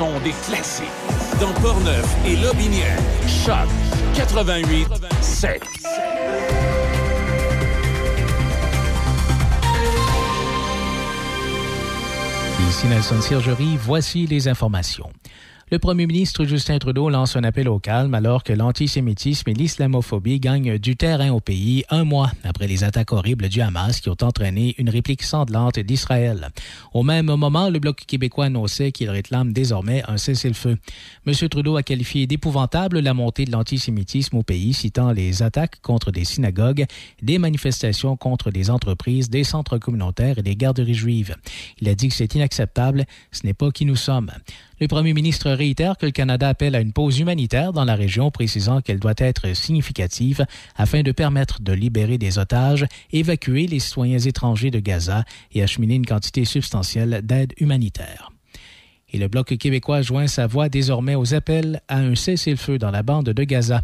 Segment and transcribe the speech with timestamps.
[0.00, 0.86] Des classiques.
[1.42, 2.96] Dans Portneuf et Lobinière.
[3.28, 3.68] Choc
[4.14, 4.88] 88
[5.20, 5.62] 7.
[12.66, 15.10] Ici Nelson Sergerie, voici les informations.
[15.72, 20.40] Le premier ministre Justin Trudeau lance un appel au calme alors que l'antisémitisme et l'islamophobie
[20.40, 24.16] gagnent du terrain au pays un mois après les attaques horribles du Hamas qui ont
[24.20, 26.48] entraîné une réplique sanglante d'Israël.
[26.92, 30.76] Au même moment, le Bloc québécois annonçait qu'il réclame désormais un cessez-le-feu.
[31.24, 31.48] M.
[31.48, 36.24] Trudeau a qualifié d'épouvantable la montée de l'antisémitisme au pays, citant les attaques contre des
[36.24, 36.86] synagogues,
[37.22, 41.36] des manifestations contre des entreprises, des centres communautaires et des garderies juives.
[41.80, 44.32] Il a dit que c'est inacceptable, ce n'est pas qui nous sommes.
[44.80, 48.30] Le premier ministre réitère que le Canada appelle à une pause humanitaire dans la région,
[48.30, 54.18] précisant qu'elle doit être significative afin de permettre de libérer des otages, évacuer les citoyens
[54.18, 58.32] étrangers de Gaza et acheminer une quantité substantielle d'aide humanitaire.
[59.12, 63.02] Et le Bloc québécois joint sa voix désormais aux appels à un cessez-le-feu dans la
[63.02, 63.82] bande de Gaza.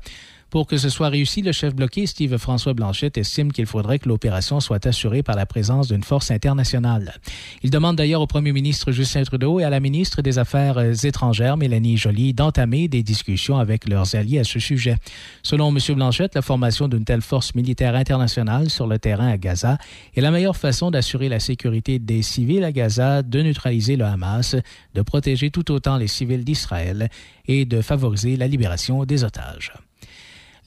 [0.50, 4.08] Pour que ce soit réussi, le chef bloqué, Steve François Blanchette, estime qu'il faudrait que
[4.08, 7.14] l'opération soit assurée par la présence d'une force internationale.
[7.64, 11.56] Il demande d'ailleurs au premier ministre Justin Trudeau et à la ministre des Affaires étrangères,
[11.56, 14.96] Mélanie Joly, d'entamer des discussions avec leurs alliés à ce sujet.
[15.42, 15.78] Selon M.
[15.96, 19.78] Blanchette, la formation d'une telle force militaire internationale sur le terrain à Gaza
[20.14, 24.54] est la meilleure façon d'assurer la sécurité des civils à Gaza, de neutraliser le Hamas,
[24.94, 27.08] de protéger tout autant les civils d'Israël
[27.48, 29.72] et de favoriser la libération des otages.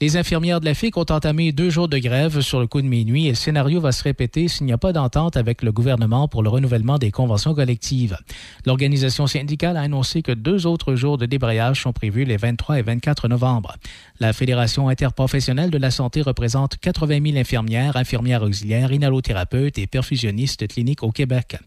[0.02, 2.86] Les infirmières de la FIC ont entamé deux jours de grève sur le coup de
[2.86, 6.26] minuit et le scénario va se répéter s'il n'y a pas d'entente avec le gouvernement
[6.26, 8.16] pour le renouvellement des conventions collectives.
[8.64, 12.82] L'organisation syndicale a annoncé que deux autres jours de débrayage sont prévus les 23 et
[12.82, 13.76] 24 novembre.
[14.20, 20.66] La Fédération interprofessionnelle de la santé représente 80 000 infirmières, infirmières auxiliaires, inhalothérapeutes et perfusionnistes
[20.66, 21.58] cliniques au Québec.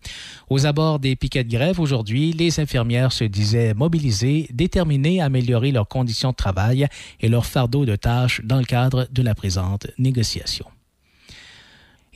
[0.49, 5.71] Aux abords des piquets de grève aujourd'hui, les infirmières se disaient mobilisées, déterminées à améliorer
[5.71, 6.87] leurs conditions de travail
[7.21, 10.65] et leur fardeau de tâches dans le cadre de la présente négociation.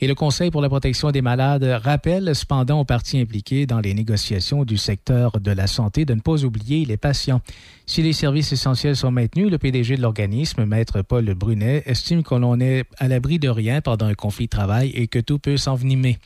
[0.00, 3.94] Et le Conseil pour la protection des malades rappelle cependant aux parties impliquées dans les
[3.94, 7.40] négociations du secteur de la santé de ne pas oublier les patients.
[7.84, 12.36] Si les services essentiels sont maintenus, le PDG de l'organisme, Maître Paul Brunet, estime que
[12.36, 15.56] l'on est à l'abri de rien pendant un conflit de travail et que tout peut
[15.56, 16.18] s'envenimer.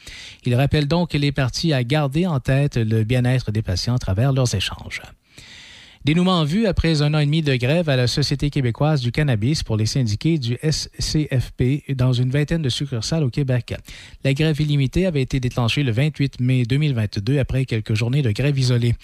[0.45, 4.35] Il rappelle donc les parties à garder en tête le bien-être des patients à travers
[4.35, 5.01] leurs échanges.
[6.05, 9.13] Dénouement en vue après un an et demi de grève à la Société québécoise du
[9.13, 13.77] cannabis pour les syndiqués du SCFP dans une vingtaine de succursales au Québec.
[14.25, 18.59] La grève illimitée avait été déclenchée le 28 mai 2022 après quelques journées de grève
[18.59, 18.97] isolée.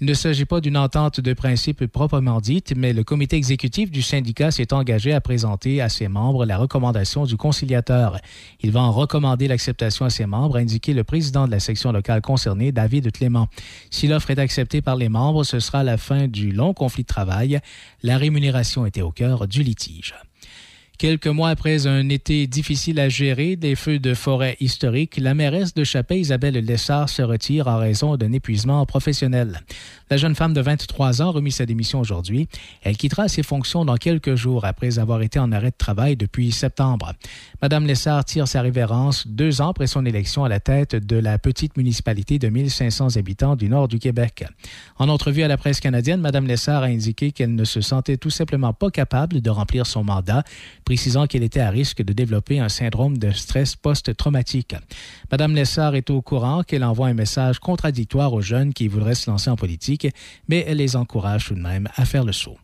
[0.00, 4.00] Il ne s'agit pas d'une entente de principe proprement dite, mais le comité exécutif du
[4.00, 8.18] syndicat s'est engagé à présenter à ses membres la recommandation du conciliateur.
[8.62, 11.92] Il va en recommander l'acceptation à ses membres, a indiqué le président de la section
[11.92, 13.48] locale concernée, David Clément.
[13.90, 17.08] Si l'offre est acceptée par les membres, ce sera la fin du long conflit de
[17.08, 17.60] travail.
[18.02, 20.14] La rémunération était au cœur du litige.
[20.98, 25.74] Quelques mois après un été difficile à gérer, des feux de forêt historiques, la mairesse
[25.74, 29.60] de Chapet, Isabelle Lessard, se retire en raison d'un épuisement professionnel.
[30.08, 32.48] La jeune femme de 23 ans remis sa démission aujourd'hui.
[32.84, 36.52] Elle quittera ses fonctions dans quelques jours après avoir été en arrêt de travail depuis
[36.52, 37.12] septembre.
[37.60, 41.40] Madame Lessard tire sa révérence deux ans après son élection à la tête de la
[41.40, 44.44] petite municipalité de 1500 habitants du nord du Québec.
[44.96, 48.30] En entrevue à la presse canadienne, Madame Lessard a indiqué qu'elle ne se sentait tout
[48.30, 50.44] simplement pas capable de remplir son mandat,
[50.84, 54.76] précisant qu'elle était à risque de développer un syndrome de stress post-traumatique.
[55.32, 59.28] Madame Lessard est au courant qu'elle envoie un message contradictoire aux jeunes qui voudraient se
[59.28, 59.95] lancer en politique,
[60.48, 62.58] mais elle les encourage tout de même à faire le saut.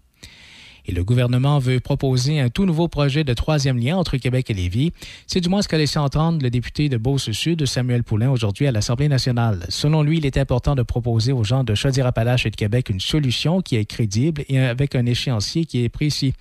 [0.84, 4.54] Et le gouvernement veut proposer un tout nouveau projet de troisième lien entre Québec et
[4.54, 4.92] Lévis.
[5.26, 8.72] C'est du moins ce qu'a laissé entendre le député de Beauce-Sud, Samuel Poulain, aujourd'hui à
[8.72, 9.64] l'Assemblée nationale.
[9.68, 13.00] Selon lui, il est important de proposer aux gens de Chaudière-Appalaches et de Québec une
[13.00, 16.34] solution qui est crédible et avec un échéancier qui est précis.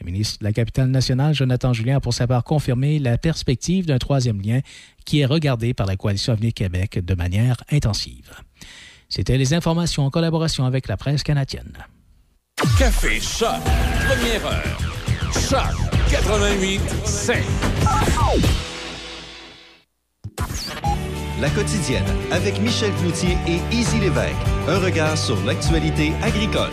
[0.00, 3.86] Le ministre de la capitale nationale, Jonathan Julien, a pour sa part confirmé la perspective
[3.86, 4.60] d'un troisième lien
[5.04, 8.30] qui est regardé par la Coalition Avenir Québec de manière intensive.
[9.14, 11.74] C'était les informations en collaboration avec la presse canadienne.
[12.78, 13.60] Café Choc,
[14.08, 14.78] première heure.
[15.34, 15.76] Choc
[16.10, 17.36] 88 5.
[21.42, 24.32] La quotidienne avec Michel Cloutier et Easy Lévesque.
[24.66, 26.70] Un regard sur l'actualité agricole.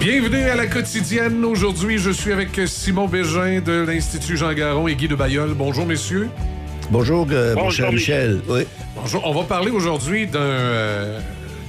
[0.00, 1.44] Bienvenue à la quotidienne.
[1.44, 5.52] Aujourd'hui, je suis avec Simon Bégin de l'Institut Jean Garon et Guy de Bayeul.
[5.52, 6.30] Bonjour, messieurs.
[6.94, 8.40] Bonjour, euh, mon cher Michel.
[8.48, 8.60] Oui.
[8.94, 9.20] Bonjour.
[9.26, 11.18] On va parler aujourd'hui d'un euh,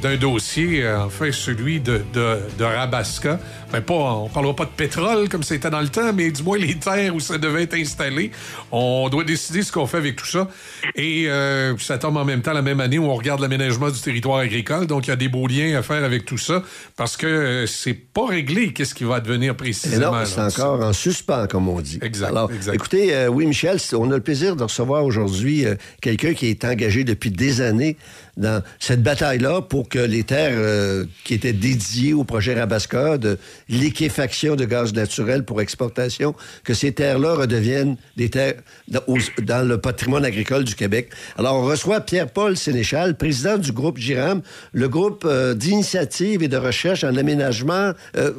[0.03, 3.39] d'un dossier, euh, enfin celui de, de, de Rabasca.
[3.75, 6.57] Ben pas, on parlera pas de pétrole comme c'était dans le temps, mais du moins
[6.57, 8.31] les terres où ça devait être installé.
[8.71, 10.47] On doit décider ce qu'on fait avec tout ça.
[10.95, 13.99] Et euh, ça tombe en même temps la même année où on regarde l'aménagement du
[13.99, 14.87] territoire agricole.
[14.87, 16.63] Donc il y a des beaux liens à faire avec tout ça
[16.95, 20.23] parce que euh, c'est pas réglé qu'est-ce qui va advenir précisément.
[20.23, 21.99] c'est encore en suspens, comme on dit.
[22.01, 22.29] Exact.
[22.29, 22.75] Alors, exact.
[22.75, 26.63] écoutez, euh, oui, Michel, on a le plaisir de recevoir aujourd'hui euh, quelqu'un qui est
[26.63, 27.97] engagé depuis des années
[28.37, 33.39] dans cette bataille-là pour que les terres qui étaient dédiées au projet Rabasca de
[33.69, 38.55] liquéfaction de gaz naturel pour exportation, que ces terres-là redeviennent des terres
[38.87, 41.09] dans, le patrimoine agricole du Québec.
[41.37, 44.41] Alors, on reçoit Pierre-Paul Sénéchal, président du groupe GIRAM,
[44.73, 47.93] le groupe euh, d'initiative et de recherche en aménagement.
[48.17, 48.31] Euh,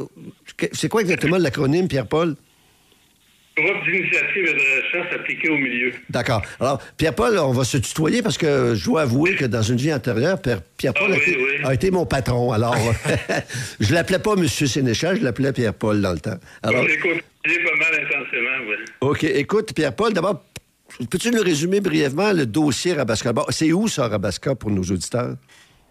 [0.72, 2.36] C'est quoi exactement l'acronyme, Pierre-Paul?
[3.56, 5.90] D'initiative et de recherche appliquée au milieu.
[6.10, 6.42] D'accord.
[6.60, 9.94] Alors, Pierre-Paul, on va se tutoyer parce que je dois avouer que dans une vie
[9.94, 11.64] antérieure, Pierre- Pierre-Paul Ah a, oui, été- oui.
[11.64, 12.52] a été mon patron.
[12.52, 12.76] Alors,
[13.80, 14.46] je l'appelais pas M.
[14.46, 16.36] Sénéchal, je l'appelais Pierre-Paul dans le temps.
[16.62, 17.22] Alors, côtoyé
[17.64, 18.74] pas mal intensément, oui.
[19.00, 19.24] OK.
[19.24, 20.44] Écoute, Pierre-Paul, d'abord,
[21.10, 23.32] peux-tu nous résumer brièvement le dossier Rabasca?
[23.32, 25.36] Bon, c'est où ça, Rabasca, pour nos auditeurs?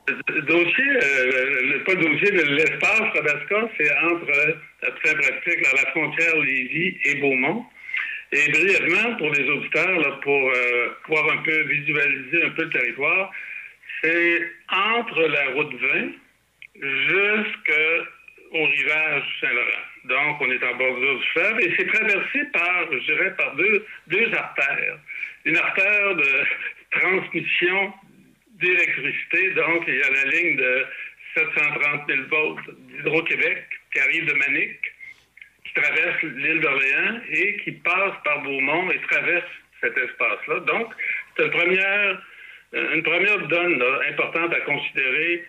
[0.08, 4.58] Dossier, euh, le, pas dossier, de l'espace Rabasca, c'est entre,
[5.04, 7.66] très pratique, là, la frontière Lévis et Beaumont.
[8.32, 13.32] Et brièvement, pour les auditeurs, pour euh, pouvoir un peu visualiser un peu le territoire,
[14.04, 16.12] c'est entre la route 20
[16.82, 19.86] jusqu'au rivage Saint-Laurent.
[20.06, 23.86] Donc, on est en bordure du fleuve et c'est traversé par, je dirais, par deux,
[24.08, 25.00] deux artères.
[25.46, 26.30] Une artère de
[26.92, 27.94] transmission
[28.60, 30.86] d'électricité, donc il y a la ligne de
[31.36, 32.60] 730 000 volts
[32.90, 34.80] d'Hydro-Québec qui arrive de Manic,
[35.66, 39.50] qui traverse l'île d'Orléans et qui passe par Beaumont et traverse
[39.82, 40.60] cet espace-là.
[40.62, 40.94] Donc,
[41.36, 42.22] c'est une première,
[42.74, 45.44] une première donne importante à considérer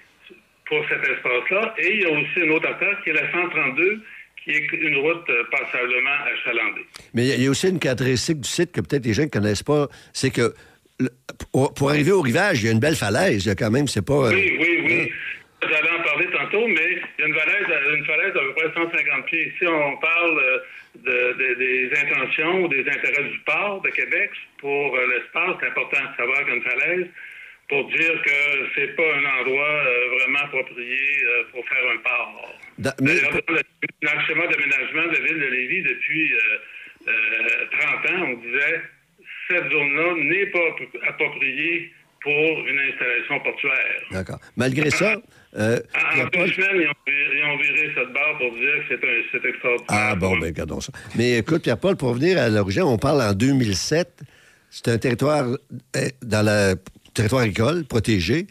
[0.66, 1.74] pour cet espace-là.
[1.78, 4.02] Et il y a aussi une autre artère qui est la 132,
[4.42, 6.84] qui est une route euh, passablement achalandée.
[7.14, 9.12] Mais il y a- il y a aussi une caractéristique du site que peut-être les
[9.14, 10.54] gens ne connaissent pas, c'est que
[11.00, 11.10] le-
[11.52, 13.70] pour, pour arriver au rivage, il y a une belle falaise, il y a quand
[13.70, 14.28] même, c'est pas...
[14.28, 15.12] euh, Oui, oui, oui.
[15.62, 17.66] J'allais en parler tantôt, mais il y a une falaise,
[17.98, 19.48] une falaise d'à peu près 150 pieds.
[19.54, 20.58] Ici, on parle euh,
[20.96, 25.56] de- de- des intentions ou des intérêts du port de Québec pour euh, l'espace.
[25.60, 27.06] C'est important de savoir qu'une falaise,
[27.68, 32.58] pour dire que c'est pas un endroit euh, vraiment approprié euh, pour faire un port.
[33.00, 33.62] Mais- dans le,
[34.02, 36.38] dans le schéma d'aménagement de la ville de Lévis depuis euh,
[37.08, 38.80] euh, 30 ans, on disait
[39.48, 44.02] cette zone-là n'est pas appro- appropriée pour une installation portuaire.
[44.10, 44.38] D'accord.
[44.56, 45.16] Malgré ça,
[45.56, 48.98] euh, En- deux semaines, ils ont, viré, ils ont viré cette barre pour dire que
[49.32, 49.86] c'est extraordinaire.
[49.88, 50.92] Ah bon, ben regardons ça.
[51.16, 54.22] Mais écoute, Pierre-Paul, pour revenir à l'origine, on parle en 2007.
[54.70, 56.74] C'est un territoire euh, dans le
[57.14, 58.46] territoire agricole protégé.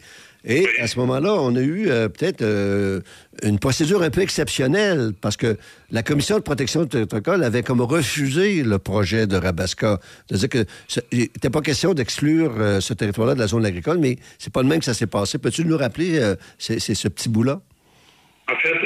[0.48, 3.00] Et à ce moment-là, on a eu euh, peut-être euh,
[3.42, 5.56] une procédure un peu exceptionnelle parce que
[5.90, 9.98] la Commission de protection du agricole avait comme refusé le projet de Rabasca.
[10.28, 10.64] C'est-à-dire que
[11.12, 14.68] n'était pas question d'exclure euh, ce territoire-là de la zone agricole, mais c'est pas le
[14.68, 15.38] même que ça s'est passé.
[15.38, 16.20] Peux-tu nous rappeler
[16.58, 17.60] ce petit bout-là?
[18.48, 18.78] En fait,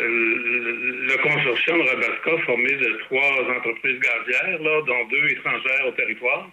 [0.00, 6.50] le, consortium Rabasca, formé de trois entreprises gazières, là, dont deux étrangères au territoire,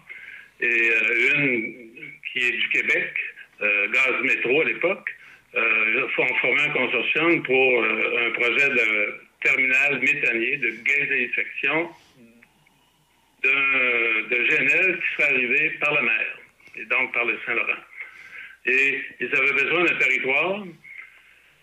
[0.61, 0.91] et
[1.35, 1.73] une
[2.31, 3.13] qui est du Québec,
[3.61, 5.09] euh, Gaz Métro à l'époque,
[5.55, 11.89] euh, ont formé un consortium pour euh, un projet de terminal méthanier de gazéification
[13.43, 16.25] d'un- de GNL qui serait arrivé par la mer,
[16.77, 17.81] et donc par le Saint-Laurent.
[18.65, 20.63] Et ils avaient besoin d'un territoire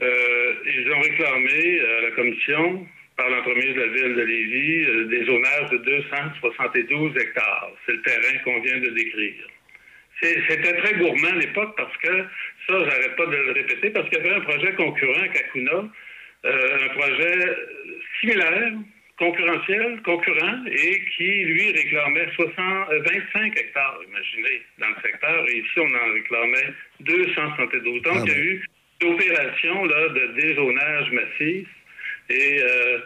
[0.00, 5.24] euh, ils ont réclamé à la commission, par l'entremise de la ville de Lévis, des
[5.26, 7.70] zonages de 272 hectares.
[7.86, 9.46] C'est le terrain qu'on vient de décrire.
[10.22, 12.24] C'était très gourmand à l'époque parce que,
[12.68, 15.84] ça, j'arrête pas de le répéter, parce qu'il y avait un projet concurrent à Kakuna
[16.44, 17.56] euh, un projet
[18.20, 18.72] similaire,
[19.18, 22.56] concurrentiel, concurrent, et qui, lui, réclamait 60,
[22.90, 23.02] euh,
[23.34, 28.02] 25 hectares, imaginez, dans le secteur, et ici, on en réclamait 272.
[28.02, 28.64] Donc, Ah il y a eu
[29.02, 31.68] une opération là, de dézonage massif,
[32.30, 32.98] et euh,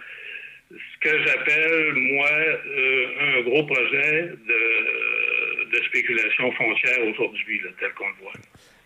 [0.70, 5.35] ce que j'appelle, moi, euh, un gros projet de,
[5.72, 8.32] de spéculation foncière aujourd'hui, tel qu'on le voit.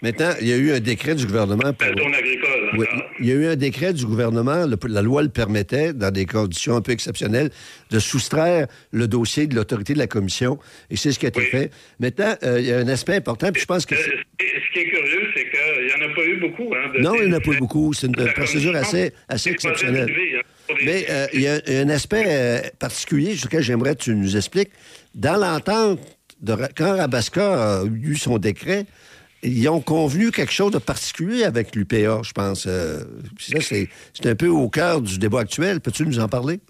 [0.02, 1.86] Maintenant, il y a eu un décret du gouvernement pour...
[1.86, 2.86] La zone agricole, Oui,
[3.18, 6.24] il y a eu un décret du gouvernement, le- la loi le permettait, dans des
[6.24, 7.50] conditions un peu exceptionnelles,
[7.90, 10.58] de soustraire le dossier de l'autorité de la commission,
[10.88, 11.46] et c'est ce qui a été Oui.
[11.46, 11.70] fait.
[11.98, 13.94] Maintenant, euh, il y a un aspect important, puis je pense que...
[13.94, 16.72] Euh, ce qui- est curieux, c'est qu'il n'y en a pas eu beaucoup.
[16.74, 17.92] Hein, de Non, il n'y en a pas décès beaucoup.
[17.92, 20.08] C'est une la procédure assez, exceptionnelle.
[20.08, 24.14] hein, Mais euh, il y a un aspect euh, particulier sur lequel j'aimerais que tu
[24.14, 24.70] nous expliques.
[25.14, 26.00] Dans l'entente,
[26.76, 28.86] quand Rabasca a eu son décret,
[29.42, 32.66] ils ont convenu quelque chose de particulier avec l'UPA, je pense.
[32.66, 33.00] Euh,
[33.38, 33.88] ça, c'est
[34.26, 35.80] un peu au cœur du débat actuel.
[35.80, 36.60] Peux-tu nous en parler?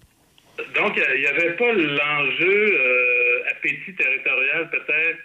[0.75, 5.19] Donc, il n'y avait pas l'enjeu euh, appétit territorial peut-être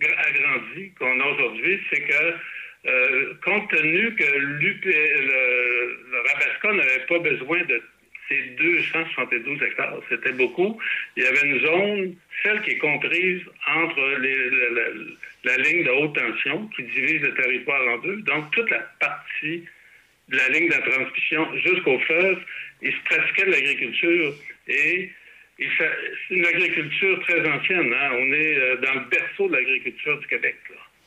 [0.00, 1.78] gra- agrandi qu'on a aujourd'hui.
[1.90, 2.34] C'est que,
[2.88, 4.58] euh, compte tenu que le,
[6.10, 7.82] le n'avait pas besoin de
[8.32, 10.78] ces 272 hectares, c'était beaucoup,
[11.16, 14.00] il y avait une zone, celle qui est comprise entre
[15.44, 18.16] la, ligne de haute tension qui divise le territoire en deux.
[18.22, 19.64] Donc, toute la partie
[20.28, 22.38] de la ligne de la transmission jusqu'au fleuve,
[22.80, 24.34] il se pratiquait de l'agriculture
[24.68, 25.10] et
[25.58, 27.92] c'est une agriculture très ancienne.
[27.92, 28.10] hein.
[28.14, 30.56] On est euh, dans le berceau de l'agriculture du Québec.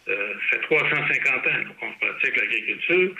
[0.07, 3.11] Euh, ça fait 350 ans qu'on pratique l'agriculture.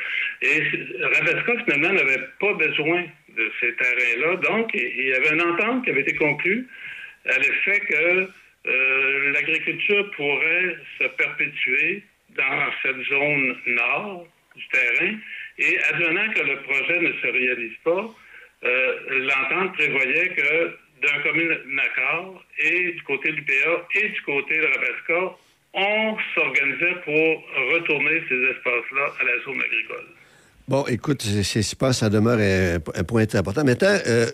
[0.43, 0.62] Et
[1.01, 3.05] Rabasca, finalement, n'avait pas besoin
[3.36, 4.38] de ces terrains-là.
[4.38, 6.68] Donc, il y avait une entente qui avait été conclue
[7.25, 8.27] à l'effet que
[8.68, 12.04] euh, l'agriculture pourrait se perpétuer
[12.36, 15.15] dans cette zone nord du terrain.
[15.58, 18.10] Et advenant que le projet ne se réalise pas,
[18.63, 24.58] euh, l'entente prévoyait que d'un commun accord, et du côté de l'UPA et du côté
[24.58, 25.38] de Rabasca,
[25.74, 30.08] on s'organisait pour retourner ces espaces-là à la zone agricole.
[30.67, 33.63] Bon, écoute, c'est- je pense que ça demeure un, un point important.
[33.63, 34.27] Maintenant, euh,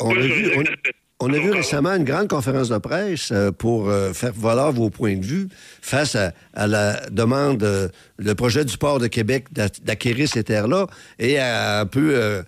[0.00, 3.88] on, a vu, on, on a vu récemment une grande conférence de presse euh, pour
[3.88, 5.48] euh, faire valoir vos points de vue
[5.80, 10.88] face à, à la demande, le projet du port de Québec d'a- d'acquérir ces terres-là
[11.20, 12.42] et à un peu, euh,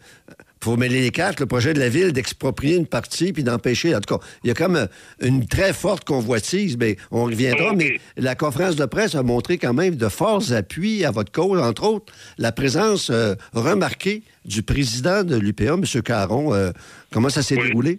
[0.61, 3.95] pour mêler les cartes, le projet de la ville d'exproprier une partie puis d'empêcher.
[3.95, 4.87] En tout cas, il y a comme euh,
[5.21, 7.73] une très forte convoitise, mais on reviendra.
[7.75, 11.61] Mais la conférence de presse a montré quand même de forts appuis à votre cause,
[11.61, 15.85] entre autres la présence euh, remarquée du président de l'UPA, M.
[16.05, 16.55] Caron.
[16.55, 16.71] Euh,
[17.13, 17.69] comment ça s'est Oui.
[17.69, 17.99] déroulé?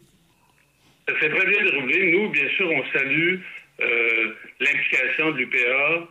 [1.07, 2.11] Ça s'est très bien déroulé.
[2.11, 3.35] Nous, bien sûr, on salue
[3.81, 6.07] euh, l'implication de l'UPA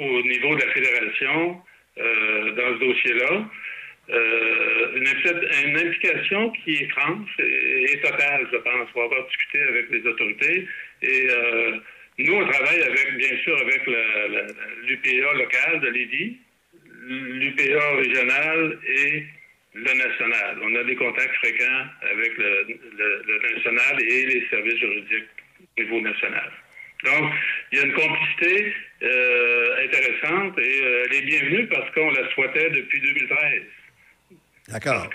[0.00, 1.56] au niveau de la fédération
[1.98, 3.44] dans ce dossier-là.
[4.10, 9.60] Euh, une, impli- une implication qui est franche et, totale, je pense, pour avoir discuté
[9.64, 10.66] avec les autorités.
[11.02, 11.76] Et euh,
[12.18, 13.82] nous, on travaille avec, bien sûr, avec
[14.86, 16.36] l'UPA locale de Lévis,
[17.06, 19.24] l'UPA régional et
[19.74, 20.58] le national.
[20.62, 25.28] On a des contacts fréquents avec le, le- national et les services juridiques
[25.78, 26.50] au niveau national.
[27.04, 27.32] Donc,
[27.72, 32.70] il y a une complicité euh, intéressante et elle est bienvenue parce qu'on la souhaitait
[32.70, 33.62] depuis 2013.
[34.68, 35.08] D'accord.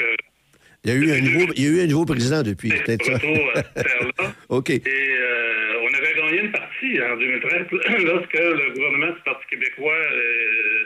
[0.86, 3.06] Il y, a eu un nouveau, il y a eu un nouveau président depuis, peut-être
[3.06, 3.18] ça.
[4.50, 4.70] OK.
[4.70, 7.68] Et euh, on avait gagné une partie en 2013
[8.04, 10.84] lorsque le gouvernement du Parti québécois euh,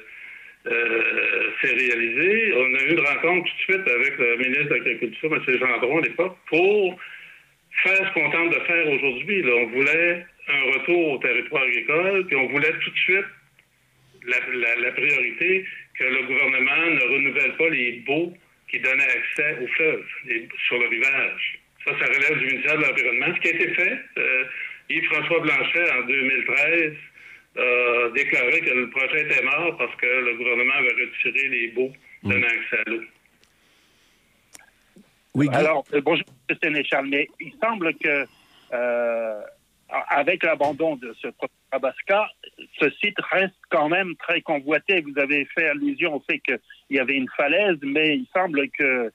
[0.68, 2.54] euh, s'est réalisé.
[2.56, 5.58] On a eu une rencontre tout de suite avec le ministre de l'Agriculture, M.
[5.60, 7.00] Gendron, à l'époque, pour
[7.84, 9.44] faire ce qu'on tente de faire aujourd'hui.
[9.52, 13.26] On voulait un retour au territoire agricole, puis on voulait tout de suite
[14.28, 15.66] la, la- la priorité
[15.98, 18.34] que le gouvernement ne renouvelle pas les baux
[18.70, 21.60] qui donnaient accès au fleuve les- sur le rivage.
[21.86, 23.28] Ça, ça relève du ministère de l'Environnement.
[23.36, 24.44] Ce qui a été fait, euh,
[24.90, 26.94] Yves-François Blanchet, en 2013,
[27.58, 31.92] a déclaré que le projet était mort parce que le gouvernement avait retiré les baux
[32.24, 33.02] donnant accès à l'eau.
[35.34, 35.48] Oui?
[35.54, 36.58] Alors, euh, bonjour, M.
[36.62, 38.26] Sénéchal, mais il semble que,
[38.74, 39.42] euh,
[40.10, 41.28] avec l'abandon de ce
[41.72, 42.30] Tabasca,
[42.80, 45.02] ce site reste quand même très convoité.
[45.02, 49.12] Vous avez fait allusion au fait qu'il y avait une falaise, mais il semble que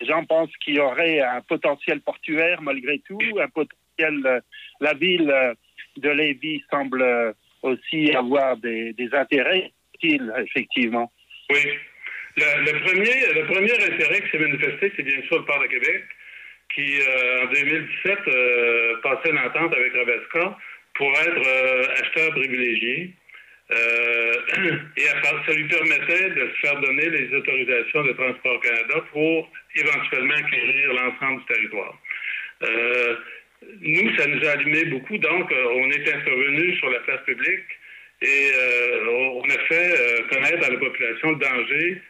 [0.00, 3.78] les gens pensent qu'il y aurait un potentiel portuaire malgré tout, un potentiel.
[4.00, 4.40] euh,
[4.80, 5.54] la ville euh,
[5.96, 7.32] de Lévis semble euh,
[7.62, 9.70] aussi avoir des, des intérêts,
[10.02, 11.12] effectivement.
[11.50, 11.60] Oui.
[12.36, 15.68] Le, le premier, le premier intérêt qui s'est manifesté, c'est bien sûr le port de
[15.68, 16.04] Québec,
[16.74, 20.58] qui, euh, en 2017, euh, passait une entente avec Rabesca
[20.94, 23.10] pour être euh, acheteur privilégié.
[23.70, 30.34] Et ça lui permettait de se faire donner les autorisations de Transport Canada pour éventuellement
[30.34, 31.98] acquérir l'ensemble du territoire.
[33.80, 37.64] Nous, ça nous a allumé beaucoup, donc on est intervenu sur la place publique
[38.20, 38.50] et
[39.08, 42.02] on a fait connaître à la population le danger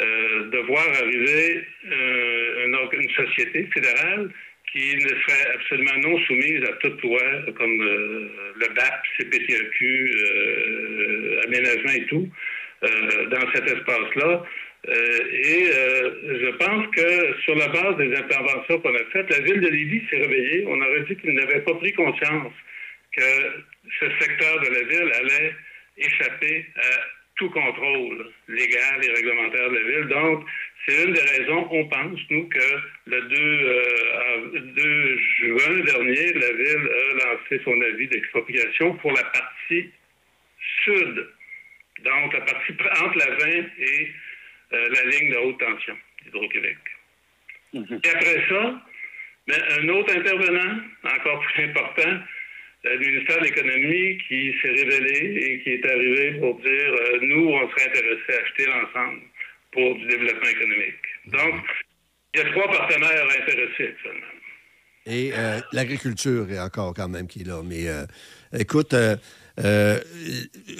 [0.00, 4.30] euh, de voir arriver euh, une, une société fédérale
[4.72, 7.22] qui ne serait absolument non soumise à toute loi,
[7.56, 12.28] comme euh, le BAP, CPTEQ, euh, aménagement et tout,
[12.84, 14.44] euh, dans cet espace-là.
[14.88, 19.40] Euh, et euh, je pense que sur la base des interventions qu'on a faites, la
[19.40, 20.64] ville de Lévis s'est réveillée.
[20.66, 22.52] On aurait dit qu'il n'avait pas pris conscience
[23.16, 23.22] que
[24.00, 25.54] ce secteur de la ville allait
[25.96, 30.08] échapper à tout contrôle légal et réglementaire de la ville.
[30.08, 30.44] Donc,
[30.86, 32.58] c'est une des raisons, on pense, nous, que
[33.06, 39.12] le 2, euh, av- 2 juin dernier, la ville a lancé son avis d'expropriation pour
[39.12, 39.90] la partie
[40.84, 41.28] sud.
[42.04, 42.72] Donc, la partie
[43.04, 44.12] entre la 20 et
[44.72, 46.76] euh, la ligne de haute tension d'Hydro-Québec.
[47.74, 48.82] Et après ça,
[49.46, 52.18] ben, un autre intervenant, encore plus important,
[52.86, 57.18] euh, le ministère de l'Économie, qui s'est révélé et qui est arrivé pour dire euh,
[57.22, 59.20] nous, on serait intéressés à acheter l'ensemble
[59.72, 61.04] pour du développement économique.
[61.26, 61.64] Donc,
[62.34, 64.26] il y a trois partenaires intéressés actuellement.
[65.06, 67.62] Et euh, l'agriculture est encore quand même qui est là.
[67.64, 68.04] Mais euh,
[68.52, 69.16] écoute, euh,
[69.64, 69.98] euh,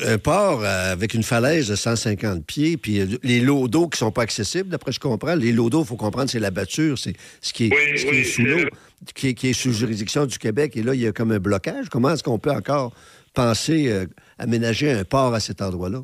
[0.04, 3.98] un port euh, avec une falaise de 150 pieds, puis euh, les lots d'eau qui
[3.98, 5.34] sont pas accessibles, d'après ce que je comprends.
[5.34, 8.04] Les lots d'eau, il faut comprendre, c'est la batture, c'est ce qui est, Oui, ce
[8.04, 8.68] qui oui, est sous l'eau,
[9.14, 10.76] qui, est- sous juridiction du Québec.
[10.76, 11.88] Et là, il y a comme un blocage.
[11.90, 12.92] Comment est-ce qu'on peut encore
[13.34, 14.06] penser euh,
[14.38, 16.00] aménager un port à cet endroit-là?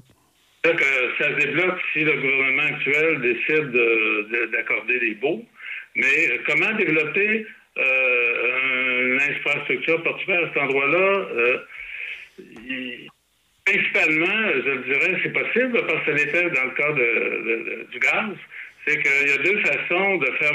[1.19, 5.45] Ça se débloque si le gouvernement actuel décide de- de- d'accorder des baux.
[5.95, 7.47] Mais euh, comment développer
[7.79, 11.27] euh, une infrastructure portuaire à cet endroit-là?
[11.37, 11.59] euh,
[13.65, 16.93] principalement, je le dirais, c'est possible parce que l'était dans le cas
[17.93, 18.37] du gaz.
[18.87, 20.53] C'est qu'il y a deux façons de faire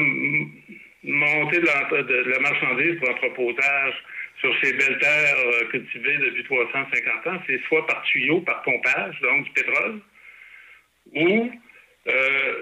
[1.03, 3.93] m- monter de la, de- la marchandise pour entreposage
[4.39, 7.41] sur ces belles terres euh, cultivées depuis 350 ans.
[7.47, 9.99] C'est soit par tuyau, par pompage, donc du pétrole,
[11.13, 11.51] ou
[12.07, 12.53] euh,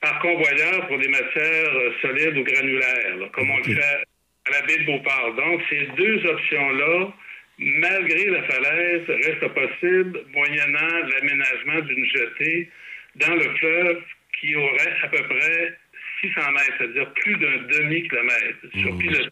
[0.00, 4.50] par convoyeur pour des matières euh, solides ou granulaires, là, comme on le fait à
[4.50, 5.34] la baie de Beauport.
[5.34, 7.12] Donc, ces deux options-là,
[7.58, 12.68] malgré la falaise, restent possibles moyennant l'aménagement d'une jetée
[13.16, 14.02] dans le fleuve
[14.40, 15.78] qui aurait à peu près
[16.22, 19.28] 600 mètres, c'est-à-dire plus d'un demi-kilomètre sur pilotis.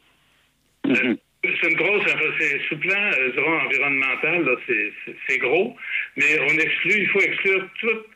[0.87, 2.03] Euh, C'est une grosse,
[2.39, 4.93] c'est sous plan, euh, dirais, environnemental, c'est-
[5.39, 5.75] gros,
[6.17, 8.07] mais on exclut, il faut exclure toute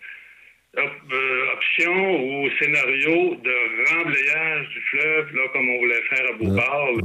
[0.77, 6.33] op- euh, option ou scénario de remblayage du fleuve, là, comme on voulait faire à
[6.33, 6.93] Beauport.
[6.97, 7.03] là.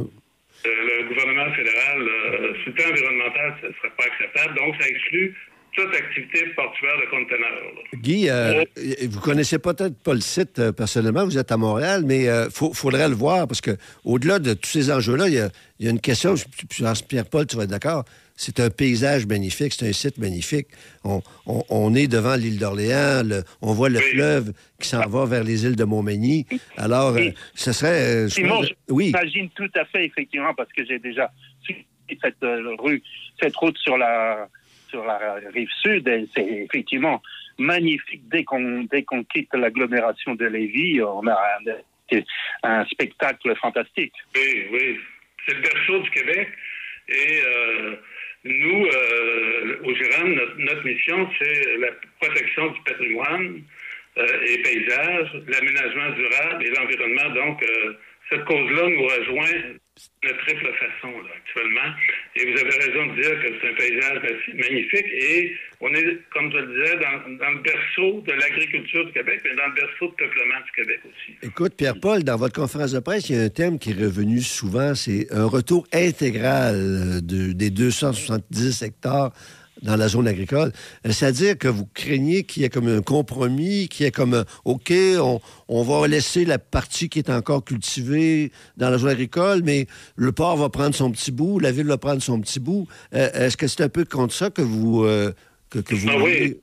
[0.66, 4.56] Euh, le gouvernement fédéral, euh, le plan environnemental, ça ne serait pas acceptable.
[4.56, 5.34] Donc, ça exclut
[5.74, 7.74] toute activité portuaire de conteneurs.
[7.96, 8.64] Guy, euh,
[9.10, 13.08] vous connaissez peut-être pas le site euh, personnellement, vous êtes à Montréal, mais il faudrait
[13.10, 13.72] le voir parce que
[14.04, 17.04] au-delà de tous ces enjeux-là, il y a, il y a une question, je- je
[17.04, 18.04] Pierre-Paul, tu vas être d'accord,
[18.36, 20.68] c'est un paysage magnifique, c'est un site magnifique.
[21.04, 23.24] On, on- on est devant l'île d'Orléans,
[23.62, 24.06] on voit le Oui.
[24.14, 26.46] fleuve qui s'en va vers les îles de Montmagny.
[26.78, 27.34] Alors, euh, Oui.
[27.54, 28.02] ce serait...
[28.02, 31.30] euh, je Simon, pense- oui, j'imagine tout à fait, effectivement, parce que j'ai déjà
[31.64, 31.84] suivi
[32.24, 33.04] cette euh, rue,
[33.42, 34.48] cette route sur la
[34.90, 37.22] sur la rive sud, et c'est effectivement
[37.58, 38.22] magnifique.
[38.30, 41.38] Dès qu'on dès quitte l'agglomération de Lévis, on a
[42.64, 44.14] un, spectacle fantastique.
[44.36, 45.00] Oui, oui.
[45.46, 46.50] C'est le berceau du Québec.
[47.08, 47.96] Et euh,
[48.44, 51.90] nous, euh, au Giron, notre, mission, c'est la
[52.22, 53.62] protection du patrimoine
[54.18, 57.30] euh, et paysages, l'aménagement durable et l'environnement.
[57.36, 57.66] Donc,
[58.30, 59.79] cette cause-là nous rejoint
[60.24, 61.94] de triple façon actuellement.
[62.36, 64.20] Et vous avez raison de dire que c'est un paysage
[64.56, 65.06] magnifique.
[65.14, 69.56] Et on est, comme je le disais, dans, le berceau de l'agriculture du Québec, mais
[69.56, 71.38] dans le berceau de peuplement du Québec aussi.
[71.42, 74.42] Écoute, Pierre-Paul, dans votre conférence de presse, il y a un thème qui est revenu
[74.42, 79.32] souvent, c'est un retour intégral euh, de- des 270 hectares
[79.82, 80.72] dans la zone agricole.
[81.06, 84.34] Euh, C'est-à-dire que vous craignez qu'il y ait comme un compromis, qu'il y ait comme,
[84.34, 89.10] un, OK, on, on va laisser la partie qui est encore cultivée dans la zone
[89.12, 92.60] agricole, mais le port va prendre son petit bout, la ville va prendre son petit
[92.60, 92.88] bout.
[93.14, 95.04] Euh, Est-ce que c'est un peu contre ça que vous...
[95.04, 95.32] euh,
[95.70, 96.60] que, que vous Ah oui.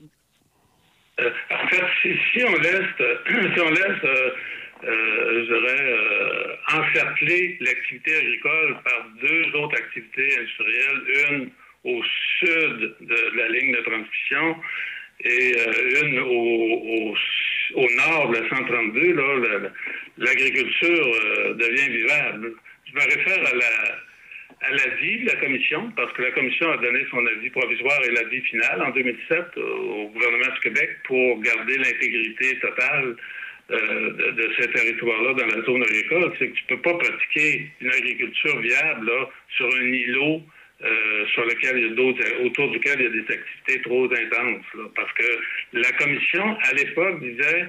[1.20, 3.14] Euh, en fait, si, si on laisse, euh,
[3.54, 4.30] si on laisse, euh,
[4.84, 11.50] euh, je dirais, euh, encercler l'activité agricole par deux autres activités industrielles, une
[11.86, 12.02] au
[12.40, 14.56] sud de la ligne de transmission
[15.20, 17.14] et euh, une au,
[17.96, 19.72] nord de la 132, là, la-
[20.24, 22.52] l'agriculture euh, devient vivable.
[22.86, 26.76] Je me réfère à la, à l'avis de la commission, parce que la commission a
[26.78, 31.76] donné son avis provisoire et l'avis final en 2007 au gouvernement du Québec pour garder
[31.78, 33.16] l'intégrité totale
[33.70, 36.32] euh, de, de, ces territoires-là dans la zone agricole.
[36.38, 40.42] C'est que tu peux pas pratiquer une agriculture viable là, sur un îlot
[40.84, 44.04] euh, sur lequel il y a d'autres, autour duquel il y a des activités trop
[44.04, 44.66] intenses.
[44.74, 45.38] Là, parce que
[45.72, 47.68] la commission, à l'époque, disait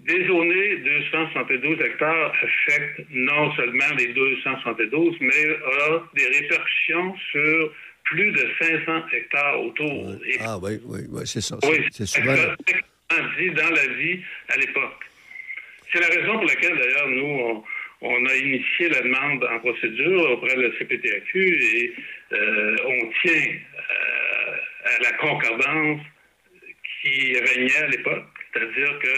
[0.00, 7.72] Dézoner 272 hectares affecte non seulement les 272, mais a des répercussions sur
[8.04, 10.14] plus de 500 hectares autour.
[10.24, 11.58] Et ah oui, oui, oui c'est ça.
[11.64, 12.34] Oui, c'est souvent...
[13.38, 15.04] dit dans la vie à l'époque.
[15.92, 17.64] C'est la raison pour laquelle, d'ailleurs, nous, on,
[18.02, 21.94] on, a initié la demande en procédure auprès de la CPTAQ et
[22.30, 26.00] on tient euh, à la concordance
[27.02, 28.24] qui régnait à l'époque.
[28.52, 29.08] C'est-à-dire que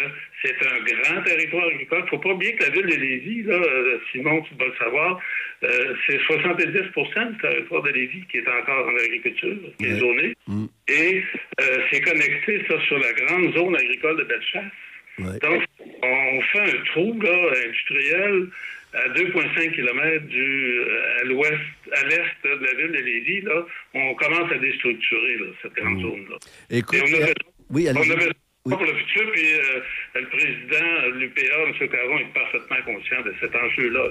[0.42, 2.00] c'est un grand territoire agricole.
[2.00, 4.68] Il ne faut pas oublier que la ville de Lévis, là, euh, Simon, tu dois
[4.68, 5.20] le savoir,
[5.62, 10.34] euh, c'est 70% du territoire de Lévis qui est encore en agriculture, qui est zoné.
[10.46, 10.66] Mm.
[10.88, 11.22] Et
[11.60, 14.72] euh, c'est connecté, ça, sur la grande zone agricole de Bellechasse.
[15.18, 15.62] Donc,
[16.02, 18.48] on fait un trou là, industriel
[18.92, 20.80] à 2,5 km du,
[21.20, 21.54] à l'ouest,
[21.92, 23.40] à l'est de la ville de Lévis.
[23.42, 26.02] Là, on commence à déstructurer là, cette grande mm.
[26.02, 26.36] zone-là.
[26.70, 27.26] Écoute, Et on
[27.70, 28.30] oui, on avait
[28.64, 28.72] oui.
[28.72, 29.80] pour le futur, puis euh,
[30.16, 31.88] le président de l'UPA, M.
[31.88, 34.08] Caron, est parfaitement conscient de cet enjeu-là.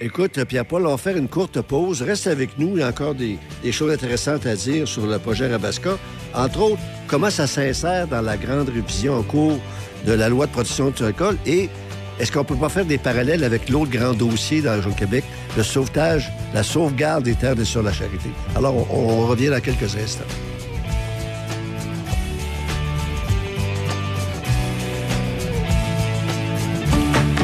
[0.00, 2.02] Écoute, Pierre-Paul, on va faire une courte pause.
[2.02, 2.76] Reste avec nous.
[2.76, 5.98] Il y a encore des, des, choses intéressantes à dire sur le projet Rabasca.
[6.34, 9.58] Entre autres, comment ça s'insère dans la grande révision en cours
[10.06, 11.68] de la loi de protection du récolte et
[12.18, 15.24] est-ce qu'on peut pas faire des parallèles avec l'autre grand dossier dans de Québec,
[15.56, 18.30] le sauvetage, la sauvegarde des terres de sur la charité?
[18.54, 20.24] Alors, on, on revient dans quelques instants.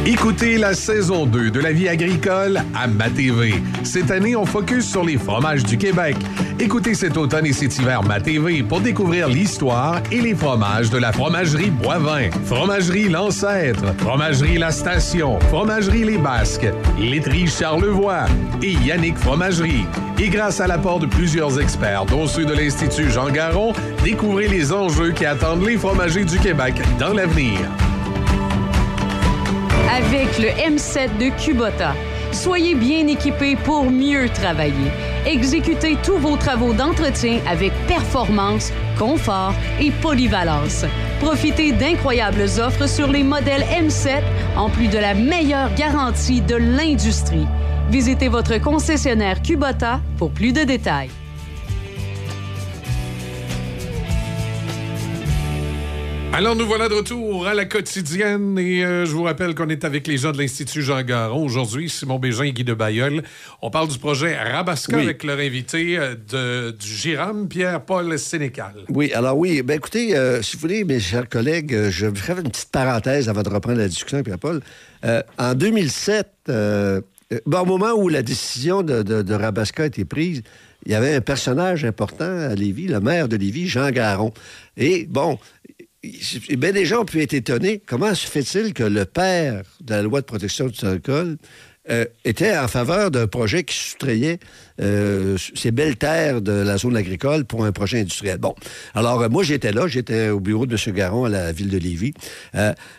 [0.05, 3.55] Écoutez la saison 2 de la vie agricole à MaTV.
[3.85, 6.17] Cette année, on focus sur les fromages du Québec.
[6.59, 11.13] Écoutez cet automne et cet hiver MaTV pour découvrir l'histoire et les fromages de la
[11.13, 16.67] fromagerie Boivin, fromagerie L'Ancêtre, fromagerie La Station, fromagerie Les Basques,
[16.99, 18.25] laiterie Charlevoix
[18.61, 19.87] et Yannick Fromagerie.
[20.19, 24.73] Et grâce à l'apport de plusieurs experts, dont ceux de l'Institut Jean Garon, découvrez les
[24.73, 27.61] enjeux qui attendent les fromagers du Québec dans l'avenir
[29.93, 31.95] avec le M7 de Kubota.
[32.33, 34.91] Soyez bien équipés pour mieux travailler.
[35.27, 40.87] Exécutez tous vos travaux d'entretien avec performance, confort et polyvalence.
[41.21, 44.23] Profitez d'incroyables offres sur les modèles M7
[44.57, 47.47] en plus de la meilleure garantie de l'industrie.
[47.91, 51.11] Visitez votre concessionnaire Kubota pour plus de détails.
[56.35, 59.85] Alors, nous voilà de retour à la quotidienne et euh, je vous rappelle qu'on est
[59.85, 63.23] avec les gens de l'Institut Jean Garon aujourd'hui, Simon Bégin et Guy de Bayeul.
[63.61, 65.03] On parle du projet Rabasca Oui.
[65.05, 68.73] avec leur invité euh, de, du Giram, Pierre-Paul Sénécal.
[68.89, 72.39] Oui, alors oui, ben écoutez, euh, si vous voulez, mes chers collègues, je vais faire
[72.39, 74.63] une petite parenthèse avant de reprendre la discussion Pierre-Paul.
[75.05, 77.03] Euh, en 2007, euh,
[77.35, 80.43] euh, bon, au moment où la décision de, de- de Rabasca a été prise,
[80.85, 84.33] il y avait un personnage important à Lévis, le maire de Lévis, Jean Garon.
[84.77, 85.39] Et bon,
[86.03, 87.83] il- bien gens ont pu être étonnés.
[87.85, 91.01] Comment se fait-il que le père de la loi de protection du sol
[91.91, 94.39] euh, était en faveur d'un projet qui soustrayait
[94.81, 98.39] euh, ces belles terres de la zone agricole pour un projet industriel?
[98.39, 98.55] Bon,
[98.95, 100.95] alors euh, moi j'étais là, j'étais au bureau de M.
[100.95, 102.15] Garon à la ville de Lévis.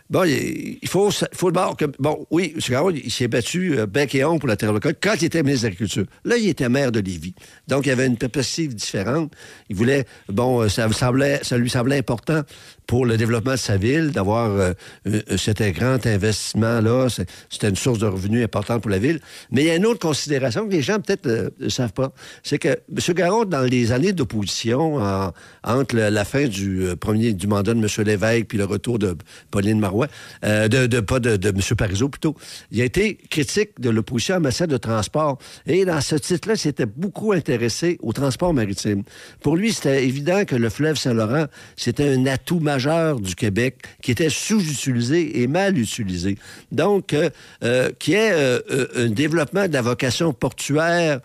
[0.09, 1.85] Bon, il faut, faut d'abord que...
[1.97, 2.61] Bon, oui, M.
[2.69, 5.63] Garon, il s'est battu bec et ongle pour la terre locale quand il était ministre
[5.63, 6.05] de l'Agriculture.
[6.25, 7.35] Là, il était maire de Lévis.
[7.69, 9.31] Donc, il avait une perspective différente.
[9.69, 10.05] Il voulait...
[10.27, 12.43] Bon, ça, semblait, ça lui semblait important
[12.87, 14.73] pour le développement de sa ville d'avoir euh,
[15.07, 17.07] euh, cet grand investissement-là.
[17.49, 19.19] C'était une source de revenus importante pour la ville.
[19.51, 22.11] Mais il y a une autre considération que les gens peut-être euh, ne savent pas.
[22.43, 23.13] C'est que M.
[23.15, 25.31] Garon, dans les années d'opposition, en-
[25.63, 27.87] entre la fin du euh, premier du mandat de M.
[28.05, 29.15] Lévesque puis le retour de
[29.51, 30.07] Pauline Marois,
[30.43, 31.61] de, pas de, M.
[31.77, 32.35] Parizeau plutôt,
[32.71, 35.37] il a été critique de l'opposition en matière de transport.
[35.65, 39.03] Et dans ce titre-là, il s'était beaucoup intéressé au transport maritime.
[39.41, 44.11] Pour lui, c'était évident que le fleuve Saint-Laurent, c'était un atout majeur du Québec qui
[44.11, 46.37] était sous-utilisé et mal utilisé.
[46.71, 47.29] Donc, euh,
[47.63, 51.19] euh, qui est euh, un développement de la vocation portuaire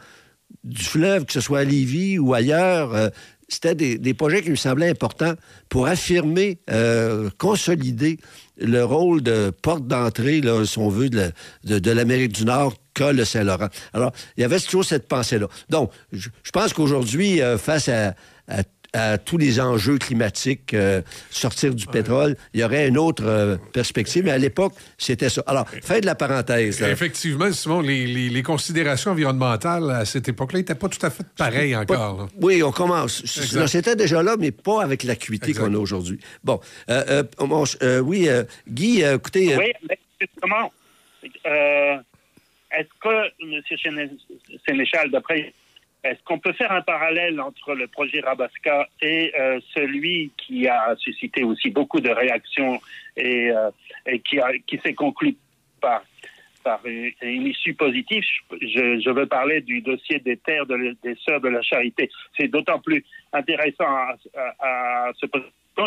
[0.65, 3.11] du fleuve, que ce soit à Lévis ou ailleurs,
[3.49, 5.35] c'était des, projets qui me semblaient importants
[5.69, 6.59] pour affirmer,
[7.39, 8.19] consolider
[8.59, 11.33] le rôle de porte d'entrée, si on veut, de,
[11.65, 13.69] de- l'Amérique du Nord qu'a le Saint-Laurent.
[13.93, 15.47] Alors, il y avait toujours cette pensée-là.
[15.71, 18.15] Donc, je, pense qu'aujourd'hui, face à,
[18.49, 18.63] à
[18.99, 23.57] à tous les enjeux climatiques, euh, sortir du pétrole, il y aurait une autre euh,
[23.73, 24.25] perspective.
[24.25, 25.43] Mais à l'époque, c'était ça.
[25.47, 26.81] Alors, fin de la parenthèse.
[26.81, 26.91] là.
[26.91, 31.25] Effectivement, Simon, les, les- les considérations environnementales à cette époque-là n'étaient pas tout à fait
[31.37, 32.19] pareilles encore.
[32.19, 32.29] là.
[32.41, 33.25] Oui, on commence.
[33.25, 36.19] C'était déjà là, mais pas avec l'acuité qu'on a aujourd'hui.
[36.45, 40.73] Bon, euh, euh, euh, oui, euh, Guy, euh, écoutez, euh, Oui, mais justement,
[41.47, 41.97] euh,
[42.77, 43.63] est-ce que, M.
[43.83, 44.11] Séné-
[44.69, 45.53] Sénéchal, d'après,
[46.09, 50.95] est-ce qu'on peut faire un parallèle entre le projet Rabasca et euh, celui qui a
[50.97, 52.81] suscité aussi beaucoup de réactions
[53.17, 53.71] et, euh,
[54.25, 55.37] qui, qui s'est conclu
[55.81, 56.03] par,
[56.65, 58.25] par une, issue positive?
[58.53, 62.11] Je, veux parler du dossier des terres des Sœurs de la Charité.
[62.39, 64.17] C'est d'autant plus intéressant à,
[64.61, 65.27] à ce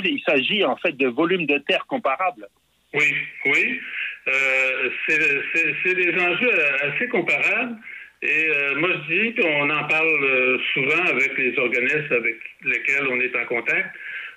[0.06, 2.48] Il s'agit en fait de volumes de terres comparables.
[2.94, 3.80] Oui, oui.
[4.28, 7.78] Euh, c'est des enjeux assez comparables.
[8.24, 12.38] Et euh, moi, je dis, puis on en parle euh, souvent avec les organismes avec
[12.64, 13.96] lesquels on est en contact.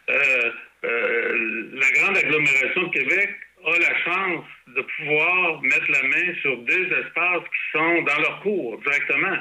[0.08, 0.50] Euh,
[0.84, 3.30] euh, la grande agglomération de Québec
[3.66, 8.40] a la chance de pouvoir mettre la main sur deux espaces qui sont dans leur
[8.42, 9.38] cours directement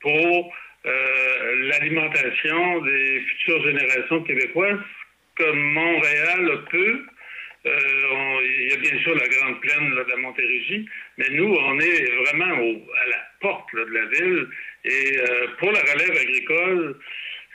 [0.00, 0.54] pour
[0.86, 4.78] euh, l'alimentation des futures générations québécoises,
[5.36, 7.06] comme Montréal le peut.
[7.66, 11.78] Euh, il y a bien sûr la grande plaine de la Montérégie, mais nous, on
[11.80, 14.46] est vraiment au- à la porte de la ville.
[14.84, 16.96] Et euh, pour la relève agricole,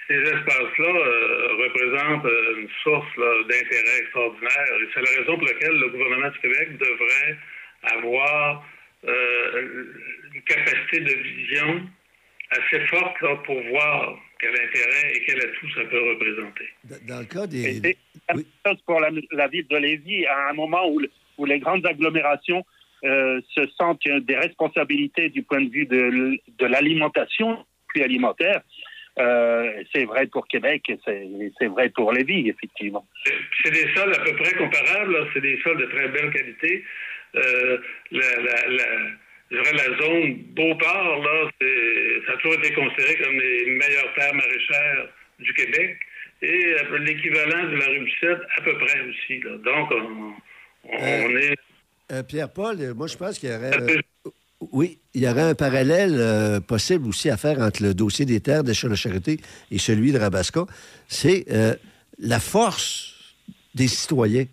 [0.08, 3.15] ces espaces-là euh, représentent une source
[3.47, 4.67] d'intérêt extraordinaire.
[4.82, 7.38] Et c'est la raison pour laquelle le gouvernement du Québec devrait
[7.84, 8.65] avoir
[9.04, 11.89] une capacité de vision
[12.52, 16.65] assez forte pour voir quel intérêt et quel atout ça peut représenter.
[17.08, 17.80] dans le cas des...
[17.82, 20.99] c'est la même chose pour la, la ville de Lévis, à un moment où,
[21.38, 22.65] où les grandes agglomérations
[23.04, 28.62] euh, se sentent des responsabilités du point de vue de, de l'alimentation, puis alimentaire.
[29.19, 31.27] Euh, c'est vrai pour Québec et c'est
[31.60, 33.06] c'est vrai pour Lévis, effectivement.
[33.62, 35.27] C'est des sols à peu près comparables.
[35.34, 36.84] C'est des sols de très belle qualité.
[37.36, 37.77] Euh,
[38.12, 38.86] la, la, la,
[39.51, 41.49] je dirais la zone Beauport, là,
[42.25, 45.09] ça a toujours été considéré comme les meilleures terres maraîchères
[45.39, 45.97] du Québec.
[46.43, 49.39] Et euh, l'équivalent de la rue Bicêtre, à peu près aussi.
[49.41, 49.51] là.
[49.63, 50.33] Donc, on,
[50.89, 51.55] on- Euh, on est...
[52.11, 53.71] Euh, Pierre-Paul, moi, je pense qu'il y aurait...
[53.79, 54.01] euh,
[54.71, 58.63] oui, il y aurait un parallèle possible aussi à faire entre le dossier des terres
[58.63, 59.37] de la Charité
[59.71, 60.65] et celui de Rabasca.
[61.07, 61.45] C'est
[62.19, 63.35] la force
[63.73, 64.45] des citoyens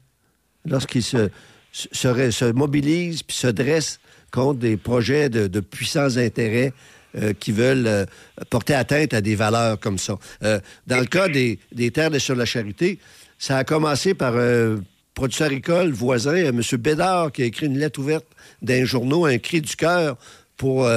[0.65, 1.29] lorsqu'ils se,
[1.73, 6.73] se, se- se mobilisent puis se dressent contre des projets de, puissants intérêts
[7.17, 8.05] euh, qui veulent euh,
[8.51, 10.19] porter atteinte à des valeurs comme ça.
[10.43, 12.99] Euh, dans le cas des, des terres de sur la charité,
[13.39, 14.81] ça a commencé par un
[15.15, 16.61] producteur agricole voisin, M.
[16.79, 18.27] Bédard, qui a écrit une lettre ouverte
[18.63, 20.17] d'un journaux, un cri du cœur
[20.57, 20.89] pour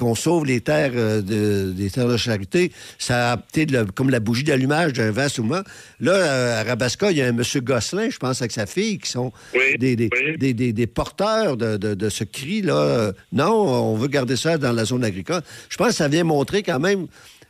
[0.00, 2.72] qu'on sauve les terres euh, de- des terres de charité.
[2.98, 5.62] Ça a été de la- comme la bougie d'allumage d'un vaste mouvement.
[6.00, 7.42] Là, euh, à Rabasca, il y a un M.
[7.62, 9.30] Gosselin, je pense, avec sa fille, qui sont
[9.78, 10.08] des, des,
[10.38, 13.12] des- des- des porteurs de, de- de ce cri-là.
[13.32, 15.42] Non, on veut garder ça dans la zone agricole.
[15.68, 17.06] Je pense que ça vient montrer quand même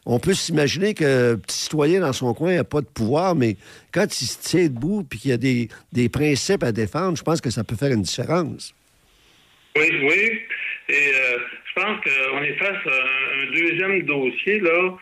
[0.07, 3.57] on peut s'imaginer que petit citoyen dans son coin n'a pas de pouvoir, mais
[3.93, 7.23] quand il se tient debout et qu'il y a des, des principes à défendre, je
[7.23, 8.73] pense que ça peut faire une différence.
[9.77, 10.39] Oui, oui.
[10.89, 11.39] Et euh,
[11.71, 14.97] je pense qu'on est face à un, deuxième dossier là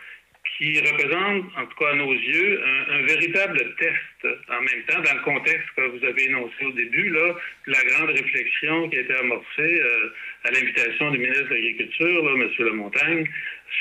[0.57, 5.13] qui représente, en tout cas à nos yeux, un, véritable test en même temps, dans
[5.13, 7.33] le contexte que vous avez énoncé au début, là,
[7.67, 9.45] la grande réflexion qui a été amorcée
[9.81, 10.09] euh,
[10.43, 12.49] à l'invitation du ministre de l'Agriculture, M.
[12.59, 13.25] Lamontagne,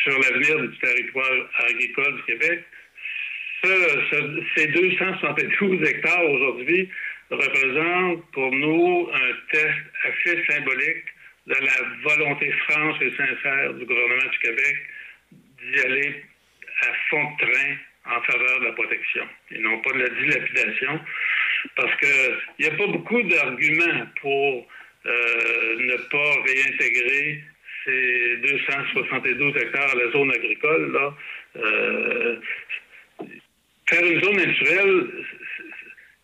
[0.05, 2.65] sur l'avenir du territoire agricole du Québec.
[3.65, 6.89] Ce- ce- ces 272 hectares aujourd'hui
[7.31, 11.05] représentent pour nous un test assez symbolique
[11.49, 14.77] de la volonté franche et sincère du gouvernement du Québec
[15.33, 16.25] d'y aller
[16.83, 17.77] à fond de train
[18.17, 21.01] en faveur de la protection et non pas de la dilapidation
[21.75, 24.69] parce qu'il n'y a pas beaucoup d'arguments pour
[25.07, 27.43] euh, ne pas réintégrer
[27.85, 30.93] ces 272 hectares à la zone agricole.
[30.93, 31.15] Là.
[31.57, 32.37] Euh,
[33.87, 35.07] faire une zone naturelle,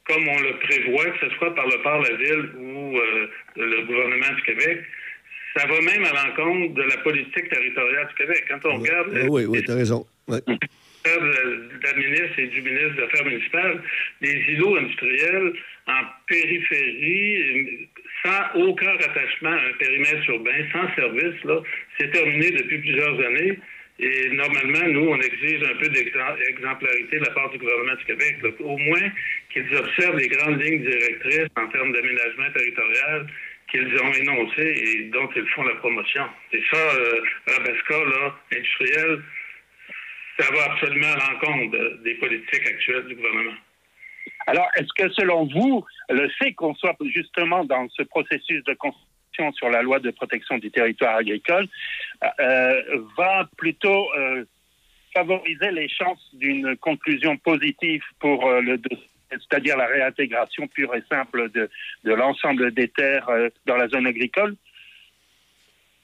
[0.06, 3.82] comme on le prévoit, que ce soit par le de la ville ou euh, le
[3.82, 4.84] gouvernement du Québec,
[5.56, 8.44] ça va même à l'encontre de la politique territoriale du Québec.
[8.48, 10.06] Quand on regarde Oui, oui, oui tu as raison.
[10.26, 10.40] Ouais.
[10.46, 10.58] de
[11.04, 13.82] de la ministre et du ministre des Affaires municipales,
[14.20, 15.52] les îlots industriels
[15.86, 17.88] en périphérie,
[18.24, 21.60] sans aucun rattachement à un périmètre urbain, sans service, là,
[21.98, 23.58] c'est terminé depuis plusieurs années.
[24.00, 28.38] Et normalement, nous, on exige un peu d'exemplarité de la part du gouvernement du Québec,
[28.42, 29.12] là, au moins
[29.50, 33.26] qu'ils observent les grandes lignes directrices en termes d'aménagement territorial
[33.74, 36.24] qu'ils ont énoncées et dont ils font la promotion.
[36.52, 39.20] Et ça, euh, Rabasca, là, industriel,
[40.38, 43.54] ça va absolument à l'encontre de- des politiques actuelles du gouvernement.
[44.46, 49.52] Alors, est-ce que selon vous, le fait qu'on soit justement dans ce processus de construction
[49.54, 51.66] sur la loi de protection du territoire agricole
[52.40, 52.82] euh,
[53.18, 54.44] va plutôt euh,
[55.14, 59.08] favoriser les chances d'une conclusion positive pour euh, le dossier,
[59.40, 61.68] c'est-à-dire la réintégration pure et simple de,
[62.04, 64.56] de l'ensemble des terres euh, dans la zone agricole?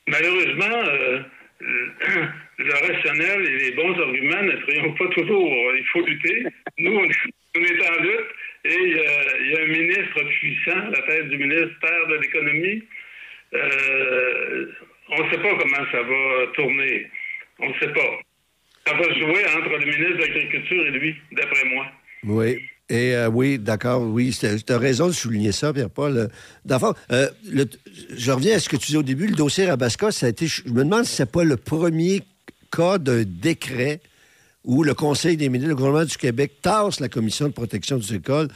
[0.06, 1.20] Malheureusement, euh,
[2.58, 5.52] le rationnel et les bons arguments ne triomphent pas toujours.
[5.76, 6.46] Il faut lutter.
[6.78, 8.26] Nous, on est, en lutte
[8.64, 12.06] et il y, a, il y a un ministre puissant à la tête du ministère
[12.08, 12.82] de l'Économie.
[13.54, 14.66] Euh,
[15.10, 17.10] on ne sait pas comment ça va tourner.
[17.58, 18.20] On ne sait pas.
[18.86, 21.86] Ça va jouer entre le ministre de l'Agriculture et lui, d'après moi.
[22.24, 22.68] Oui.
[22.90, 26.28] Et euh, oui, d'accord, oui, tu as raison de souligner ça, Pierre-Paul.
[26.68, 27.28] Euh, fond, euh,
[28.10, 30.48] je reviens à ce que tu disais au début, le dossier Rabasca, ça a été,
[30.48, 32.22] je me demande si c'est pas le premier
[32.72, 34.00] cas d'un décret
[34.64, 38.16] où le Conseil des ministres, le gouvernement du Québec tasse la Commission de protection du
[38.16, 38.48] école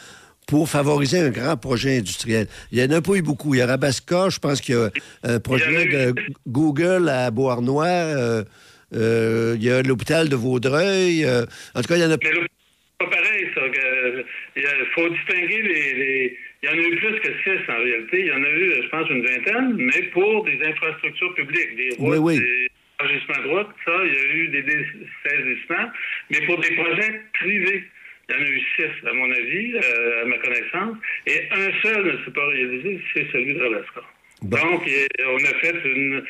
[0.49, 2.49] pour favoriser un grand projet industriel.
[2.73, 3.55] Il y en a pas eu beaucoup.
[3.55, 4.91] Il y a Rabasca, je pense qu'il y a
[5.23, 6.15] un projet de
[6.49, 8.45] Google à Beauharnois, euh,
[8.97, 11.25] euh, il y a l'hôpital de Vaudreuil.
[11.25, 12.19] en tout cas, il y en a
[13.05, 13.63] pas pareil, ça.
[14.57, 18.21] Il faut distinguer les, les- Il y en a eu plus que six, en réalité.
[18.21, 21.91] Il y en a eu, je pense, une vingtaine, mais pour des infrastructures publiques, des
[21.99, 22.39] routes, Oui, oui.
[22.41, 22.69] des
[23.01, 25.91] agissements de ça, il y a eu des dessaisissements.
[26.31, 27.85] Mais pour des projets privés,
[28.29, 31.71] il y en a eu six, à mon avis, euh, à ma connaissance, et un
[31.83, 34.01] seul ne s'est pas réalisé, c'est celui de Alaska.
[34.43, 34.83] Donc,
[35.27, 36.25] on a fait une-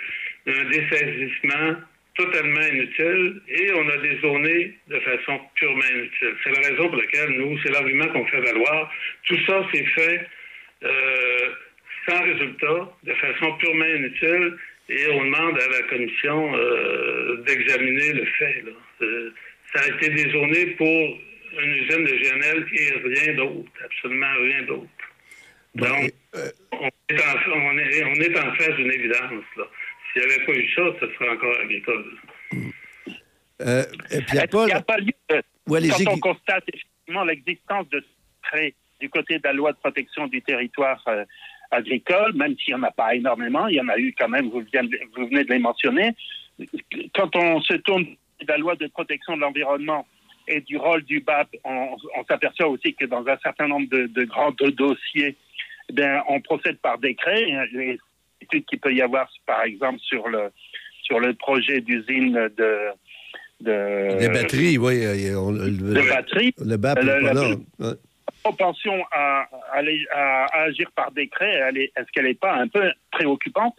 [0.47, 1.77] un dessaisissement
[2.15, 6.35] totalement inutile et on a dézoné de façon purement inutile.
[6.45, 8.93] C'est la raison pour laquelle nous, c'est l'argument qu'on fait valoir.
[9.27, 10.27] Tout ça s'est fait
[10.85, 11.49] euh,
[12.09, 14.57] sans résultat, de façon purement inutile,
[14.89, 18.63] et on demande à la commission euh, d'examiner le fait.
[18.65, 18.73] là.
[19.03, 19.31] Euh,
[19.75, 24.87] ça a été dézoné pour une usine de GNL et rien d'autre, absolument rien d'autre.
[25.75, 26.13] Donc,
[26.73, 29.45] on, est en, on, est, on est en face d'une évidence.
[29.57, 29.65] là.
[30.15, 32.05] S'il n'y avait pas eu ça, ce serait encore agricole.
[33.63, 34.17] Euh, et.
[34.17, 38.03] Est-ce qu'il n'y a pas lieu de- Ouais, allez-y, quand on constate effectivement l'existence de
[38.45, 41.25] secrets du côté de la loi de protection du territoire euh,
[41.71, 44.49] agricole, même s'il n'y en a pas énormément, il y en a eu quand même,
[44.51, 46.11] vous, venez de- vous venez de les mentionner.
[47.15, 50.07] Quand on se tourne de la loi de protection de l'environnement
[50.47, 54.07] et du rôle du BAP, on, on s'aperçoit aussi que dans un certain nombre de,
[54.07, 55.37] de grands do- dossiers,
[55.93, 57.47] ben, on procède par décret.
[57.73, 57.99] Les
[58.45, 60.51] études qu'il peut y avoir, par exemple, sur le,
[61.03, 62.89] sur le projet d'usine de,
[63.61, 65.05] de, Des batteries, oui.
[65.05, 66.55] euh, on- le, de batteries.
[66.59, 67.87] Le BAP, Le- le-.
[67.87, 67.95] Ouais.
[68.43, 69.81] propension à, à
[70.13, 71.55] à- à agir par décret,
[71.97, 73.77] est-ce qu'elle n'est pas un peu préoccupante?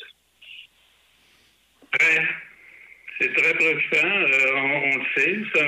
[1.98, 2.22] Très.
[3.20, 5.38] C'est très préoccupant, euh, on, on le sait.
[5.56, 5.66] Ça,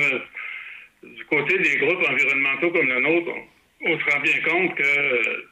[1.04, 3.32] du côté des groupes environnementaux comme le nôtre,
[3.86, 5.46] on, on se rend bien compte que euh,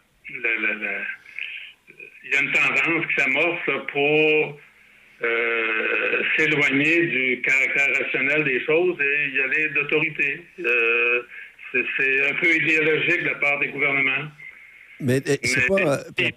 [0.43, 1.05] la- la- la-
[2.25, 4.59] il y a une tendance qui s'amorce pour
[5.23, 10.41] euh, s'éloigner du caractère rationnel des choses et y aller d'autorité.
[10.59, 11.21] Euh,
[11.71, 14.27] c'est- un peu idéologique de la part des gouvernements.
[15.01, 16.33] Mais euh, c'est pas, euh, il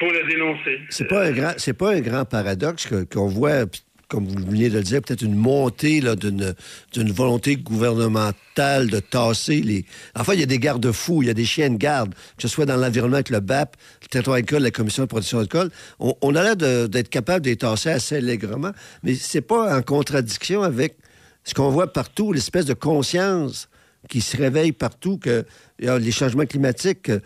[0.00, 0.80] faut le dénoncer.
[0.90, 3.64] c'est pas un grand, c'est pas un grand paradoxe qu'on voit,
[4.12, 9.86] comme vous venez de le dire, peut-être une montée d'une, volonté gouvernementale de tasser les.
[10.14, 12.48] Enfin, il y a des garde-fous, il y a des chiens de garde, que ce
[12.48, 15.70] soit dans l'environnement avec le BAP, le territoire agricole, la Commission de protection agricole.
[15.98, 16.56] On, on a l'air
[16.90, 20.98] d'être capable de les tasser assez allègrement, mais c'est pas en contradiction avec
[21.44, 23.70] ce qu'on voit partout, l'espèce de conscience
[24.10, 25.46] qui se réveille partout, que
[25.78, 27.02] les changements climatiques.
[27.02, 27.22] que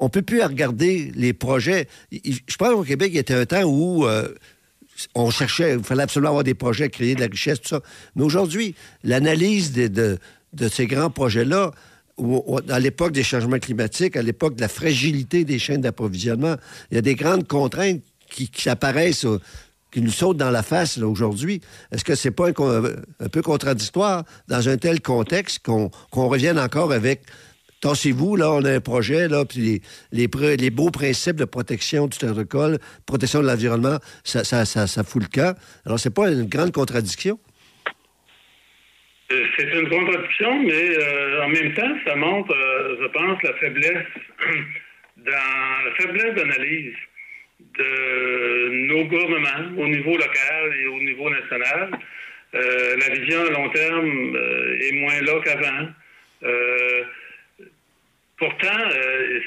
[0.00, 1.86] on peut plus regarder les projets.
[2.10, 4.28] Je pense qu'au Québec, il y était un temps où euh,
[5.14, 7.80] on cherchait, il fallait absolument avoir des projets, créer de la richesse, tout ça.
[8.16, 8.74] Mais aujourd'hui,
[9.04, 11.70] l'analyse de, de- ces grands projets-là,
[12.68, 16.56] à l'époque des changements climatiques, à l'époque de la fragilité des chaînes d'approvisionnement,
[16.90, 19.40] il y a des grandes contraintes qui, qui apparaissent, euh,
[19.90, 21.60] qui nous sautent dans la face aujourd'hui.
[21.92, 27.22] Est-ce que c'est pas un, peu contradictoire dans un tel contexte qu'on revienne encore avec
[27.80, 29.80] Tassez-vous, là, on a un projet, là, puis
[30.12, 32.72] les, les, les beaux principes de protection du territoire,
[33.06, 35.56] protection de l'environnement, ça, ça, ça, fout le camp.
[35.86, 37.38] Alors, c'est pas une grande contradiction?
[39.32, 43.54] Euh, C'est une contradiction, mais euh, en même temps, ça montre, euh, je pense, la
[43.54, 44.06] faiblesse
[45.16, 46.94] dans la faiblesse d'analyse
[47.78, 51.90] de nos gouvernements au niveau local et au niveau national.
[52.52, 54.36] La vision à long terme
[54.80, 55.88] est moins là qu'avant.
[58.40, 59.40] Pourtant, euh,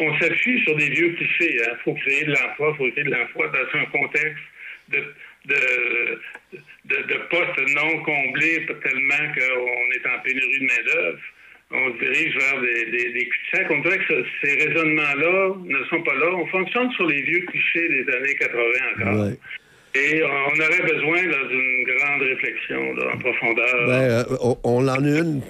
[0.00, 1.56] on, s'appuie sur des vieux clichés.
[1.56, 4.42] Il faut créer de l'emploi, il faut créer de l'emploi dans un contexte
[4.88, 5.04] de,
[7.30, 11.18] postes non comblés tellement qu'on est en pénurie de main-d'œuvre.
[11.70, 13.70] On se dirige vers des, des, des cul-de-sac.
[13.70, 16.34] On dirait que ce- ces raisonnements-là ne sont pas là.
[16.34, 18.62] On fonctionne sur les vieux clichés des années 80
[18.96, 19.28] encore.
[19.96, 23.86] Et on aurait besoin d'une grande réflexion là, en profondeur.
[23.86, 25.40] Ben, euh, on, on en a une,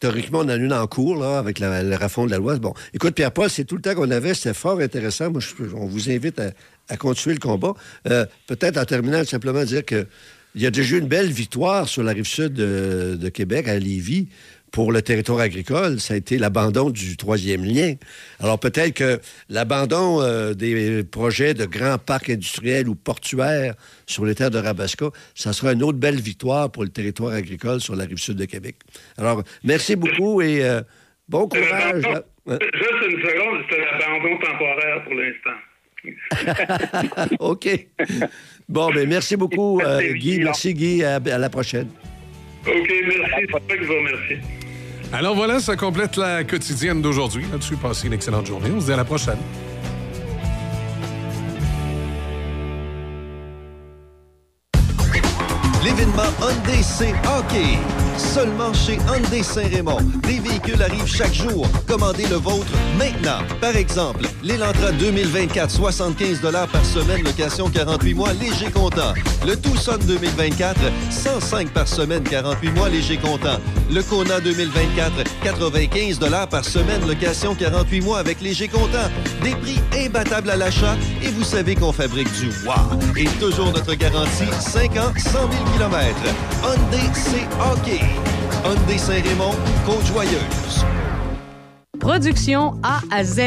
[0.00, 2.56] théoriquement, on en a une en cours, là, avec la, le refond de la loi.
[2.58, 5.30] Bon, écoute, Pierre-Paul, c'est tout le temps qu'on avait, c'était fort intéressant.
[5.30, 6.52] Moi, je- on vous invite à,
[6.88, 7.74] à continuer le combat.
[8.08, 10.06] Euh, Peut-être en terminant, simplement dire que
[10.54, 13.68] il y a déjà eu une belle victoire sur la rive sud de, de Québec,
[13.68, 14.28] à Lévis,
[14.76, 15.98] pour le territoire agricole.
[16.00, 17.94] Ça a été l'abandon du troisième lien.
[18.40, 23.74] Alors peut-être que l'abandon euh, des projets de grands parcs industriels ou portuaires
[24.04, 27.80] sur les terres de Rabasca, ça sera une autre belle victoire pour le territoire agricole
[27.80, 28.76] sur la rive sud de Québec.
[29.16, 30.82] Alors, merci beaucoup et euh,
[31.26, 32.04] bon courage.
[32.46, 32.58] Ouais.
[32.74, 35.58] Juste une seconde, c'est l'abandon temporaire pour l'instant.
[37.40, 37.66] OK.
[38.68, 40.38] Bon, ben merci beaucoup, euh, Guy.
[40.40, 41.02] Merci, Guy.
[41.02, 41.88] À, à la prochaine.
[42.66, 43.32] OK, merci.
[43.40, 44.55] C'est pas que je vous remercie.
[45.12, 47.44] Alors voilà, ça complète la quotidienne d'aujourd'hui.
[47.50, 48.70] Là-dessus, passez une excellente journée.
[48.74, 49.38] On se dit à la prochaine.
[55.84, 56.82] L'événement Hyundai
[57.24, 58.05] Hockey.
[58.18, 59.98] Seulement chez Hyundai Saint-Raymond.
[60.22, 61.66] Des véhicules arrivent chaque jour.
[61.86, 63.38] Commandez le vôtre maintenant.
[63.60, 66.40] Par exemple, l'Elantra 2024, 75
[66.72, 69.12] par semaine, location 48 mois, léger comptant.
[69.46, 70.78] Le Tucson 2024,
[71.10, 73.58] 105 par semaine, 48 mois, léger comptant.
[73.90, 75.12] Le Kona 2024,
[75.44, 76.18] 95
[76.50, 79.10] par semaine, location 48 mois avec léger comptant.
[79.42, 82.98] Des prix imbattables à l'achat et vous savez qu'on fabrique du wow.
[83.16, 86.16] Et toujours notre garantie, 5 ans, 100 000 km.
[86.62, 88.05] Hyundai C Hockey.
[88.66, 89.54] Hyundai Saint-Raymond,
[89.84, 90.84] Côte-Joyeuse.
[92.00, 93.40] Production A à Z.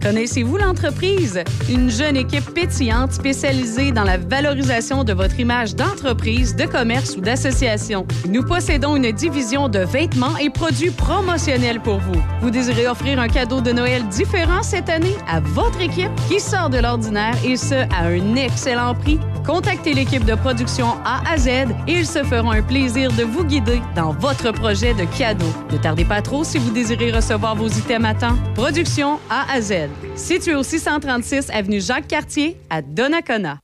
[0.00, 1.44] Connaissez-vous l'entreprise?
[1.68, 7.20] Une jeune équipe pétillante spécialisée dans la valorisation de votre image d'entreprise, de commerce ou
[7.20, 8.06] d'association.
[8.26, 12.22] Nous possédons une division de vêtements et produits promotionnels pour vous.
[12.40, 16.70] Vous désirez offrir un cadeau de Noël différent cette année à votre équipe qui sort
[16.70, 19.20] de l'ordinaire et ce, à un excellent prix?
[19.46, 21.48] Contactez l'équipe de production A à Z
[21.86, 25.52] et ils se feront un plaisir de vous guider dans votre projet de cadeau.
[25.70, 28.36] Ne tardez pas trop si vous désirez recevoir vos items à temps.
[28.54, 29.90] Production A à Z.
[30.16, 33.63] Situé au 636 avenue Jacques-Cartier à Donnacona.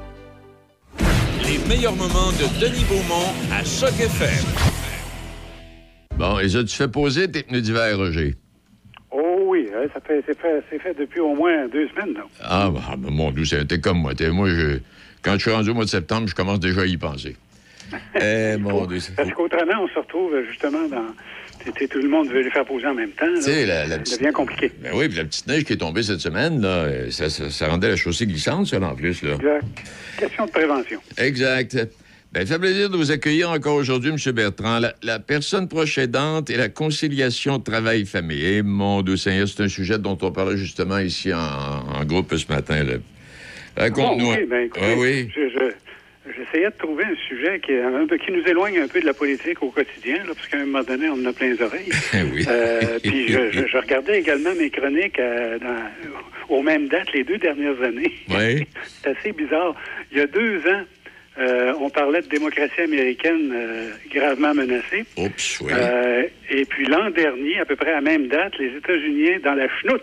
[1.51, 4.45] Les meilleurs moments de Denis Beaumont à Choc FM.
[6.15, 8.35] Bon, et ça, tu fais poser tes pneus d'hiver, Roger?
[9.11, 12.13] Oh oui, hein, ça fait, c'est fait, c'est fait depuis au moins deux semaines.
[12.13, 12.21] là.
[12.41, 14.15] Ah, bah, bah, mon Dieu, c'est- t'es comme moi.
[14.15, 14.79] T'es- moi, je,
[15.23, 17.35] quand je suis rendu au mois de septembre, je commence déjà à y penser.
[18.15, 21.03] Eh, mon Dieu, c'est Parce qu'autrement, on se retrouve justement dans.
[21.89, 23.25] Tout le monde veut les faire poser en même temps.
[23.39, 24.71] sais, la- la Ça petite- devient compliqué.
[24.81, 27.49] Ben oui, puis la petite neige qui est tombée cette semaine, là, euh, ça, ça-
[27.49, 29.21] ça rendait la chaussée glissante, ça, en plus.
[29.23, 29.33] Là.
[29.35, 29.65] Exact.
[30.17, 30.99] Question de prévention.
[31.17, 31.77] Exact.
[32.33, 34.31] Ben, ça fait plaisir de vous accueillir encore aujourd'hui, M.
[34.33, 34.79] Bertrand.
[34.79, 38.41] La, la personne proche aidante et la conciliation travail-famille.
[38.43, 42.33] Eh, mon Dieu Seigneur, c'est un sujet dont on parlait justement ici en, en groupe
[42.35, 42.83] ce matin.
[42.83, 42.93] Là.
[43.75, 44.25] Raconte-nous.
[44.25, 45.29] Bon, oui, ben, écoutez, Ah oui.
[45.35, 45.73] je- je-
[46.45, 50.17] J'essayais de trouver un sujet qui, nous éloigne un peu de la politique au quotidien,
[50.17, 51.89] là, parce qu'à un moment donné, on en a plein les oreilles.
[52.33, 52.45] oui.
[52.47, 57.23] Euh, puis je, je- je regardais également mes chroniques euh, dans- aux mêmes dates les
[57.23, 58.11] deux dernières années.
[58.29, 58.65] Oui.
[59.03, 59.75] C'est assez bizarre.
[60.11, 60.81] Il y a deux ans,
[61.39, 65.05] euh, on parlait de démocratie américaine euh, gravement menacée.
[65.17, 65.71] Oups, oui.
[65.75, 69.53] Euh, et puis l'an dernier, à peu près à la même date, les États-Unis dans
[69.53, 70.01] la chenoute.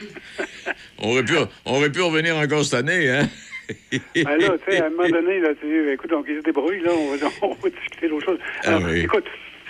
[1.00, 1.32] On aurait pu,
[1.66, 3.28] on aurait pu revenir encore cette année, hein?
[4.14, 5.50] Ben là, tu sais, à un moment donné, là,
[5.92, 8.38] écoute, donc ils se débrouillent, là, on va, on va discuter d'autres choses.
[8.64, 9.00] Ah Alors, oui.
[9.00, 9.24] écoute,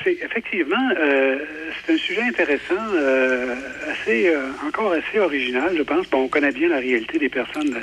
[0.04, 1.38] c'est effectivement, euh,
[1.84, 3.54] c'est un sujet intéressant, euh,
[3.90, 6.08] assez, euh, encore assez original, je pense.
[6.10, 7.80] Bon, on connaît bien la réalité des personnes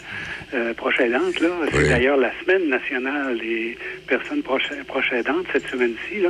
[0.78, 1.50] proches aidantes, là.
[1.74, 6.30] C'est d'ailleurs la semaine nationale des personnes proches, proches aidantes cette semaine-ci, là.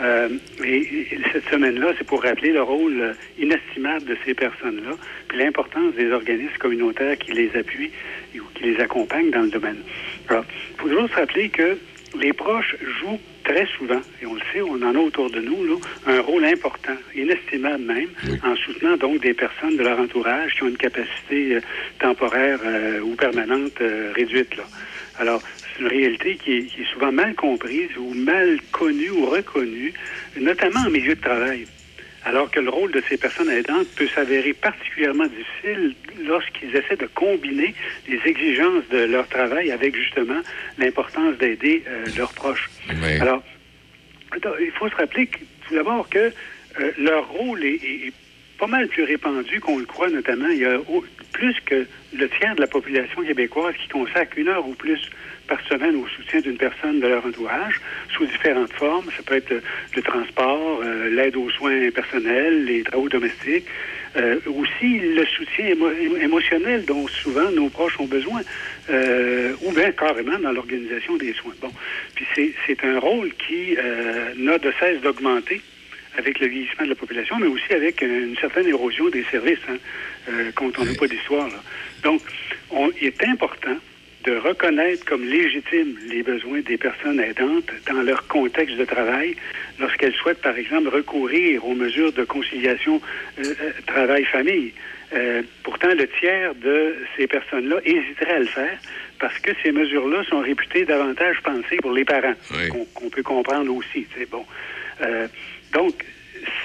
[0.00, 0.28] Euh,
[0.64, 4.96] et, et cette semaine-là, c'est pour rappeler le rôle inestimable de ces personnes-là,
[5.28, 7.90] puis l'importance des organismes communautaires qui les appuient
[8.36, 9.82] ou qui les accompagnent dans le domaine.
[10.28, 11.76] Alors, il faut toujours se rappeler que
[12.20, 15.64] les proches jouent très souvent, et on le sait, on en a autour de nous,
[15.64, 15.74] là,
[16.06, 18.08] un rôle important, inestimable même,
[18.44, 21.60] en soutenant donc des personnes de leur entourage qui ont une capacité euh,
[21.98, 24.54] temporaire euh, ou permanente euh, réduite.
[24.56, 24.64] Là.
[25.18, 25.42] Alors,
[25.78, 29.92] c'est une réalité qui est, qui est souvent mal comprise ou mal connue ou reconnue,
[30.40, 31.66] notamment en milieu de travail.
[32.24, 35.94] Alors que le rôle de ces personnes aidantes peut s'avérer particulièrement difficile
[36.26, 37.74] lorsqu'ils essaient de combiner
[38.08, 40.40] les exigences de leur travail avec justement
[40.78, 42.68] l'importance d'aider euh, leurs proches.
[43.20, 43.42] Alors,
[44.60, 48.12] il faut se rappeler que, tout d'abord que euh, leur rôle est, est- est
[48.58, 50.48] pas mal plus répandu qu'on le croit, notamment.
[50.48, 50.78] Il y a
[51.32, 54.98] plus que le tiers de la population québécoise qui consacre une heure ou plus
[55.48, 57.80] par semaine au soutien d'une personne de leur entourage,
[58.14, 59.06] sous différentes formes.
[59.16, 59.62] Ça peut être le,
[59.96, 63.66] le transport, euh, l'aide aux soins personnels, les travaux domestiques,
[64.16, 68.42] euh, aussi le soutien émo- émo- émotionnel dont souvent nos proches ont besoin,
[68.90, 71.54] euh, ou bien carrément dans l'organisation des soins.
[71.60, 71.72] Bon,
[72.14, 72.26] puis
[72.66, 75.60] c'est, un rôle qui euh, n'a de cesse d'augmenter
[76.16, 79.76] avec le vieillissement de la population, mais aussi avec une certaine érosion des services, hein,
[80.28, 81.48] euh, quand on n'a pas d'histoire.
[82.02, 82.22] Donc,
[82.70, 83.76] on, il est important
[84.24, 89.36] de reconnaître comme légitimes les besoins des personnes aidantes dans leur contexte de travail
[89.78, 93.00] lorsqu'elles souhaitent, par exemple, recourir aux mesures de conciliation
[93.38, 94.72] euh, euh, travail-famille.
[95.14, 98.78] Euh, pourtant, le tiers de ces personnes-là hésiteraient à le faire
[99.18, 102.34] parce que ces mesures-là sont réputées davantage pensées pour les parents,
[102.70, 104.06] qu'on qu'on peut comprendre aussi.
[104.16, 104.44] C'est bon.
[105.00, 105.26] Euh,
[105.72, 106.04] donc,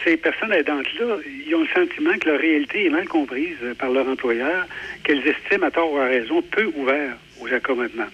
[0.04, 4.08] ces personnes aidantes-là, ils ont le sentiment que leur réalité est mal comprise par leur
[4.08, 4.68] employeur,
[5.04, 8.12] qu'elles estiment à tort ou à raison peu ouverts aux accommodements.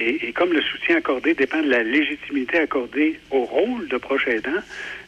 [0.00, 4.26] Et, et comme le soutien accordé dépend de la légitimité accordée au rôle de proche
[4.26, 4.50] aidant,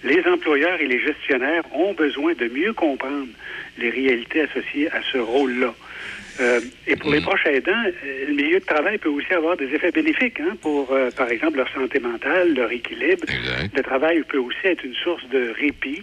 [0.04, 3.28] les employeurs et les gestionnaires ont besoin de mieux comprendre
[3.78, 5.74] les réalités associées à ce rôle-là.
[6.40, 9.72] Euh, et pour les proches aidants, euh, le milieu de travail peut aussi avoir des
[9.72, 13.24] effets bénéfiques hein, pour, euh, par exemple, leur santé mentale, leur équilibre.
[13.74, 16.02] Le travail peut aussi être une source de répit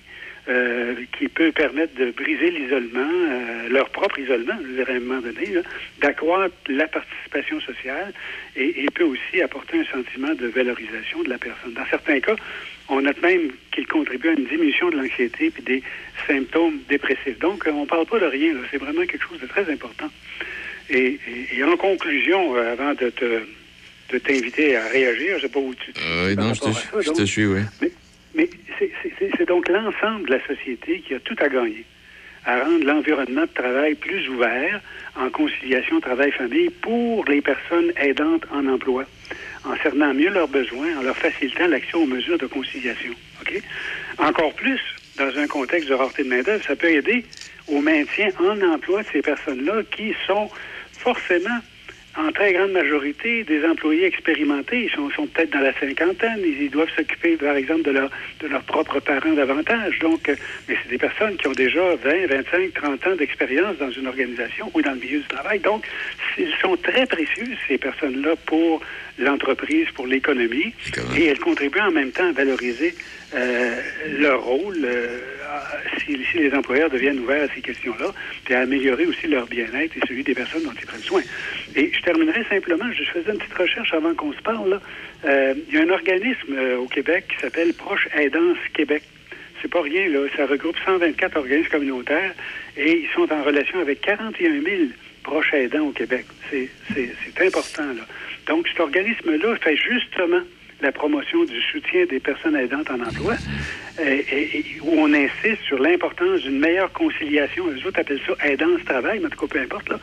[0.50, 5.00] euh, qui peut permettre de briser l'isolement, euh, leur propre isolement, je dirais à un
[5.00, 5.48] moment donné,
[6.02, 8.12] d'accroître la participation sociale
[8.56, 11.74] et, et peut aussi apporter un sentiment de valorisation de la personne.
[11.74, 12.36] Dans certains cas,
[12.90, 15.84] on note même qu'il contribue à une diminution de l'anxiété et des
[16.28, 17.38] symptômes dépressifs.
[17.40, 18.60] Donc, euh, on ne parle pas de rien, là.
[18.72, 20.10] c'est vraiment quelque chose de très important.
[20.90, 23.42] Et, et- et en conclusion, euh, avant de te
[24.12, 25.94] de t'inviter à réagir, je sais pas où tu...
[26.26, 27.28] Oui, par non, je te, ça, je te donc.
[27.28, 27.62] suis, oui.
[27.82, 27.90] Mais
[28.36, 31.86] c'est- c'est donc l'ensemble de la société qui a tout à gagner
[32.46, 34.82] à rendre l'environnement de travail plus ouvert
[35.16, 39.06] en conciliation travail-famille pour les personnes aidantes en emploi,
[39.64, 43.14] en cernant mieux leurs besoins, en leur facilitant l'accès aux mesures de conciliation.
[43.42, 43.62] OK?
[44.18, 44.80] Encore plus,
[45.18, 47.26] dans un contexte de rareté de main-d'œuvre, ça peut aider
[47.68, 50.50] au maintien en emploi de ces personnes-là qui sont
[50.98, 51.60] forcément
[52.18, 54.86] en très grande majorité des employés expérimentés.
[54.86, 56.40] Ils sont, sont peut-être dans la cinquantaine.
[56.44, 58.10] Ils, ils doivent s'occuper, par exemple, de, leur,
[58.40, 60.00] de leurs propres parents davantage.
[60.00, 60.36] Donc, euh,
[60.68, 64.70] mais c'est des personnes qui ont déjà 20, 25, 30 ans d'expérience dans une organisation
[64.74, 65.60] ou dans le milieu du travail.
[65.60, 65.86] Donc,
[66.38, 68.82] ils sont très précieux, ces personnes-là, pour
[69.18, 70.74] l'entreprise, pour l'économie.
[71.16, 72.94] Et elles contribuent en même temps à valoriser
[73.34, 73.82] euh,
[74.20, 75.20] leur rôle euh,
[76.06, 78.12] si, les employeurs deviennent ouverts à ces questions-là,
[78.46, 81.22] puis à améliorer aussi leur bien-être et celui des personnes dont ils prennent soin.
[81.76, 84.80] Et je terminerai simplement, je faisais une petite recherche avant qu'on se parle.
[85.26, 89.04] Euh, il y a un organisme euh, au Québec qui s'appelle Proche Aidance Québec.
[89.62, 90.28] C'est pas rien, là.
[90.36, 92.34] Ça regroupe 124 organismes communautaires
[92.78, 94.66] et ils sont en relation avec 41 000
[95.24, 96.26] proches aidants au Québec.
[96.50, 97.84] C'est important.
[98.48, 100.42] Donc, cet organisme-là fait justement
[100.82, 103.36] la promotion du soutien des personnes aidantes en emploi,
[104.00, 109.20] et, et- où on insiste sur l'importance d'une meilleure conciliation, eux autres appellent ça aidance-travail,
[109.20, 110.00] mais en tout cas, peu importe, là,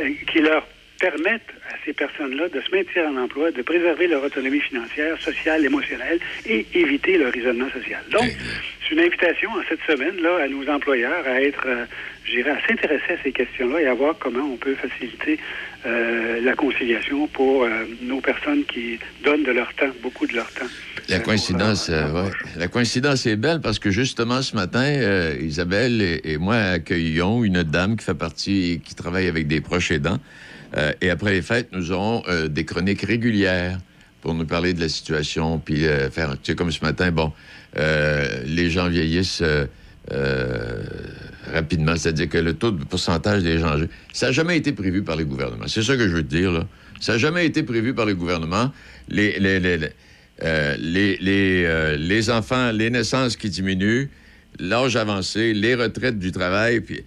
[0.00, 0.66] euh, qui leur
[1.00, 5.64] permettent à ces personnes-là de se maintenir en emploi, de préserver leur autonomie financière, sociale,
[5.64, 8.00] émotionnelle et éviter leur isolement social.
[8.10, 8.30] Donc,
[8.84, 11.84] c'est une invitation en cette semaine là à nos employeurs à être, euh,
[12.24, 15.38] je dirais, à s'intéresser à ces questions-là et à voir comment on peut faciliter
[15.86, 17.68] euh, la conciliation pour euh,
[18.02, 20.66] nos personnes qui donnent de leur temps, beaucoup de leur temps.
[21.10, 22.30] La coïncidence, euh, ouais.
[22.56, 27.62] la coïncidence est belle parce que justement ce matin, Isabelle et, et moi accueillons une
[27.62, 30.18] dame qui fait partie, qui travaille avec des proches aidants.
[31.00, 33.78] Et après les fêtes, nous aurons des chroniques régulières
[34.22, 37.32] pour nous parler de la situation, puis faire, tu sais, comme ce matin, bon,
[37.78, 39.66] euh, les gens vieillissent euh,
[40.12, 40.82] euh,
[41.52, 43.76] rapidement, c'est-à-dire que le taux de pourcentage des gens
[44.12, 45.66] ça n'a jamais été prévu par les gouvernements.
[45.66, 46.66] C'est ça que je veux te dire, là.
[47.00, 48.72] Ça n'a jamais été prévu par les gouvernements.
[49.08, 49.34] Les,
[52.30, 54.08] enfants, les naissances qui diminuent,
[54.58, 57.04] l'âge avancé, les retraites du travail, puis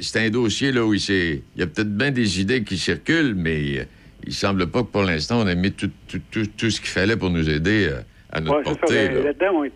[0.00, 3.34] c'est un dossier là où il, il y a peut-être bien des idées qui circulent,
[3.34, 3.88] mais
[4.24, 5.90] il semble pas que pour l'instant on a mis tout,
[6.30, 7.90] tout, ce qu'il fallait pour nous aider
[8.32, 8.76] à notre Ouais, c'est ça.
[8.76, 8.94] portée.
[9.08, 9.22] Ben, là.
[9.24, 9.72] Là-dedans, on est-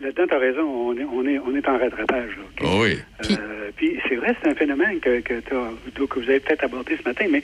[0.00, 2.30] là-dedans, t'as raison, on est, on est, on est en rattrapage.
[2.36, 2.42] là?
[2.62, 2.98] Ah oui.
[3.30, 5.72] Euh, puis c'est vrai, c'est un phénomène que, que, t'as-
[6.06, 7.42] que vous avez peut-être abordé ce matin, mais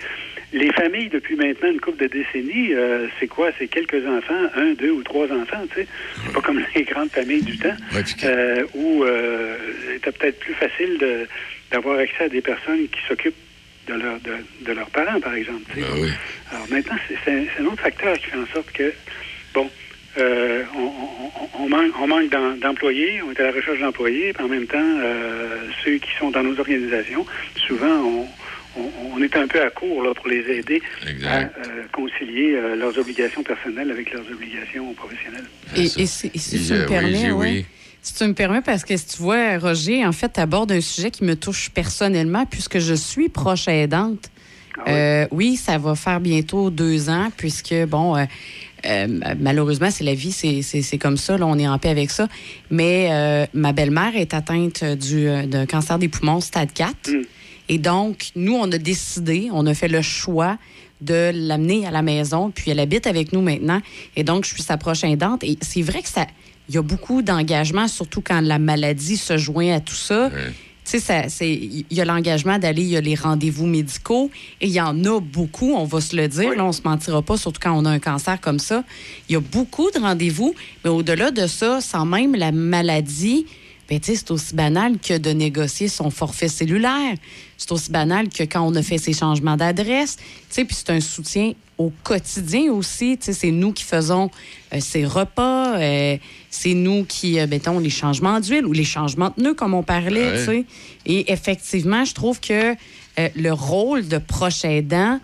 [0.52, 3.50] les familles, depuis maintenant une couple de décennies, euh, c'est quoi?
[3.58, 5.86] C'est quelques enfants, un, deux ou trois enfants, tu sais?
[6.24, 7.76] C'est pas comme les grandes familles du temps,
[8.24, 9.56] euh, où euh,
[9.94, 11.26] c'était peut-être plus facile de-
[11.70, 13.34] d'avoir accès à des personnes qui s'occupent
[13.86, 14.32] de, leur, de,
[14.66, 15.62] de leurs parents, par exemple.
[15.72, 15.86] tu sais?
[16.52, 18.92] Alors maintenant, c'est- c'est un, c'est un autre facteur qui fait en sorte que,
[19.54, 19.70] bon,
[20.18, 24.32] euh, on, on- on manque, on manque d'em- d'employés, on est à la recherche d'employés,
[24.32, 27.24] puis en même temps, euh, ceux qui sont dans nos organisations,
[27.68, 28.26] souvent, on,
[28.76, 30.80] on- on est un peu à court là, pour les aider
[31.26, 31.48] à euh,
[31.92, 35.44] concilier euh, leurs obligations personnelles avec leurs obligations professionnelles.
[35.76, 37.48] Et, et si, et si tu Euh, me permets, j'ai- ouais.
[37.50, 37.64] oui.
[38.02, 41.10] Si tu me permets, parce que si tu vois, Roger, en fait, aborde un sujet
[41.10, 44.30] qui me touche personnellement, puisque je suis proche aidante.
[44.88, 48.16] Euh, oui, ça va faire bientôt deux ans, puisque, bon,
[48.86, 49.06] euh,
[49.38, 52.10] malheureusement, c'est la vie, c'est- c'est c'est comme ça, là, on est en paix avec
[52.10, 52.28] ça.
[52.70, 57.10] Mais euh, ma belle-mère est atteinte du, euh, d'un cancer des poumons stade 4.
[57.68, 60.58] Et donc, nous, on a décidé, on a fait le choix
[61.00, 63.80] de l'amener à la maison, puis elle habite avec nous maintenant.
[64.16, 65.44] Et donc, je suis sa prochaine aidante.
[65.44, 66.26] Et c'est vrai que ça,
[66.68, 70.30] il y a beaucoup d'engagement, surtout quand la maladie se joint à tout ça.
[70.92, 74.30] Il y a l'engagement d'aller, il y a les rendez-vous médicaux,
[74.60, 77.22] et il y en a beaucoup, on va se le dire, là, on se mentira
[77.22, 78.84] pas, surtout quand on a un cancer comme ça.
[79.28, 83.46] Il y a beaucoup de rendez-vous, mais au-delà de ça, sans même la maladie,
[83.90, 87.16] ben, c'est aussi banal que de négocier son forfait cellulaire.
[87.56, 90.16] C'est aussi banal que quand on a fait ses changements d'adresse.
[90.54, 93.18] Puis c'est un soutien au quotidien aussi.
[93.20, 94.30] C'est nous qui faisons
[94.72, 95.76] euh, ces repas.
[95.78, 96.16] euh,
[96.50, 99.82] c'est nous qui, euh, mettons, les changements d'huile ou les changements de nœuds, comme on
[99.82, 100.32] parlait.
[100.32, 100.38] Ouais.
[100.38, 100.64] tu sais.
[101.06, 105.20] Et effectivement, je trouve que euh, le rôle de proche aidant,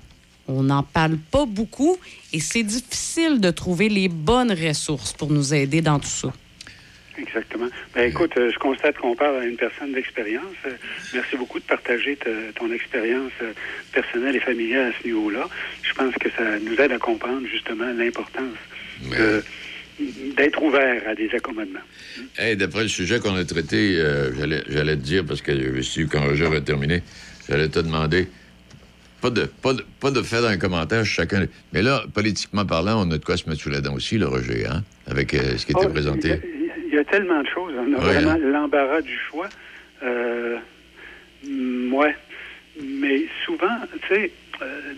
[0.49, 1.97] on n'en parle pas beaucoup
[2.33, 6.33] et c'est difficile de trouver les bonnes ressources pour nous aider dans tout ça.
[7.19, 7.69] Exactement.
[7.95, 10.45] Ben, écoute, euh, je constate qu'on parle à une personne d'expérience.
[11.15, 13.33] Merci beaucoup de partager te- ton expérience
[13.93, 15.49] personnelle et familiale à ce niveau-là.
[15.83, 18.59] Je pense que ça nous aide à comprendre justement l'importance
[19.11, 19.43] de-
[19.99, 21.81] d'être ouvert à des accommodements.
[22.39, 25.81] Hey, D'après le sujet qu'on a traité, euh, j'allais- j'allais te dire, parce que je
[25.81, 27.03] suis quand Roger va terminer,
[27.49, 28.29] j'allais te demander,
[29.23, 31.47] pas de, pas de, pas de faire un commentaire chacun.
[31.73, 34.27] Mais là, politiquement parlant, on a de quoi se mettre sous la dent aussi, le
[34.27, 36.41] Roger, hein, avec euh, ce qui était Oh, présenté.
[36.89, 37.73] Il y, a, y a tellement de choses.
[37.79, 38.39] On a Oui, vraiment hein.
[38.39, 39.49] l'embarras du choix.
[40.03, 40.57] Euh,
[41.45, 42.15] ouais.
[42.83, 43.75] Mais souvent,
[44.07, 44.31] tu sais,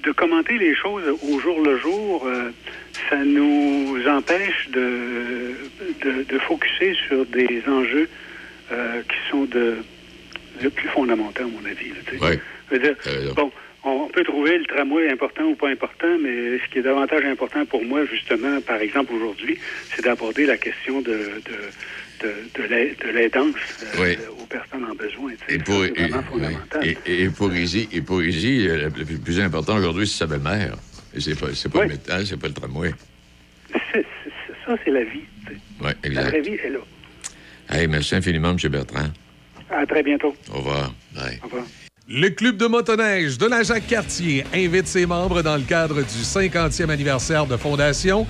[0.02, 2.50] de commenter les choses au jour le jour, euh,
[3.08, 5.54] ça nous empêche de,
[6.02, 8.08] de, de focuser sur des enjeux
[8.72, 9.76] euh, qui sont de,
[10.62, 11.90] de plus fondamentaux, à mon avis.
[11.90, 12.30] là,
[12.70, 12.94] veux dire,
[13.34, 13.50] bon,
[13.84, 17.64] on peut trouver le tramway important ou pas important, mais ce qui est davantage important
[17.64, 19.58] pour moi, justement, par exemple, aujourd'hui,
[19.94, 21.40] c'est d'aborder la question de,
[22.20, 22.66] de, de,
[23.04, 24.18] de l'aidance euh, Oui.
[24.48, 25.32] Aux personnes en besoin.
[25.32, 25.54] tu sais.
[25.54, 26.86] Et pour, et, vraiment fondamental.
[26.86, 30.26] et, et- et pour Izzy, et pour Izzy, euh, le plus- important aujourd'hui, c'est sa
[30.26, 30.74] belle-mère.
[31.14, 32.92] Et c'est pas, c'est pas, le métal, c'est pas le tramway.
[33.70, 35.20] C'est- c'est- ça, c'est la vie.
[35.48, 36.28] Oui, La exact.
[36.28, 36.78] vraie vie est là.
[37.70, 38.70] Hey, merci infiniment, M.
[38.70, 39.08] Bertrand.
[39.70, 40.34] À très bientôt.
[40.52, 40.94] Au revoir.
[41.14, 41.38] Bye.
[41.42, 41.64] Au revoir.
[42.10, 46.88] Le Club de motoneige de la Jacques-Cartier invite ses membres dans le cadre du 50e
[46.88, 48.26] anniversaire de fondation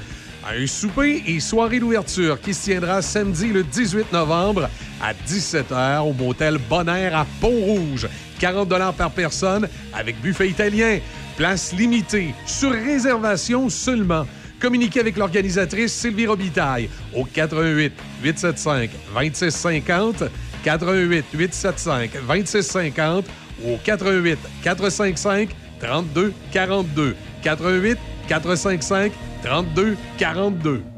[0.51, 4.69] un souper et soirée d'ouverture qui se tiendra samedi le 18 novembre
[5.03, 8.09] à 17h au motel Bonaire à Pont-Rouge.
[8.39, 10.99] 40 par personne avec buffet italien.
[11.37, 14.27] Place limitée, sur réservation seulement.
[14.61, 17.93] Communiquez avec l'organisatrice Sylvie Robitaille au 88
[18.25, 20.25] 875 2650
[20.65, 23.25] 88 875 2650
[23.65, 29.13] ou au 88 455 32 42 88 455
[29.43, 30.98] 32 42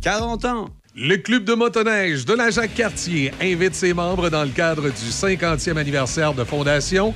[0.00, 0.68] 40 ans.
[0.94, 5.76] Le Club de motoneige de la Jacques-Cartier invite ses membres dans le cadre du 50e
[5.76, 7.14] anniversaire de fondation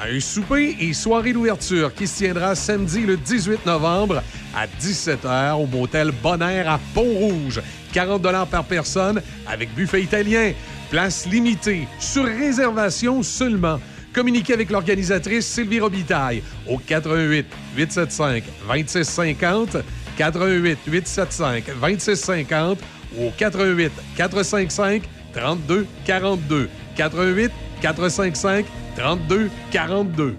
[0.00, 4.22] à un souper et soirée d'ouverture qui se tiendra samedi le 18 novembre
[4.54, 7.60] à 17h au motel Bonaire à Pont-Rouge.
[7.92, 10.52] 40 par personne avec buffet italien.
[10.90, 13.78] Place limitée, sur réservation seulement.
[14.14, 19.76] Communiquez avec l'organisatrice Sylvie Robitaille au 88 875 2650
[20.18, 22.78] 88 875 2650
[23.16, 25.02] ou au 88 455
[25.32, 28.66] 32 42 88 455
[28.96, 30.36] 32 42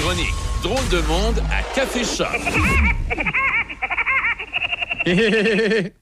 [0.00, 2.24] Chronique Drôle de monde à Café Shop.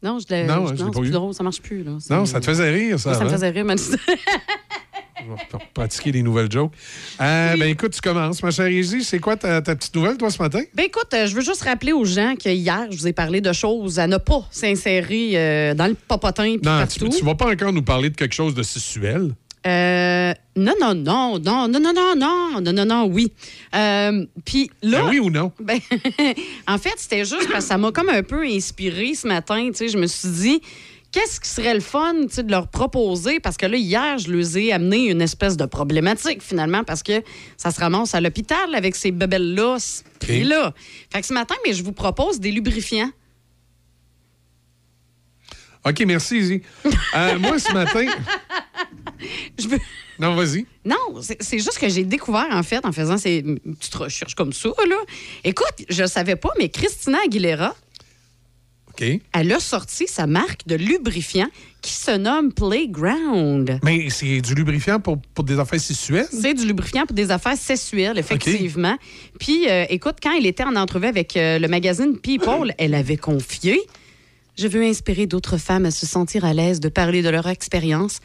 [0.02, 0.44] non, je l'ai.
[0.44, 1.82] Non, Non, je l'ai c'est pas plus drôle, ça marche plus.
[1.82, 1.98] Là.
[2.08, 3.12] Non, ça te faisait rire, ça.
[3.14, 3.32] Ça me hein?
[3.32, 3.74] faisait rire, mais...
[5.28, 6.72] On va p- pratiquer des nouvelles jokes.
[7.20, 9.02] Euh, Ben écoute, tu commences, ma chère Izzy.
[9.02, 10.60] C'est quoi ta, ta petite nouvelle, toi, ce matin?
[10.74, 13.40] Ben écoute, euh, je veux juste rappeler aux gens que hier, je vous ai parlé
[13.40, 17.08] de choses à ne pas s'insérer euh, dans le popotin Non, tu, partout.
[17.08, 19.32] tu vas pas encore nous parler de quelque chose de sexuel.
[19.66, 23.32] Euh, non, non, non, non, non, non, non, non, non, non, non, oui.
[23.74, 25.02] Euh, Puis là.
[25.02, 25.50] Ben oui ou non?
[25.58, 25.80] Ben,
[26.68, 29.66] en fait, c'était juste parce que ça m'a comme un peu inspiré ce matin.
[29.72, 30.60] Tu sais, je me suis dit,
[31.16, 33.40] qu'est-ce qui serait le fun de leur proposer?
[33.40, 37.22] Parce que là, hier, je leur ai amené une espèce de problématique, finalement, parce que
[37.56, 39.78] ça se ramasse à l'hôpital avec ces bebelles-là.
[40.20, 40.74] Puis là.
[41.10, 43.10] Fait que ce matin, mais je vous propose des lubrifiants.
[45.86, 46.62] OK, merci, Izzy.
[47.14, 48.06] Euh, moi, ce matin.
[49.58, 49.78] Je veux.
[50.18, 50.66] Non, vas-y.
[50.84, 54.52] Non, c'est c'est juste que j'ai découvert, en fait, en faisant ces petites recherches comme
[54.52, 54.96] ça, là.
[55.44, 57.74] Écoute, je savais pas, mais Christina Aguilera,
[59.32, 61.48] Elle a sorti sa marque de lubrifiant
[61.82, 63.78] qui se nomme Playground.
[63.82, 66.26] Mais c'est du lubrifiant pour, pour des affaires sexuelles?
[66.30, 68.96] C'est du lubrifiant pour des affaires sexuelles, effectivement.
[69.38, 73.16] Puis, euh, écoute, quand elle était en entrevue avec euh, le magazine People, elle avait
[73.16, 73.80] confié
[74.58, 78.20] Je veux inspirer d'autres femmes à se sentir à l'aise de parler de leur expérience,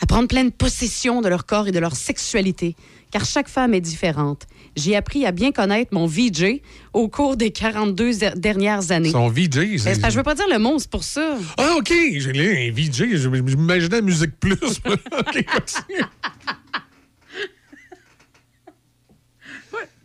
[0.00, 2.74] à prendre pleine possession de leur corps et de leur sexualité,
[3.10, 4.46] car chaque femme est différente.
[4.76, 6.60] J'ai appris à bien connaître mon VJ
[6.92, 9.10] au cours des 42 er- dernières années.
[9.10, 9.48] Son VJ.
[9.50, 11.36] Ben, c'est je veux pas dire le mot, c'est pour ça.
[11.56, 11.92] Ah, OK.
[11.92, 13.16] J'ai un VJ.
[13.16, 14.54] Je m'imaginais Musique Plus.
[14.86, 15.44] OK.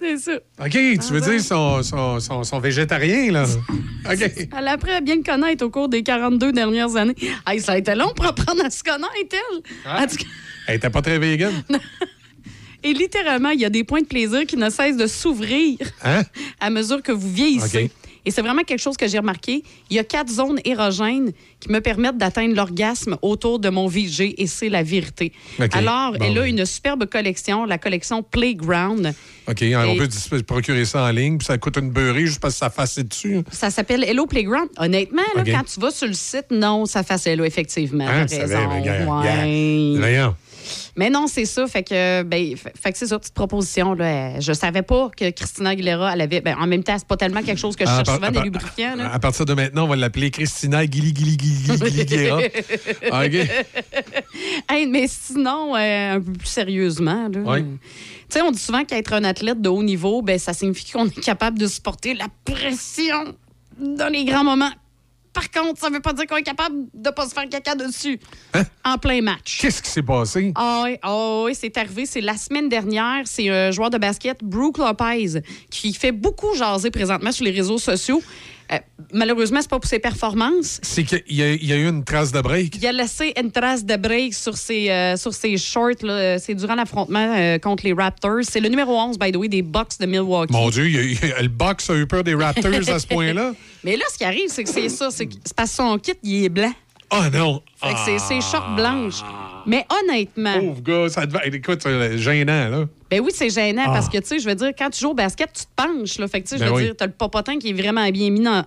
[0.01, 0.31] C'est ça.
[0.61, 3.45] OK, tu veux dire son, son, son, son végétarien, là?
[4.09, 4.47] OK.
[4.57, 7.15] Elle a appris à bien le connaître au cours des 42 dernières années.
[7.45, 9.61] Hey, ça a été long pour apprendre à se connaître, elle.
[9.85, 10.05] Ah.
[10.67, 11.51] Elle était pas très vegan.
[12.83, 16.23] Et littéralement, il y a des points de plaisir qui ne cessent de s'ouvrir Hein?
[16.59, 17.85] à mesure que vous vieillissez.
[17.85, 17.91] OK.
[18.25, 19.63] Et c'est vraiment quelque chose que j'ai remarqué.
[19.89, 24.41] Il y a quatre zones érogènes qui me permettent d'atteindre l'orgasme autour de mon VG
[24.41, 25.31] et c'est la vérité.
[25.71, 29.13] Alors, Bon, elle a une superbe collection, la collection Playground.
[29.47, 32.41] OK, on Et- peut se procurer ça en ligne, puis ça coûte une beurrée juste
[32.41, 33.39] parce que ça fasse dessus.
[33.51, 34.67] Ça s'appelle Hello Playground.
[34.77, 38.05] Honnêtement, là, quand tu vas sur le site, non, ça fait Hello, effectivement.
[38.07, 38.69] Hein, tu savais, raison.
[38.69, 39.99] mais gars, Ouais.
[40.01, 40.35] gars.
[40.99, 41.65] Mais non, c'est ça.
[41.65, 43.93] Fait que, ben, fait, que c'est ça, petite proposition.
[43.93, 44.37] Là.
[44.41, 46.41] Je savais pas que Christina Aguilera, elle avait.
[46.41, 48.27] Ben, en même temps, c'est pas tellement quelque chose que je Ah, cherche par- souvent,
[48.27, 48.95] à des par- lubrifiants.
[48.97, 49.13] Là.
[49.13, 52.39] À partir de maintenant, on va l'appeler Christina Guili Guili Guili Guerra.
[52.39, 53.33] OK.
[54.69, 57.39] Hey, mais sinon, euh, un peu plus sérieusement, là.
[57.45, 57.63] Oui.
[57.63, 57.77] Tu
[58.37, 61.19] sais, on dit souvent qu'être un athlète de haut niveau, ben, ça signifie qu'on est
[61.21, 63.33] capable de supporter la pression
[63.79, 64.71] dans les grands moments
[65.39, 68.19] par contre, ça veut pas dire qu'on est capable de pas se faire caca dessus
[68.83, 69.59] en plein match.
[69.61, 70.51] Qu'est-ce qui s'est passé?
[70.55, 72.05] Ah oui, ah oui, c'est arrivé.
[72.05, 73.21] C'est la semaine dernière.
[73.25, 77.77] C'est un joueur de basket, Brooke Lopez, qui fait beaucoup jaser présentement sur les réseaux
[77.77, 78.21] sociaux.
[78.71, 78.77] Euh,
[79.13, 80.79] malheureusement, c'est pas pour ses performances.
[80.83, 82.75] C'est qu'il y, a- il y a eu une trace de break.
[82.75, 85.95] Il a laissé une trace de break sur ses, euh, sur ses shorts.
[86.39, 88.41] C'est durant l'affrontement euh, contre les Raptors.
[88.43, 90.53] C'est le numéro 11, by the way, des Bucks de Milwaukee.
[90.53, 93.53] Mon Dieu, il il le box a eu peur des Raptors à ce point-là.
[93.83, 95.09] Mais là, ce qui arrive, c'est que c'est ça.
[95.11, 96.73] C'est parce que son kit, il est blanc.
[97.11, 97.63] Oh non!
[97.81, 99.21] Fait que c'est ses shorts blanches.
[99.65, 101.49] Mais honnêtement, Pauvre gars, ça devait...
[101.57, 102.85] Écoute, c'est gênant, là.
[103.09, 103.91] Ben oui, c'est gênant Ah.
[103.93, 106.17] parce que, tu sais, je veux dire, quand tu joues au basket, tu te penches.
[106.19, 106.27] Là.
[106.27, 106.83] Fait que, tu sais, je Ben veux oui.
[106.85, 108.65] dire, t'as le popotin qui est vraiment bien mis, dans-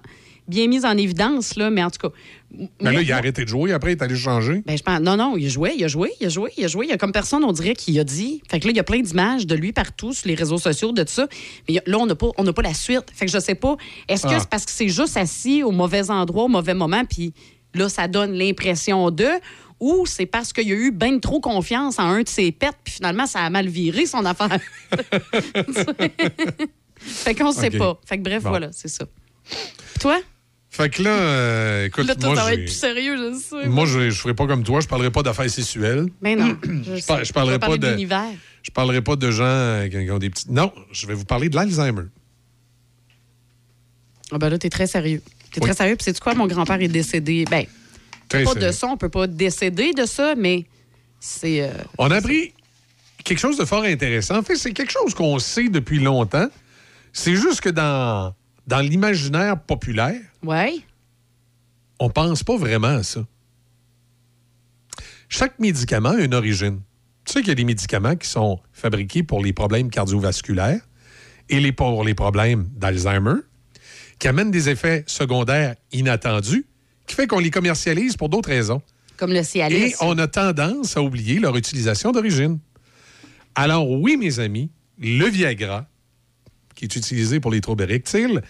[0.49, 1.71] bien mis en évidence, là.
[1.71, 2.15] Mais en tout cas.
[2.55, 4.63] Mais moi- là, il a arrêté de jouer, après, il est allé changer.
[4.67, 6.65] Ben, je pense, non, non, il a joué, il a joué, il a joué, il
[6.65, 6.87] a joué.
[6.87, 8.43] Il y a comme personne, on dirait, qui a dit.
[8.51, 10.93] Fait que là, il y a plein d'images de lui partout sur les réseaux sociaux
[10.93, 11.29] de tout ça.
[11.69, 13.05] Mais là, on n'a pas, on pas la suite.
[13.15, 13.77] Fait que je sais pas.
[14.09, 14.41] Est-ce que Ah.
[14.41, 17.33] c'est parce que c'est juste assis au mauvais endroit, au mauvais moment, puis
[17.75, 19.29] là, ça donne l'impression de.
[19.85, 22.71] Ou c'est parce qu'il y a eu bien trop confiance en un de ses pets,
[22.85, 24.61] puis finalement, ça a mal viré son affaire.
[26.99, 27.99] fait qu'on sait pas.
[28.07, 28.51] Fait que bref, Bon.
[28.51, 29.05] voilà, c'est ça.
[30.01, 30.21] Toi?
[30.71, 33.39] Fait que là, euh, écoute, là, toi, moi, ça va j'ai- être plus sérieux, je
[33.39, 33.69] sais.
[33.69, 36.07] moi, je ne ferai pas comme toi, je parlerai pas d'affaires sexuelles.
[36.23, 36.57] Mais non.
[36.65, 37.89] Je, par- je parlerai pas de.
[37.89, 38.25] l'univers.
[38.63, 40.49] Je parlerai pas de gens euh, qui ont des petites.
[40.51, 42.05] Non, je vais vous parler de l'Alzheimer.
[44.31, 45.21] Ah ben là, t'es très sérieux.
[45.51, 45.67] T'es Oui.
[45.67, 45.97] très sérieux.
[45.97, 47.45] Puis c'est quoi, mon grand-père est décédé?
[47.51, 47.67] Ben,
[48.33, 48.67] Très pas sérieux.
[48.69, 50.67] de ça, on peut pas décéder de ça, mais
[51.21, 51.63] c'est.
[51.63, 52.53] euh, On a appris
[53.25, 54.39] quelque chose de fort intéressant.
[54.39, 56.49] En fait, c'est quelque chose qu'on sait depuis longtemps.
[57.13, 58.35] C'est juste que dans,
[58.67, 60.75] dans l'imaginaire populaire, Ouais.
[62.01, 63.25] on pense pas vraiment à ça.
[65.29, 66.81] Chaque médicament a une origine.
[67.25, 70.81] Tu sais qu'il y a des médicaments qui sont fabriqués pour les problèmes cardiovasculaires
[71.49, 73.41] et les, pour les problèmes d'Alzheimer,
[74.19, 76.67] qui amènent des effets secondaires inattendus,
[77.07, 78.83] qui fait qu'on les commercialise pour d'autres raisons.
[79.17, 79.77] Comme le Cialis.
[79.77, 82.59] Et on a tendance à oublier leur utilisation d'origine.
[83.55, 85.87] Alors oui, mes amis, le Viagra,
[86.75, 88.43] qui est utilisé pour les troubles érectiles,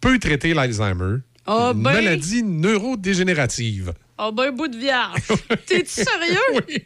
[0.00, 1.92] peut traiter l'Alzheimer, Ah une ben.
[1.94, 3.92] maladie neurodégénérative.
[4.18, 5.20] Oh ben, bout de vierge.
[5.66, 6.84] T'es-tu sérieux?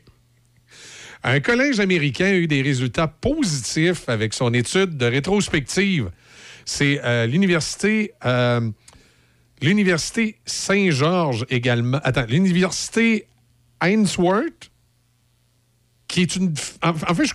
[1.24, 6.11] Un collège américain a eu des résultats positifs avec son étude de rétrospective.
[6.64, 8.70] C'est euh, l'université euh,
[9.63, 12.01] l'université Saint-Georges également.
[12.05, 13.27] Attends, l'université
[13.81, 14.71] Ainsworth,
[16.09, 16.55] qui est une.
[16.83, 17.33] En, en fait, je,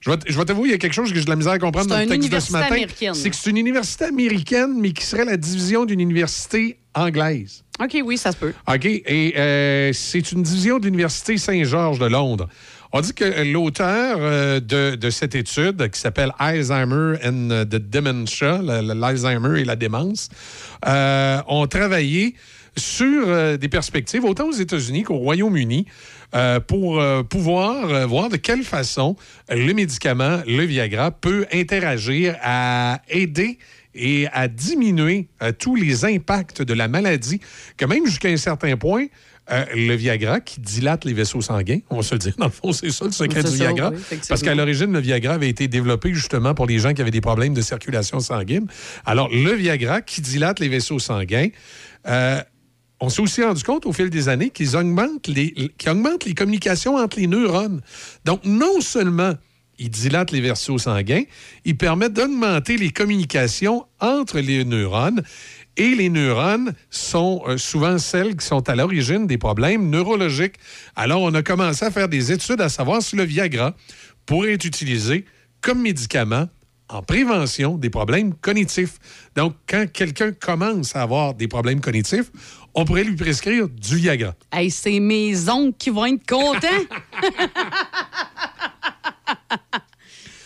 [0.00, 1.52] je vais, je vais t'avouer, il y a quelque chose que j'ai de la misère
[1.52, 2.76] à comprendre dans le texte de ce matin.
[3.12, 7.64] C'est que c'est une université américaine, mais qui serait la division d'une université anglaise.
[7.80, 8.52] OK, oui, ça se peut.
[8.66, 8.84] OK.
[8.84, 12.48] Et euh, c'est une division de l'Université Saint-Georges de Londres.
[12.90, 19.60] On dit que l'auteur euh, de, cette étude, qui s'appelle Alzheimer and the Dementia, l'Alzheimer
[19.60, 20.30] et la démence,
[20.86, 22.34] euh, ont travaillé
[22.78, 25.86] sur euh, des perspectives, autant aux États-Unis qu'au Royaume-Uni,
[26.66, 29.16] pour pouvoir voir de quelle façon
[29.48, 33.58] le médicament, le Viagra, peut interagir à aider
[33.94, 35.28] et à diminuer
[35.58, 37.40] tous les impacts de la maladie,
[37.78, 39.06] que même jusqu'à un certain point,
[39.50, 42.50] euh, le Viagra qui dilate les vaisseaux sanguins, on va se le dire, dans le
[42.50, 43.90] fond, c'est ça le secret du ça, Viagra.
[43.90, 47.10] oui, parce qu'à l'origine, le Viagra avait été développé justement pour les gens qui avaient
[47.10, 48.66] des problèmes de circulation sanguine.
[49.06, 51.48] Alors, le Viagra qui dilate les vaisseaux sanguins,
[52.06, 52.40] euh,
[53.00, 56.34] on s'est aussi rendu compte au fil des années qu'ils augmentent les, qu'ils augmentent les
[56.34, 57.80] communications entre les neurones.
[58.24, 59.34] Donc, non seulement
[59.78, 61.22] ils dilatent les vaisseaux sanguins,
[61.64, 65.22] ils permettent d'augmenter les communications entre les neurones.
[65.78, 70.56] Et les neurones sont euh, souvent celles qui sont à l'origine des problèmes neurologiques.
[70.96, 73.76] Alors, on a commencé à faire des études à savoir si le Viagra
[74.26, 75.24] pourrait être utilisé
[75.60, 76.48] comme médicament
[76.88, 78.98] en prévention des problèmes cognitifs.
[79.36, 82.32] Donc, quand quelqu'un commence à avoir des problèmes cognitifs,
[82.74, 84.34] on pourrait lui prescrire du Viagra.
[84.50, 86.66] Hey, c'est mes oncles qui vont être contents.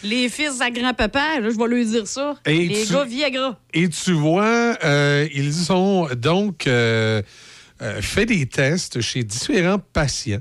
[0.04, 2.34] Les fils à grand-papa, je vais lui dire ça.
[2.46, 3.58] Et Les tu- gars Viagra.
[3.72, 7.22] Et tu vois, euh, ils ont donc euh,
[7.82, 10.40] euh, fait des tests chez différents patients.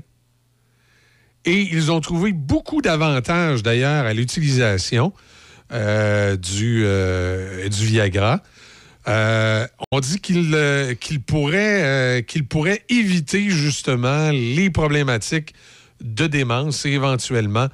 [1.44, 5.12] Et ils ont trouvé beaucoup d'avantages, d'ailleurs, à l'utilisation
[5.72, 6.84] euh, du,
[7.68, 8.42] du Viagra.
[9.08, 10.94] Euh, on dit qu'il euh,
[11.26, 15.54] pourrait, euh, pourrait éviter justement les problématiques
[16.00, 17.66] de démence et éventuellement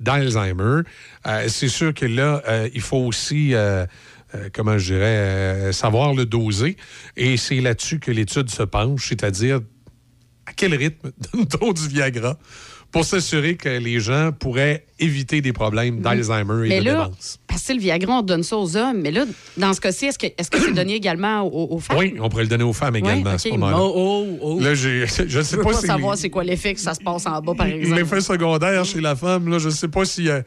[0.00, 0.82] d'Alzheimer.
[1.26, 3.86] Euh, C'est sûr que là, euh, il faut aussi, euh,
[4.52, 6.76] comment je savoir le doser.
[7.16, 9.60] Et c'est là-dessus que l'étude se penche, c'est-à-dire
[10.46, 12.38] à quel rythme donne-t-on du Viagra?
[12.90, 17.38] Pour s'assurer que les gens pourraient éviter des problèmes d'Alzheimer et Mais de là, démence.
[17.46, 19.00] parce que le Viagra, on donne ça aux hommes.
[19.02, 19.26] Mais là,
[19.56, 21.98] dans ce cas-ci, est-ce que est-ce que c'est donné également aux, aux femmes?
[21.98, 23.76] Oui, on pourrait le donner aux femmes également Ouais, à ce moment-là.
[23.78, 24.60] Oh, oh, oh.
[24.60, 24.88] Là, je
[25.22, 27.26] ne Je sais veux pas, pas si savoir c'est quoi l'effet que ça se passe
[27.26, 27.94] en bas, par exemple.
[28.00, 30.28] l'effet secondaire chez la femme, là, je ne sais pas si.
[30.28, 30.40] euh,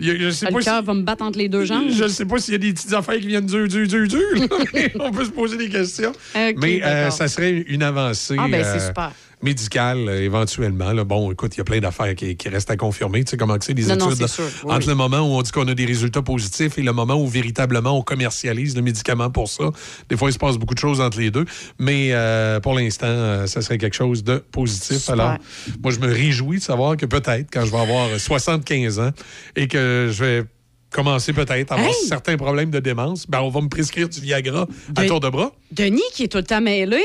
[0.00, 1.64] il y a- je sais pas le si- cœur va me battre entre les deux
[1.64, 1.86] jambes.
[1.90, 4.06] Je ne sais pas s'il y a des petites affaires qui viennent dur, dur, dur,
[4.08, 4.48] dur.
[5.00, 6.10] on peut se poser des questions.
[6.10, 9.12] Ok, mais euh, ça serait une avancée Ah, ben, c'est euh, super.
[9.44, 10.92] Médicale, euh, éventuellement.
[10.92, 11.04] là.
[11.04, 13.22] Bon, écoute, il y a plein d'affaires qui, qui restent à confirmer.
[13.24, 14.26] Tu sais comment c'est, les Non, études.
[14.26, 14.44] sûr.
[14.64, 14.86] Oui, Entre oui.
[14.88, 17.96] le moment où on dit qu'on a des résultats positifs et le moment où véritablement
[17.98, 19.70] on commercialise le médicament pour ça.
[20.08, 21.44] Des fois, il se passe beaucoup de choses entre les deux.
[21.78, 24.98] Mais euh, pour l'instant, euh, ça serait quelque chose de positif.
[24.98, 25.12] Super.
[25.20, 25.36] Alors,
[25.82, 29.10] moi, je me réjouis de savoir que peut-être, quand je vais avoir 75 ans
[29.56, 30.44] et que je vais
[30.90, 32.06] commencer peut-être à avoir Hey!
[32.08, 34.66] certains problèmes de démence, ben, on va me prescrire du Viagra
[34.96, 35.52] à tour de bras.
[35.72, 37.02] Denis, qui est tout le temps mêlé.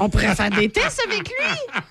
[0.00, 1.82] On pourrait faire des tests avec lui.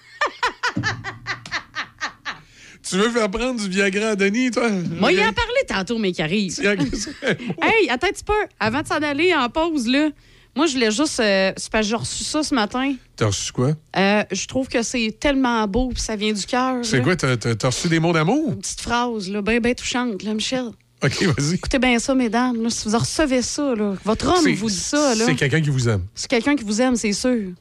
[2.89, 4.67] Tu veux faire prendre du Viagra à Denis, toi?
[4.99, 6.55] Moi, il en parlé tantôt, mais qui arrive.
[6.63, 8.33] hey, attends un petit peu.
[8.59, 10.09] Avant de s'en aller en pause, là,
[10.55, 11.19] moi, je voulais juste.
[11.19, 12.95] euh, c'est parce que j'ai reçu ça ce matin.
[13.15, 13.73] T'as reçu quoi?
[13.95, 16.77] Euh, je trouve que c'est tellement beau, puis ça vient du cœur.
[16.83, 17.15] C'est quoi?
[17.15, 18.53] T'as reçu des mots d'amour?
[18.53, 20.71] Une petite phrase, là, bien, bien touchante, là, Michel.
[21.03, 21.53] OK, vas-y.
[21.55, 22.61] Écoutez bien ça, mesdames.
[22.63, 25.25] là, si vous en recevez ça, là, votre homme vous dit ça, là.
[25.25, 26.05] C'est quelqu'un qui vous aime.
[26.15, 27.51] C'est quelqu'un qui vous aime, c'est sûr.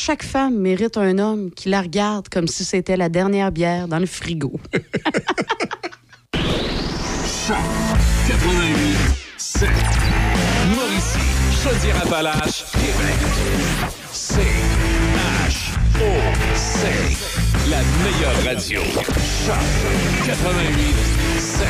[0.00, 3.98] Chaque femme mérite un homme qui la regarde comme si c'était la dernière bière dans
[3.98, 4.60] le frigo.
[4.68, 4.78] 88
[9.36, 9.68] 7
[10.72, 11.18] Mauricie,
[11.64, 13.18] Chaudière-Appalaches, Québec.
[14.12, 14.40] C
[15.48, 16.04] H O
[16.54, 16.86] C
[17.68, 18.80] la meilleure radio.
[18.84, 19.56] Choc
[20.24, 20.94] 88
[21.40, 21.66] 7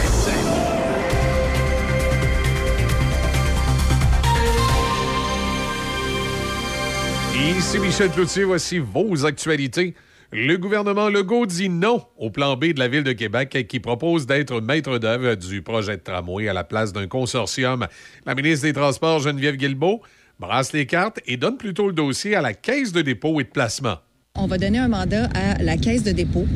[7.39, 9.95] Ici Michel Cloutier, voici vos actualités.
[10.32, 14.26] Le gouvernement Legault dit non au plan B de la Ville de Québec qui propose
[14.26, 17.86] d'être maître d'œuvre du projet de tramway à la place d'un consortium.
[18.26, 20.03] La ministre des Transports, Geneviève Guilbeault,
[20.41, 23.49] brasse les cartes et donne plutôt le dossier à la Caisse de dépôt et de
[23.49, 23.99] placement.
[24.41, 26.47] On va donner un mandat à la Caisse de dépôt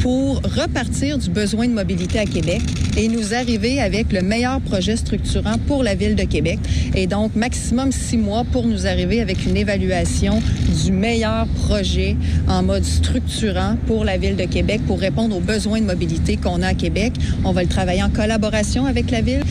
[0.00, 2.60] pour repartir du besoin de mobilité à Québec
[2.98, 6.58] et nous arriver avec le meilleur projet structurant pour la Ville de Québec.
[6.94, 10.42] Et donc, maximum six mois pour nous arriver avec une évaluation
[10.84, 12.14] du meilleur projet
[12.46, 16.60] en mode structurant pour la Ville de Québec pour répondre aux besoins de mobilité qu'on
[16.60, 17.14] a à Québec.
[17.44, 19.44] On va le travailler en collaboration avec la Ville.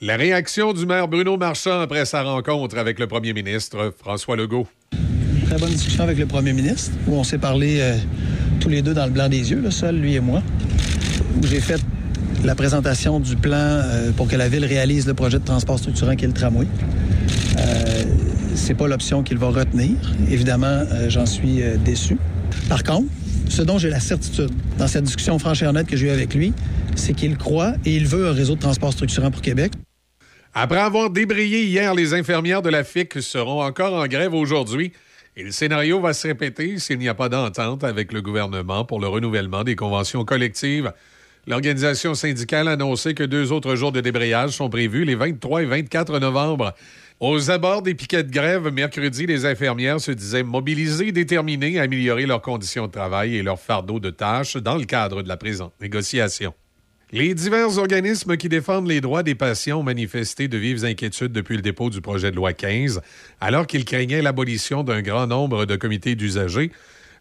[0.00, 4.68] La réaction du maire Bruno Marchand après sa rencontre avec le premier ministre François Legault.
[5.50, 7.96] Très bonne discussion avec le premier ministre, où on s'est parlé euh,
[8.60, 10.44] tous les deux dans le blanc des yeux, là, seul, lui et moi,
[11.36, 11.80] où j'ai fait
[12.44, 16.14] la présentation du plan euh, pour que la Ville réalise le projet de transport structurant
[16.14, 16.68] qui est le tramway.
[17.58, 18.04] Euh,
[18.54, 19.96] c'est pas l'option qu'il va retenir.
[20.30, 22.16] Évidemment, j'en suis déçu.
[22.68, 23.08] Par contre,
[23.48, 26.32] ce dont j'ai la certitude dans cette discussion franche et honnête que j'ai eue avec
[26.32, 26.52] lui,
[26.94, 29.72] c'est qu'il croit et il veut un réseau de transport structurant pour Québec.
[30.54, 34.92] Après avoir débrayé hier, les infirmières de la FIC seront encore en grève aujourd'hui.
[35.36, 39.00] Et le scénario va se répéter s'il n'y a pas d'entente avec le gouvernement pour
[39.00, 40.92] le renouvellement des conventions collectives.
[41.46, 45.66] L'organisation syndicale a annoncé que deux autres jours de débrayage sont prévus les 23 et
[45.66, 46.74] 24 novembre.
[47.20, 52.26] Aux abords des piquets de grève, mercredi, les infirmières se disaient mobilisées déterminées à améliorer
[52.26, 55.74] leurs conditions de travail et leur fardeau de tâches dans le cadre de la présente
[55.80, 56.54] négociation.
[57.12, 61.56] Les divers organismes qui défendent les droits des patients ont manifesté de vives inquiétudes depuis
[61.56, 63.00] le dépôt du projet de loi 15,
[63.40, 66.70] alors qu'ils craignaient l'abolition d'un grand nombre de comités d'usagers,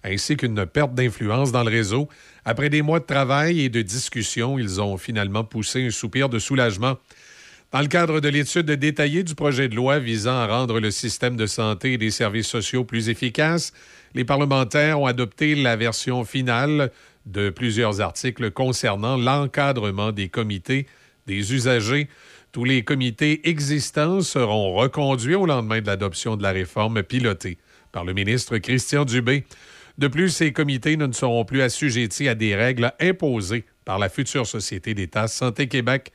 [0.04, 2.08] ainsi qu'une perte d'influence dans le réseau.
[2.46, 6.38] Après des mois de travail et de discussion, ils ont finalement poussé un soupir de
[6.38, 7.00] soulagement.
[7.72, 11.36] Dans le cadre de l'étude détaillée du projet de loi visant à rendre le système
[11.36, 13.74] de santé et des services sociaux plus efficaces,
[14.14, 16.92] les parlementaires ont adopté la version finale
[17.30, 20.88] de plusieurs articles concernant l'encadrement des comités
[21.28, 22.08] des usagers.
[22.52, 27.58] Tous les comités existants seront reconduits au lendemain de l'adoption de la réforme pilotée
[27.92, 29.46] par le ministre Christian Dubé.
[30.00, 34.48] De plus, ces comités ne seront plus assujettis à des règles imposées par la future
[34.48, 36.12] Société d'État Santé Québec.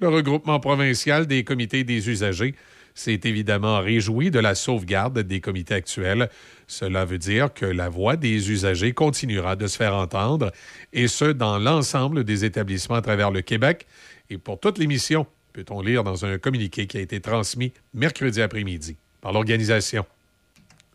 [0.00, 2.54] Le regroupement provincial des comités des usagers
[2.94, 6.28] s'est évidemment réjoui de la sauvegarde des comités actuels.
[6.66, 10.52] Cela veut dire que la voix des usagers continuera de se faire entendre,
[10.92, 13.86] et ce, dans l'ensemble des établissements à travers le Québec.
[14.30, 18.96] Et pour toute l'émission, peut-on lire dans un communiqué qui a été transmis mercredi après-midi
[19.20, 20.04] par l'organisation.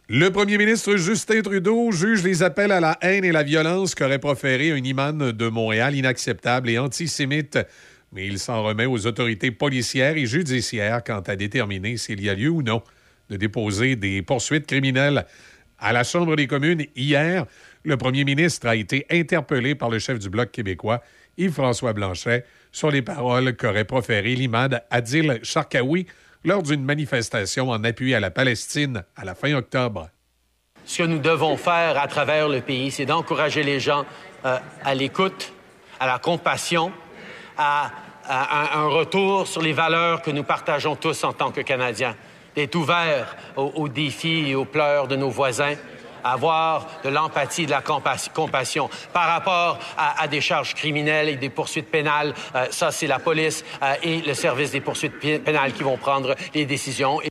[0.09, 4.19] Le premier ministre Justin Trudeau juge les appels à la haine et la violence qu'aurait
[4.19, 7.59] proféré un imam de Montréal inacceptable et antisémite
[8.11, 12.33] mais il s'en remet aux autorités policières et judiciaires quant à déterminer s'il y a
[12.33, 12.81] lieu ou non
[13.29, 15.25] de déposer des poursuites criminelles
[15.79, 17.45] À la Chambre des communes, hier,
[17.83, 21.03] le premier ministre a été interpellé par le chef du Bloc québécois,
[21.37, 26.07] Yves-François Blanchet, sur les paroles qu'aurait proférées l'imad Adil Sharkawi
[26.43, 30.09] lors d'une manifestation en appui à la Palestine à la fin octobre.
[30.85, 34.05] Ce que nous devons faire à travers le pays, c'est d'encourager les gens
[34.45, 35.53] euh, à l'écoute,
[35.99, 36.91] à la compassion,
[37.57, 37.91] à,
[38.29, 42.15] un retour sur les valeurs que nous partageons tous en tant que Canadiens,
[42.55, 45.75] d'être ouverts aux, défis et aux pleurs de nos voisins,
[46.23, 48.89] avoir de l'empathie, de la compas- compassion.
[49.13, 53.63] Par rapport à, des charges criminelles et des poursuites pénales, euh, ça, c'est la police
[53.81, 57.21] euh, et le service des poursuites pé- pénales qui vont prendre les décisions.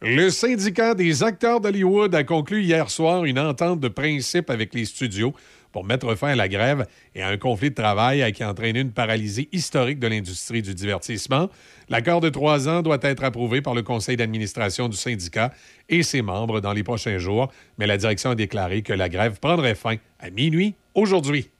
[0.00, 4.84] Le syndicat des acteurs d'Hollywood a conclu hier soir une entente de principe avec les
[4.84, 5.34] studios
[5.72, 8.80] pour mettre fin à la grève et à un conflit de travail qui a entraîné
[8.80, 11.48] une paralysie historique de l'industrie du divertissement.
[11.88, 15.52] L'accord de trois ans doit être approuvé par le conseil d'administration du syndicat
[15.88, 19.38] et ses membres dans les prochains jours, mais la direction a déclaré que la grève
[19.40, 21.50] prendrait fin à minuit aujourd'hui.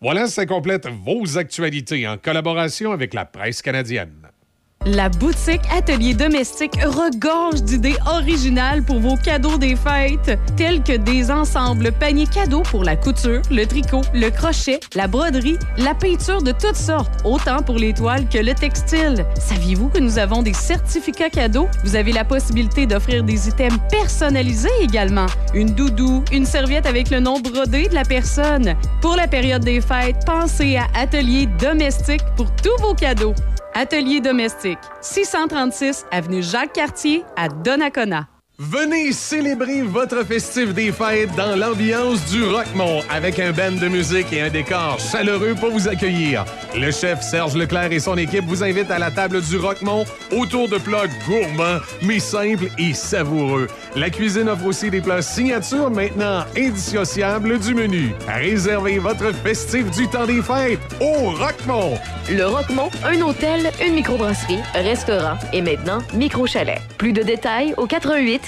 [0.00, 4.28] Voilà, ça complète vos actualités en collaboration avec la presse canadienne.
[4.94, 11.30] La boutique Atelier Domestique regorge d'idées originales pour vos cadeaux des fêtes, tels que des
[11.30, 16.52] ensembles paniers cadeaux pour la couture, le tricot, le crochet, la broderie, la peinture de
[16.52, 19.26] toutes sortes, autant pour les toiles que le textile.
[19.38, 21.68] Saviez-vous que nous avons des certificats cadeaux?
[21.84, 25.26] Vous avez la possibilité d'offrir des items personnalisés également.
[25.52, 28.74] Une doudou, une serviette avec le nom brodé de la personne.
[29.02, 33.34] Pour la période des fêtes, pensez à Atelier Domestique pour tous vos cadeaux.
[33.80, 38.26] Atelier domestique, 636 avenue Jacques-Cartier à Donnacona.
[38.60, 44.32] Venez célébrer votre festif des fêtes dans l'ambiance du Rockmont avec un band de musique
[44.32, 46.44] et un décor chaleureux pour vous accueillir.
[46.74, 50.68] Le chef Serge Leclerc et son équipe vous invitent à la table du Rockmont autour
[50.68, 53.68] de plats gourmands mais simples et savoureux.
[53.94, 58.12] La cuisine offre aussi des plats signature maintenant indissociables du menu.
[58.26, 61.96] Réservez votre festif du temps des fêtes au Rockmont.
[62.28, 66.80] Le Roquemont, un hôtel, une microbrasserie, restaurant et maintenant micro-chalet.
[66.98, 68.47] Plus de détails au 88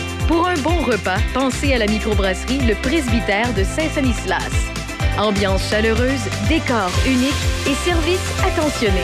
[0.31, 4.49] pour un bon repas, pensez à la microbrasserie Le Presbytère de Saint-Sanislas.
[5.17, 7.33] Ambiance chaleureuse, décor unique
[7.67, 9.03] et service attentionné.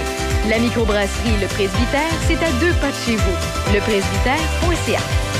[0.49, 3.73] La microbrasserie Le Presbytère, c'est à deux pas de chez vous.
[3.73, 5.36] Lepresbytère.ca.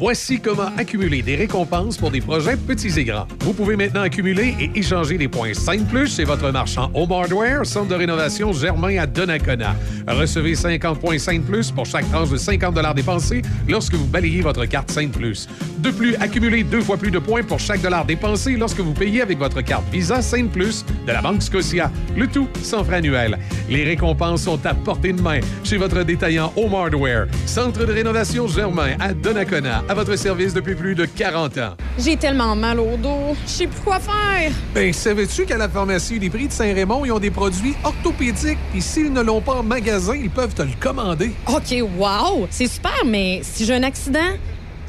[0.00, 3.26] Voici comment accumuler des récompenses pour des projets petits et grands.
[3.40, 7.66] Vous pouvez maintenant accumuler et échanger des points 5 plus chez votre marchand Home Hardware,
[7.66, 9.76] centre de rénovation Germain à Donnacona.
[10.08, 14.64] Recevez 50 points 5 plus pour chaque tranche de 50 dépensés lorsque vous balayez votre
[14.64, 15.46] carte 5 plus.
[15.80, 19.20] De plus, accumulez deux fois plus de points pour chaque dollar dépensé lorsque vous payez
[19.20, 21.92] avec votre carte Visa 5 plus de la Banque Scotia.
[22.16, 23.38] Le tout sans frais annuels.
[23.68, 28.48] Les récompenses sont à portée de main chez votre détaillant Home Hardware, centre de rénovation
[28.48, 31.74] Germain à Donnacona, à votre service depuis plus de 40 ans.
[31.98, 33.34] J'ai tellement mal au dos.
[33.44, 34.52] Je sais plus quoi faire.
[34.72, 38.80] Ben, savais-tu qu'à la pharmacie des prix de Saint-Raymond, ils ont des produits orthopédiques, puis
[38.80, 41.32] s'ils ne l'ont pas en magasin, ils peuvent te le commander.
[41.48, 42.46] OK, wow!
[42.50, 44.30] C'est super, mais si j'ai un accident,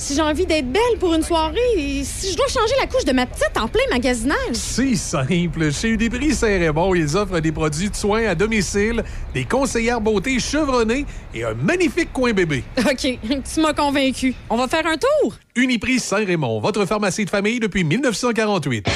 [0.02, 3.06] si j'ai envie d'être belle pour une soirée, et si je dois changer la couche
[3.06, 4.36] de ma petite en plein magasinage.
[4.53, 5.72] C'est simple.
[5.72, 9.03] Chez Uniprix Saint-Raymond, ils offrent des produits de soins à domicile,
[9.34, 11.06] des conseillères beauté chevronnées
[11.36, 12.64] et un magnifique coin bébé.
[12.80, 13.19] OK,
[13.53, 14.34] tu m'as convaincu.
[14.49, 15.36] On va faire un tour?
[15.56, 18.88] Uniprix Saint-Raymond, votre pharmacie de famille depuis 1948.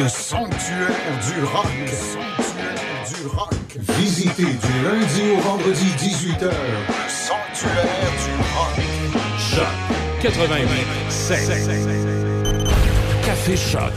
[0.00, 0.90] Le sanctuaire
[1.24, 1.66] du rock.
[1.80, 3.54] Le sanctuaire du rock.
[3.96, 6.44] Visitez du lundi au vendredi 18h.
[6.46, 7.84] Le sanctuaire
[8.24, 8.57] du rock.
[9.58, 9.66] Choc
[10.22, 10.66] 88
[11.08, 11.36] 7.
[13.24, 13.92] Café Choc.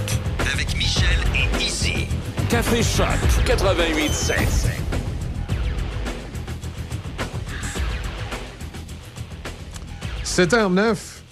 [0.51, 1.05] Avec Michel
[1.35, 2.07] et Izzy.
[2.49, 3.05] Café Choc
[3.45, 4.33] 88.7.
[10.23, 11.23] C'est h 9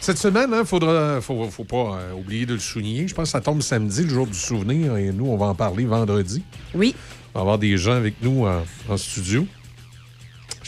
[0.00, 3.06] Cette semaine, il faudra, faut, faut pas euh, oublier de le souligner.
[3.06, 5.54] Je pense que ça tombe samedi, le jour du souvenir, et nous, on va en
[5.54, 6.42] parler vendredi.
[6.74, 6.96] Oui.
[7.34, 9.46] On va avoir des gens avec nous en, en studio.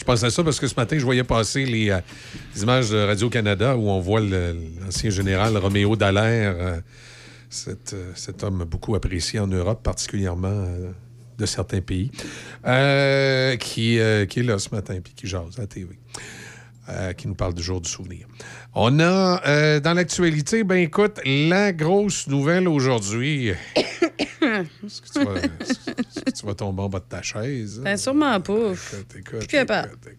[0.09, 1.99] Pense à ça parce que ce matin, je voyais passer les, euh,
[2.59, 6.79] images de Radio-Canada où on voit l'ancien général Roméo Dallaire, euh,
[7.47, 10.65] cet, euh, cet homme beaucoup apprécié en Europe, particulièrement
[11.37, 12.09] de certains pays,
[13.59, 13.99] qui,
[14.29, 15.99] qui est là ce matin puis qui jase à la TV.
[17.15, 18.25] qui nous parle du jour du souvenir.
[18.73, 23.51] On a dans l'actualité, ben écoute, la grosse nouvelle aujourd'hui.
[24.41, 27.79] Est-ce que tu vas, est-ce que tu vas tomber en bas de ta chaise?
[27.83, 28.73] Ben, sûrement pas.
[29.09, 29.91] Plus capable.
[29.97, 30.15] Plus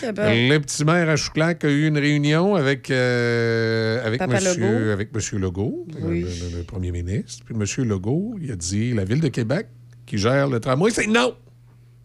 [0.00, 0.30] capable.
[0.34, 4.90] Le petit maire à Chouclac a eu une réunion avec, euh, avec, monsieur, Legault.
[4.90, 6.22] avec monsieur Legault, Oui.
[6.22, 7.44] le, le- le premier ministre.
[7.46, 9.68] Puis monsieur Legault, il a dit la Ville de Québec
[10.06, 11.36] qui gère le tramway, c'est non!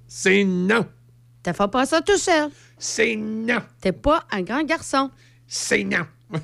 [0.07, 0.85] C'est non!
[1.43, 2.49] T'as fait pas ça tout seul.
[2.77, 3.59] C'est non!
[3.81, 5.09] T'es pas un grand garçon.
[5.47, 6.05] C'est non!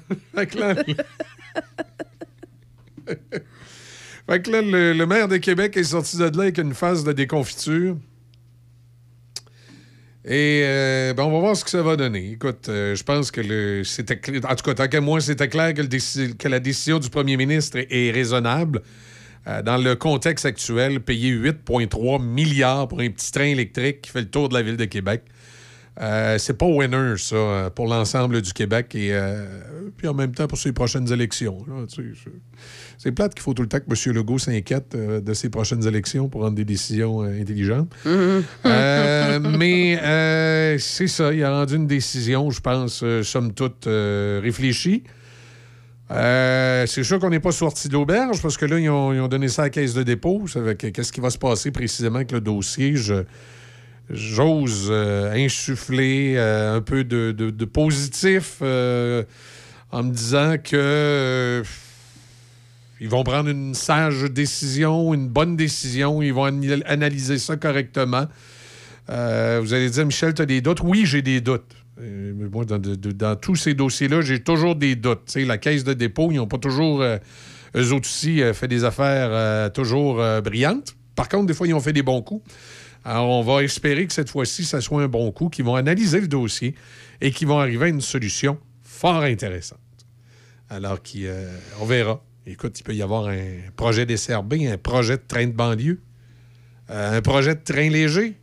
[4.32, 7.12] fait que là, le, maire de Québec est sorti de là avec une phase de
[7.12, 7.98] déconfiture.
[10.24, 12.32] Et euh, ben, on va voir ce que ça va donner.
[12.32, 16.48] Écoute, euh, je pense que c'était en tout cas, tant qu'à moi, c'était clair que,
[16.48, 18.84] la décision du premier ministre est, raisonnable.
[19.48, 24.22] Euh, dans le contexte actuel, payer 8,3 milliards pour un petit train électrique qui fait
[24.22, 25.24] le tour de la ville de Québec,
[26.38, 29.14] c'est pas winner, ça, pour l'ensemble du Québec et
[29.96, 31.58] puis en même temps pour ses prochaines élections.
[32.98, 34.16] c'est- plate qu'il faut tout le temps que M.
[34.16, 37.92] Legault s'inquiète euh, de ses prochaines élections pour rendre des décisions euh, intelligentes.
[38.66, 39.98] Euh, mais
[40.80, 45.04] c'est ça, il a rendu une décision, je pense, somme toute réfléchie.
[46.10, 49.28] C'est sûr qu'on n'est pas sorti de l'auberge parce que là, ils ont, ils ont
[49.28, 50.46] donné ça à la caisse de dépôt.
[50.78, 52.96] Qu'est-ce qui va se passer précisément avec le dossier?
[52.96, 53.24] Je,
[54.10, 59.24] j'ose euh, insuffler euh, un peu de, de- de positif euh,
[59.92, 61.64] en me disant que euh,
[63.02, 68.28] vont prendre une sage décision, une bonne décision, ils vont an- analyser ça correctement.
[69.10, 70.82] Euh, vous allez dire, Michel, tu as des doutes?
[70.84, 71.76] Oui, j'ai des doutes.
[72.00, 75.36] Moi, dans, tous ces dossiers-là, j'ai toujours des doutes.
[75.36, 77.18] La caisse de dépôt, ils n'ont pas toujours, euh,
[77.76, 80.96] eux aussi, fait des affaires toujours brillantes.
[81.16, 82.44] Par contre, des fois, ils ont fait des bons coups.
[83.04, 86.22] Alors, on va espérer que cette fois-ci, ça soit un bon coup, qu'ils vont analyser
[86.22, 86.76] le dossier
[87.20, 88.58] et qu'ils vont arriver à une solution
[89.02, 89.80] fort intéressante.
[90.69, 91.48] Alors, qui, euh,
[91.86, 92.23] verra.
[92.45, 95.99] Écoute, il peut y avoir un projet d'SRB, un projet de train de banlieue,
[96.91, 98.38] euh, un projet de train léger.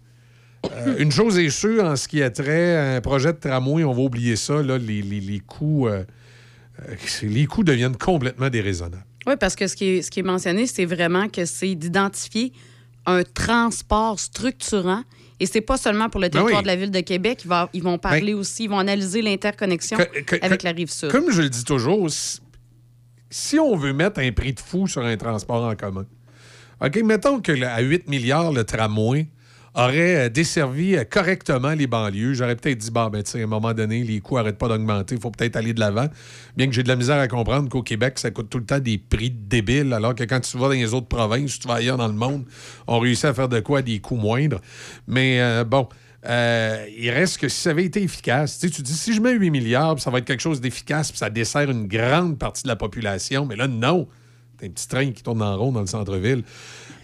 [0.73, 3.85] Euh, une chose est sûre, en ce qui a trait à un projet de tramway,
[3.85, 5.89] on va oublier ça, là, les, les- les coûts,
[7.23, 9.05] les coûts deviennent complètement déraisonnables.
[9.27, 12.53] Oui, parce que ce qui est, ce qui est mentionné, c'est vraiment que c'est d'identifier
[13.07, 15.03] un transport structurant.
[15.41, 16.63] Et c'est pas seulement pour le Ben territoire oui.
[16.63, 17.43] de la ville de Québec.
[17.45, 21.11] Ils vont, ils vont parler aussi, ils vont analyser l'interconnexion avec que- la rive sud.
[21.11, 22.09] Comme je le dis toujours,
[23.31, 26.07] si, on veut mettre un prix de fou sur un transport en commun,
[26.81, 29.27] OK, mettons que à 8 milliards, le tramway
[29.79, 32.35] aurait euh, desservi euh, correctement les banlieues.
[32.35, 34.69] J'aurais peut-être dit, bon, ben, tu sais, à un moment donné, les coûts n'arrêtent pas
[34.69, 36.09] d'augmenter, il faut peut-être aller de l'avant.
[36.57, 38.81] Bien que j'ai de la misère à comprendre qu'au Québec, ça coûte tout le temps
[38.81, 41.97] des prix débiles, alors que quand tu vas dans les autres provinces, tu vas ailleurs
[41.97, 42.45] dans le monde,
[42.87, 44.61] on réussit à faire de quoi des coûts moindres.
[45.07, 45.89] Mais euh, bon.
[46.25, 49.33] il reste que si ça avait été efficace, tu sais, tu dis si je mets
[49.33, 52.69] 8 milliards, ça va être quelque chose d'efficace, puis ça dessert une grande partie de
[52.69, 54.09] la population, mais là, non.
[54.59, 56.43] T'as un petit train qui tourne en rond dans le centre-ville.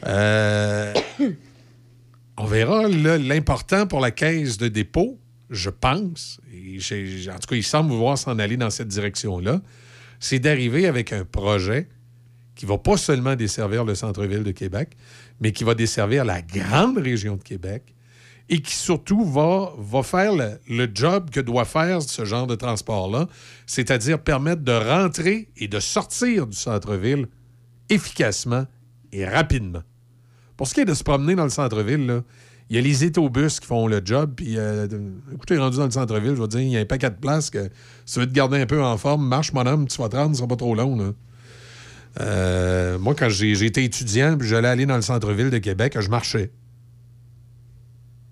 [0.07, 0.93] Euh,
[2.37, 2.89] on verra.
[2.89, 5.19] L'important pour la caisse de dépôt,
[5.51, 6.79] je pense, et
[7.31, 9.61] en tout cas, il semble vouloir s'en aller dans cette direction-là,
[10.21, 11.89] c'est d'arriver avec un projet
[12.55, 14.97] qui va pas seulement desservir le centre-ville de Québec,
[15.41, 17.95] mais qui va desservir la grande région de Québec
[18.49, 23.27] et qui surtout va, faire le job que doit faire ce genre de transport-là,
[23.67, 27.27] c'est-à-dire permettre de rentrer et de sortir du centre-ville
[27.89, 28.67] efficacement
[29.13, 29.83] et rapidement.
[30.57, 32.23] Pour ce qui est de se promener dans le centre-ville,
[32.71, 34.33] il y a les étobus qui font le job.
[34.37, 34.87] Puis, euh,
[35.33, 37.51] écoutez, rendu dans le centre-ville, je veux dire, il y a un paquet de places
[37.51, 37.71] que
[38.07, 40.17] si tu veux te garder un peu en forme, marche, mon homme, tu vas te
[40.17, 41.15] rendre, ce sera pas trop long.
[42.21, 46.51] Euh, moi, quand été étudiant, puis j'allais aller dans le centre-ville de Québec, je marchais.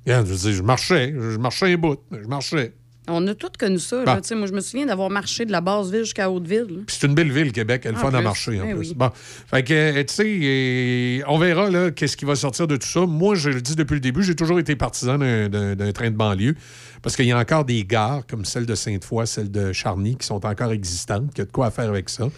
[0.07, 2.74] Je je marchais, je marchais un bout, je marchais.
[3.13, 4.05] On a tous connu ça.
[4.05, 4.15] Bon.
[4.15, 4.21] là.
[4.37, 6.85] Moi, je me souviens d'avoir marché de la basse-ville jusqu'à Haute-Ville.
[6.89, 7.83] c'est une belle ville, Québec.
[7.85, 8.89] Elle est fun à marcher, en Eh plus.
[8.91, 8.95] oui.
[8.97, 9.11] Bon.
[9.15, 12.87] Fait que, euh, tu sais, euh, on verra, là, qu'est-ce qui va sortir de tout
[12.89, 13.01] ça.
[13.07, 16.55] Moi, je le dis depuis le début, j'ai toujours été partisan d'un- train de banlieue
[17.03, 20.27] parce qu'il y a encore des gares, comme celle de Sainte-Foy, celle de Charny, qui
[20.27, 22.29] sont encore existantes, qu'il y a de quoi à faire avec ça.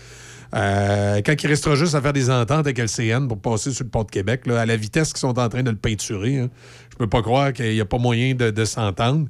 [0.55, 3.91] Euh, quand il restera juste à faire des ententes avec LCN pour passer sur le
[3.91, 6.51] pont de Québec, là, à la vitesse qu'ils sont en train de le peinturer, hein,
[6.93, 9.27] je peux pas croire qu'il n'y a pas moyen de, de s'entendre.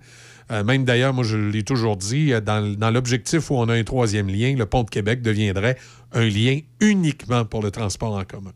[0.50, 3.84] Euh, même d'ailleurs, moi, je l'ai toujours dit, euh, dans, l'objectif où on a un
[3.84, 5.76] troisième lien, le pont de Québec deviendrait
[6.12, 8.52] un lien uniquement pour le transport en commun.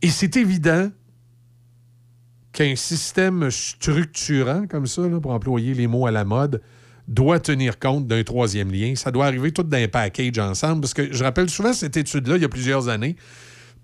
[0.00, 0.90] Et c'est évident
[2.52, 6.62] qu'un système structurant comme ça, pour employer les mots à la mode,
[7.08, 8.94] doit tenir compte d'un troisième lien.
[8.94, 12.42] Ça doit arriver tout d'un package ensemble, parce que je rappelle souvent cette étude-là, il
[12.42, 13.16] y a plusieurs années,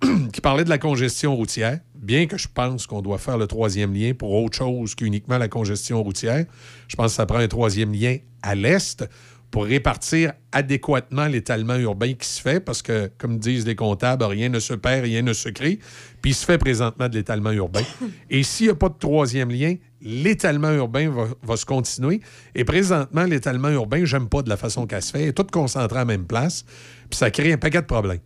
[0.32, 3.92] qui parlait de la congestion routière, bien que je pense qu'on doit faire le troisième
[3.92, 6.44] lien pour autre chose qu'uniquement la congestion routière.
[6.86, 9.04] Je pense que ça prend un troisième lien à l'est
[9.50, 14.50] pour répartir adéquatement l'étalement urbain qui se fait, parce que, comme disent les comptables, rien
[14.50, 15.78] ne se perd, rien ne se crée,
[16.20, 17.82] puis il se fait présentement de l'étalement urbain.
[18.30, 22.20] Et s'il n'y a pas de troisième lien, l'étalement urbain va, va se continuer.
[22.54, 25.96] Et présentement, l'étalement urbain, j'aime pas de la façon qu'elle se fait, est tout concentré
[25.96, 26.64] à la même place,
[27.08, 28.20] puis ça crée un paquet de problèmes.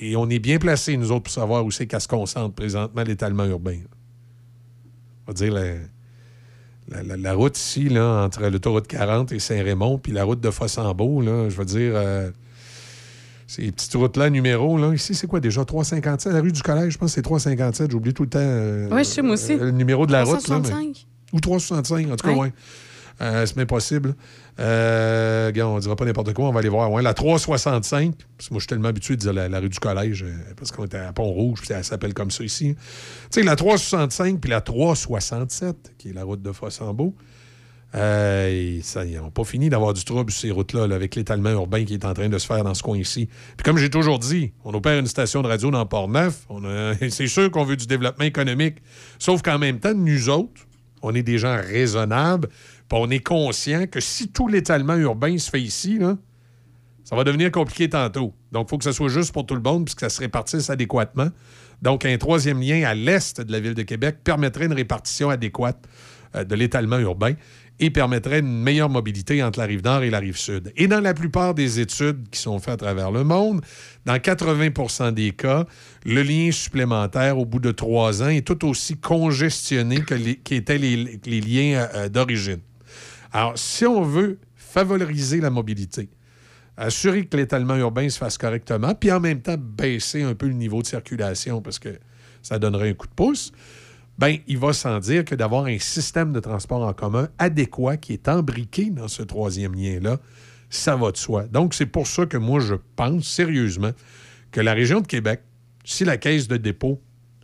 [0.00, 3.02] Et on est bien placés, nous autres, pour savoir où c'est qu'elle se concentre présentement,
[3.02, 3.78] l'étalement urbain.
[5.26, 5.62] On va dire la,
[6.88, 10.50] la- la- la route ici, là, entre l'autoroute 40 et Saint-Raymond, puis la route de
[10.50, 12.30] Fossambeau, là, je veux dire, euh,
[13.46, 15.64] ces petites routes-là, numéro, là, ici, c'est quoi déjà?
[15.64, 18.88] 357, la rue du collège, je pense que c'est 357, j'oublie tout le temps euh,
[18.90, 19.52] Ouais, je sais, moi aussi.
[19.54, 20.46] euh, le numéro de la route.
[20.48, 21.06] Là, mais- 365.
[21.32, 22.52] ou 365, en tout cas, Ouais.
[23.20, 24.14] C'est bien possible?
[24.60, 26.90] Euh, on dira pas n'importe quoi, on va aller voir.
[26.90, 29.78] Ouais, la 365, parce que moi, je suis tellement habitué de dire la, rue du
[29.78, 32.74] collège, euh, parce qu'on était à Pont-Rouge, puis elle s'appelle comme ça ici.
[32.74, 37.14] Tu sais, la 365 puis la 367, qui est la route de Fossambeau,
[37.94, 41.50] euh, et ça, ils pas fini d'avoir du trouble sur ces routes-là, là, avec l'étalement
[41.50, 43.26] urbain qui est en train de se faire dans ce coin-ci.
[43.56, 46.46] Puis comme j'ai toujours dit, on opère une station de radio dans Port-Neuf.
[47.08, 48.76] C'est sûr qu'on veut du développement économique.
[49.18, 50.66] Sauf qu'en même temps, nous autres,
[51.00, 52.48] on est des gens raisonnables,
[52.96, 55.98] on est conscient que si tout l'étalement urbain se fait ici,
[57.04, 58.34] ça va devenir compliqué tantôt.
[58.52, 60.20] Donc, il faut que ça soit juste pour tout le monde, puis que ça se
[60.20, 61.28] répartisse adéquatement.
[61.82, 65.86] Donc, un troisième lien à l'est de la ville de Québec permettrait une répartition adéquate
[66.34, 67.34] euh, de l'étalement urbain
[67.80, 70.72] et permettrait une meilleure mobilité entre la rive nord et la rive sud.
[70.76, 73.60] Et dans la plupart des études qui sont faites à travers le monde,
[74.04, 75.64] dans 80% des cas,
[76.04, 80.78] le lien supplémentaire au bout de trois ans est tout aussi congestionné que les- qu'étaient
[80.78, 82.58] les, liens euh, d'origine.
[83.32, 86.08] Alors, si on veut favoriser la mobilité,
[86.76, 90.54] assurer que l'étalement urbain se fasse correctement, puis en même temps baisser un peu le
[90.54, 91.98] niveau de circulation parce que
[92.42, 93.52] ça donnerait un coup de pouce,
[94.18, 98.12] ben il va sans dire que d'avoir un système de transport en commun adéquat qui
[98.12, 100.18] est embriqué dans ce troisième lien-là,
[100.70, 101.44] ça va de soi.
[101.46, 103.92] Donc, c'est pour ça que moi, je pense sérieusement
[104.50, 105.42] que la région de Québec,
[105.84, 107.00] si la caisse de dépôt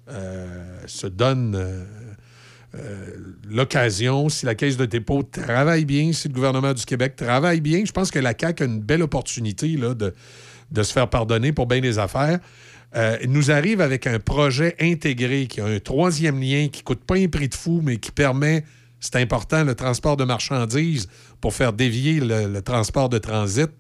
[0.09, 1.85] euh, se donne euh,
[3.49, 7.85] l'occasion, si la Caisse de dépôt travaille bien, si le gouvernement du Québec travaille bien,
[7.85, 10.13] je pense que la CAQ a une belle opportunité là, de,
[10.83, 12.39] se faire pardonner pour bien des affaires.
[12.97, 17.17] Euh, nous arrive avec un projet intégré qui a un troisième lien qui coûte pas
[17.17, 18.65] un prix de fou, mais qui permet,
[19.01, 21.09] c'est important, le transport de marchandises
[21.41, 23.71] pour faire dévier le, le transport de transit,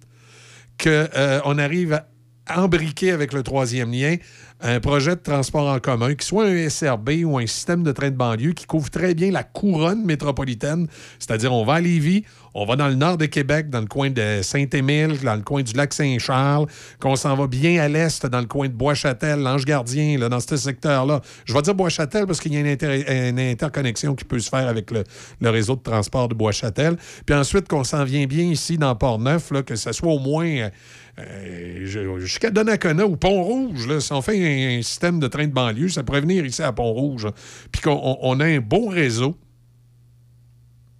[0.83, 4.17] qu'on arrive à embriquer avec le troisième lien
[4.61, 8.11] un projet de transport en commun, qui soit un SRB ou un système de train
[8.11, 10.87] de banlieue qui couvre très bien la couronne métropolitaine,
[11.19, 12.25] c'est-à-dire on va à Lévis,
[12.55, 15.63] on va dans le nord de Québec, dans le coin de Saint-Émile, dans le coin
[15.63, 16.67] du lac Saint-Charles,
[17.01, 20.57] qu'on s'en va bien à l'est, dans le coin de Bois-Châtel, l'Ange-Gardien, là, dans ce
[20.57, 21.21] secteur-là.
[21.45, 24.69] Je vais dire Bois-Châtel parce qu'il y a une, inter- interconnexion qui peut se faire
[24.69, 25.05] avec le,
[25.51, 26.97] réseau de transport de Bois-Châtel.
[27.27, 30.71] Puis ensuite, qu'on s'en vient bien ici dans Port-Neuf, que ce soit au moins euh,
[31.19, 33.99] euh, jusqu'à Donnacona ou Pont-Rouge.
[33.99, 37.29] Si on fait un, système de train de banlieue, ça pourrait venir ici à Pont-Rouge.
[37.73, 39.37] Puis qu'on on- on a un bon réseau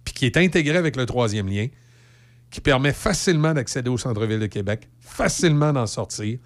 [0.03, 1.67] puis qui est intégré avec le troisième lien,
[2.51, 6.37] qui permet facilement d'accéder au centre-ville de Québec, facilement d'en sortir,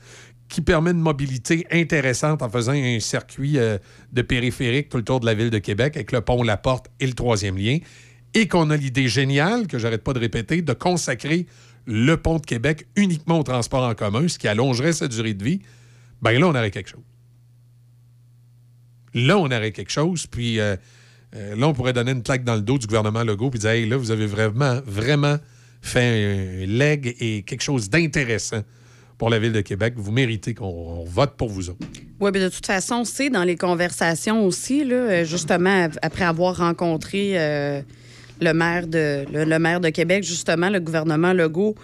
[0.48, 3.78] qui permet une mobilité intéressante en faisant un circuit euh,
[4.12, 6.88] de périphérique tout le tour de la ville de Québec avec le pont La Porte
[7.00, 7.78] et le troisième lien,
[8.34, 11.46] et qu'on a l'idée géniale, que j'arrête pas de répéter, de consacrer
[11.86, 15.44] le pont de Québec uniquement au transport en commun, ce qui allongerait sa durée de
[15.44, 15.62] vie,
[16.22, 17.04] ben là, on aurait quelque chose.
[19.14, 20.76] Là, on aurait quelque chose, puis euh,
[21.36, 23.72] euh, là, on pourrait donner une claque dans le dos du gouvernement Legault puis dire
[23.72, 25.38] Hey, là, vous avez vraiment, vraiment
[25.82, 28.62] fait un leg et quelque chose d'intéressant
[29.18, 29.94] pour la Ville de Québec.
[29.98, 31.86] Vous méritez qu'on vote pour vous autres.
[32.20, 36.58] Oui, mais de toute façon, c'est dans les conversations aussi, là, euh, justement, après avoir
[36.58, 37.34] rencontré
[38.42, 41.76] le, maire de, le, le maire de Québec, justement, le gouvernement Legault,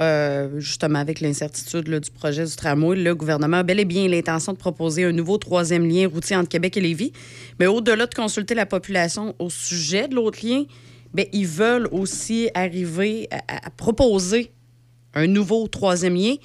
[0.00, 4.52] euh, justement, avec l'incertitude du projet du tramway, le gouvernement a bel et bien l'intention
[4.52, 7.12] de proposer un nouveau troisième lien routier entre Québec et Lévis.
[7.58, 10.64] Mais au-delà de consulter la population au sujet de l'autre lien,
[11.12, 14.52] ben, ils veulent aussi arriver à, proposer
[15.12, 16.36] un nouveau troisième lien.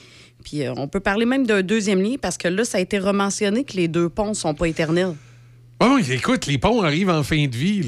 [0.44, 3.00] Puis euh, on peut parler même d'un deuxième lien parce que là, ça a été
[3.00, 5.16] rementionné que les deux ponts ne sont pas éternels.
[5.80, 7.84] Oh, écoute, les ponts arrivent en fin de vie.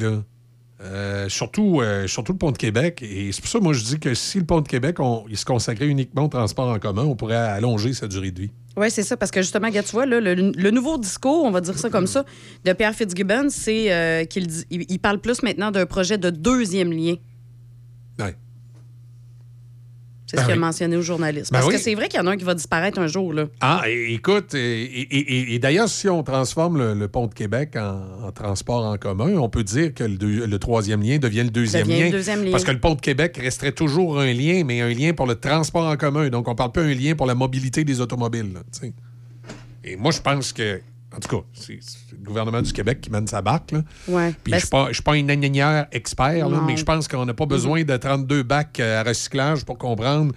[0.79, 3.01] Euh, surtout, euh, surtout le pont de Québec.
[3.01, 5.35] Et c'est pour ça, moi, je dis que si le pont de Québec, on- il
[5.35, 8.51] se consacrait uniquement au transport en commun, on pourrait allonger sa durée de vie.
[8.77, 11.61] Oui, c'est ça, parce que justement, tu vois, là, le, le nouveau discours, on va
[11.61, 12.25] dire ça comme ça,
[12.63, 17.15] de Pierre Fitzgibbon, c'est euh, qu'il il parle plus maintenant d'un projet de deuxième lien.
[18.19, 18.35] Ouais.
[20.29, 20.63] C'est Ben ce qu'il oui.
[20.63, 21.53] a mentionné aux journalistes.
[21.53, 23.31] Ben Parce que c'est vrai qu'il y en a un qui va disparaître un jour.
[23.31, 23.45] Là.
[23.61, 27.33] Ah, et- écoute, et, et- et- et d'ailleurs, si on transforme le, le pont de
[27.33, 31.17] Québec en, en transport en commun, on peut dire que le, deux- le troisième lien
[31.17, 32.11] devient le deuxième Devient le lien.
[32.11, 32.51] deuxième lien.
[32.51, 35.35] Parce que le pont de Québec resterait toujours un lien, mais un lien pour le
[35.35, 36.27] transport en commun.
[36.27, 38.51] Donc, on parle pas un lien pour la mobilité des automobiles.
[38.53, 38.89] là.
[39.85, 40.81] Et moi, je pense que,
[41.15, 41.79] en tout cas, c'est
[42.11, 43.71] le gouvernement du Québec qui mène sa barque.
[43.71, 43.81] Là.
[44.07, 44.35] Ouais.
[44.43, 47.07] Puis Ben, je suis pas, je suis pas un ingénieur expert, là, mais je pense
[47.07, 50.33] qu'on n'a pas besoin de 32 bacs euh, à recyclage pour comprendre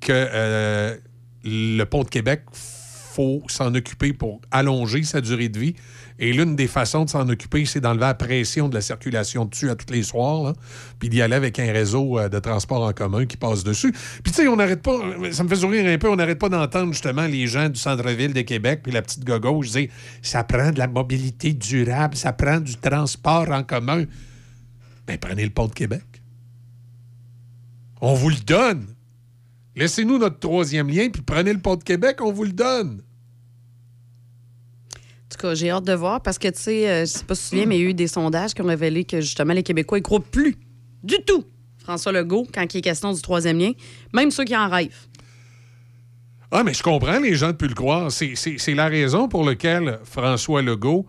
[0.00, 0.96] que euh,
[1.44, 5.74] le pont de Québec, faut s'en occuper pour allonger sa durée de vie.
[6.18, 9.68] Et l'une des façons de s'en occuper, c'est d'enlever la pression de la circulation dessus
[9.68, 10.54] à tous les soirs,
[11.00, 13.90] puis d'y aller avec un réseau euh, de transport en commun qui passe dessus.
[14.22, 14.96] Puis tu sais, on n'arrête pas,
[15.32, 18.32] ça me fait sourire un peu, on n'arrête pas d'entendre justement les gens du centre-ville
[18.32, 19.88] de Québec, puis la petite gauche dire
[20.22, 24.04] ça prend de la mobilité durable, ça prend du transport en commun.
[25.06, 26.04] Ben prenez le pont de Québec.
[28.00, 28.86] On vous le donne.
[29.74, 33.02] Laissez-nous notre troisième lien, puis prenez le pont de Québec, on vous le donne.
[35.36, 37.42] Tout cas, j'ai hâte de voir parce que, tu sais, euh, je sais pas si
[37.42, 39.52] tu te souviens, mais il y a eu des sondages qui ont révélé que, justement,
[39.52, 40.56] les Québécois, ils croient plus
[41.02, 41.44] du tout
[41.78, 43.72] François Legault quand il est question du troisième lien,
[44.12, 45.06] même ceux qui en rêvent.
[46.52, 48.12] Ah, mais je comprends les gens de plus le croire.
[48.12, 51.04] C'est- la raison pour laquelle François Legault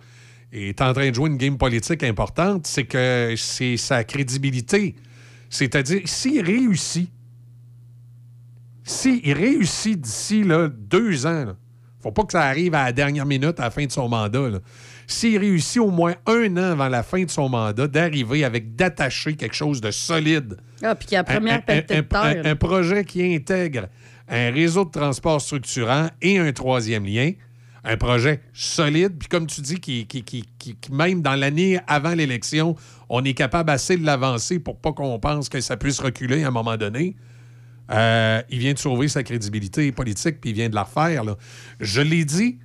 [0.52, 4.96] est en train de jouer une game politique importante, c'est que c'est sa crédibilité.
[5.52, 7.12] C'est-à-dire, s'il réussit,
[8.84, 10.44] s'il réussit d'ici
[10.90, 11.56] deux ans,
[12.06, 14.60] faut pas que ça arrive à la dernière minute, à la fin de son mandat.
[15.08, 19.36] S'il réussit au moins un an avant la fin de son mandat d'arriver avec d'attacher
[19.36, 22.42] quelque chose de solide, Ah, puis qu'il y a la première un, pelletée de terre.
[22.44, 23.88] un- un projet qui intègre
[24.30, 27.32] un réseau de transport structurant et un troisième lien.
[27.84, 31.80] Un projet solide, puis comme tu dis, qui, qui- qui- qui- qui, même dans l'année
[31.88, 32.76] avant l'élection,
[33.10, 36.48] on est capable assez de l'avancer pour pas qu'on pense que ça puisse reculer à
[36.48, 37.16] un moment donné.
[37.92, 41.24] Euh, il vient de sauver sa crédibilité politique, puis il vient de la refaire.
[41.24, 41.36] là.
[41.80, 42.58] Je l'ai dit,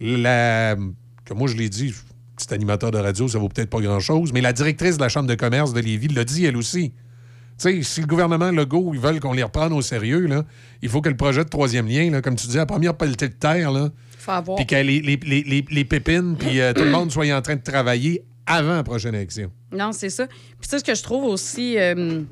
[0.00, 0.76] la,
[1.24, 1.94] que moi je l'ai dit,
[2.36, 5.28] petit animateur de radio, ça vaut peut-être pas grand-chose, mais la directrice de la Chambre
[5.28, 6.90] de commerce de Lévis l'a dit elle aussi.
[6.90, 6.94] Tu
[7.58, 10.44] sais, si le gouvernement Legault, ils veulent qu'on les reprenne au sérieux, là,
[10.80, 13.28] il faut que le projet de troisième lien, là, comme tu dis, la première pelletée
[13.28, 13.72] de terre,
[14.56, 17.62] puis que les- les- les pépines, puis euh, tout le monde soit en train de
[17.62, 19.50] travailler avant la prochaine élection.
[19.72, 20.26] Non, c'est ça.
[20.28, 22.22] Puis tu sais, ce que je trouve aussi euh,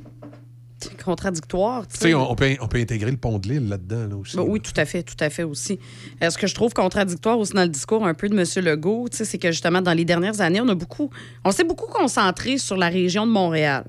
[1.05, 2.15] contradictoire, tu sais.
[2.15, 4.36] on, on peut, on peut intégrer le pont de l'île là-dedans, là, aussi.
[4.36, 5.78] Ben oui, tout à fait, tout à fait aussi.
[6.23, 8.44] Euh, ce que je trouve contradictoire aussi dans le discours un peu de M.
[8.65, 11.11] Legault, tu sais, c'est que justement, dans les dernières années, on a beaucoup,
[11.44, 13.85] on s'est beaucoup concentré sur la région de Montréal.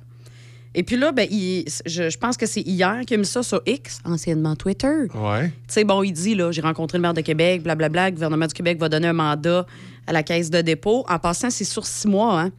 [0.75, 3.41] Et puis là, ben, il- je, je pense que c'est hier qu'il a mis ça
[3.41, 5.07] sur X, anciennement Twitter.
[5.15, 5.47] Ouais.
[5.47, 8.45] Tu sais, bon, il dit, là, j'ai rencontré le maire de Québec, blablabla, le gouvernement
[8.45, 9.65] du Québec va donner un mandat
[10.05, 11.03] à la caisse de dépôt.
[11.09, 12.51] En passant, c'est sur six mois, hein.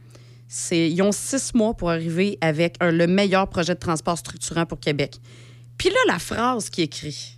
[0.71, 5.19] Ils ont six mois pour arriver avec le meilleur projet de transport structurant pour Québec.
[5.77, 7.37] Puis là, la phrase qui est écrite,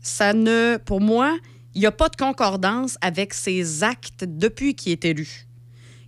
[0.00, 1.36] ça ne, pour moi,
[1.74, 5.46] il n'y a pas de concordance avec ses actes depuis qu'il est élu.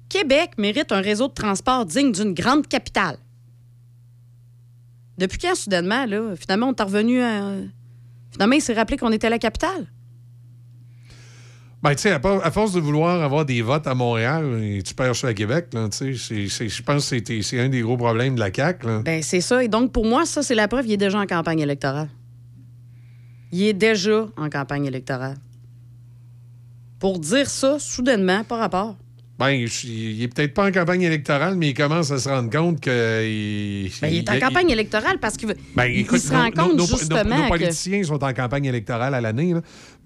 [0.08, 3.18] Québec mérite un réseau de transport digne d'une grande capitale.
[5.18, 6.06] Depuis quand, soudainement,
[6.36, 7.56] finalement, on est revenu à...
[8.30, 9.86] Finalement, il s'est rappelé qu'on était la capitale?
[11.82, 15.14] Ben, tu sais, à, force de vouloir avoir des votes à Montréal, et tu perds
[15.14, 19.02] sur à Québec, je pense que c'est un des gros problèmes de la CAQ, là.
[19.04, 19.62] Ben, c'est ça.
[19.62, 20.86] Et donc, pour moi, ça, c'est la preuve.
[20.86, 22.08] Il est déjà en campagne électorale.
[23.52, 25.36] Il est déjà en campagne électorale.
[26.98, 28.96] Pour dire ça, soudainement, par rapport.
[29.38, 32.80] Ben, il est peut-être pas en campagne électorale, mais il commence à se rendre compte
[32.80, 33.22] que.
[33.22, 36.44] Il, Ben, il est en campagne électorale parce qu'il Ben, il- écoute, il se rend
[36.44, 39.54] nos- compte nos- justement nos, politiciens sont en campagne électorale à l'année,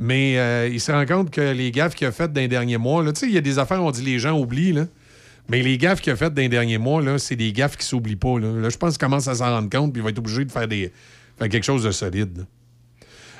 [0.00, 2.76] mais euh, il se rend compte que les gaffes qu'il a faites dans les derniers
[2.76, 4.86] mois, tu sais, il y a des affaires, on dit les gens oublient, là.
[5.48, 7.86] Mais les gaffes qu'il a faites dans les derniers mois, là, c'est des gaffes qui
[7.86, 8.38] s'oublient pas.
[8.40, 8.52] Là.
[8.60, 10.50] Là, je pense qu'il commence à s'en rendre compte, puis il va être obligé de
[10.52, 10.92] faire, des,
[11.38, 12.38] faire quelque chose de solide.
[12.38, 12.44] là.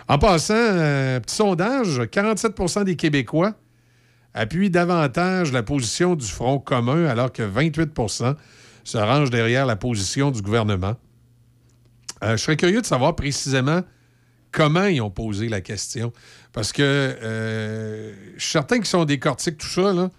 [0.09, 3.55] En passant, euh, petit sondage, 47% des Québécois
[4.35, 8.37] appuient davantage la position du Front commun, alors que 28%
[8.85, 10.97] se rangent derrière la position du gouvernement.
[12.23, 13.83] Euh, je serais curieux de savoir précisément
[14.53, 16.13] comment ils ont posé la question.
[16.53, 20.11] Parce que euh, je suis certain qu'ils sont décortiques tout ça.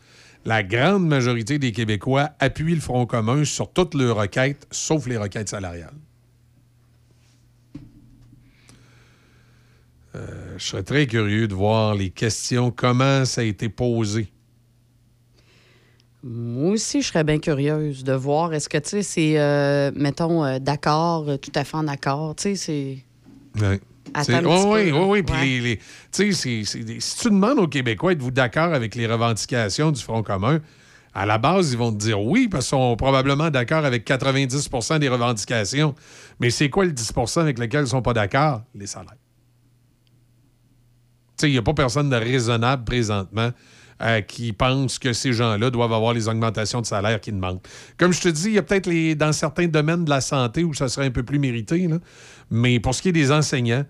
[0.43, 5.17] La grande majorité des Québécois appuient le Front commun sur toutes leurs requêtes, sauf les
[5.17, 5.93] requêtes salariales.
[10.15, 14.31] Euh, je serais très curieux de voir les questions, comment ça a été posé.
[16.23, 18.53] Moi aussi, je serais bien curieuse de voir.
[18.53, 22.35] Est-ce que, tu sais, c'est, euh, mettons, euh, d'accord, euh, tout à fait en accord.
[22.35, 22.97] Tu sais, c'est.
[23.59, 23.79] Oui.
[24.27, 25.23] Oui, oui, oui.
[25.23, 25.79] Puis
[26.11, 30.59] tu sais, si tu demandes aux Québécois, êtes-vous d'accord avec les revendications du Front commun?
[31.13, 34.99] À la base, ils vont te dire oui, parce qu'ils sont probablement d'accord avec 90%
[34.99, 35.95] des revendications.
[36.39, 38.61] Mais c'est quoi le 10% avec lequel ils ne sont pas d'accord?
[38.75, 39.15] Les salaires.
[41.47, 43.51] Il n'y a pas personne de raisonnable présentement
[44.01, 47.59] euh, qui pense que ces gens-là doivent avoir les augmentations de salaire qu'ils demandent.
[47.97, 50.63] Comme je te dis, il y a peut-être les- dans certains domaines de la santé
[50.63, 51.97] où ça serait un peu plus mérité, là.
[52.49, 53.85] mais pour ce qui est des enseignants,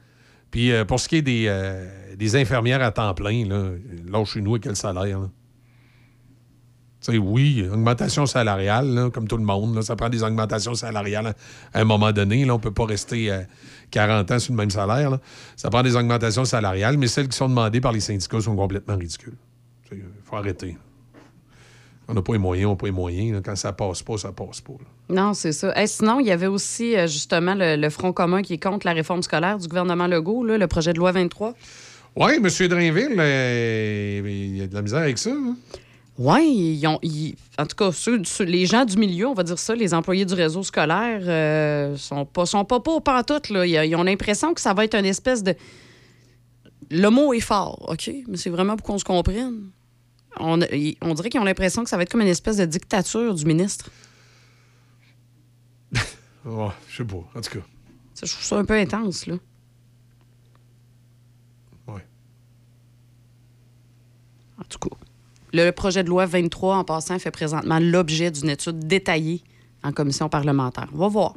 [0.51, 4.41] puis euh, pour ce qui est des, euh, des infirmières à temps plein, là, chez
[4.41, 5.19] nous, quel salaire?
[7.09, 9.75] Oui, augmentation salariale, là, comme tout le monde.
[9.75, 11.33] là, ça prend des augmentations salariales
[11.73, 12.45] à, un moment donné.
[12.45, 13.41] Là, on ne peut pas rester euh,
[13.89, 15.09] 40 ans sur le même salaire.
[15.09, 15.19] là.
[15.55, 18.97] Ça prend des augmentations salariales, mais celles qui sont demandées par les syndicats sont complètement
[18.97, 19.33] ridicules.
[19.91, 20.77] Il faut arrêter.
[22.07, 23.33] On n'a pas les moyens, on n'a pas les moyens.
[23.35, 23.41] là.
[23.43, 24.73] Quand ça passe pas, ça passe pas.
[24.73, 24.85] là.
[25.23, 25.73] Non, c'est ça.
[25.75, 28.85] Eh, sinon, il y avait aussi euh, justement le, le Front commun qui est contre
[28.85, 31.53] la réforme scolaire du gouvernement Legault, là, le projet de loi 23.
[32.17, 32.67] Oui, M.
[32.67, 35.31] Drainville, euh, il y a de la misère avec ça.
[35.31, 35.55] hein?
[36.17, 39.43] Oui, ils ont, ils- en tout cas, ceux, ceux- les gens du milieu, on va
[39.43, 43.49] dire ça, les employés du réseau scolaire, euh, sont pas, sont pas pour pantoute.
[43.49, 43.65] Là.
[43.65, 45.55] Ils, ils ont l'impression que ça va être une espèce de.
[46.89, 48.11] Le mot est fort, OK?
[48.27, 49.69] Mais c'est vraiment pour qu'on se comprenne.
[50.37, 50.59] On,
[51.01, 53.45] on dirait qu'ils ont l'impression que ça va être comme une espèce de dictature du
[53.45, 53.89] ministre.
[56.43, 57.17] Oh, je sais pas.
[57.35, 57.65] En tout cas.
[58.15, 59.35] Ça, je trouve ça un peu intense, là.
[61.87, 62.03] Ouais.
[64.59, 64.95] En tout cas.
[65.53, 69.43] Le projet de loi 23, en passant, fait présentement l'objet d'une étude détaillée
[69.83, 70.87] en commission parlementaire.
[70.93, 71.33] On va voir.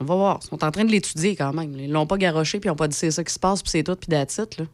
[0.00, 0.40] On va voir.
[0.42, 1.74] Ils sont en train de l'étudier quand même.
[1.78, 3.70] Ils l'ont pas garoché, puis ils n'ont pas dit c'est ça qui se passe, puis
[3.70, 4.64] c'est tout, puis d'attitude, là.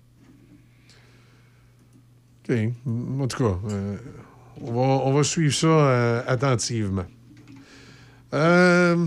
[2.49, 2.57] OK.
[3.21, 3.97] En tout cas, euh,
[4.61, 7.07] on, va, on va suivre ça euh, attentivement.
[8.35, 9.07] Euh,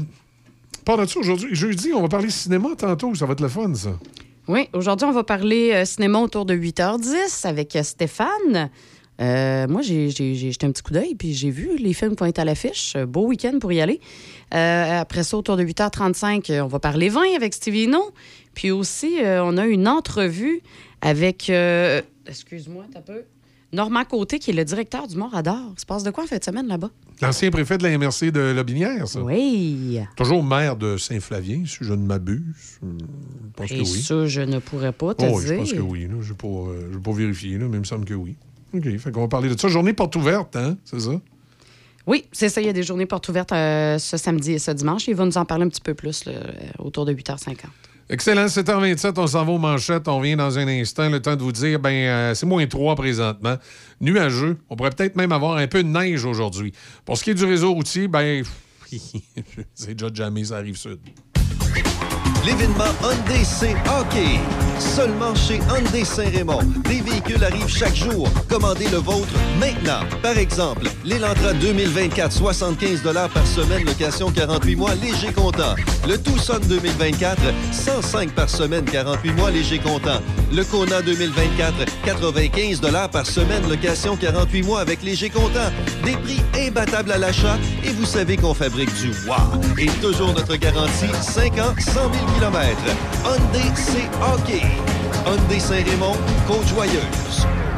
[0.85, 3.13] Par de ça, aujourd'hui, jeudi, on va parler cinéma tantôt.
[3.13, 3.91] Ça va être le fun, ça.
[4.47, 8.71] Oui, aujourd'hui, on va parler euh, cinéma autour de 8h10 avec Stéphane.
[9.19, 12.27] Euh, moi, j'ai jeté un petit coup d'œil, puis j'ai vu les films qui vont
[12.29, 12.93] être à l'affiche.
[12.95, 13.99] Euh, Beau week-end pour y aller.
[14.53, 18.11] Euh, après ça, autour de 8h35, euh, on va parler vin avec Stevie No.
[18.53, 20.61] Puis aussi, euh, on a une entrevue
[21.01, 21.51] avec,
[22.27, 23.23] excuse-moi, t'as peu,
[23.73, 25.73] Normand Côté, qui est le directeur du Morador.
[25.75, 26.89] Il se passe de quoi en fin de semaine là-bas?
[27.21, 29.21] L'ancien préfet de la MRC de Lobinière, ça.
[29.21, 29.99] Oui.
[30.15, 32.79] Toujours maire de Saint-Flavien, si je ne m'abuse.
[32.81, 32.87] Je
[33.55, 34.01] pense Et que oui.
[34.01, 35.53] ça, je ne pourrais pas te Oh, oui, dire.
[35.53, 36.03] je pense que oui.
[36.03, 36.09] là.
[36.11, 38.13] Je ne vais pas, euh, je vais pas vérifier, là, mais il me semble que
[38.13, 38.35] oui.
[38.73, 39.67] OK, fait qu'on va parler de ça.
[39.67, 40.77] Journée porte ouverte, hein?
[40.83, 41.11] C'est ça?
[42.07, 42.61] Oui, c'est ça.
[42.61, 45.07] Il y a des journées portes ouvertes euh, ce samedi et ce dimanche.
[45.07, 47.57] Il va nous en parler un petit peu plus là, euh, autour de 8h50.
[48.09, 50.07] Excellent, 7h27, on s'en va aux manchettes.
[50.07, 51.09] On vient dans un instant.
[51.09, 53.57] Le temps de vous dire, ben euh, c'est moins 3 présentement.
[53.99, 54.57] Nuageux.
[54.69, 56.71] On pourrait peut-être même avoir un peu de neige aujourd'hui.
[57.03, 58.43] Pour ce qui est du réseau routier, ben
[59.73, 60.99] c'est déjà jamais, ça arrive sud.
[62.47, 64.39] L'événement Hyundai C Hockey.
[64.79, 66.61] Seulement chez Hyundai Saint-Raymond.
[66.85, 68.29] Des véhicules arrivent chaque jour.
[68.47, 69.99] Commandez le vôtre maintenant.
[70.21, 73.01] Par exemple, l'Elantra 2024, 75
[73.33, 75.75] par semaine, location 48 mois, léger comptant.
[76.07, 77.37] Le Tucson 2024,
[77.73, 80.21] 105 par semaine, 48 mois, léger comptant.
[80.53, 81.73] Le Kona 2024,
[82.05, 85.69] 95 par semaine, location 48 mois avec léger comptant.
[86.05, 89.59] Des prix imbattables à l'achat et vous savez qu'on fabrique du wow.
[89.77, 92.57] Et toujours notre garantie, 5 ans, 100 000 km.
[93.23, 94.61] Hyundai C Hockey.
[95.25, 97.76] Hyundai Saint-Raymond, Côte-Joyeuse.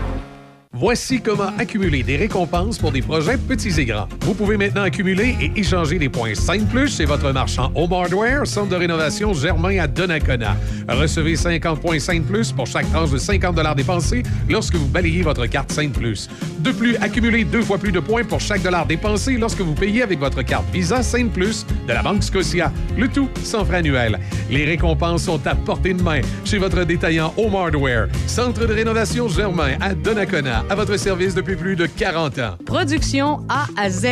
[0.79, 4.07] Voici comment accumuler des récompenses pour des projets petits et grands.
[4.21, 8.47] Vous pouvez maintenant accumuler et échanger des points 5 plus chez votre marchand Home Hardware,
[8.47, 10.55] centre de rénovation Germain à Donnacona.
[10.87, 15.45] Recevez 50 points 5 plus pour chaque tranche de 50 dépensés lorsque vous balayez votre
[15.47, 16.29] carte 5 plus.
[16.59, 20.01] De plus, accumulez deux fois plus de points pour chaque dollar dépensé lorsque vous payez
[20.01, 22.71] avec votre carte Visa 5 plus de la Banque Scotia.
[22.97, 24.17] Le tout sans frais annuel.
[24.49, 29.27] Les récompenses sont à portée de main chez votre détaillant Home Hardware, centre de rénovation
[29.27, 32.55] Germain à Donnacona à votre service depuis plus de 40 ans.
[32.65, 34.05] Production A à Z.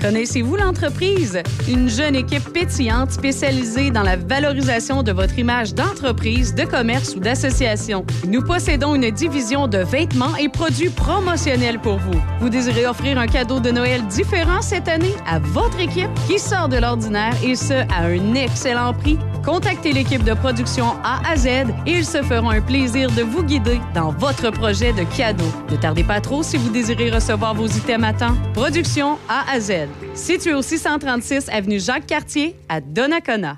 [0.00, 1.42] Connaissez-vous l'entreprise?
[1.68, 7.20] Une jeune équipe pétillante spécialisée dans la valorisation de votre image d'entreprise, de commerce ou
[7.20, 8.06] d'association.
[8.26, 12.18] Nous possédons une division de vêtements et produits promotionnels pour vous.
[12.40, 16.68] Vous désirez offrir un cadeau de Noël différent cette année à votre équipe qui sort
[16.68, 19.18] de l'ordinaire et ce, à un excellent prix?
[19.44, 21.46] Contactez l'équipe de production A à Z
[21.86, 25.50] et ils se feront un plaisir de vous guider dans votre projet de cadeau.
[25.70, 28.36] Ne tardez pas trop si vous désirez recevoir vos items à temps.
[28.52, 29.88] Production A à Z.
[30.14, 33.56] Situé au 636 avenue Jacques-Cartier à Donnacona.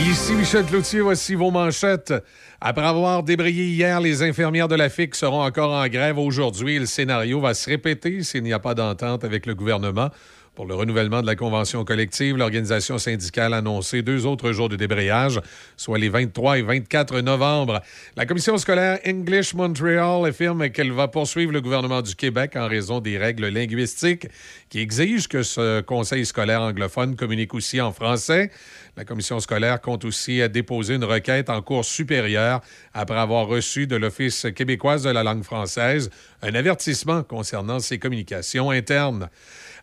[0.00, 2.14] Ici Michel Cloutier, voici vos manchettes.
[2.60, 6.80] Après avoir débrayé hier, les infirmières de la FIC seront encore en grève aujourd'hui.
[6.80, 10.10] Le scénario va se répéter s'il n'y a pas d'entente avec le gouvernement.
[10.58, 14.74] Pour le renouvellement de la convention collective, l'organisation syndicale a annoncé deux autres jours de
[14.74, 15.40] débrayage,
[15.76, 17.80] soit les 23 et 24 novembre.
[18.16, 22.98] La commission scolaire English Montreal affirme qu'elle va poursuivre le gouvernement du Québec en raison
[22.98, 24.26] des règles linguistiques
[24.68, 28.50] qui exigent que ce conseil scolaire anglophone communique aussi en français.
[28.96, 32.62] La commission scolaire compte aussi déposer une requête en cours supérieure
[32.94, 36.10] après avoir reçu de l'Office québécoise de la langue française
[36.42, 39.28] un avertissement concernant ses communications internes.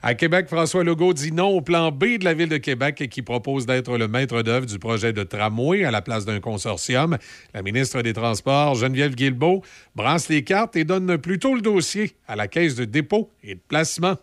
[0.02, 3.08] À Québec, François Legault dit non au plan B de la Ville de Québec et
[3.08, 7.18] qui propose d'être le maître d'œuvre du projet de tramway à la place d'un consortium.
[7.54, 9.62] La ministre des Transports, Geneviève Guilbeault,
[9.96, 13.62] brasse les cartes et donne plutôt le dossier à la Caisse de dépôt et de
[13.68, 14.18] placement.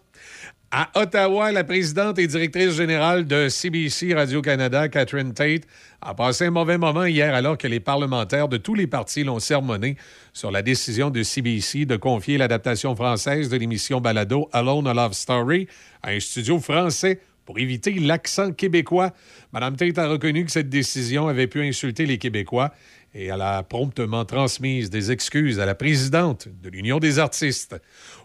[0.74, 5.64] À Ottawa, la présidente et directrice générale de CBC Radio-Canada, Catherine Tate,
[6.00, 9.38] a passé un mauvais moment hier alors que les parlementaires de tous les partis l'ont
[9.38, 9.98] sermonné
[10.32, 15.12] sur la décision de CBC de confier l'adaptation française de l'émission Balado Alone a Love
[15.12, 15.68] Story
[16.02, 19.10] à un studio français pour éviter l'accent québécois.
[19.52, 22.72] Mme Tate a reconnu que cette décision avait pu insulter les Québécois
[23.14, 27.76] et elle a promptement transmise des excuses à la présidente de l'Union des artistes.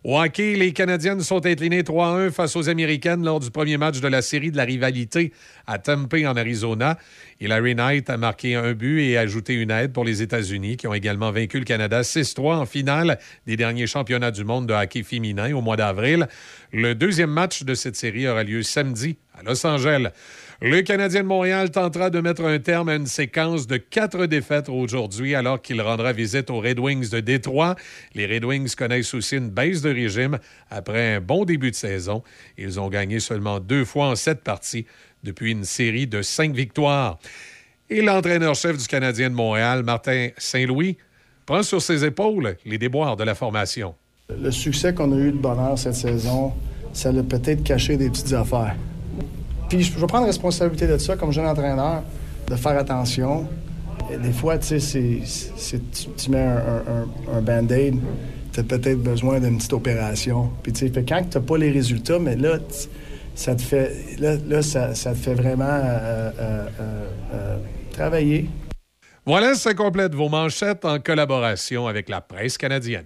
[0.04, 4.08] Au hockey, les Canadiennes sont inclinées 3-1 face aux Américaines lors du premier match de
[4.08, 5.34] la série de la rivalité
[5.66, 6.98] à Tempe, en Arizona.
[7.42, 10.94] Larry Knight a marqué un but et ajouté une aide pour les États-Unis, qui ont
[10.94, 15.54] également vaincu le Canada 6-3 en finale des derniers championnats du monde de hockey féminin
[15.54, 16.28] au mois d'avril.
[16.72, 20.08] Le deuxième match de cette série aura lieu samedi à Los Angeles.
[20.60, 24.70] Le Canadien de Montréal tentera de mettre un terme à une séquence de quatre défaites
[24.70, 27.76] aujourd'hui alors qu'il rendra visite aux Red Wings de Détroit.
[28.16, 30.40] Les Red Wings connaissent aussi une baisse de régime
[30.72, 32.24] après un bon début de saison.
[32.58, 34.88] Ils ont gagné seulement deux fois en sept parties
[35.24, 37.20] depuis une série de cinq victoires.
[37.92, 40.98] Et l'entraîneur-chef du Canadien de Montréal, Martin Saint-Louis,
[41.46, 43.94] prend sur ses épaules les déboires de la formation.
[44.30, 46.52] Le succès qu'on a eu de bonheur cette saison,
[46.94, 48.76] ça l'a peut-être caché des petites affaires.
[49.70, 52.04] Puis je vais prendre responsabilité de ça comme jeune entraîneur,
[52.48, 53.48] de faire attention.
[54.10, 55.22] Des fois, tu sais,
[56.18, 56.48] tu, mets
[57.34, 57.96] un, band-aid,
[58.54, 60.50] tu as peut-être besoin d'une petite opération.
[60.64, 62.58] Puis tu sais, quand tu n'as pas les résultats, mais là,
[63.36, 66.68] ça te fait, là, ça, te fait vraiment euh, euh,
[67.34, 67.58] euh,
[67.92, 68.50] travailler.
[69.26, 73.06] Voilà, ça complète vos manchettes en collaboration avec la presse canadienne.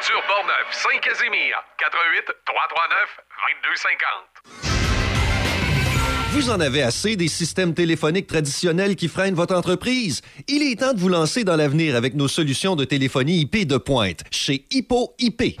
[0.00, 3.20] Aventure Portneuf, Saint-Casimir, 88 339
[3.62, 4.70] 2250.
[6.32, 10.22] Vous en avez assez des systèmes téléphoniques traditionnels qui freinent votre entreprise?
[10.48, 13.76] Il est temps de vous lancer dans l'avenir avec nos solutions de téléphonie IP de
[13.76, 15.60] pointe chez Hippo IP.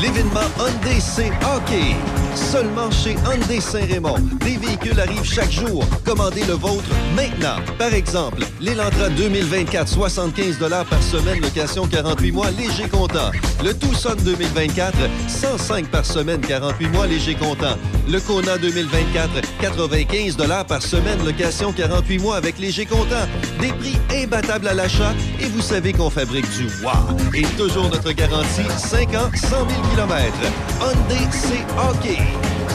[0.00, 1.96] L'événement Hyundai C Hockey
[2.36, 4.18] seulement chez Hyundai Saint-Raymond.
[4.44, 5.84] Des véhicules arrivent chaque jour.
[6.04, 7.56] Commandez le vôtre maintenant.
[7.78, 10.58] Par exemple, l'Elantra 2024, 75
[10.88, 13.30] par semaine, location 48 mois, léger comptant.
[13.64, 14.96] Le Tucson 2024,
[15.28, 17.76] 105 par semaine, 48 mois, léger comptant.
[18.08, 20.36] Le Kona 2024, 95
[20.68, 23.26] par semaine, location 48 mois avec léger comptant.
[23.60, 27.16] Des prix imbattables à l'achat et vous savez qu'on fabrique du wow.
[27.34, 29.60] Et toujours notre garantie, 5 ans, 100 000
[29.90, 30.32] km.
[30.80, 32.18] Hyundai, c'est hockey.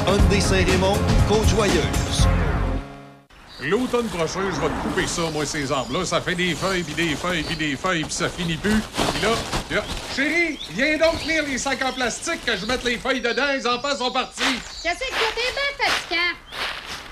[0.07, 0.97] Hyundai Saint-Raymond,
[1.27, 2.27] Côte-Joyeuse.
[3.63, 6.03] L'automne prochain, je vais te couper ça, moi, ces arbres-là.
[6.03, 8.79] Ça fait des feuilles, puis des feuilles, puis des feuilles, puis ça finit plus.
[9.13, 9.29] Puis là,
[9.69, 9.83] là,
[10.15, 13.51] chérie, viens donc tenir les sacs en plastique que je mette les feuilles dedans.
[13.53, 14.59] Les enfants sont partis.
[14.81, 16.81] Qu'est-ce que t'es bien fatigant?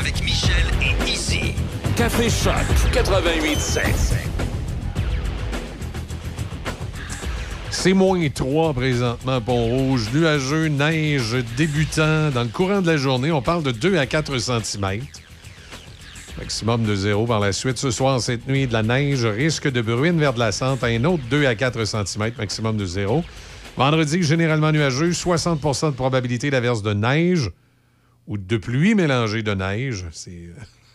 [0.00, 1.54] Avec Michel et Izzy.
[1.96, 2.54] Café Choc
[2.92, 3.82] 88.7.
[7.70, 10.08] C'est moins 3 présentement, Pont-Rouge.
[10.12, 12.30] Nuageux, neige, débutant.
[12.30, 15.00] Dans le courant de la journée, on parle de 2 à 4 cm.
[16.38, 17.78] Maximum de zéro par la suite.
[17.78, 21.04] Ce soir, cette nuit, de la neige, risque de bruine vers de la centre, un
[21.04, 23.24] autre 2 à 4 cm, maximum de zéro.
[23.76, 27.50] Vendredi, généralement nuageux, 60% de probabilité d'averse de neige
[28.26, 30.04] ou de pluie mélangée de neige.
[30.12, 30.50] C'est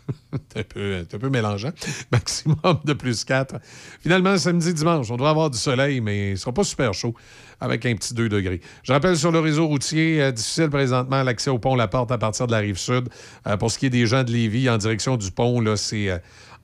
[0.55, 1.71] un, peu, un peu mélangeant.
[2.11, 3.55] Maximum de plus 4.
[4.01, 7.13] Finalement, samedi, dimanche, on doit avoir du soleil, mais il ne sera pas super chaud
[7.59, 8.59] avec un petit 2 degrés.
[8.83, 12.17] Je rappelle sur le réseau routier, euh, difficile présentement l'accès au pont La Porte à
[12.17, 13.07] partir de la rive sud.
[13.47, 16.09] Euh, pour ce qui est des gens de Lévis en direction du pont, là, c'est.
[16.09, 16.17] euh,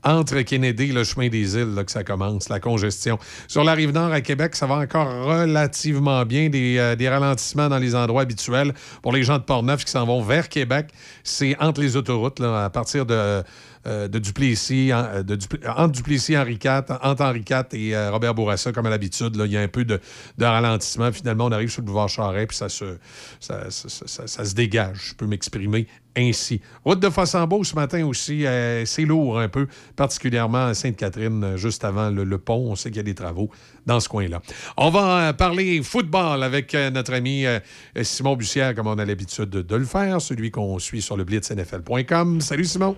[0.07, 3.19] entre Kennedy et le chemin des îles là, que ça commence, la congestion.
[3.47, 6.49] Sur la rive nord à Québec, ça va encore relativement bien.
[6.49, 8.73] Des, euh, des ralentissements dans les endroits habituels.
[9.01, 10.87] Pour les gens de Portneuf qui s'en vont vers Québec,
[11.23, 13.43] c'est entre les autoroutes, à partir de,
[13.87, 18.35] euh, de Duplessis, euh, Dupl- entre Duplessis, Henri IV, entre Henri IV et euh, Robert
[18.35, 19.41] Bourassa, comme à l'habitude.
[19.45, 19.99] Il y a un peu de,
[20.39, 21.11] ralentissement.
[21.11, 25.09] Finalement, on arrive sur le boulevard Charest, puis ça se, dégage.
[25.09, 25.87] Je peux m'exprimer
[26.17, 26.61] ainsi.
[26.83, 31.57] Route de Fossambeau ce matin aussi, euh, c'est lourd un peu, particulièrement à Sainte-Catherine, euh,
[31.57, 32.71] juste avant le, pont.
[32.71, 33.49] On sait qu'il y a des travaux
[33.85, 34.41] dans ce coin-là.
[34.77, 37.59] On va euh, parler football avec euh, notre ami euh,
[38.01, 41.23] Simon Bussière, comme on a l'habitude de, de le faire, celui qu'on suit sur le
[41.23, 42.41] blitznfl.com.
[42.41, 42.95] Salut Simon.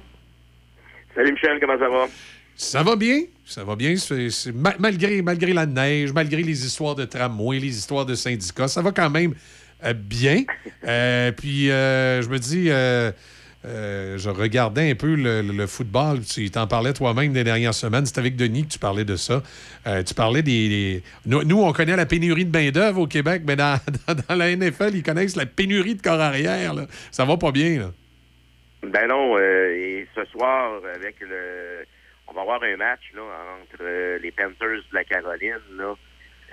[1.20, 2.08] Salut Michel, comment ça va?
[2.56, 3.94] Ça va bien, ça va bien.
[4.80, 8.94] Malgré, malgré la neige, malgré les histoires de tramway, les histoires de syndicats, ça va
[8.94, 9.34] quand même
[9.84, 10.44] euh, bien.
[10.88, 12.68] Euh, puis euh, je me dis,
[13.66, 16.22] je regardais un peu le, football.
[16.22, 18.06] Tu t'en parlais toi-même des dernières semaines.
[18.06, 19.44] C'était avec Denis que tu parlais de ça.
[20.06, 20.70] Tu parlais des.
[20.70, 23.78] des- Nous, nous, on connaît la pénurie de main-d'œuvre au Québec, mais dans,
[24.08, 26.74] dans- dans la NFL, ils connaissent la pénurie de corps arrière.
[26.74, 26.88] là.
[27.12, 27.80] Ça va pas bien.
[27.80, 27.92] Là.
[28.82, 31.86] Ben non, euh, et ce soir, avec le.
[32.28, 33.24] On va avoir un match là,
[33.62, 35.96] entre euh, les Panthers de la Caroline là,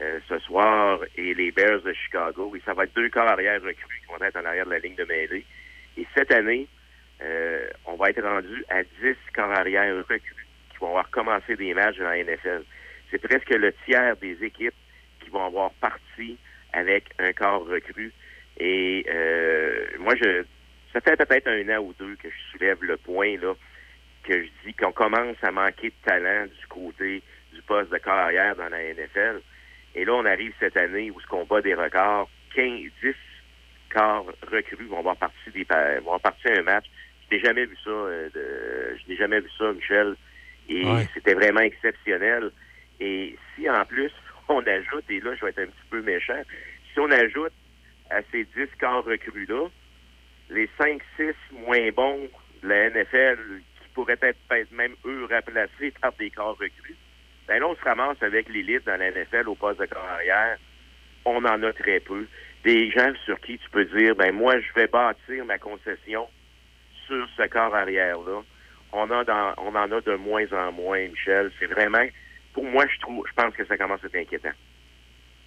[0.01, 2.53] euh, ce soir et les Bears de Chicago.
[2.57, 4.79] Et ça va être deux corps arrière recrues qui vont être en arrière de la
[4.79, 5.45] ligne de mêlée.
[5.99, 6.67] Et cette année,
[7.23, 11.75] euh, on va être rendu à 10 corps arrière recrues qui vont avoir commencé des
[11.75, 12.65] matchs dans la NFL.
[13.11, 14.75] C'est presque le tiers des équipes
[15.21, 16.37] qui vont avoir parti
[16.73, 18.13] avec un corps recru.
[18.59, 20.45] Et euh, moi, je
[21.01, 23.55] ça fait peut-être un an ou deux que je soulève le point là
[24.25, 28.15] que je dis qu'on commence à manquer de talent du côté du poste de corps
[28.15, 29.41] arrière dans la NFL.
[29.95, 33.15] Et là, on arrive cette année où ce qu'on bat des records, 15, 10
[33.95, 36.87] corps recrues vont avoir parti des vont avoir parti un match.
[37.31, 40.17] Je n'ai jamais vu ça, euh, de- je n'ai jamais vu ça, Michel.
[40.69, 41.07] Et Ouais.
[41.15, 42.51] c'était vraiment exceptionnel.
[43.01, 44.11] Et si en plus
[44.49, 46.43] on ajoute, et là je vais être un petit peu méchant,
[46.93, 47.53] si on ajoute
[48.11, 49.69] à ces 10 corps recrues-là,
[50.51, 52.29] les 5-6 moins bons
[52.63, 53.39] de la NFL
[53.83, 56.97] qui pourraient être peut-être même eux remplacés par des corps recrues,
[57.49, 60.59] ben là, on se ramasse avec l'élite dans la NFL au poste de corps arrière.
[61.25, 62.27] On en a très peu.
[62.65, 66.29] des gens sur qui tu peux dire, ben moi, je vais bâtir ma concession
[67.07, 68.43] sur ce corps arrière-là.
[68.93, 71.53] On, a dans, on en a de moins en moins, Michel.
[71.59, 72.05] C'est vraiment,
[72.53, 74.51] pour moi, je trouve, je pense que ça commence à être inquiétant.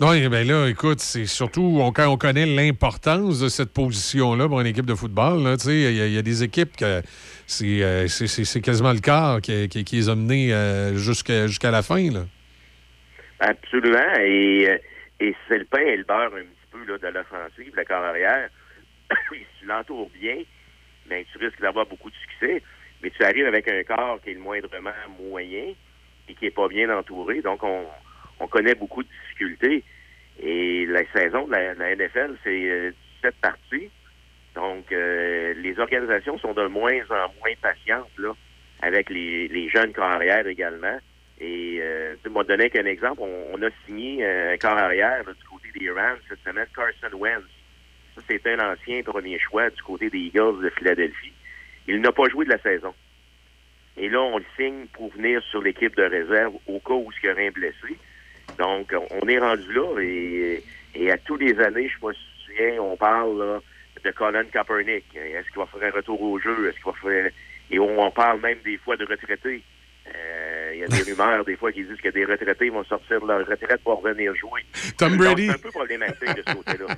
[0.01, 4.61] Oui, bien là, écoute, c'est surtout on- quand on connaît l'importance de cette position-là pour
[4.61, 5.39] une équipe de football.
[5.65, 7.01] Il y, a- des équipes que
[7.45, 11.81] c'est euh, c'est- quasiment le quart qui, qui- qui les a menés euh, jusqu'à la
[11.81, 12.09] fin.
[12.11, 12.21] Là.
[13.41, 14.13] Absolument.
[14.21, 14.77] Et, euh,
[15.19, 18.03] et c'est le pain et le beurre un petit peu là, de l'offensive, le corps
[18.03, 18.49] arrière.
[19.34, 20.38] si tu l'entoures bien,
[21.09, 22.63] ben, tu risques d'avoir beaucoup de succès.
[23.03, 24.91] Mais tu arrives avec un corps qui est le moindrement
[25.30, 25.73] moyen
[26.30, 27.41] et qui est pas bien entouré.
[27.41, 27.84] Donc, on,
[28.40, 29.84] on connaît beaucoup de difficultés.
[30.41, 32.91] Et la saison de la, la NFL, c'est euh,
[33.22, 33.90] 17 parties.
[34.56, 38.34] Donc, euh, les organisations sont de moins en moins patientes là,
[38.82, 40.98] avec les, les jeunes corps arrière également.
[41.40, 43.22] Et euh, tu m'as donné qu'un exemple.
[43.22, 46.68] On, on a signé euh, un corps arrière là, du côté des Rams cette semaine,
[46.76, 47.44] Carson Wentz.
[48.16, 51.32] Ça, un ancien premier choix du côté des Eagles de Philadelphie.
[51.88, 52.94] Il n'a pas joué de la saison.
[53.95, 57.28] Et là, on le signe pour venir sur l'équipe de réserve au cas où il
[57.28, 57.98] y aurait un blessé.
[58.60, 60.64] Donc, on est rendu là et,
[60.94, 62.14] et à tous les années, je me
[62.45, 63.60] souviens, on parle là,
[64.03, 65.06] de Colin Kaepernick.
[65.15, 66.68] Est-ce qu'il va faire un retour au jeu?
[66.68, 67.31] Est-ce qu'il va faire...
[67.72, 69.64] Et on, on parle même des fois de retraités.
[70.15, 73.19] Euh, Il y a des rumeurs des fois qui disent que des retraités vont sortir
[73.22, 74.61] de leur retraite pour revenir jouer.
[74.98, 75.48] Tom Brady.
[75.48, 76.95] C'est un peu problématique de ce côté-là.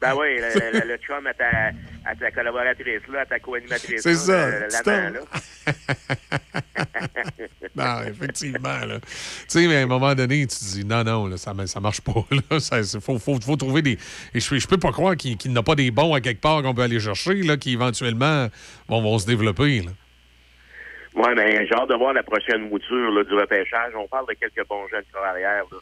[0.00, 1.70] ben oui, le, le, le chum à ta,
[2.04, 4.02] à ta collaboratrice, là, à ta co-animatrice.
[4.02, 5.14] C'est ça, l'amant, Tom.
[5.14, 5.20] là.
[7.76, 8.84] Non, effectivement.
[8.86, 8.98] là.
[9.00, 9.08] Tu
[9.48, 12.00] sais, mais à un moment donné, tu te dis non, non, là, ça, ça marche
[12.00, 12.12] pas.
[12.30, 13.98] Il faut, faut, faut trouver des.
[14.34, 16.40] Et je, je peux pas croire qu'il qu'il n'y a pas des bons à quelque
[16.40, 18.48] part qu'on peut aller chercher, là, qui éventuellement
[18.88, 19.82] vont, vont se développer.
[19.82, 19.90] là.
[21.18, 23.92] Oui, mais j'ai hâte de voir la prochaine mouture là, du repêchage.
[23.96, 25.78] On parle de quelques bons jeunes corps arrière là,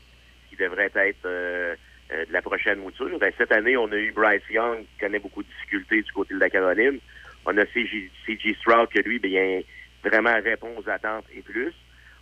[0.48, 1.76] qui devraient être euh,
[2.10, 3.18] euh, de la prochaine mouture.
[3.18, 6.32] Ben, cette année, on a eu Bryce Young qui connaît beaucoup de difficultés du côté
[6.32, 7.00] de la Caroline.
[7.44, 9.60] On a CJ Stroud que lui, bien,
[10.02, 11.74] vraiment répond aux attentes et plus.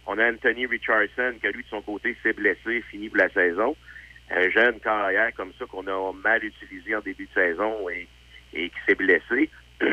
[0.08, 3.76] On a Anthony Richardson que lui, de son côté, s'est blessé, fini pour la saison.
[4.28, 8.08] Un jeune carrière comme ça qu'on a mal utilisé en début de saison et,
[8.54, 9.50] et qui s'est blessé.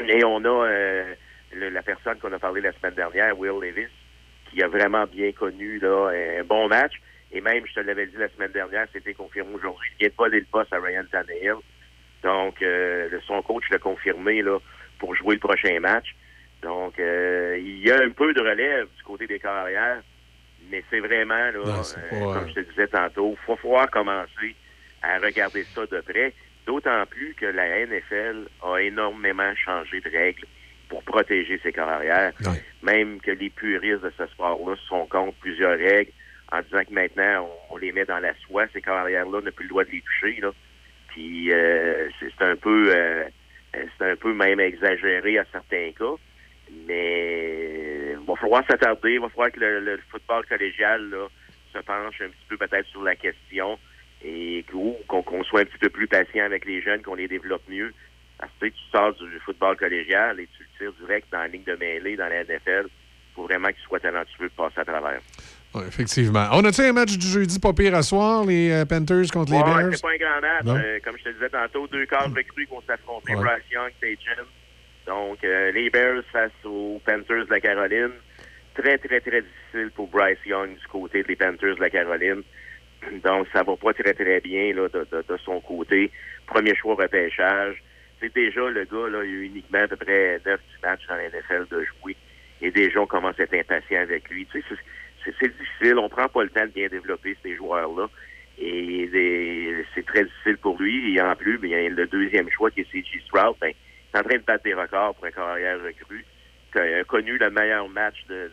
[0.08, 1.14] Et on a euh,
[1.54, 3.88] le- la personne qu'on a parlé la semaine dernière, Will Levis,
[4.50, 6.10] qui a vraiment bien connu là,
[6.40, 6.94] un bon match.
[7.32, 9.90] Et même, je te l'avais dit la semaine dernière, c'était confirmé aujourd'hui.
[9.94, 11.56] Il vient de voler le poste à Ryan Tannehill.
[12.24, 14.60] Donc, euh, son coach l'a confirmé là,
[15.00, 16.14] pour jouer le prochain match.
[16.62, 20.02] Donc, euh, il y a un peu de relève du côté des carrières,
[20.70, 24.56] mais c'est vraiment, là, euh, comme je te disais tantôt, il faut pouvoir commencer
[25.02, 26.34] à regarder ça de près.
[26.68, 30.46] D'autant plus que la NFL a énormément changé de règles
[30.92, 32.34] pour protéger ses carrières.
[32.84, 36.12] Même que les puristes de ce sport-là sont contre plusieurs règles
[36.52, 38.66] en disant que maintenant, on, on les met dans la soie.
[38.74, 40.42] Ces carrières-là n'ont plus le droit de les toucher.
[40.42, 40.52] Là.
[41.08, 43.24] Puis euh, c'est un peu euh,
[43.74, 46.16] c'est un peu même exagéré à certains cas.
[46.88, 51.28] Mais il va falloir s'attarder, il va falloir que le, le football collégial là,
[51.74, 53.80] se penche un petit peu peut-être sur la question
[54.24, 54.66] et
[55.08, 57.94] qu'on soit un petit peu plus patient avec les jeunes, qu'on les développe mieux.
[58.60, 61.76] Que tu sors du football collégial et tu le tires direct dans la ligne de
[61.76, 62.88] mêlée, dans la NFL,
[63.36, 65.20] pour vraiment qu'il soit talentueux de passer à travers.
[65.74, 66.48] Ouais, effectivement.
[66.52, 69.58] On a-tu un match du jeudi pas pire à soir, les euh, Panthers contre les
[69.60, 69.94] Ouais, Bears?
[69.94, 70.84] c'est pas un grand match.
[70.84, 74.44] Euh, comme je te disais tantôt, deux corps recrues qu'on s'affrontait, Bryce Young, Tajin.
[75.08, 78.12] Donc, euh, les Bears face aux Panthers de la Caroline.
[78.76, 82.42] Très, très, très difficile pour Bryce Young du côté des Panthers de la Caroline.
[83.24, 86.12] Donc, ça va pas très, très bien là, de, de- de son côté.
[86.48, 87.82] Premier choix repêchage.
[88.22, 91.66] C'est déjà le gars, là, il a uniquement à peu près 9 matchs dans NFL
[91.72, 92.16] de jouer.
[92.62, 94.46] Et déjà, on commence à être impatient avec lui.
[94.52, 94.76] Tu sais,
[95.40, 95.98] c'est- difficile.
[95.98, 98.08] On prend pas le temps de bien développer ces joueurs-là.
[98.60, 99.10] Et
[99.96, 101.16] c'est très difficile pour lui.
[101.16, 103.22] Et en plus, bien, le deuxième choix qui est C.J.
[103.26, 106.24] Stroud, ben, il est en train de battre des records pour un carrière recrue.
[106.72, 108.50] qui a connu le meilleur match de-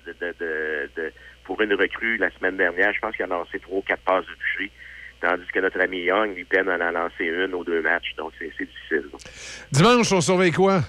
[0.97, 1.12] de-
[1.45, 2.93] pour une recrue la semaine dernière.
[2.93, 4.73] Je pense qu'il a lancé trois ou quatre passes de toucher.
[5.20, 8.15] Tandis que notre ami Young, lui, peine à en lancer une ou deux matchs.
[8.16, 9.05] Donc, c'est difficile.
[9.73, 10.82] Dimanche, on surveille quoi?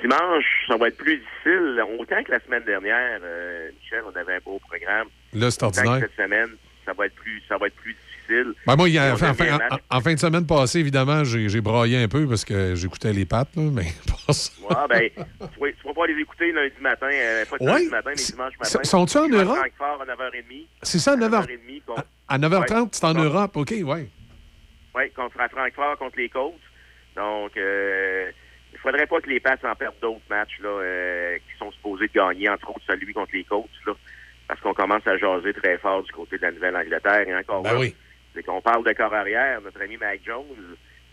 [0.00, 1.82] Dimanche, ça va être plus difficile.
[1.98, 5.08] Autant que la semaine dernière, euh, Michel, on avait un beau programme.
[5.32, 6.00] Là, c'est ordinaire.
[6.00, 6.50] cette semaine,
[6.84, 8.52] ça va être plus, ça va être plus difficile.
[8.66, 12.08] Ben, moi, il a- en, fin- en- en de semaine passée, évidemment, j'ai braillé un
[12.08, 13.86] peu parce que j'écoutais les pattes, là, mais
[14.26, 14.50] pas ça.
[14.68, 15.10] Ouais, ben,
[15.54, 17.66] tu vas, tu vas pouvoir les écouter lundi matin, euh, pas Ouais.
[17.72, 18.84] lundi matin, mais dimanche matin.
[18.84, 19.56] Sont-ils en Europe?
[19.56, 20.66] Francfort à 9h30.
[20.82, 21.46] C'est ça, à 9h...
[21.46, 22.88] 9h30 contre, À 9h30, Ouais.
[22.92, 24.08] c'est en Europe, OK, ouais.
[24.94, 26.54] ouais, contre à Francfort, contre les Colts.
[27.16, 28.30] Donc, euh,
[28.72, 32.06] il faudrait pas que les Pats en perdent d'autres matchs là, euh, qui sont supposés
[32.08, 33.94] de gagner, entre autres celui contre les Colts, là,
[34.46, 37.26] parce qu'on commence à jaser très fort du côté de la Nouvelle-Angleterre.
[37.28, 37.94] Et encore Ben là, oui.
[38.34, 39.60] C'est qu'on parle de corps arrière.
[39.62, 40.44] Notre ami Mike Jones,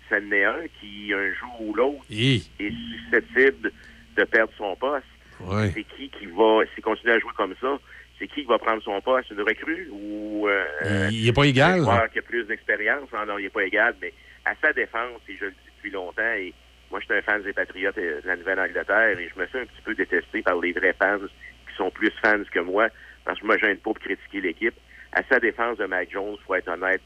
[0.10, 3.72] c'est un qui, un jour ou l'autre, est susceptible
[4.18, 5.06] de perdre son poste.
[5.40, 5.72] Ouais.
[5.74, 7.80] C'est qui qui va, s'il continue à jouer comme ça,
[8.20, 9.30] c'est qui qui va prendre son poste?
[9.32, 10.66] Une recrue ou euh,
[11.12, 12.08] Il- il est pas égal, Un là.
[12.08, 13.12] qui a plus d'expérience?
[13.14, 14.14] Non, non, il n'est pas égal, mais
[14.46, 16.54] à sa défense, et je le dis depuis longtemps, et
[16.92, 19.58] moi, je suis un fan des Patriotes et de la Nouvelle-Angleterre, et je me suis
[19.60, 22.88] un petit peu détesté par les vrais fans qui sont plus fans que moi,
[23.26, 24.76] parce que moi, je viens pas pour critiquer l'équipe.
[25.12, 27.02] À sa défense de Mike Jones, faut être honnête,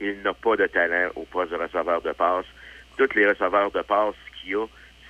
[0.00, 2.46] il n'a pas de talent au poste de receveur de passe.
[2.96, 4.66] Tous les receveurs de passe qu'il y a,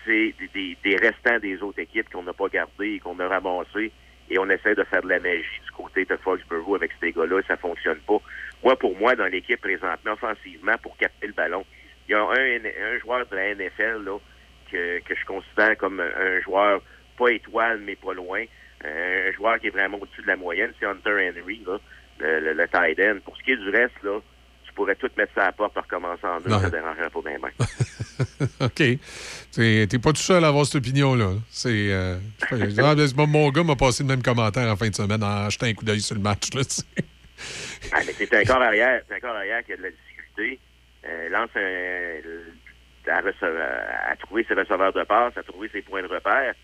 [0.06, 3.28] c'est des, des- des restants des autres équipes qu'on n'a pas gardés et qu'on a
[3.28, 3.92] ramassés.
[4.30, 7.40] Et on essaie de faire de la magie du côté de Foxborough avec ces gars-là,
[7.40, 8.18] et ça fonctionne pas.
[8.62, 11.64] Moi, pour moi, dans l'équipe présentement, offensivement, pour capter le ballon,
[12.08, 14.18] il y a un, un joueur de la NFL là,
[14.70, 16.82] que, que je considère comme un joueur
[17.16, 18.44] pas étoile, mais pas loin.
[18.84, 21.78] Un joueur qui est vraiment au-dessus de la moyenne, c'est Hunter Henry, là,
[22.18, 23.18] le, le, le tight end.
[23.24, 24.20] Pour ce qui est du reste, là,
[24.74, 26.58] pourrais tout mettre ça à la porte pour recommencer en deux, Ouais.
[26.60, 27.38] ça ne dérangerait pas bien.
[27.38, 28.46] bien.
[28.66, 28.98] OK.
[29.88, 31.32] T'es pas tout seul à avoir cette opinion-là.
[31.50, 31.92] C'est.
[31.92, 32.18] Euh,
[33.26, 35.84] mon gars m'a passé le même commentaire en fin de semaine en jetant un coup
[35.84, 36.52] d'œil sur le match.
[36.54, 36.62] Là.
[37.92, 40.58] Ah, mais c'est un corps arrière, c'est un corps arrière qui a de la difficulté.
[41.06, 46.02] Euh, lance un, à, rece- à trouver ses receveurs de passe, à trouver ses points
[46.02, 46.54] de repère.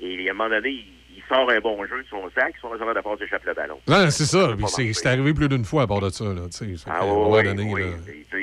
[0.00, 0.84] Et à un moment donné, il
[1.28, 3.78] sort un bon jeu de son sac, son receveur de passe échappe le ballon.
[3.86, 4.54] Non, c'est ça.
[4.92, 6.24] C'est arrivé plus d'une fois à part de ça.
[6.24, 6.42] Là,
[6.86, 7.80] Ah un oui, donné, oui.
[7.82, 8.38] là,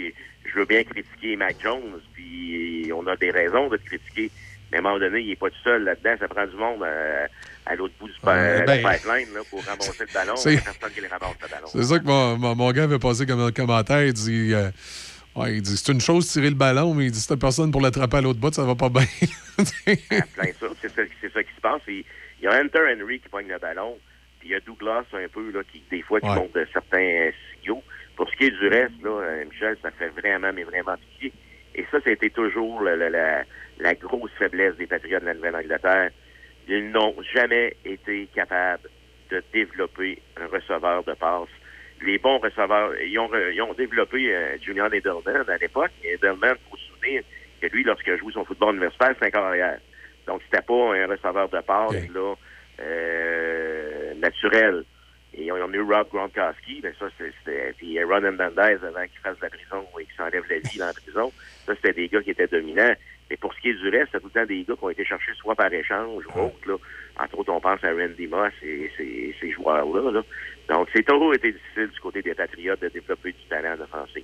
[0.45, 4.29] Je veux bien critiquer Mac Jones, puis on a des raisons de critiquer.
[4.71, 6.15] Mais à un moment donné, il n'est pas tout seul là-dedans.
[6.19, 7.27] Ça prend du monde euh,
[7.67, 10.35] à l'autre bout du, Euh, du ben, pipeline là, pour ramasser le ballon.
[10.35, 11.67] C'est- n'y a personne qui le ramasse le ballon.
[11.67, 14.03] C'est ça que mon, mon, mon gars avait passé comme commentaire.
[14.03, 14.71] Il dit, euh,
[15.35, 17.35] ouais, il dit c'est une chose de tirer le ballon, mais il dit si t'as
[17.37, 19.05] personne pour l'attraper à l'autre bout, ça va pas bien.
[19.57, 19.95] C'est
[20.59, 20.67] ça,
[21.21, 21.81] c'est ça qui se passe.
[22.43, 23.97] Il y a Hunter Henry qui pogne le ballon,
[24.39, 26.35] puis il y a Douglas un peu, là, qui, des fois, qui Ouais.
[26.35, 27.81] monte de certains signaux.
[28.17, 31.31] Pour ce qui est du reste, là, euh, Michel, ça fait vraiment, mais vraiment pitié.
[31.73, 33.43] Et ça, c'était toujours la, la, la,
[33.79, 36.11] la grosse faiblesse des Patriots de la Nouvelle-Angleterre.
[36.67, 38.89] Ils n'ont jamais été capables
[39.31, 41.47] de développer un receveur de passe.
[42.01, 45.91] Les bons receveurs, ils ont, ils ont développé euh, Julian Edelman à l'époque.
[46.03, 47.23] Et Edelman, il faut se souvenir
[47.61, 49.79] que lui, lorsqu'il a joué son football universitaire, c'était un corps arrière.
[50.27, 52.33] Donc, c'était pas un receveur de passe, là,
[52.79, 54.83] euh, naturel.
[55.35, 57.73] Et on a eu Rob Gronkowski, mais ça, c'était.
[57.77, 60.93] Puis Ron Hernandez avant qu'il fasse la prison et qu'il s'enlève la vie dans la
[60.93, 61.31] prison.
[61.65, 62.93] Ça, c'était des gars qui étaient dominants.
[63.29, 64.89] Mais pour ce qui est du reste, c'est tout le temps des gars qui ont
[64.89, 66.67] été cherchés soit par échange ou autre.
[66.67, 66.75] Là.
[67.19, 70.11] Entre autres, on pense à Randy Moss et ces, ces joueurs-là.
[70.11, 70.21] Là.
[70.69, 74.23] Donc, c'est toujours été difficile du côté des Patriotes de développer du talent offensif.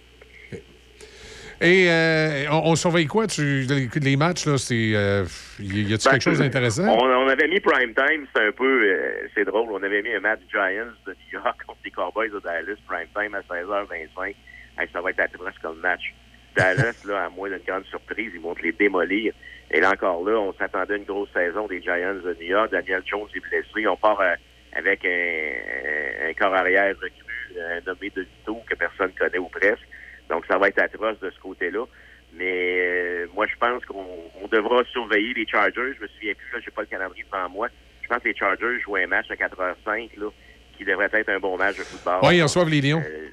[1.61, 3.27] Et euh, on, on surveille quoi?
[3.27, 4.91] Tu, les, les matchs, là, c'est.
[4.95, 5.26] Euh,
[5.60, 6.88] y a-tu Ben, quelque chose d'intéressant?
[6.88, 10.14] On, on avait mis prime time, c'est un peu, euh, c'est drôle, on avait mis
[10.14, 14.36] un match Giants de New York contre les Cowboys de Dallas, prime time à 16h25.
[14.80, 16.14] Hey, ça va être atroce comme match.
[16.56, 19.34] Dallas, là, à moins d'une grande surprise, ils vont te les démolir.
[19.72, 22.72] Et là encore là, on s'attendait à une grosse saison des Giants de New York.
[22.72, 23.86] Daniel Jones est blessé.
[23.88, 24.34] On part euh,
[24.73, 29.49] avec un, un, un corps arrière recru, euh, nommé De Vito, que personne connaît ou
[29.49, 29.86] presque.
[30.30, 31.85] Donc, ça va être atroce de ce côté-là.
[32.34, 32.45] Mais
[32.80, 34.06] euh, moi, je pense qu'on
[34.41, 35.93] on devra surveiller les Chargers.
[35.97, 37.68] Je me souviens plus, là, j'ai pas le calendrier devant moi.
[38.03, 40.30] Je pense que les Chargers jouent un match à 4h05, là,
[40.77, 42.19] qui devrait être un bon match de football.
[42.23, 43.03] Oui, ils reçoivent les Lions.
[43.06, 43.27] Euh,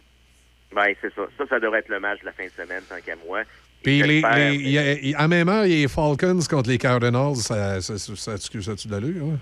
[0.75, 1.23] ben, c'est ça.
[1.39, 3.43] Ça, ça devrait être le match de la fin de semaine, tant qu'à moi.
[3.83, 6.71] Puis les, les, y a- y- en même heure, il y a les Falcons contre
[6.71, 7.37] les Cardinals.
[7.37, 9.25] Ça, ça, ça, ça, ça, a-tu de l'allure?
[9.25, 9.39] hein?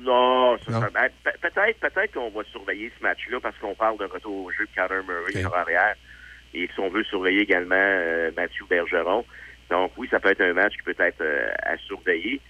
[0.00, 0.80] Non, ça, Non.
[0.94, 4.66] ben, peut-être, peut-être qu'on va surveiller ce match-là parce qu'on parle d'un retour au jeu
[4.66, 5.96] de Kyler Murray sur arrière.
[6.54, 9.24] Et si on veut surveiller également euh, Mathieu Bergeron.
[9.70, 12.40] Donc oui, ça peut être un match qui peut être euh, à surveiller.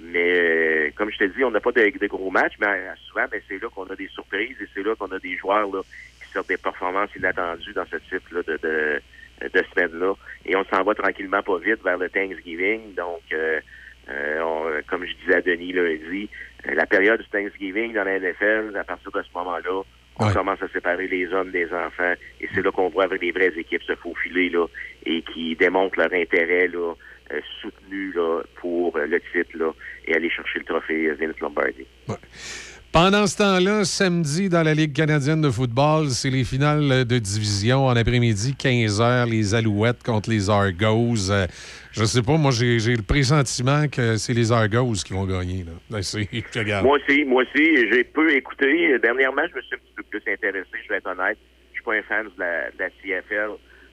[0.00, 3.24] Mais euh, comme je te dis, on n'a pas de, gros matchs, mais euh, souvent,
[3.30, 5.80] ben, c'est là qu'on a des surprises et c'est là qu'on a des joueurs là,
[6.22, 9.00] qui sortent des performances inattendues dans ce type là, de, de,
[9.42, 10.14] de semaine-là.
[10.46, 12.94] Et on s'en va tranquillement pas vite vers le Thanksgiving.
[12.94, 13.60] Donc, euh,
[14.08, 16.30] euh, comme je disais à Denis lundi,
[16.66, 19.82] euh, la période du Thanksgiving dans la NFL, à partir de ce moment-là,
[20.18, 22.14] on commence à séparer les hommes des enfants.
[22.40, 24.66] Et c'est là qu'on voit avec les vraies équipes se faufiler là,
[25.06, 26.94] et qui démontrent leur intérêt là,
[27.32, 29.72] euh, soutenu là, pour euh, le titre là,
[30.06, 31.86] et aller chercher le trophée euh, Vince Lombardi.
[32.90, 37.84] Pendant ce temps-là, samedi, dans la Ligue canadienne de football, c'est les finales de division
[37.84, 41.30] en après-midi, 15h, les Alouettes contre les Argos.
[41.30, 41.46] Euh,
[41.92, 45.64] je sais pas, moi, j'ai le pressentiment que c'est les Argos qui vont gagner.
[45.64, 45.72] Là.
[45.90, 46.00] Ben.
[46.82, 48.98] Moi aussi, moi aussi, j'ai peu écouté.
[49.00, 51.36] Dernièrement, je me suis un petit peu plus intéressé, je vais être honnête.
[51.72, 53.50] Je suis pas un fan de la, de la CFL,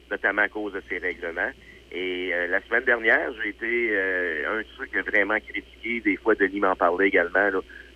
[0.09, 1.51] notamment à cause de ses règlements.
[1.91, 6.01] Et euh, la semaine dernière, j'ai été euh, un a vraiment critiqué.
[6.01, 7.49] Des fois, Denis m'en parlait également.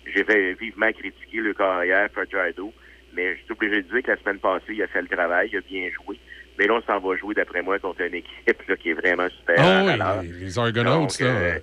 [0.06, 2.72] J'ai vivement critiqué le carrière Fajardo.
[3.12, 5.48] Mais je suis obligé de dire que la semaine passée, il a fait le travail,
[5.52, 6.16] il a bien joué.
[6.58, 9.28] Mais là, on s'en va jouer, d'après moi, contre une équipe là, qui est vraiment
[9.30, 9.56] super.
[9.58, 11.26] Ah oui, Alors, les- Argonauts, donc, là.
[11.26, 11.58] euh,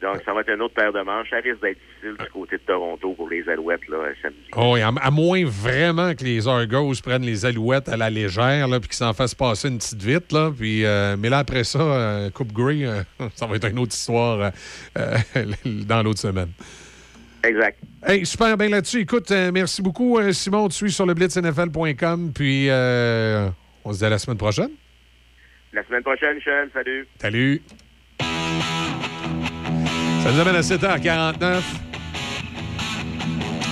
[0.00, 1.28] donc, ça va être une autre paire de manches.
[1.30, 4.36] Ça risque d'être difficile du côté de Toronto pour les Alouettes là, samedi.
[4.54, 8.68] Oh, oui, à, à moins vraiment que les Argos prennent les alouettes à la légère,
[8.68, 10.30] là, puis qu'ils s'en fassent passer une petite vite.
[10.30, 12.84] Là, puis, euh, mais là, après ça, euh, Coupe Grey,
[13.34, 14.52] ça va être une autre histoire
[14.94, 16.50] dans l'autre semaine.
[17.46, 17.78] Exact.
[18.04, 19.00] Hey, super bien là-dessus.
[19.00, 20.64] Écoute, euh, merci beaucoup, euh, Simon.
[20.64, 22.32] On te suit sur le blitznfl.com.
[22.34, 23.48] Puis, euh,
[23.84, 24.70] on se dit à la semaine prochaine.
[25.72, 27.06] La semaine prochaine, Sean, salut.
[27.20, 27.62] Salut.
[30.22, 31.62] Ça nous amène à 7h49.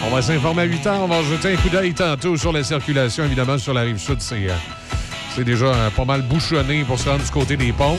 [0.06, 0.90] On va s'informer à 8h.
[1.00, 4.20] On va jeter un coup d'œil tantôt sur la circulation, évidemment, sur la rive sud.
[4.20, 7.98] C'est déjà pas mal bouchonné pour se rendre du côté des ponts.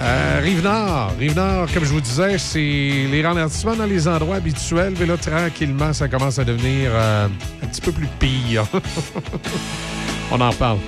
[0.00, 1.12] Euh, Rive-Nord.
[1.18, 4.94] Rive-Nord, comme je vous disais, c'est les ralentissements dans les endroits habituels.
[4.98, 7.28] Mais là, tranquillement, ça commence à devenir euh,
[7.62, 8.66] un petit peu plus pire.
[10.32, 10.78] On en parle.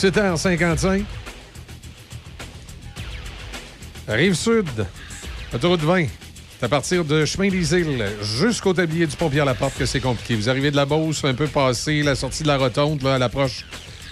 [0.00, 1.04] 7h55.
[4.08, 4.86] Rive-Sud,
[5.52, 6.06] autoroute 20.
[6.58, 9.84] C'est à partir de Chemin des Îles jusqu'au tablier du pont à la porte que
[9.84, 10.36] c'est compliqué.
[10.36, 13.66] Vous arrivez de la Beauce, un peu passé, la sortie de la rotonde, à l'approche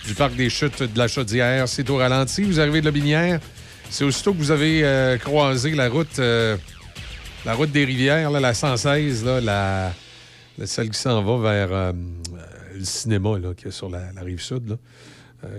[0.07, 2.43] du parc des chutes de la Chaudière, c'est au ralenti.
[2.43, 3.41] Vous arrivez de la Binière,
[3.89, 6.59] c'est aussitôt que vous avez euh, croisé la route, euh,
[7.47, 9.95] la route des rivières, la 116, la,
[10.67, 11.93] celle qui s'en va vers euh,
[12.75, 14.77] le cinéma qui est sur la rive sud.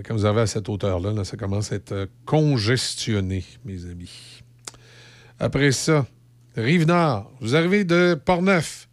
[0.00, 3.84] Euh, quand vous avez à cette hauteur-là, là, ça commence à être euh, congestionné, mes
[3.86, 4.42] amis.
[5.38, 6.06] Après ça,
[6.56, 8.88] Rive-Nord, vous arrivez de Portneuf.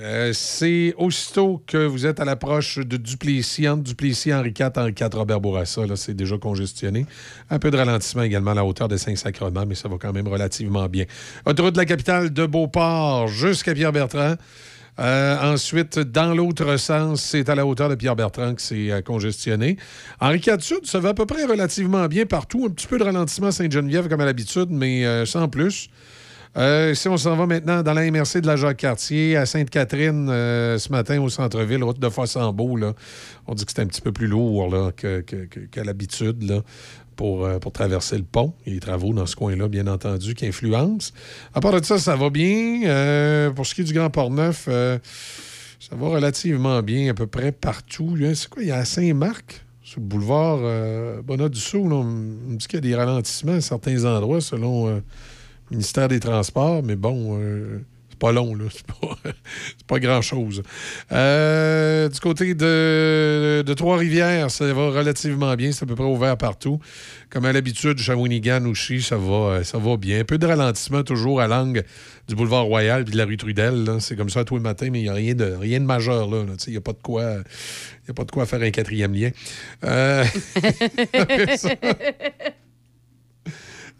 [0.00, 4.94] Euh, c'est aussitôt que vous êtes à l'approche de Duplessis, entre Duplessis, Henri IV, Henri
[4.98, 7.06] IV, Robert Bourassa, là, c'est déjà congestionné.
[7.50, 10.28] Un peu de ralentissement également à la hauteur de Saint-Sacrement, mais ça va quand même
[10.28, 11.04] relativement bien.
[11.44, 14.36] Autoroute de la capitale de Beauport jusqu'à Pierre-Bertrand.
[14.98, 19.76] Euh, ensuite, dans l'autre sens, c'est à la hauteur de Pierre-Bertrand que c'est euh, congestionné.
[20.20, 22.66] Henri IV Sud, ça va à peu près relativement bien partout.
[22.66, 25.88] Un petit peu de ralentissement à Sainte-Geneviève comme à l'habitude, mais euh, sans plus.
[26.56, 31.22] Si on s'en va maintenant dans la MRC de la Jacques-Cartier, à Sainte-Catherine, ce matin
[31.22, 32.76] au centre-ville, route de Fossambeau,
[33.46, 36.64] on dit que c'est un petit peu plus lourd là, que, qu'à l'habitude
[37.16, 38.54] pour, euh, pour traverser le pont.
[38.66, 41.12] Il y travaux dans ce coin-là, bien entendu, qui influencent.
[41.54, 42.82] À part de ça, ça va bien.
[42.84, 44.98] Euh, pour ce qui est du Grand Port-Neuf, euh,
[45.78, 48.16] ça va relativement bien à peu près partout.
[48.34, 48.62] C'est quoi?
[48.62, 52.80] Il y a Saint-Marc, sur le boulevard Bonnat-Dussault, là, on me dit qu'il y a
[52.80, 55.02] des ralentissements à certains endroits selon le
[55.70, 57.40] ministère des Transports, mais bon,
[58.20, 58.66] pas long, là.
[58.70, 59.16] C'est pas,
[59.88, 60.62] pas grand-chose.
[61.10, 65.72] Euh, du côté de, de Trois-Rivières, ça va relativement bien.
[65.72, 66.78] C'est à peu près ouvert partout.
[67.30, 70.20] Comme à l'habitude, Shawinigan, Ouchy, ça va, ça va bien.
[70.20, 71.84] Un peu de ralentissement toujours à l'angle
[72.28, 73.96] du boulevard Royal puis de la rue Trudel.
[73.98, 76.30] C'est comme ça tous les matins, mais il n'y a rien de, rien de majeur
[76.30, 76.44] là.
[76.66, 77.22] Il n'y a pas de quoi.
[78.06, 79.30] Il a pas de quoi faire un quatrième lien.
[79.84, 80.24] Euh,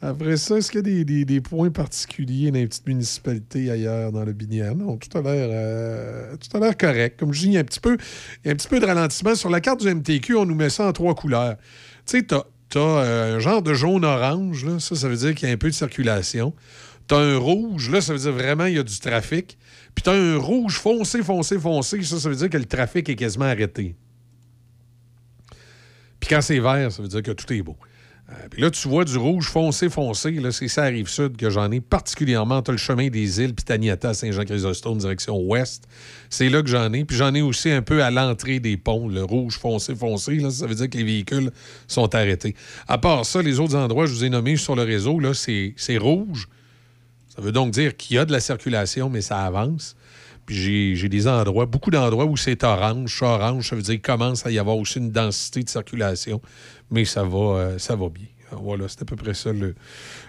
[0.02, 4.24] après ça- est-ce qu'il y a des, points particuliers dans les petites municipalités ailleurs dans
[4.24, 4.74] le Binière?
[4.74, 7.18] Non, tout a l'air euh, tout a l'air correct.
[7.18, 7.96] Comme je dis, il y a un petit peu,
[8.46, 9.34] un petit peu de ralentissement.
[9.34, 11.56] Sur la carte du MTQ, on nous met ça en trois couleurs.
[12.06, 12.44] Tu sais, t'as
[12.76, 14.78] as un genre de jaune-orange, là.
[14.78, 16.54] ça, ça veut dire qu'il y a un peu de circulation.
[17.06, 19.58] T'as un rouge, là, ça veut dire vraiment il y a du trafic.
[19.94, 23.16] Puis t'as un rouge foncé, foncé, foncé, ça, ça veut dire que le trafic est
[23.16, 23.96] quasiment arrêté.
[26.20, 27.76] Puis quand c'est vert, ça veut dire que tout est beau.
[28.30, 30.30] Euh, puis là, tu vois du rouge foncé, foncé.
[30.32, 32.62] Là, c'est ça, rive sud, que j'en ai particulièrement.
[32.62, 35.88] Tu le chemin des îles, puis Taniata, Saint-Jean-Chrysostome, direction ouest.
[36.28, 37.04] C'est là que j'en ai.
[37.04, 40.36] Puis j'en ai aussi un peu à l'entrée des ponts, le rouge foncé, foncé.
[40.36, 41.50] Là, ça veut dire que les véhicules
[41.88, 42.54] sont arrêtés.
[42.86, 45.74] À part ça, les autres endroits, je vous ai nommés sur le réseau, là, c'est
[45.76, 46.48] c'est rouge.
[47.34, 49.96] Ça veut donc dire qu'il y a de la circulation, mais ça avance.
[50.46, 53.22] Puis j'ai- j'ai des endroits, beaucoup d'endroits où c'est orange.
[53.22, 56.40] Orange, ça veut dire qu'il commence à y avoir aussi une densité de circulation,
[56.90, 58.26] mais ça va, euh, ça va bien.
[58.52, 59.74] Voilà, c'est à peu près ça le,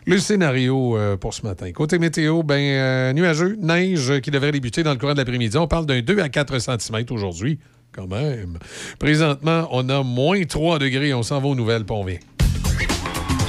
[0.06, 1.72] le scénario euh, pour ce matin.
[1.72, 5.58] Côté météo, ben, euh, nuageux, neige qui devrait débuter dans le courant de l'après-midi.
[5.58, 7.60] On parle d'un 2 à 4 cm aujourd'hui,
[7.92, 8.60] quand même.
[9.00, 11.14] Présentement, on a moins 3 degrés.
[11.14, 12.06] On s'en va aux nouvelles, puis on.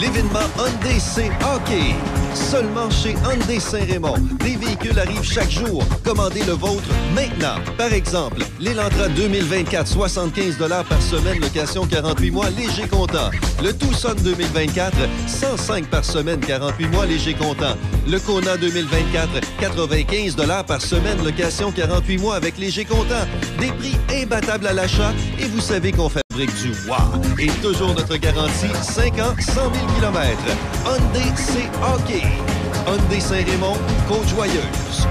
[0.02, 1.30] L'événement Hyundai C.
[2.34, 4.16] Seulement chez Hyundai Saint-Raymond.
[4.40, 5.84] Des véhicules arrivent chaque jour.
[6.04, 7.54] Commandez le vôtre maintenant.
[7.78, 10.58] Par exemple, l'Elantra 2024, 75
[10.88, 13.30] par semaine, location 48 mois, léger comptant.
[13.62, 14.92] Le Tucson 2024,
[15.28, 17.76] 105 par semaine, 48 mois, léger comptant.
[18.08, 19.28] Le Kona 2024,
[19.60, 23.24] 95 par semaine, location 48 mois avec léger comptant.
[23.60, 26.72] Des prix imbattables à l'achat et vous savez qu'on du.
[27.38, 30.38] Et toujours notre garantie, 5 ans, 100 000 km.
[30.86, 32.22] Hyundai C Hockey.
[32.86, 33.76] Hyundai Saint-Raymond,
[34.09, 35.06] Côte-Joyeuse.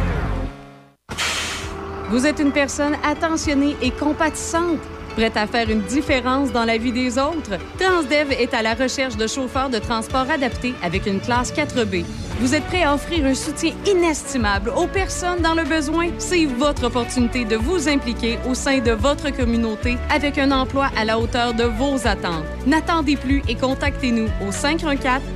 [2.10, 4.80] Vous êtes une personne attentionnée et compatissante,
[5.12, 7.58] prête à faire une différence dans la vie des autres.
[7.80, 12.04] Transdev est à la recherche de chauffeurs de transport adaptés avec une classe 4B.
[12.40, 16.08] Vous êtes prêt à offrir un soutien inestimable aux personnes dans le besoin?
[16.18, 21.06] C'est votre opportunité de vous impliquer au sein de votre communauté avec un emploi à
[21.06, 22.46] la hauteur de vos attentes.
[22.66, 24.52] N'attendez plus et contactez-nous au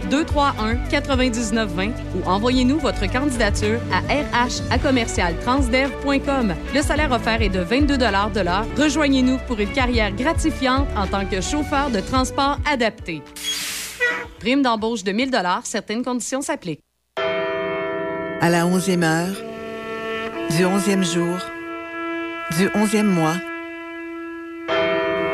[0.09, 6.55] 514-231-9920 ou envoyez-nous votre candidature à rh à commercialtransdev.com.
[6.73, 8.65] Le salaire offert est de 22 de l'heure.
[8.77, 13.21] Rejoignez-nous pour une carrière gratifiante en tant que chauffeur de transport adapté.
[14.39, 15.31] Prime d'embauche de 1000
[15.63, 16.81] certaines conditions s'appliquent.
[18.41, 19.35] À la onzième heure,
[20.55, 21.39] du onzième jour,
[22.57, 23.35] du onzième mois,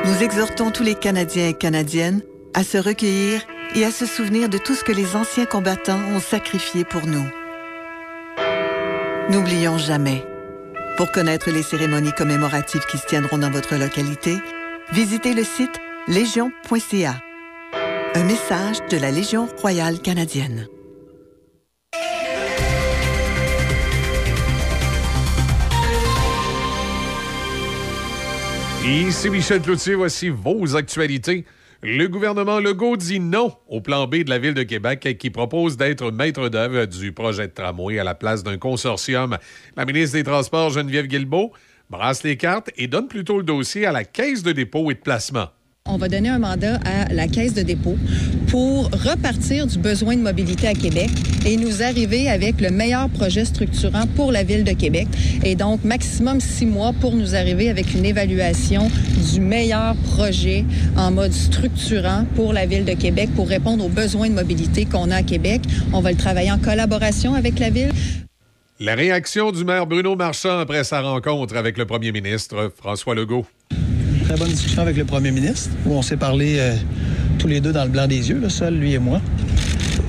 [0.06, 2.22] nous exhortons tous les Canadiens et Canadiennes
[2.54, 3.42] à se recueillir
[3.76, 7.26] et à se souvenir de tout ce que les anciens combattants ont sacrifié pour nous.
[9.30, 10.26] N'oublions jamais.
[10.98, 14.38] Pour connaître les cérémonies commémoratives qui se tiendront dans votre localité,
[14.92, 17.16] visitez le site légion.ca.
[18.14, 20.68] Un message de la Légion royale canadienne.
[28.84, 31.46] Ici Michel Cloutier, voici vos actualités.
[31.84, 35.78] Le gouvernement Legault dit non au plan B de la Ville de Québec qui propose
[35.78, 39.40] d'être maître d'œuvre du projet de tramway à la place d'un consortium.
[39.76, 41.52] La ministre des Transports, Geneviève Guilbeault,
[41.90, 45.00] brasse les cartes et donne plutôt le dossier à la Caisse de dépôt et de
[45.00, 45.50] placement.
[45.90, 47.98] On va donner un mandat à la Caisse de dépôt
[48.48, 51.10] pour repartir du besoin de mobilité à Québec
[51.46, 55.08] et nous arriver avec le meilleur projet structurant pour la Ville de Québec.
[55.44, 58.90] Et donc, maximum six mois pour nous arriver avec une évaluation
[59.34, 64.30] du meilleur projet en mode structurant pour la Ville de Québec pour répondre aux besoins
[64.30, 65.62] de mobilité qu'on a à Québec.
[65.94, 67.92] On va le travailler en collaboration avec la Ville.
[68.80, 73.46] La réaction du maire Bruno Marchand après sa rencontre avec le premier ministre François Legault.
[74.32, 76.74] Très bonne discussion avec le premier ministre, où on s'est parlé euh,
[77.38, 79.20] tous les deux dans le blanc des yeux, le seul, lui et moi,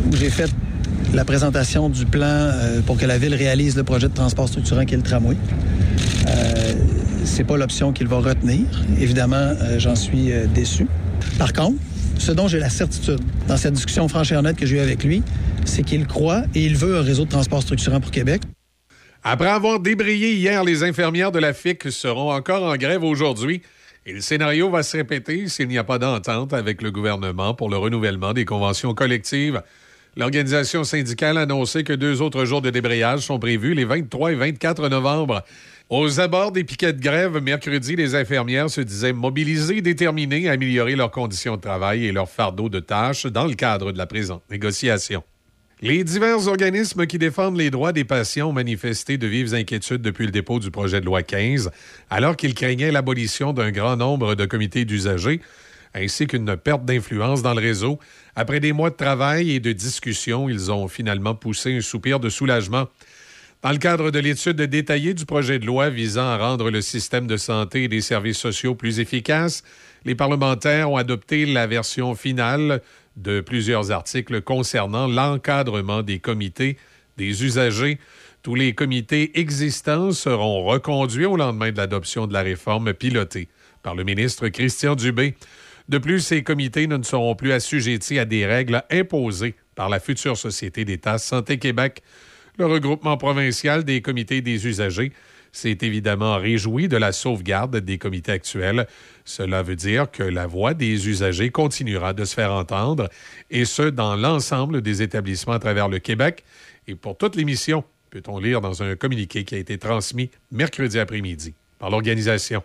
[0.07, 0.49] où j'ai fait
[1.12, 4.85] la présentation du plan euh, pour que la ville réalise le projet de transport structurant
[4.85, 5.35] qui est le tramway.
[6.28, 6.73] Euh,
[7.24, 8.61] c'est pas l'option qu'il va retenir.
[9.01, 10.86] Évidemment, j'en suis déçu.
[11.36, 11.81] Par contre,
[12.16, 13.19] ce dont j'ai la certitude
[13.49, 15.24] dans cette discussion franche et honnête que j'ai eue avec lui,
[15.65, 18.43] c'est qu'il croit et il veut un réseau de transport structurant pour Québec.
[19.24, 23.62] Après avoir débrayé hier, les infirmières de la FIC seront encore en grève aujourd'hui.
[24.05, 27.70] Et le scénario va se répéter s'il n'y a pas d'entente avec le gouvernement pour
[27.70, 29.62] le renouvellement des conventions collectives.
[30.16, 34.35] L'organisation syndicale a annoncé que deux autres jours de débrayage sont prévus les 23 et
[34.35, 35.43] 24 novembre.
[35.89, 40.97] Aux abords des piquets de grève, mercredi, les infirmières se disaient mobilisées, déterminées à améliorer
[40.97, 44.43] leurs conditions de travail et leur fardeau de tâches dans le cadre de la présente
[44.51, 45.23] négociation.
[45.85, 50.27] Les divers organismes qui défendent les droits des patients ont manifesté de vives inquiétudes depuis
[50.27, 51.73] le dépôt du projet de loi 15,
[52.09, 55.41] alors qu'ils craignaient l'abolition d'un grand nombre de comités d'usagers,
[55.93, 57.99] ainsi qu'une perte d'influence dans le réseau.
[58.37, 62.29] Après des mois de travail et de discussion, ils ont finalement poussé un soupir de
[62.29, 62.87] soulagement.
[63.63, 67.27] Dans le cadre de l'étude détaillée du projet de loi visant à rendre le système
[67.27, 69.65] de santé et des services sociaux plus efficace,
[70.05, 72.83] les parlementaires ont adopté la version finale
[73.16, 76.76] de plusieurs articles concernant l'encadrement des comités
[77.16, 77.98] des usagers.
[78.43, 83.48] Tous les comités existants seront reconduits au lendemain de l'adoption de la réforme pilotée
[83.82, 85.34] par le ministre Christian Dubé.
[85.89, 90.36] De plus, ces comités ne seront plus assujettis à des règles imposées par la future
[90.36, 92.02] Société d'État Santé Québec.
[92.59, 95.12] Le regroupement provincial des comités des usagers
[95.53, 98.87] s'est évidemment réjoui de la sauvegarde des comités actuels.
[99.24, 103.09] Cela veut dire que la voix des usagers continuera de se faire entendre,
[103.51, 106.43] et ce, dans l'ensemble des établissements à travers le Québec.
[106.89, 111.55] Et pour toute l'émission, peut-on lire dans un communiqué qui a été transmis mercredi après-midi
[111.79, 112.62] par l'organisation.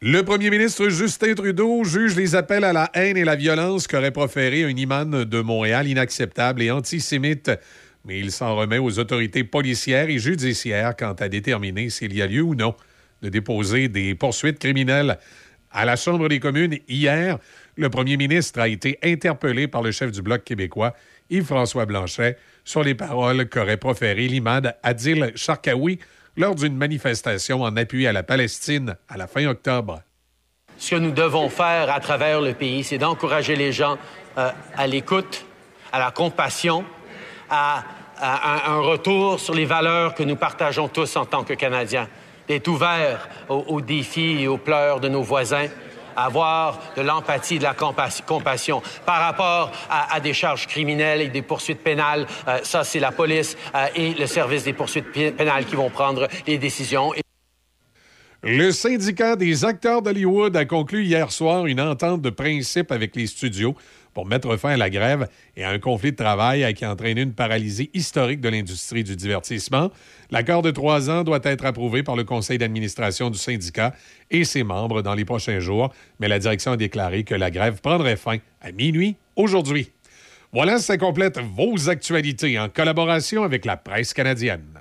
[0.00, 4.10] Le premier ministre Justin Trudeau juge les appels à la haine et la violence qu'aurait
[4.10, 7.52] proféré un imam de Montréal inacceptable et antisémite.
[8.04, 12.26] Mais il s'en remet aux autorités policières et judiciaires quant à déterminer s'il y a
[12.26, 12.74] lieu ou non
[13.22, 15.18] de déposer des poursuites criminelles.
[15.70, 17.38] À la Chambre des communes, hier,
[17.76, 20.94] le premier ministre a été interpellé par le chef du Bloc québécois,
[21.30, 25.98] Yves-François Blanchet, sur les paroles qu'aurait proférées l'imam Adil Sharkawi
[26.36, 30.02] lors d'une manifestation en appui à la Palestine à la fin octobre.
[30.78, 33.98] Ce que nous devons faire à travers le pays, c'est d'encourager les gens
[34.36, 35.44] euh, à l'écoute,
[35.92, 36.84] à la compassion,
[37.52, 37.84] à,
[38.20, 42.08] un- retour sur les valeurs que nous partageons tous en tant que Canadiens,
[42.48, 45.66] d'être ouverts aux, défis et aux pleurs de nos voisins,
[46.16, 48.82] avoir de l'empathie, de la compa- compassion.
[49.06, 53.56] Par rapport à, des charges criminelles et des poursuites pénales, euh, ça, c'est la police
[53.74, 57.12] euh, et le service des poursuites pé- pénales qui vont prendre les décisions.
[58.44, 63.28] Le syndicat des acteurs d'Hollywood a conclu hier soir une entente de principe avec les
[63.28, 63.76] studios
[64.14, 67.22] pour mettre fin à la grève et à un conflit de travail qui a entraîné
[67.22, 69.90] une paralysie historique de l'industrie du divertissement.
[70.30, 73.94] L'accord de trois ans doit être approuvé par le conseil d'administration du syndicat
[74.30, 77.80] et ses membres dans les prochains jours, mais la direction a déclaré que la grève
[77.80, 79.90] prendrait fin à minuit aujourd'hui.
[80.52, 84.71] Voilà, ça complète vos actualités en collaboration avec la presse canadienne.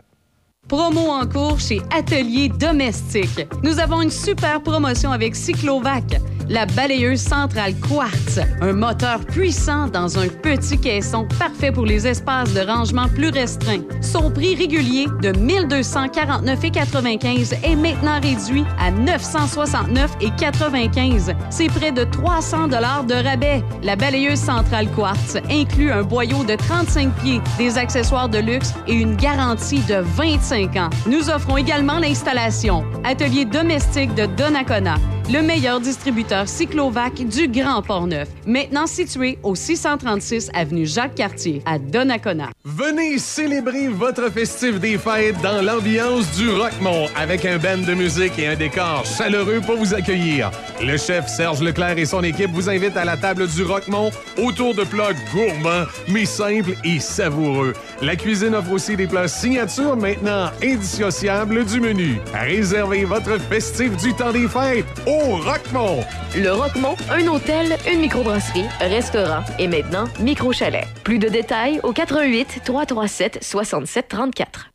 [0.72, 3.46] Promo en cours chez Atelier Domestique.
[3.62, 10.18] Nous avons une super promotion avec Cyclovac, la balayeuse centrale Quartz, un moteur puissant dans
[10.18, 13.82] un petit caisson parfait pour les espaces de rangement plus restreints.
[14.00, 21.36] Son prix régulier de 1249,95 est maintenant réduit à 969,95.
[21.50, 23.62] C'est près de 300 dollars de rabais.
[23.84, 28.94] La balayeuse centrale Quartz inclut un boyau de 35 pieds, des accessoires de luxe et
[28.94, 30.61] une garantie de 25
[31.08, 32.84] Nous offrons également l'installation.
[33.04, 34.96] Atelier domestique de Donnacona,
[35.32, 38.28] le meilleur distributeur cyclovac du Grand Port-Neuf.
[38.46, 42.50] Maintenant situé au 636 avenue Jacques-Cartier à Donnacona.
[42.64, 48.38] Venez célébrer votre festif des fêtes dans l'ambiance du Rockmont avec un band de musique
[48.38, 50.52] et un décor chaleureux pour vous accueillir.
[50.82, 54.76] Le chef Serge Leclerc et son équipe vous invitent à la table du Rockmont autour
[54.76, 57.74] de plats gourmands mais simples et savoureux.
[58.02, 62.20] La cuisine offre aussi des plats signature maintenant indissociables du menu.
[62.34, 66.04] Réservez votre festif du temps des fêtes au Rockmont.
[66.36, 70.86] Le Roquemont, un hôtel, une microbrasserie, restaurant et maintenant micro-chalet.
[71.04, 74.72] Plus de détails au 88 337 67 34.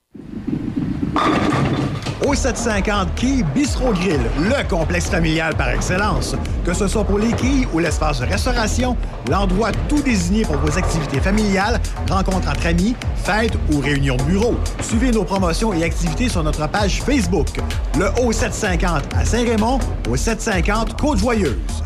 [2.27, 6.35] Au 750 Quai Bistro Grill, le complexe familial par excellence.
[6.65, 8.97] Que ce soit pour les quilles ou l'espace de restauration,
[9.31, 11.81] l'endroit tout désigné pour vos activités familiales,
[12.11, 14.57] rencontres entre amis, fêtes ou réunions de bureau.
[14.81, 17.49] Suivez nos promotions et activités sur notre page Facebook.
[17.97, 19.79] Le O750 à Saint-Raymond,
[20.11, 21.85] au 750 Côte-Joyeuse.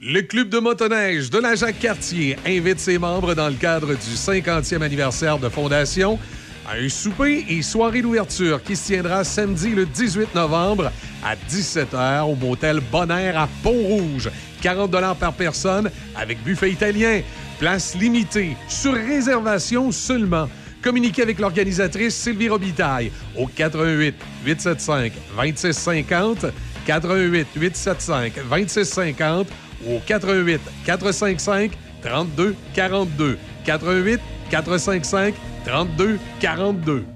[0.00, 4.80] Le club de motoneige de la Jacques-Cartier invite ses membres dans le cadre du 50e
[4.80, 6.18] anniversaire de fondation
[6.74, 10.90] un souper et soirée d'ouverture qui se tiendra samedi le 18 novembre
[11.24, 14.30] à 17h au motel Bonaire à Pont-Rouge.
[14.62, 17.20] 40 par personne avec buffet italien.
[17.58, 20.48] Place limitée, sur réservation seulement.
[20.82, 24.14] Communiquez avec l'organisatrice Sylvie Robitaille au 88
[24.44, 26.46] 875 2650
[26.86, 29.48] 88 875 2650
[29.86, 31.72] ou au 88 455
[32.02, 34.20] 32 42 88
[34.50, 35.34] 455
[35.66, 37.15] 32 42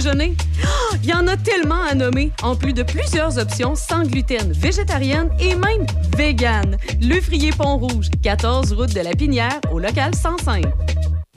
[0.07, 4.51] Ah, Il y en a tellement à nommer, en plus de plusieurs options sans gluten,
[4.51, 5.85] végétarienne et même
[6.17, 6.77] vegan.
[7.01, 10.65] Le Frier Pont-Rouge, 14 route de la Pinière, au local 105.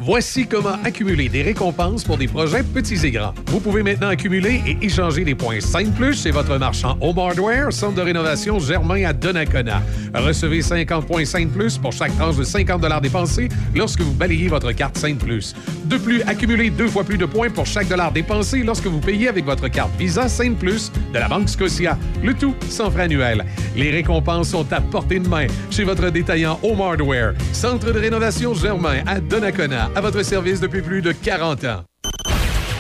[0.01, 3.33] Voici comment accumuler des récompenses pour des projets petits et grands.
[3.47, 7.73] Vous pouvez maintenant accumuler et échanger des points 5 plus chez votre marchand Home Hardware,
[7.73, 9.83] centre de rénovation Germain à Donnacona.
[10.13, 14.73] Recevez 50 points 5 plus pour chaque tranche de 50 dépensés lorsque vous balayez votre
[14.73, 15.55] carte 5 plus.
[15.87, 19.29] De plus, accumulez deux fois plus de points pour chaque dollar dépensé lorsque vous payez
[19.29, 21.97] avec votre carte Visa 5 plus de la Banque Scotia.
[22.23, 23.45] Le tout sans frais annuel.
[23.77, 28.55] Les récompenses sont à portée de main chez votre détaillant Home Hardware, centre de rénovation
[28.55, 31.85] Germain à Donnacona, à votre service depuis plus de 40 ans.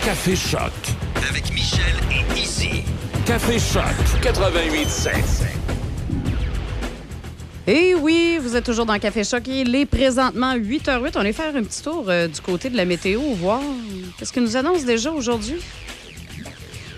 [0.04, 0.72] Café Choc.
[1.28, 2.82] Avec Michel et Izzy.
[3.26, 3.82] Café Choc
[4.22, 5.12] 88.7.
[7.66, 9.42] Et oui, vous êtes toujours dans Café Choc.
[9.46, 11.12] Il est présentement 8h08.
[11.16, 13.60] On est faire un petit tour euh, du côté de la météo, voir
[14.18, 15.56] qu'est-ce que nous annonce déjà aujourd'hui.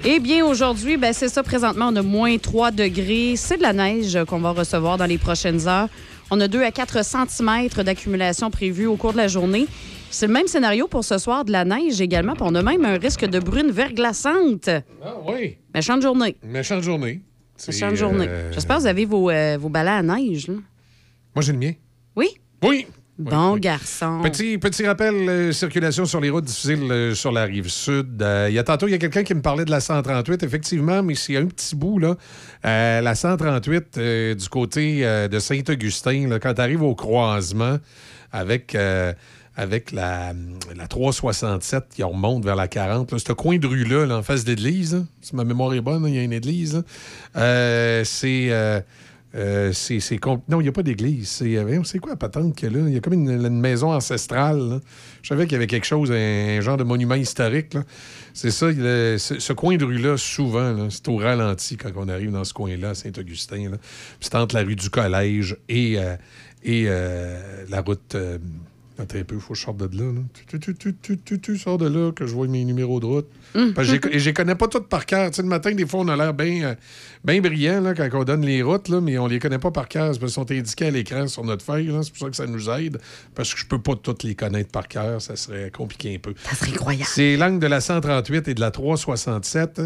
[0.05, 1.43] Eh bien, aujourd'hui, ben, c'est ça.
[1.43, 3.35] Présentement, on a moins 3 degrés.
[3.37, 5.89] C'est de la neige qu'on va recevoir dans les prochaines heures.
[6.31, 9.67] On a 2 à 4 cm d'accumulation prévue au cours de la journée.
[10.11, 12.33] C'est le même scénario pour ce soir, de la neige également.
[12.35, 14.69] Puis on a même un risque de brune verglaçante.
[15.05, 15.59] Ah oui.
[15.75, 16.37] Méchante journée.
[16.43, 17.21] Méchante journée.
[17.67, 18.27] Méchante journée.
[18.29, 20.49] euh, J'espère que vous avez vos, euh, vos balais à neige.
[20.49, 20.55] Là.
[21.35, 21.73] Moi, j'ai le mien.
[22.17, 22.29] Oui?
[22.63, 22.87] Oui.
[23.19, 24.21] Bon garçon.
[24.23, 28.21] Petit, petit rappel, euh, circulation sur les routes difficiles euh, sur la rive sud.
[28.21, 30.43] Euh, Il y a tantôt, il y a quelqu'un qui me parlait de la 138,
[30.43, 32.17] effectivement, mais s'il y a un petit bout, là,
[32.63, 37.79] la 138 euh, du côté de Saint-Augustin, là, quand tu arrives au croisement
[38.33, 38.77] avec,
[39.57, 40.35] avec la,
[40.77, 44.45] la 367 qui remonte vers la 40, là, ce coin de rue-là, là, en face
[44.45, 46.83] de l'église, là, si ma mémoire est bonne, il y a une église,
[47.35, 48.85] euh, c'est...
[49.35, 50.01] euh, c'est,
[50.49, 51.29] Non, il n'y a pas d'église.
[51.29, 52.89] C'est, euh, c'est quoi la patente qu'il y a là?
[52.89, 54.81] Il y a comme une, maison ancestrale.
[55.23, 57.77] Je savais qu'il y avait quelque chose, un, genre de monument historique.
[58.33, 62.55] C'est ça, ce, coin de rue-là, souvent, c'est au ralenti quand on arrive dans ce
[62.55, 63.71] coin-là, Saint-Augustin.
[63.71, 63.79] Puis
[64.21, 66.17] c'est entre la rue du Collège et, euh,
[66.63, 66.85] et
[67.69, 68.17] la route.
[68.99, 70.11] Attends un peu, il faut que je sorte de là.
[70.11, 70.21] là.
[70.49, 73.05] Tu, tu, tu, tu, tu, tu sors de là, que je vois mes numéros de
[73.07, 73.27] route.
[73.75, 75.31] Parce que j'ai- et je les connais pas toutes par cœur.
[75.31, 76.77] Tu sais, le matin, des fois, on a l'air bien
[77.25, 79.89] bien brillant là, quand on donne les routes, là, mais on les connaît pas par
[79.89, 80.17] cœur.
[80.19, 81.91] Parce sont indiqués à l'écran sur notre feuille.
[82.03, 82.99] C'est pour ça que ça nous aide.
[83.35, 85.21] Parce que je peux pas toutes les connaître par cœur.
[85.21, 86.35] Ça serait compliqué un peu.
[86.45, 87.05] Ça serait incroyable.
[87.07, 89.83] C'est l'angle de la 138 et de la 367.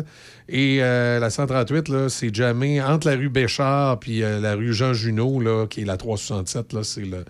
[0.48, 4.72] Et euh, la 138, là, c'est jamais entre la rue Béchard puis euh, la rue
[4.72, 6.72] Jean Junot, là, qui est la 367.
[6.72, 7.24] Là, c'est le,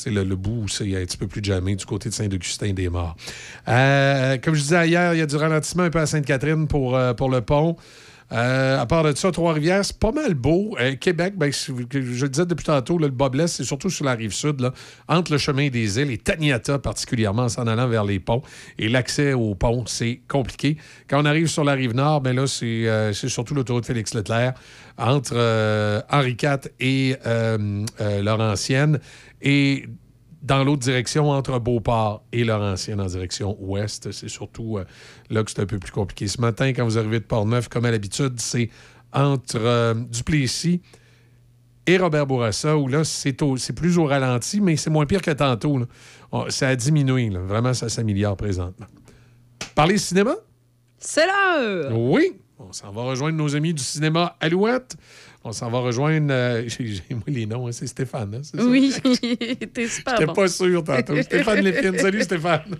[0.00, 3.16] c'est le, le bout où c'est un petit peu plus jamais du côté de Saint-Augustin-des-Morts.
[3.68, 6.96] Euh, comme je disais hier, il y a du ralentissement un peu à Sainte-Catherine pour,
[6.96, 7.76] euh, pour le pont.
[8.32, 10.76] Euh, à part de ça, Trois-Rivières, c'est pas mal beau.
[11.00, 14.32] Québec, ben, je le disais depuis tantôt, là, le Bobless, c'est surtout sur la rive
[14.32, 14.72] sud, là,
[15.08, 18.40] entre le chemin des îles et Taniata, particulièrement en s'en allant vers les ponts.
[18.78, 20.76] Et l'accès aux ponts, c'est compliqué.
[21.08, 24.54] Quand on arrive sur la rive nord, ben là, c'est euh, surtout l'autoroute Félix-Leclerc
[24.96, 27.16] entre Henri IV et
[28.22, 29.00] Laurentienne.
[29.42, 29.86] Et
[30.42, 34.84] dans l'autre direction, entre Beauport et Laurentienne en direction ouest, c'est surtout euh,
[35.28, 36.26] là que c'est un peu plus compliqué.
[36.28, 38.70] Ce matin, quand vous arrivez de Portneuf, comme à l'habitude, c'est
[39.12, 40.80] entre euh, Duplessis
[41.86, 43.32] et Robert Bourassa, où là, c'est
[43.74, 45.78] plus au ralenti, mais c'est moins pire que tantôt.
[45.78, 45.86] là.
[46.32, 47.28] On- ça a diminué.
[47.30, 47.40] là.
[47.40, 48.86] Vraiment, ça s'améliore présentement.
[49.74, 50.34] Parler cinéma?
[50.98, 51.92] C'est l'heure!
[51.98, 52.32] Oui.
[52.58, 54.96] On s'en va rejoindre nos amis du cinéma Alouette.
[55.42, 56.32] On s'en va rejoindre.
[56.32, 58.34] euh, j'ai moi, les noms, hein, c'est Stéphane.
[58.34, 58.62] hein, ça?
[58.62, 58.92] Oui,
[59.74, 60.32] t'es super J'étais bon.
[60.34, 61.20] pas sûr tantôt.
[61.22, 61.98] Stéphane Lépine.
[61.98, 62.76] Salut, Stéphane.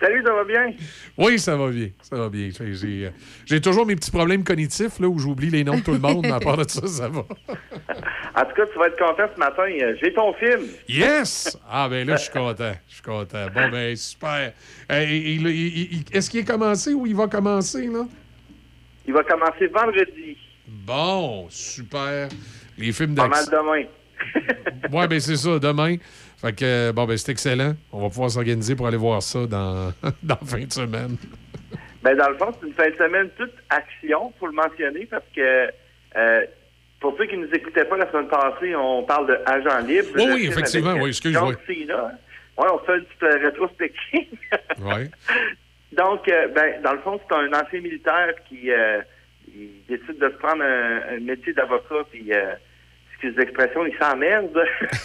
[0.00, 0.72] Salut, ça va bien?
[1.16, 1.88] Oui, ça va bien.
[2.02, 2.50] Ça va bien.
[2.50, 3.10] J'ai- euh,
[3.46, 6.20] j'ai toujours mes petits problèmes cognitifs là, où j'oublie les noms de tout le monde,
[6.22, 7.20] mais à part de ça, ça va.
[7.20, 7.24] En
[8.44, 9.62] tout cas, tu vas être content ce matin.
[9.66, 10.60] Euh, J'ai ton film.
[10.88, 11.58] Yes!
[11.68, 12.74] Ah, ben là, je suis content.
[12.88, 13.46] Je suis content.
[13.52, 14.52] Bon, ben, super.
[14.88, 18.06] Est-ce qu'il est commencé ou il va commencer, là?
[19.04, 20.36] Il va commencer vendredi.
[20.88, 22.28] Bon, super.
[22.78, 23.62] Les films Pas mal d'action.
[23.62, 23.84] demain.
[24.90, 25.96] Ouais, ben c'est ça, demain.
[26.40, 27.74] Fait que, euh, bon, ben c'est excellent.
[27.92, 29.92] On va pouvoir s'organiser pour aller voir ça dans,
[30.22, 31.16] dans la fin de semaine.
[32.02, 35.26] Ben, dans le fond, c'est une fin de semaine toute action, faut le mentionner, parce
[35.36, 35.68] que
[36.16, 36.46] euh,
[37.00, 40.08] pour ceux qui ne nous écoutaient pas la semaine passée, on parle de Agent Libre.
[40.16, 41.54] Oui, oui, effectivement, avec, oui, euh, oui.
[41.66, 42.12] Cena.
[42.56, 44.38] Ouais, on fait une petite euh, rétrospective.
[44.80, 45.10] Ouais.
[45.92, 49.00] Donc, euh, ben, dans le fond, c'est un ancien militaire qui euh,
[49.58, 52.54] il décide de se prendre un, un métier d'avocat, puis, euh,
[53.10, 54.64] excuse l'expression, il s'emmerde.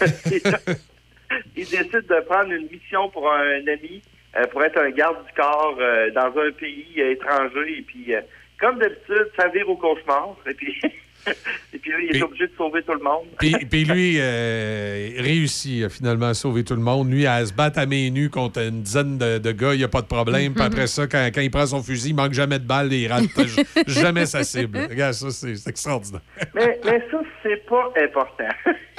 [1.56, 4.02] il décide de prendre une mission pour un ami,
[4.36, 8.14] euh, pour être un garde du corps euh, dans un pays euh, étranger, et puis,
[8.60, 10.80] comme d'habitude, ça vire au cauchemar, et puis,
[11.72, 13.24] et puis là, il est obligé de sauver tout le monde.
[13.38, 17.10] Puis, puis lui euh, réussit euh, finalement à sauver tout le monde.
[17.10, 19.84] Lui, à se battre à main nues contre une dizaine de, de gars, il n'y
[19.84, 20.54] a pas de problème.
[20.54, 23.02] Puis après ça, quand, quand il prend son fusil, il manque jamais de balles et
[23.02, 23.24] il rate
[23.86, 24.78] jamais sa cible.
[24.88, 26.20] Regarde, ça, c'est extraordinaire.
[26.54, 28.48] Mais, mais ça, c'est pas important.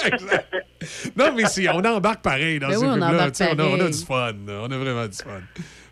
[1.15, 3.07] Non, mais si, on embarque pareil dans Ben ce oui, on film-là.
[3.07, 4.33] On, a- on a du fun.
[4.47, 5.41] On a vraiment du fun.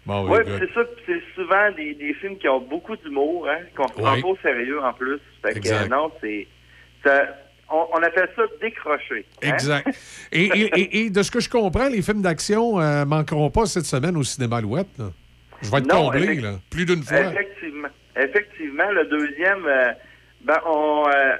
[0.05, 0.59] Bon, Oui, good.
[0.59, 0.81] c'est ça.
[1.05, 4.21] C'est souvent des, des films qui ont beaucoup d'humour, hein, qu'on se prend Oui.
[4.21, 5.19] pas au sérieux en plus.
[5.41, 6.47] Fait que, non, c'est.
[7.71, 9.25] on, on appelle ça décrocher.
[9.43, 9.53] hein?
[9.53, 9.88] Exact.
[10.31, 13.65] Et, et- et- et de ce que je comprends, les films d'action euh, manqueront pas
[13.65, 14.88] cette semaine au cinéma Alouette.
[14.99, 15.05] là.
[15.61, 16.55] Je vais être Non, comblé, effect- là.
[16.69, 17.19] Plus d'une fois.
[17.19, 17.88] Effectivement.
[18.17, 19.91] Effectivement, le deuxième, euh,
[20.43, 21.05] ben, on.
[21.07, 21.35] euh,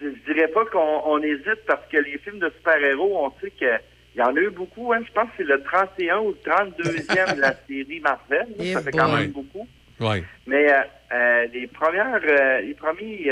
[0.00, 3.52] je, je dirais pas qu'on on hésite parce que les films de super-héros, on sait
[4.14, 4.92] qu'il y en a eu beaucoup.
[4.92, 8.46] Hein, je pense que c'est le 31 ou le 32e de la série Marvel.
[8.60, 9.66] Eh ça fait quand même beaucoup.
[10.00, 10.22] Oui.
[10.46, 10.76] Mais euh,
[11.12, 13.30] euh, les premières, euh, les premiers,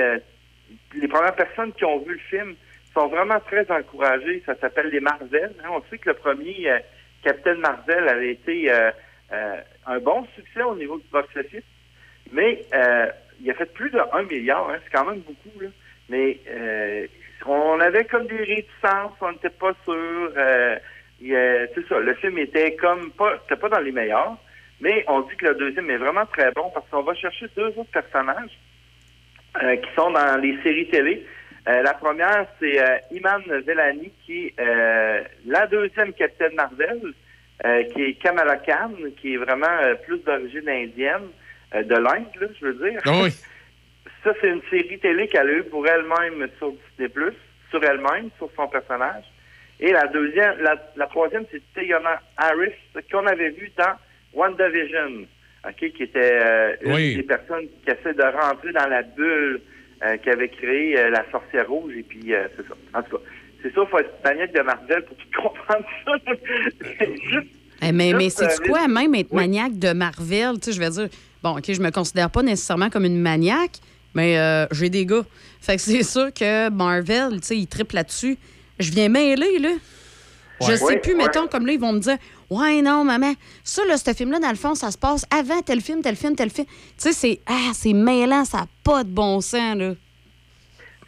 [0.95, 2.55] les premières personnes qui ont vu le film
[2.95, 4.43] sont vraiment très encouragées.
[4.45, 5.53] Ça s'appelle les Marvel.
[5.65, 5.69] hein.
[5.71, 6.69] On sait que le premier
[7.23, 8.71] Captain Marvel avait été
[9.31, 11.63] un bon succès au niveau du box-office,
[12.33, 12.65] mais
[13.41, 14.69] il a fait plus de 1 milliard.
[14.71, 14.79] hein.
[14.85, 15.61] C'est quand même beaucoup.
[15.61, 15.69] Là.
[16.09, 16.39] Mais
[17.47, 20.33] on avait comme des réticences, on n'était pas sûr.
[20.37, 20.77] Euh,
[21.21, 24.37] c'est ça, le film était comme pas, c'était pas dans les meilleurs,
[24.81, 27.69] mais on dit que le deuxième est vraiment très bon parce qu'on va chercher deux
[27.77, 28.59] autres personnages
[29.63, 31.25] euh, qui sont dans les séries télé.
[31.69, 37.01] Euh, la première, c'est euh, Iman Velani, qui est euh, la deuxième Capitaine Marvel,
[37.65, 38.91] euh, qui est Kamala Khan,
[39.21, 41.29] qui est vraiment plus d'origine indienne,
[41.73, 42.27] de l'Inde,
[42.61, 43.01] je veux dire.
[43.07, 43.31] Ah oui.
[44.25, 47.11] Ça, c'est une série télé qu'elle a eue pour elle-même sur Disney+,
[47.71, 49.25] sur elle-même, sur son personnage.
[49.81, 52.73] Et la deuxième, la, la troisième, c'est Tayona Harris,
[53.11, 53.95] qu'on avait vu dans
[54.35, 55.27] WandaVision,
[55.69, 57.17] OK, qui était euh, une Oui.
[57.17, 59.61] des personnes qui essaie de rentrer dans la bulle
[60.05, 61.95] euh, qu'avait créée euh, la sorcière rouge.
[61.97, 62.75] Et puis, euh, c'est ça.
[62.95, 63.23] En tout cas,
[63.63, 66.13] c'est ça, il faut être maniaque de Marvel pour tout comprendre ça.
[67.31, 67.47] Juste-
[67.85, 70.55] Eh, mais mais juste, c'est quoi, même être maniaque de Marvel?
[70.61, 71.09] Tu sais, je vais dire,
[71.43, 73.79] bon, OK, je me considère pas nécessairement comme une maniaque,
[74.15, 75.25] mais euh, j'ai des gars.
[75.61, 78.37] Fait que c'est sûr que Marvel, tu sais, ils triplent là-dessus.
[78.79, 79.71] Je viens mêler, là.
[80.61, 80.77] Je Ouais.
[80.77, 81.19] sais Ouais, plus, ouais.
[81.25, 82.17] mettons, comme là, ils vont me dire
[82.51, 83.33] Ouais, non, maman,
[83.65, 86.37] ça, là, ce film-là, dans le fond, ça se passe avant tel film, tel film,
[86.37, 86.67] tel film.
[86.67, 89.95] Tu sais, c'est ah, c'est mêlant, ça n'a pas de bon sens, là.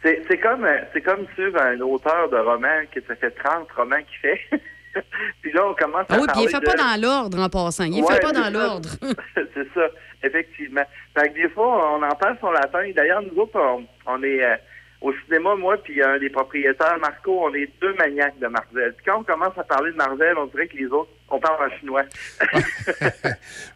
[0.03, 4.19] C'est comme euh, comme suivre un auteur de roman que ça fait 30 romans qu'il
[4.21, 4.39] fait.
[5.41, 7.39] puis là, on commence à Ah oui, puis il ne fait de- pas dans l'ordre
[7.41, 7.83] en passant.
[7.85, 8.49] Il ne Ouais, fait pas c'est dans ça.
[8.49, 8.89] l'ordre.
[9.35, 9.87] c'est ça,
[10.23, 10.83] effectivement.
[11.17, 12.79] Fait que des fois, on en parle son latin.
[12.95, 14.55] D'ailleurs, nous autres, on, on est euh,
[15.01, 18.93] au cinéma, moi, puis un des propriétaires, Marco, on est deux maniaques de Marvel.
[18.97, 21.69] Puis quand on commence à parler de Marvel, on dirait que les autres, on parle
[21.71, 22.03] en chinois.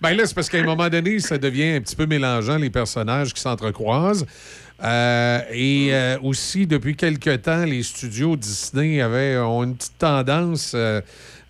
[0.01, 2.69] Ben là, c'est parce qu'à un moment donné, ça devient un petit peu mélangeant, les
[2.69, 4.25] personnages qui s'entrecroisent.
[4.83, 10.71] Euh, et euh, aussi, depuis quelque temps, les studios Disney avaient, ont une petite tendance
[10.73, 11.01] euh,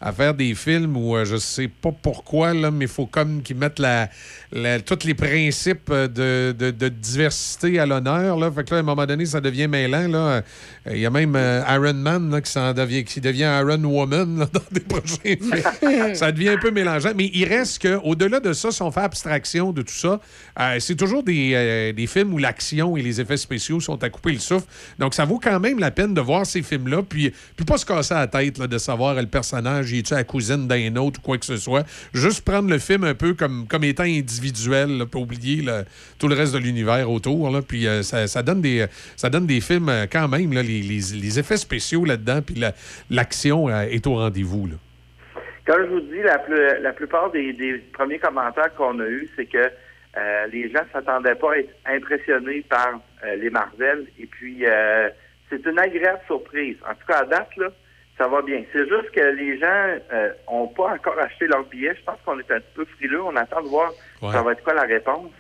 [0.02, 3.42] à faire des films où euh, je sais pas pourquoi, là, mais il faut comme
[3.42, 4.10] qu'ils mettent la,
[4.54, 6.08] la- tous les principes euh,
[6.54, 8.38] de, de- diversité à l'honneur.
[8.38, 8.50] Là.
[8.52, 10.08] Fait que là, à un moment donné, ça devient mêlant.
[10.08, 10.18] là.
[10.18, 10.42] Euh,
[10.92, 14.62] Il y a même euh, Iron Man là, qui, devient, qui devient Iron Woman dans
[14.72, 15.52] des films.
[16.16, 17.12] ça devient un peu mélangeant.
[17.16, 20.20] Mais il reste qu'au-delà de ça, si on fait abstraction de tout ça,
[20.80, 24.40] c'est toujours des, des films où l'action et les effets spéciaux sont à couper le
[24.40, 24.66] souffle.
[24.98, 27.86] Donc, ça vaut quand même la peine de voir ces films-là, puis, puis pas se
[27.86, 31.46] casser la tête de savoir le personnage, est-tu la cousine d'un autre ou quoi que
[31.46, 31.84] ce soit?
[32.14, 35.66] Juste prendre le film un peu comme, comme étant individuel, puis oublier
[36.20, 37.50] tout le reste de l'univers autour.
[37.68, 38.86] Puis euh, ça, donne des,
[39.16, 42.74] ça donne des films euh, quand même, les, les- effets spéciaux là-dedans, puis la-
[43.10, 44.70] l'action euh, est au rendez-vous.
[45.66, 49.70] Comme je vous dis, la, plupart des, premiers commentaires qu'on a eus, c'est que
[50.52, 53.00] les gens s'attendaient pas à être impressionnés par
[53.38, 54.06] les Marvel.
[54.20, 54.64] Et puis,
[55.50, 56.76] c'est une agréable surprise.
[56.90, 57.68] En tout cas, à date, là,
[58.20, 58.62] ça va bien.
[58.74, 61.96] C'est juste que les gens euh, ont pas encore acheté leur billet.
[61.98, 63.24] Je pense qu'on est un petit peu frileux.
[63.24, 63.92] On attend de voir
[64.22, 64.32] Ouais.
[64.34, 65.32] ça va être quoi la réponse.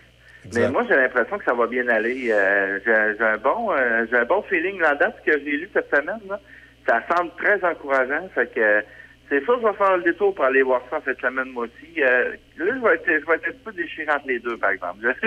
[0.45, 0.61] Exact.
[0.61, 2.29] Mais moi, j'ai l'impression que ça va bien aller.
[2.31, 5.11] Euh, j'ai j'ai un bon euh, j'ai un bon feeling là-dedans.
[5.19, 6.39] Ce que j'ai lu cette semaine, là,
[6.87, 8.29] ça semble très encourageant.
[8.33, 8.81] Fait que euh,
[9.29, 12.01] c'est sûr je vais faire le détour pour aller voir ça cette semaine, moi aussi.
[12.01, 14.71] Euh, là, je vais, être, je vais être un peu déchiré entre les deux, par
[14.71, 15.13] exemple.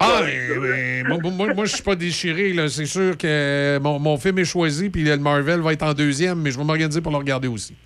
[0.00, 2.52] Ah, mais- mais moi, moi, moi, je suis pas déchiré.
[2.52, 2.68] là.
[2.68, 6.40] C'est sûr que mon, mon film est choisi, puis le Marvel va être en deuxième,
[6.42, 7.76] mais je vais m'organiser pour le regarder aussi.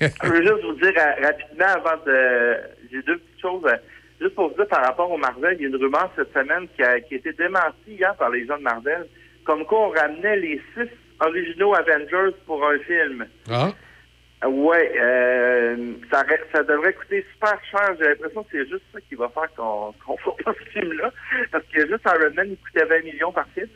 [0.00, 2.56] Je veux juste vous dire euh, rapidement avant de.
[2.92, 3.64] J'ai deux petites choses.
[3.66, 3.76] euh,
[4.20, 6.66] juste pour vous dire par rapport au Marvel, il y a une rumeur cette semaine
[6.76, 9.06] qui a, qui a été démentie hier par les gens de Marvel,
[9.44, 10.88] comme quoi on ramenait les six
[11.20, 13.26] originaux Avengers pour un film.
[13.50, 13.68] Ah.
[13.68, 16.22] Euh, Ouais, euh, ça,
[16.54, 17.96] ça devrait coûter super cher.
[17.98, 21.10] J'ai l'impression que c'est juste ça qui va faire qu'on qu'on fera pas ce film-là.
[21.50, 23.66] Parce que juste Iron Man, il coûtait 20 millions par film.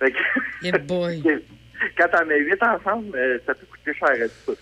[0.00, 0.16] Fait que-
[0.66, 1.22] Yeah, boy.
[1.96, 4.58] Quand t'en mets 8 ensemble, euh, ça peut coûter cher à tout.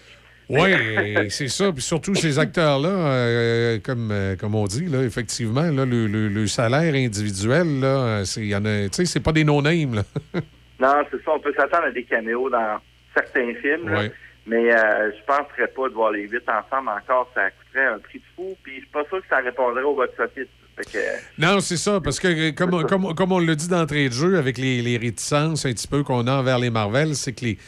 [0.50, 1.72] Oui, c'est ça.
[1.72, 6.28] Puis surtout, ces acteurs-là, euh, comme, euh, comme on dit, là, effectivement, là, le, le-
[6.28, 10.02] le salaire individuel, là, c'est, y en a- tu sais, c'est pas des no-names.
[10.80, 11.32] Non, c'est ça.
[11.34, 12.78] On peut s'attendre à des caméos dans
[13.14, 13.88] certains films.
[13.88, 14.02] là.
[14.46, 17.30] Mais euh, je penserais pas de voir les huit ensemble encore.
[17.34, 18.56] Ça coûterait un prix de fou.
[18.62, 20.46] Puis je suis pas sûr que ça répondrait au box-office.
[20.78, 21.00] Que, euh,
[21.38, 24.38] Non, c'est ça, parce que euh, comme, comme, comme on l'a dit d'entrée de jeu,
[24.38, 27.58] avec les, les réticences un petit peu qu'on a envers les Marvel, c'est que les,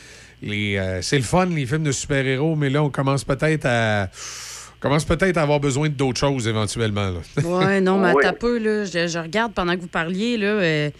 [0.43, 4.07] les, euh, c'est le fun, les films de super-héros, mais là, on commence peut-être à.
[4.77, 7.13] on commence peut-être à avoir besoin d'autres choses éventuellement.
[7.45, 8.85] Ouais, non, mais attends un peu, là.
[8.85, 10.47] Je, je regarde pendant que vous parliez, là.
[10.47, 10.91] euh,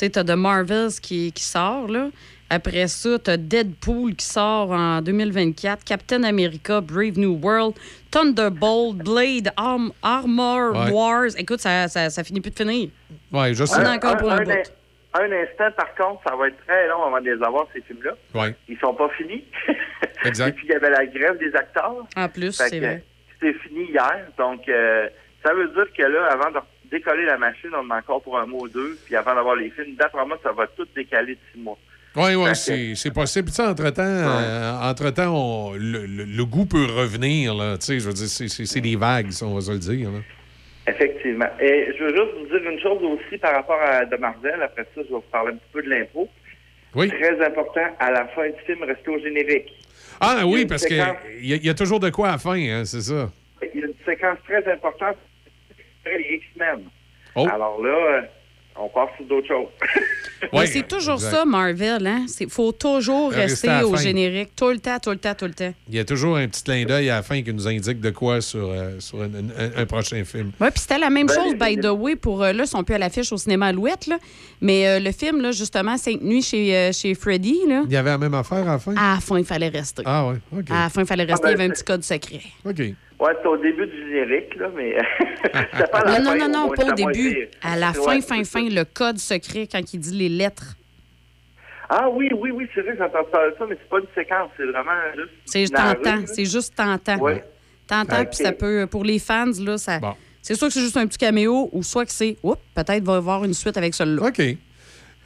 [0.00, 2.08] sais, t'as The Marvels qui, qui sort, là.
[2.48, 7.74] Après ça, tu as Deadpool qui sort en 2024, Captain America, Brave New World,
[8.12, 10.90] Thunderbolt, Blade, Arm- Armor Ouais.
[10.92, 11.26] Wars.
[11.38, 12.88] Écoute, ça, ça, ça finit plus de finir.
[13.32, 13.80] Ouais, je sais.
[13.80, 14.50] On a encore pour un, un, bout.
[15.14, 18.12] un instant, par contre, ça va être très long avant de les avoir, ces films-là.
[18.40, 18.54] Ouais.
[18.68, 19.44] Ils sont pas finis.
[20.24, 20.54] Et Exact.
[20.56, 22.06] puis, il y avait la grève des acteurs.
[22.16, 23.02] En plus, c'est vrai.
[23.34, 24.20] C'était fini hier.
[24.38, 25.08] Donc, euh,
[25.44, 26.58] ça veut dire que là, avant de
[26.98, 28.98] décoller la machine, on en encore pour un mois ou deux.
[29.04, 31.78] Puis avant d'avoir les films, d'après moi, ça va tout décaler de six mois.
[32.16, 33.48] Oui, oui, c'est c'est possible.
[33.48, 37.54] Tu sais, entre-temps, euh, entre-temps, on- le, le- le goût peut revenir.
[37.54, 37.76] Là.
[37.78, 39.78] Tu sais, je veux dire, c'est- c'est c'est des vagues, ça, on va se le
[39.78, 40.10] dire.
[40.10, 40.20] là.
[40.88, 41.48] Effectivement.
[41.60, 44.62] Et je veux juste vous dire une chose aussi par rapport à de Marvel.
[44.62, 46.28] Après ça, je vais vous parler un petit peu de l'impro.
[46.94, 47.08] Oui.
[47.08, 49.70] Très important, à la fin du film, rester au générique.
[50.20, 52.56] Ah oui, parce qu'il séquence- y, a- y a toujours de quoi à la fin,
[52.56, 53.30] hein, c'est ça.
[53.74, 55.16] Il y a une séquence très importante,
[56.12, 56.84] c'est les X-Men.
[57.34, 57.46] Oh.
[57.52, 58.20] Alors là, euh,
[58.78, 59.68] on passe sur d'autres choses.
[60.52, 61.30] Mais c'est toujours exact.
[61.30, 62.06] ça, Marvel.
[62.06, 62.26] Hein?
[62.40, 64.02] Il faut toujours Rester rester au fin.
[64.02, 64.50] générique.
[64.54, 65.72] Tout le temps, tout le temps, tout le temps.
[65.88, 68.10] Il y a toujours un petit clin d'œil à la fin qui nous indique de
[68.10, 70.52] quoi sur, euh, sur un, un- un prochain film.
[70.60, 72.42] Oui, puis c'était la même Ben, chose, by the way, pour.
[72.42, 74.18] euh, là, ils sont plus à l'affiche au cinéma Alouette, là.
[74.60, 77.82] Mais euh, le film, là, justement, Sainte Nuit chez, euh, chez Freddy, là.
[77.86, 78.94] Il y avait la même affaire à la fin?
[78.96, 80.02] À la fin, il fallait rester.
[80.04, 80.70] Ah oui, OK.
[80.70, 81.46] À la fin, il fallait rester.
[81.46, 82.40] Ah, ben, il y avait un petit code secret.
[82.64, 82.82] OK.
[83.18, 84.94] Ouais, c'est au début du générique, là, mais
[85.92, 87.48] à la Non, non, fin, non, non, pas au début.
[87.62, 88.58] À la Ouais, fin, fin, ça.
[88.58, 90.74] fin, le code secret quand il dit les lettres.
[91.88, 94.50] Ah oui, oui, oui, c'est vrai, j'entends parler de ça, mais c'est pas une séquence,
[94.56, 95.30] c'est vraiment juste.
[95.46, 96.22] C'est narré, tentant.
[96.26, 97.18] C'est juste tentant.
[97.18, 97.44] Ouais.
[97.86, 100.00] Tentant, puis ça peut, pour les fans, là, ça.
[100.42, 103.14] C'est soit que c'est juste un petit caméo, ou soit que c'est, oups, peut-être va
[103.14, 104.26] y avoir une suite avec celui-là.
[104.28, 104.42] OK.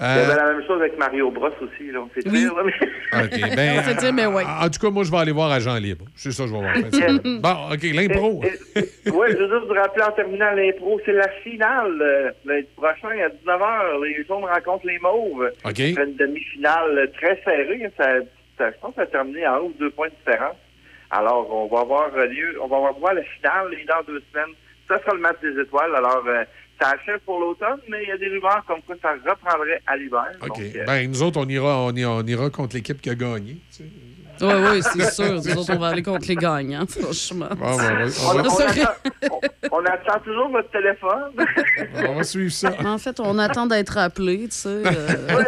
[0.00, 2.00] Il y avait la même chose avec Mario Bros aussi, là.
[2.14, 2.46] C'est Oui.
[2.64, 3.22] mais...
[3.24, 3.54] OK.
[3.56, 4.44] Ben, On se dit, mais ouais.
[4.44, 6.06] En tout cas, moi, je vais aller voir Agent Libre.
[6.14, 7.40] C'est ça que je vais voir.
[7.40, 8.40] bon, OK, l'impro.
[8.42, 13.08] Oui, je veux juste vous rappeler en terminant l'impro, c'est la finale euh, lundi prochain
[13.10, 14.02] à 19h.
[14.04, 15.50] Les jaunes rencontrent les mauves.
[15.64, 15.72] OK.
[15.76, 17.90] C'est une demi-finale euh, très serrée.
[17.98, 18.06] Ça,
[18.58, 20.56] ça- je pense que ça a terminé en un ou deux points de différence.
[21.10, 24.02] Alors, on va avoir euh, lieu, on va avoir droit à la finale et dans
[24.06, 24.54] deux semaines.
[24.88, 25.94] Ça sera le match des étoiles.
[25.94, 26.44] Alors, euh,
[26.80, 29.96] ça achève pour l'automne, mais il y a des rumeurs comme quoi ça reprendrait à
[29.96, 30.24] l'hiver.
[30.42, 30.48] OK.
[30.48, 33.14] Donc, euh, Ben, nous autres, on ira, on ira, on ira contre l'équipe qui a
[33.14, 33.58] gagné.
[33.70, 33.84] tu sais.
[34.42, 35.34] Oui, oui, c'est sûr.
[35.34, 37.48] Nous autres, on va aller contre les gagnants, franchement.
[37.58, 38.92] Bon, ben, on va- attend,
[39.30, 39.40] on-
[39.78, 41.32] on attend toujours votre téléphone.
[42.08, 42.72] On va suivre ça.
[42.86, 44.82] En fait, on attend d'être appelé, tu sais.
[44.86, 45.42] euh.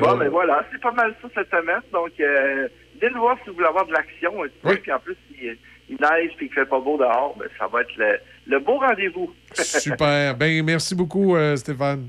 [0.00, 1.80] Bon, ben voilà, c'est pas mal ça cette semaine.
[1.92, 2.68] Donc, euh,
[3.00, 4.42] dès le voir si vous voulez avoir de l'action.
[4.42, 4.76] un petit peu.
[4.76, 5.56] Puis en plus, il,
[5.98, 8.78] il neige et qu'il fait pas beau dehors, ben, ça va être le, le beau
[8.78, 9.30] rendez-vous.
[9.54, 10.36] Super.
[10.36, 12.08] Ben, merci beaucoup, euh, Stéphane.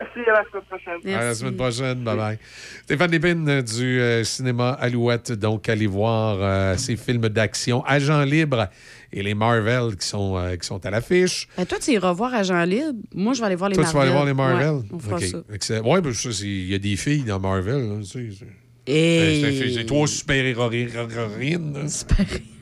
[0.00, 1.14] Merci, à la semaine prochaine.
[1.14, 1.98] À la semaine prochaine.
[2.04, 2.38] Bye bye.
[2.82, 5.30] Stéphane Lépine euh, du euh, cinéma Alouette.
[5.32, 7.82] Donc, allez voir euh, ces films d'action.
[7.84, 8.68] Agent libre
[9.12, 11.46] et les Marvel qui sont, euh, qui sont à l'affiche.
[11.56, 12.98] Ben, toi, tu iras voir Agent Libre.
[13.14, 13.92] Moi, je vais aller voir les Toi, Marvel.
[13.92, 14.82] tu vas aller voir les Marvel?
[14.82, 15.22] Ouais, on fera OK.
[15.22, 15.38] ça.
[15.54, 15.88] Excellent.
[15.94, 18.00] Ouais, ben, il y a des filles dans Marvel.
[18.02, 18.46] tu sais.
[18.86, 18.92] Ben,
[19.56, 20.88] c'est- C'est trois super-héroïnes.
[21.88, 22.53] Super-héroïnes.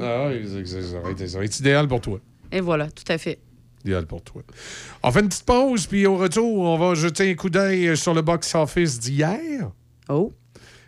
[0.00, 2.18] Ah c'est- c'est- ça va être- idéal pour toi.
[2.50, 3.38] Et voilà, tout à fait.
[3.84, 4.42] Idéal pour toi.
[5.02, 8.14] On fait une petite pause, puis au retour, on va jeter un coup d'œil sur
[8.14, 9.70] le box-office d'hier.
[10.08, 10.32] Oh.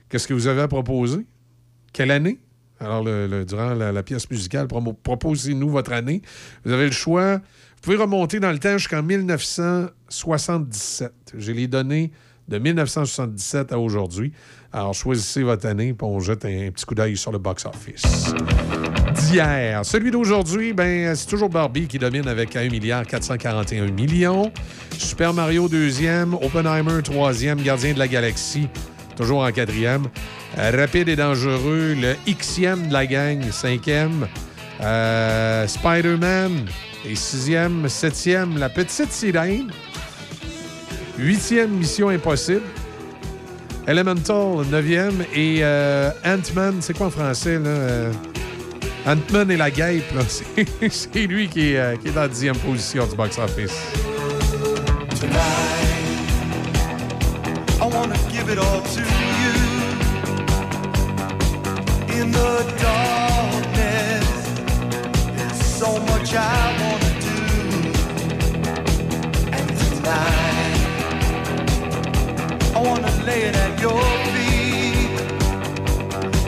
[0.08, 1.26] Qu'est-ce que vous avez à proposer?
[1.92, 2.38] Quelle année?
[2.80, 4.66] Alors, le- le- durant la, la pièce musicale,
[5.02, 6.22] proposez-nous votre année.
[6.64, 7.36] Vous avez le choix.
[7.36, 11.12] Vous pouvez remonter dans le temps jusqu'en 1977.
[11.36, 12.10] J'ai les données
[12.50, 14.32] de 1977 à aujourd'hui.
[14.72, 18.34] Alors, choisissez votre année, puis on jette un, petit coup d'œil sur le box-office.
[19.14, 19.84] D'hier.
[19.84, 24.52] Celui d'aujourd'hui, ben, c'est toujours Barbie qui domine avec 1 milliard 441 millions.
[24.98, 26.34] Super Mario, deuxième.
[26.34, 27.62] Oppenheimer, troisième.
[27.62, 28.68] Gardien de la Galaxie,
[29.16, 30.06] toujours en quatrième.
[30.58, 34.26] Euh, Rapide et dangereux, le Xème de la gang, cinquième.
[34.80, 36.66] Euh, Spider-Man
[37.08, 37.88] est sixième.
[37.88, 39.70] Septième, La Petite Sirène.
[41.20, 42.62] Huitième, Mission Impossible.
[43.86, 45.22] Elemental, neuvième.
[45.34, 47.68] Et euh, Ant-Man, c'est quoi en français, là?
[47.68, 48.12] Euh,
[49.06, 50.04] Ant-Man et la guêpe.
[50.90, 53.72] C'est- lui qui est, euh, qui dixième position du box-office.
[65.80, 66.76] So much I
[67.20, 67.36] do.
[69.56, 70.79] And tonight,
[72.80, 74.00] I wanna lay it at your
[74.32, 75.20] feet.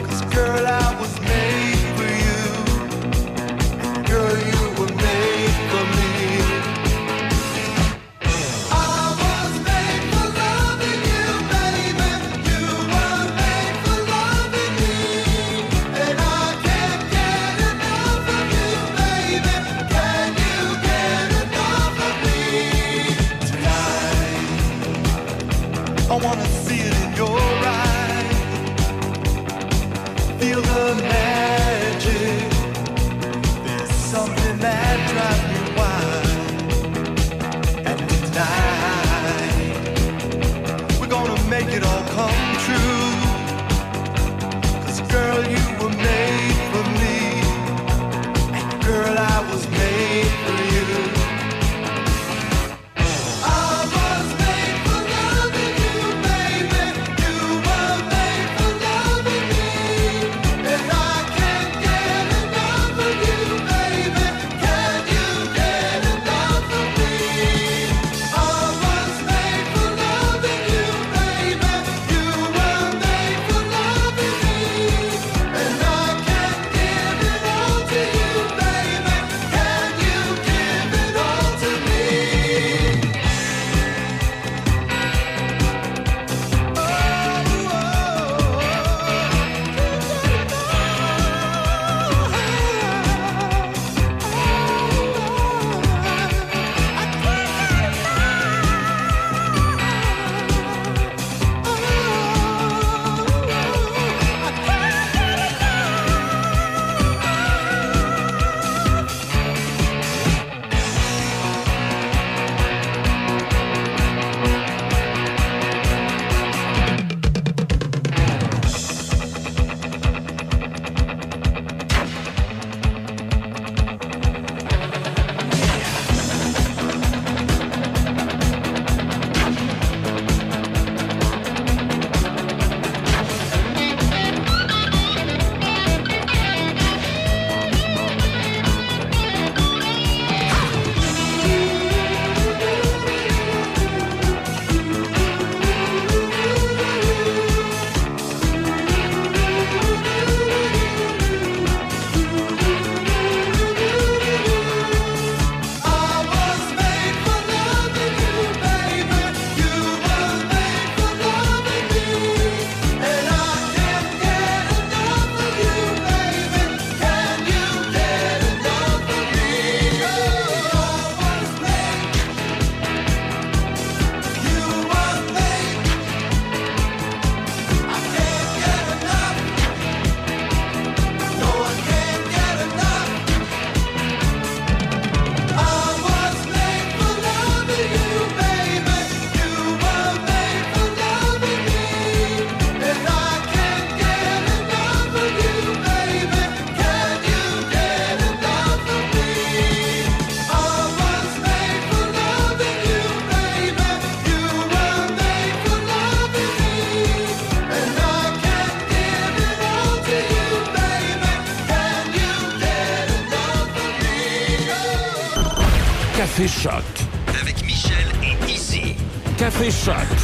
[0.03, 2.43] 'Cause girl, I was made for you.
[4.11, 6.12] Girl, you were made for me.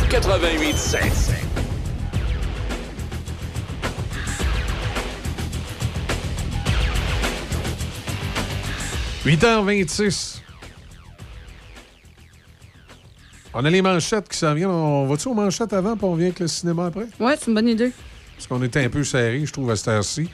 [0.10, 1.38] 88.7.
[9.26, 10.42] 8h26.
[13.54, 14.70] On a les manchettes qui s'en viennent.
[14.70, 17.08] On va-tu aux manchettes avant, puis on vient avec le cinéma après?
[17.20, 17.92] Ouais, c'est une bonne idée.
[18.36, 20.30] Parce qu'on était un peu serré, je trouve, à cette heure-ci.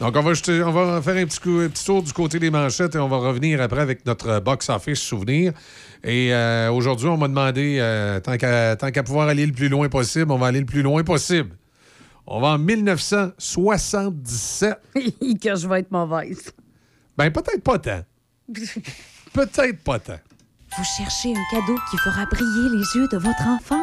[0.00, 2.38] Donc, on va, jeter- on va faire un petit, coup- un petit tour du côté
[2.38, 5.52] des manchettes et on va revenir après avec notre box-office souvenir.
[6.08, 9.68] Et euh, aujourd'hui, on m'a demandé, euh, tant qu'à tant qu'à pouvoir aller le plus
[9.68, 11.50] loin possible, on va aller le plus loin possible.
[12.26, 14.78] On va en 1977.
[15.42, 16.50] que je vais être mauvaise.
[17.18, 18.00] Ben, peut-être pas tant.
[19.34, 20.18] Peut-être pas tant.
[20.78, 23.82] Vous cherchez un cadeau qui fera briller les yeux de votre enfant?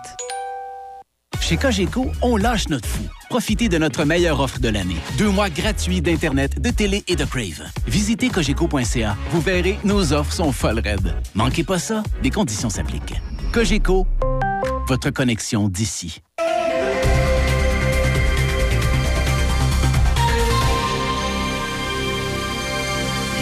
[1.39, 3.03] Chez Cogeco, on lâche notre fou.
[3.29, 4.97] Profitez de notre meilleure offre de l'année.
[5.17, 7.63] Deux mois gratuits d'Internet, de télé et de Crave.
[7.87, 9.17] Visitez cogeco.ca.
[9.31, 11.15] Vous verrez, nos offres sont folles raides.
[11.33, 13.15] Manquez pas ça, des conditions s'appliquent.
[13.53, 14.05] Cogeco,
[14.87, 16.21] votre connexion d'ici.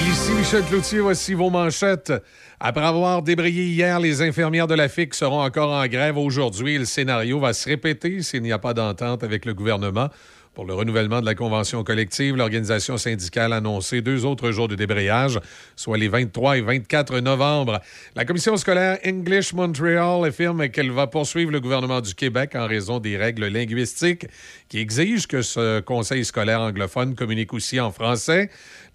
[0.09, 2.14] Ici Michel Cloutier, voici vos manchettes.
[2.61, 6.77] Après avoir débrayé hier, les infirmières de la FIC seront encore en grève aujourd'hui.
[6.77, 10.09] Le scénario va se répéter s'il n'y a pas d'entente avec le gouvernement.
[10.55, 14.75] Pour le renouvellement de la convention collective, l'organisation syndicale a annoncé deux autres jours de
[14.75, 15.39] débrayage,
[15.77, 17.79] soit les 23 et 24 novembre.
[18.15, 22.99] La commission scolaire English Montreal affirme qu'elle va poursuivre le gouvernement du Québec en raison
[22.99, 24.25] des règles linguistiques
[24.67, 28.49] qui exigent que ce conseil scolaire anglophone communique aussi en français.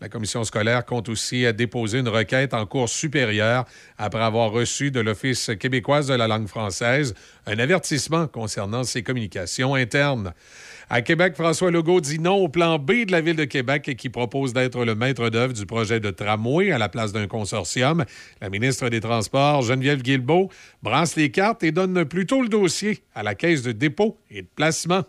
[0.04, 3.64] La commission scolaire compte aussi déposer une requête en cours supérieure
[3.96, 7.14] après avoir reçu de l'Office québécoise de la langue française
[7.46, 10.34] un avertissement concernant ses communications internes.
[10.90, 14.10] À Québec, François Legault dit non au plan B de la Ville de Québec qui
[14.10, 18.04] propose d'être le maître d'œuvre du projet de tramway à la place d'un consortium.
[18.42, 20.50] La ministre des Transports, Geneviève Guilbeault,
[20.82, 24.48] brasse les cartes et donne plutôt le dossier à la Caisse de dépôt et de
[24.54, 25.04] placement.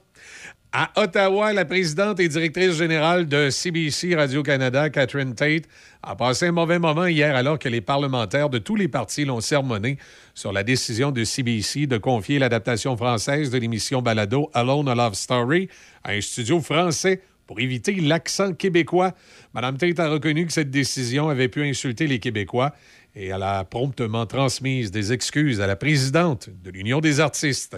[0.78, 5.70] À Ottawa, la présidente et directrice générale de CBC Radio-Canada, Catherine Tate,
[6.04, 9.40] a passé un mauvais moment hier alors que les parlementaires de tous les partis l'ont
[9.40, 9.98] sermonné
[10.34, 15.14] sur la décision de CBC de confier l'adaptation française de l'émission Balado Alone a Love
[15.14, 15.70] Story
[16.04, 19.14] à un studio français pour éviter l'accent québécois.
[19.54, 22.74] Mme Tate a reconnu que cette décision avait pu insulter les Québécois
[23.16, 27.78] et elle a promptement transmise des excuses à la présidente de l'Union des artistes.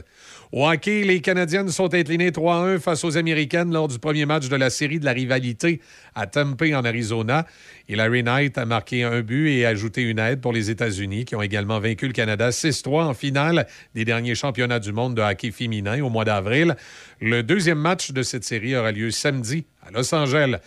[0.51, 4.56] Au hockey, les Canadiennes sont inclinées 3-1 face aux Américaines lors du premier match de
[4.56, 5.80] la série de la rivalité
[6.16, 7.45] à Tempe, en Arizona.
[7.88, 11.41] Larry Knight a marqué un but et ajouté une aide pour les États-Unis, qui ont
[11.41, 16.01] également vaincu le Canada 6-3 en finale des derniers championnats du monde de hockey féminin
[16.01, 16.75] au mois d'avril.
[17.22, 20.57] Le deuxième match de cette série aura lieu samedi à Los Angeles.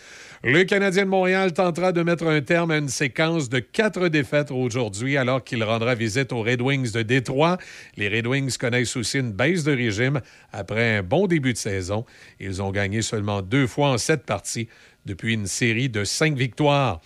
[0.43, 4.49] Le Canadien de Montréal tentera de mettre un terme à une séquence de quatre défaites
[4.49, 7.59] aujourd'hui alors qu'il rendra visite aux Red Wings de Détroit.
[7.95, 10.19] Les Red Wings connaissent aussi une baisse de régime
[10.51, 12.05] après un bon début de saison.
[12.39, 14.67] Ils ont gagné seulement deux fois en sept parties
[15.05, 17.01] depuis une série de cinq victoires.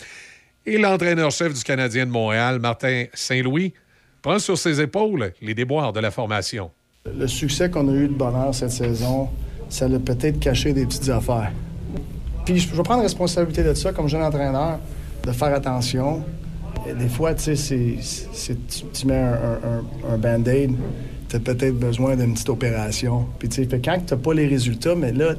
[0.65, 3.73] Et l'entraîneur-chef du Canadien de Montréal, Martin Saint-Louis,
[4.21, 6.71] prend sur ses épaules les déboires de la formation.
[7.05, 9.27] Le succès qu'on a eu de bonheur cette saison,
[9.67, 11.51] ça l'a peut-être caché des petites affaires.
[12.45, 14.79] Puis je je vais prendre responsabilité de ça comme jeune entraîneur,
[15.23, 16.23] de faire attention.
[16.87, 20.71] Et des fois, tu sais, tu, tu mets un, un- un- un band-aid,
[21.27, 23.25] tu as peut-être besoin d'une petite opération.
[23.39, 25.33] Puis tu sais, quand tu n'as pas les résultats, mais là,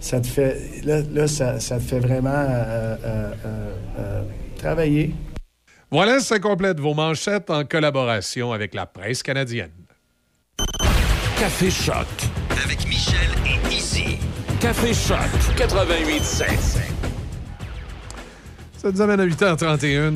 [0.00, 3.32] ça te fait, là, là, ça, ça te fait vraiment euh, euh,
[3.98, 4.22] euh,
[4.58, 5.14] travailler.
[5.90, 9.70] Voilà, ça complète vos manchettes en collaboration avec la presse canadienne.
[11.38, 12.06] Café Choc.
[12.64, 14.18] Avec Michel et Izzy.
[14.64, 15.18] Café Choc
[15.58, 16.46] 88.7.
[18.78, 20.14] Ça nous amène à 8h31.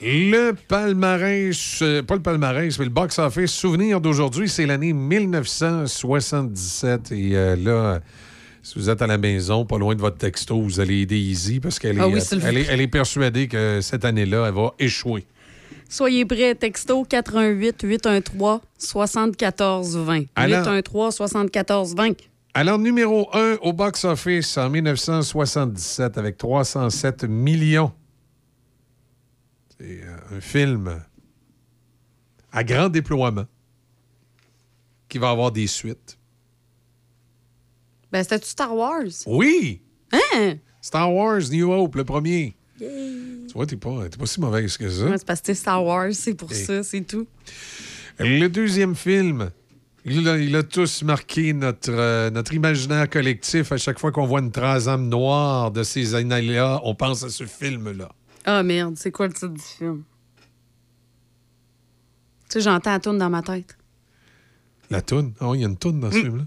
[0.00, 7.12] Le palmarès, euh, pas le palmarès, mais le box-office souvenir d'aujourd'hui, c'est l'année 1977.
[7.12, 8.00] Et euh, là,
[8.62, 11.60] si vous êtes à la maison, pas loin de votre texto, vous allez aider Easy
[11.60, 12.66] parce qu'elle est, Ah oui, elle est, plaît.
[12.70, 15.26] elle est persuadée que cette année-là, elle va échouer.
[15.92, 20.24] Soyez prêts, texto 88 813 74 20.
[20.34, 22.12] Alors- 813 74 20.
[22.54, 27.92] Alors, numéro 1 au box-office en 1977 avec 307 millions.
[29.78, 30.98] C'est euh, un film
[32.52, 33.44] à grand déploiement
[35.10, 36.18] qui va avoir des suites.
[38.10, 39.04] Ben, c'était-tu Star Wars?
[39.26, 39.82] Oui!
[40.10, 40.54] Hein?
[40.80, 42.56] Star Wars New Hope, le premier.
[43.52, 45.04] Tu vois, t'es pas, t'es pas si mauvaise que ça.
[45.04, 47.26] Ouais, c'est parce que c'est Star Wars, c'est pour Et- ça, c'est tout.
[48.18, 49.50] Le deuxième film,
[50.06, 53.70] il a, il a tous marqué notre, euh, notre imaginaire collectif.
[53.70, 57.44] À chaque fois qu'on voit une transam noire de ces années-là, on pense à ce
[57.44, 58.10] film-là.
[58.46, 60.02] Ah merde, c'est quoi le titre du film?
[62.48, 63.76] Tu sais, j'entends la tourne dans ma tête.
[64.88, 65.34] La toune?
[65.42, 66.44] Oui, il y a une toune dans ce film-là.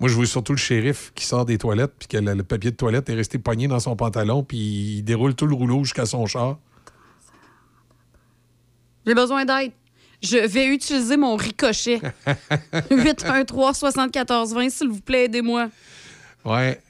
[0.00, 2.70] Moi, je vois surtout le shérif qui sort des toilettes, puis que le, le papier
[2.70, 6.06] de toilette est resté pogné dans son pantalon, puis il déroule tout le rouleau jusqu'à
[6.06, 6.58] son char.
[9.06, 9.72] J'ai besoin d'aide.
[10.22, 12.00] Je vais utiliser mon ricochet.
[12.90, 15.68] 813 74 20, s'il vous plaît, aidez-moi.
[16.44, 16.80] Ouais.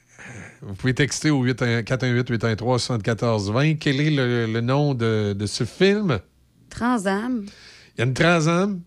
[0.61, 3.77] Vous pouvez texter au 418-813-7420.
[3.77, 6.19] Quel est le, le nom de, de ce film?
[6.69, 7.45] Transam.
[7.97, 8.81] Il y a une transam.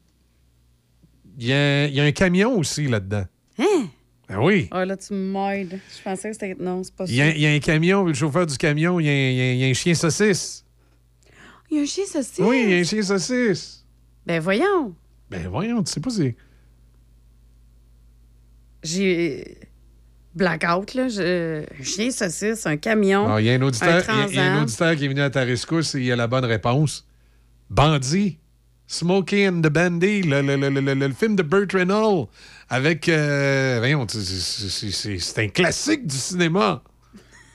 [1.38, 3.24] Il y a, il y a un camion aussi là-dedans.
[3.58, 3.88] Hein?
[4.28, 4.68] Ben oui.
[4.70, 5.78] Ah là, tu m'aides.
[5.96, 6.56] Je pensais que c'était.
[6.58, 7.12] Non, c'est pas ça.
[7.12, 9.12] Il y, a, il y a un camion, le chauffeur du camion, il y a,
[9.12, 10.64] un- il y a- il y a un chien saucisse.
[11.70, 12.38] Il y a un chien saucisse.
[12.38, 13.84] Oui, il y a un chien saucisse.
[14.26, 14.94] Ben voyons.
[15.30, 16.36] Ben voyons, tu sais pas c'est.
[18.82, 19.58] J'ai.
[20.34, 21.08] Blackout, là.
[21.08, 21.62] Je...
[21.62, 23.26] Un chien saucisse, un camion.
[23.32, 24.02] Ah, Il y a un auditeur
[24.96, 27.06] qui est venu à ta rescousse et il a la bonne réponse.
[27.70, 28.38] Bandit.
[28.98, 32.28] Smokey and the Bandy, le, le- le- le- le- le film de Burt Reynolds
[32.68, 33.08] avec.
[33.08, 36.82] euh, voyons, c'est- c'est- c'est c'est- c'est un classique du cinéma.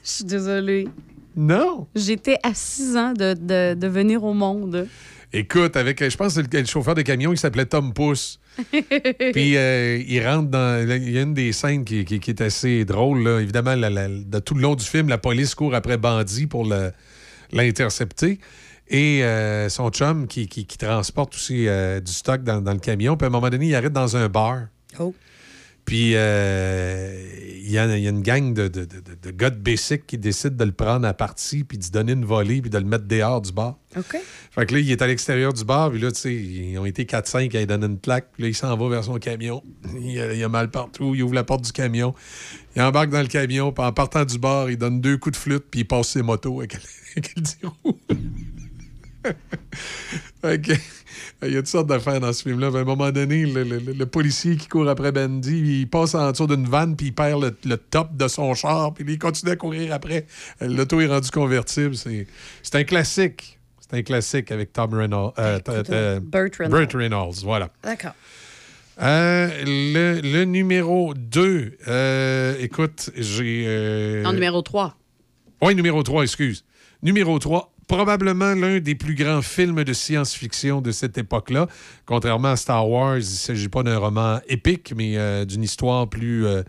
[0.03, 0.87] Je suis désolée.
[1.35, 1.87] Non?
[1.95, 4.87] J'étais à 6 ans de, de, de venir au monde.
[5.31, 8.39] Écoute, avec, je pense que c'est le, le chauffeur de camion, il s'appelait Tom Pouce.
[8.71, 10.85] Puis euh, il rentre dans.
[10.89, 13.23] Il y a une des scènes qui, qui- qui est assez drôle.
[13.23, 13.39] là.
[13.39, 16.65] Évidemment, la- la- de tout le long du film, la police court après Bandit pour
[16.65, 16.91] le-
[17.53, 18.39] l'intercepter.
[18.89, 22.79] Et euh, son chum qui, qui- qui transporte aussi euh, du stock dans, dans le
[22.79, 23.17] camion.
[23.17, 24.63] Puis à un moment donné, il arrête dans un bar.
[24.99, 25.13] Oh.
[25.85, 27.23] Puis euh,
[27.63, 30.05] il y, a, il y a une gang de, de, de- de gars de basic
[30.05, 32.83] qui décident de le prendre à partie, puis d'y donner une volée, puis de le
[32.85, 33.77] mettre dehors du bar.
[33.97, 34.17] OK.
[34.51, 36.85] Fait que là, il est à l'extérieur du bar, puis là, tu sais, ils ont
[36.85, 39.63] été 4-5 à lui donner une claque, puis là, il s'en va vers son camion.
[39.99, 42.13] Il a, il a mal partout, il ouvre la porte du camion,
[42.75, 45.41] il embarque dans le camion, puis en partant du bar, il donne deux coups de
[45.41, 46.75] flûte, puis il passe ses motos avec,
[47.15, 47.43] avec le
[49.23, 49.35] 10 roues.
[50.41, 50.71] Fait que,
[51.45, 52.67] il y a toutes sortes d'affaires dans ce film-là.
[52.67, 56.15] À un moment donné, le, le- le- le policier qui court après Bandy, il passe
[56.15, 59.19] en dessous d'une vanne, puis il perd le, le top de son char, puis il
[59.19, 60.25] continue à courir après.
[60.61, 61.95] L'auto est rendu convertible.
[61.95, 62.27] C'est
[62.63, 63.57] c'est un classique.
[63.79, 65.33] C'est un classique avec Tom Reynolds.
[65.39, 66.77] euh, t- euh, Burt Reynolds.
[66.79, 67.69] Burt Reynolds, voilà.
[67.83, 68.13] D'accord.
[69.01, 71.77] Euh, le, le numéro 2,
[72.59, 73.63] écoute, j'ai...
[73.65, 74.95] euh, En numéro 3.
[75.61, 76.65] oui, numéro 3, excuse.
[77.01, 81.67] Numéro 3, probablement l'un des plus grands films de science-fiction de cette époque-là.
[82.05, 86.07] Contrairement à Star Wars, il ne s'agit pas d'un roman épique, mais euh, d'une histoire
[86.07, 86.63] plus, euh,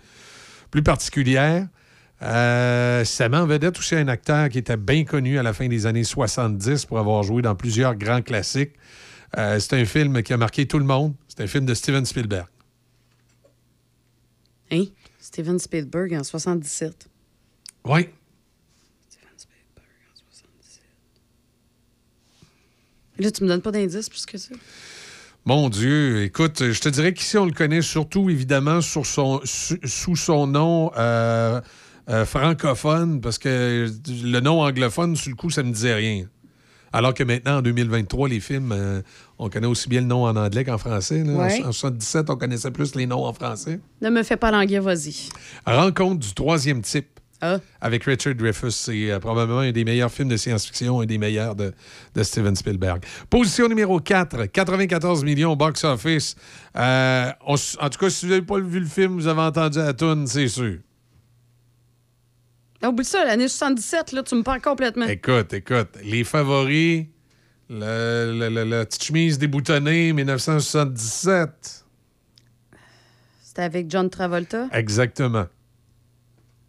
[0.73, 1.69] plus particulière.
[2.23, 5.69] Euh, ça met en vedette aussi un acteur qui était bien connu à la fin
[5.69, 8.73] des années 70 pour avoir joué dans plusieurs grands classiques.
[9.37, 11.15] Euh, c'est un film qui a marqué tout le monde.
[11.29, 12.47] C'est un film de Steven Spielberg.
[14.73, 14.85] Hein?
[15.19, 17.09] Steven Spielberg en 77.
[17.85, 18.09] Oui.
[23.21, 24.55] Là, tu me donnes pas d'indice plus que ça.
[25.45, 29.81] Mon Dieu, écoute, je te dirais qu'ici, on le connaît surtout, évidemment, sur son, su-
[29.85, 31.61] sous son nom euh,
[32.11, 33.91] euh, francophone, parce que
[34.23, 36.27] le nom anglophone, sur le coup, ça ne me disait rien.
[36.93, 39.01] Alors que maintenant, en 2023, les films, euh,
[39.39, 41.23] on connaît aussi bien le nom en anglais qu'en français.
[41.25, 41.33] là.
[41.65, 41.69] En-.
[41.69, 43.79] En, 77, on connaissait plus les noms en français.
[44.03, 45.29] Ne me fais pas languir, vas-y.
[45.65, 47.20] Rencontre du troisième type.
[47.43, 47.59] Ah.
[47.81, 48.77] Avec Richard Dreyfuss.
[48.77, 51.73] C'est euh, probablement un des meilleurs films de science-fiction, un des meilleurs de,
[52.15, 53.03] de Steven Spielberg.
[53.31, 56.37] Position numéro 4, 94 millions au box-office.
[56.77, 59.93] Euh, en tout cas, si vous n'avez pas vu le film, vous avez entendu la
[59.95, 60.79] toune, c'est sûr.
[62.83, 65.07] Ah, oublie ça, l'année 77, là, tu me perds complètement.
[65.07, 67.05] Écoute, écoute, les favoris,
[67.69, 71.85] le, le- le- la petite chemise déboutonnée, 1977.
[73.43, 74.69] C'était avec John Travolta?
[74.73, 75.47] Exactement.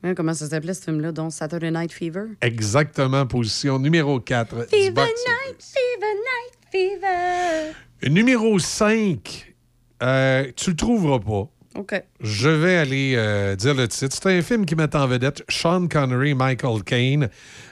[0.03, 2.23] Hein, comment ça s'appelait ce film-là, donc Saturday Night Fever?
[2.41, 4.67] Exactement, position numéro 4.
[4.69, 8.09] Fever Night, Fever Night, Fever.
[8.09, 9.53] Numéro 5,
[10.01, 11.47] euh, tu le trouveras pas.
[11.75, 12.03] OK.
[12.19, 14.17] Je vais aller euh, dire le titre.
[14.21, 17.30] C'est un film qui met en vedette Sean Connery, Michael Caine.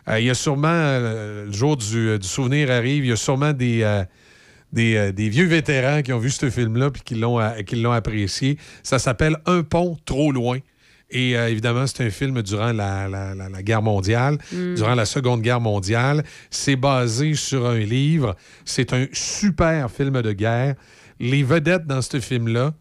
[0.07, 3.17] Euh, il y a sûrement, euh, le jour du, du souvenir arrive, il y a
[3.17, 4.05] sûrement des, euh,
[4.71, 7.91] des, euh, des vieux vétérans qui ont vu ce film-là puis qui l'ont qui l'ont
[7.91, 8.57] apprécié.
[8.83, 10.59] Ça s'appelle Un pont trop loin.
[11.11, 14.75] Et euh, évidemment, c'est un film durant la, la- la- la guerre mondiale, Mm.
[14.75, 16.23] durant la Seconde Guerre mondiale.
[16.51, 18.35] C'est basé sur un livre.
[18.65, 20.75] C'est un super film de guerre.
[21.19, 22.73] Les vedettes dans ce film-là,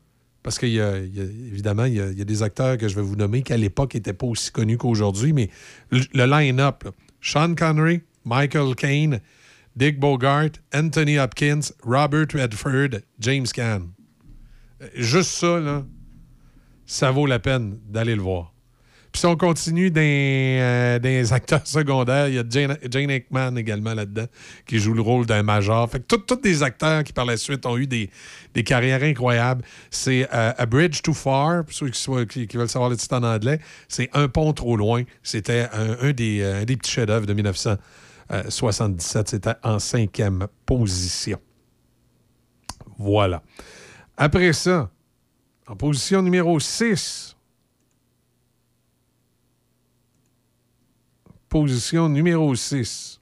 [0.42, 2.42] parce qu'il y a, il y a- évidemment, il y, a, il y a des
[2.42, 5.48] acteurs que je vais vous nommer qui, à l'époque, n'étaient pas aussi connus qu'aujourd'hui, mais
[5.90, 6.84] le, le line-up,
[7.22, 9.20] Sean Connery, Michael Caine,
[9.74, 13.88] Dick Bogart, Anthony Hopkins, Robert Redford, James Caan.
[14.82, 15.84] Euh, Juste ça, là,
[16.88, 18.52] ça vaut la peine d'aller le voir.
[19.12, 24.26] Puis si on continue dans, euh, acteurs secondaires, il y a Jane, Jane également là-dedans,
[24.66, 25.88] qui joue le rôle d'un major.
[25.90, 28.10] Fait que tous des acteurs qui par la suite ont eu des,
[28.54, 29.64] des carrières incroyables.
[29.90, 31.90] C'est euh, A Bridge Too Far, pour ceux
[32.24, 35.04] qui, veulent savoir le titre en anglais, c'est Un pont trop loin.
[35.22, 39.28] C'était un des, euh, un des petits chefs-d'œuvre de 1977.
[39.28, 41.38] C'était en cinquième position.
[42.98, 43.42] Voilà.
[44.16, 44.90] Après ça,
[45.68, 47.36] en position numéro 6,
[51.48, 53.20] position numéro 6.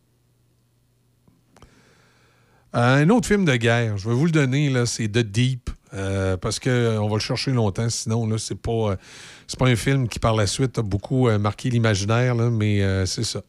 [2.73, 6.37] un autre film de guerre, je vais vous le donner, là, c'est The Deep, euh,
[6.37, 8.97] parce qu'on va le chercher longtemps, sinon, là, c'est pas, euh,
[9.47, 13.07] c'est pas un film qui, par la suite, a beaucoup euh, marqué l'imaginaire, mais euh,
[13.07, 13.41] c'est ça.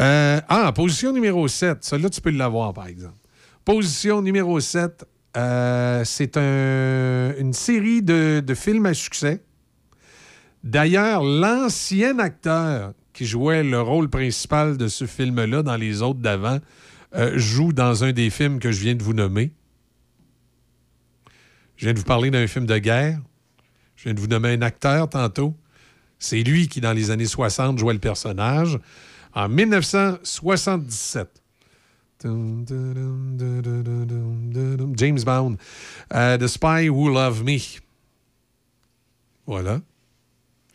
[0.00, 3.16] Euh, ah, position numéro 7, celle-là, tu peux l'avoir, par exemple.
[3.64, 5.04] Position numéro 7,
[5.38, 9.40] euh, c'est un- une série de, de films à succès.
[10.64, 16.58] D'ailleurs, l'ancien acteur qui jouait le rôle principal de ce film-là dans les autres d'avant
[17.14, 19.52] euh, joue dans un des films que je viens de vous nommer.
[21.76, 23.20] Je viens de vous parler d'un film de guerre.
[23.96, 25.54] Je viens de vous nommer un acteur tantôt.
[26.18, 28.78] C'est lui qui, dans les années 60, jouait le personnage.
[29.34, 31.42] En 1977.
[34.96, 35.56] James Bond.
[36.14, 37.58] Euh, The Spy Who Loved Me.
[39.46, 39.80] Voilà.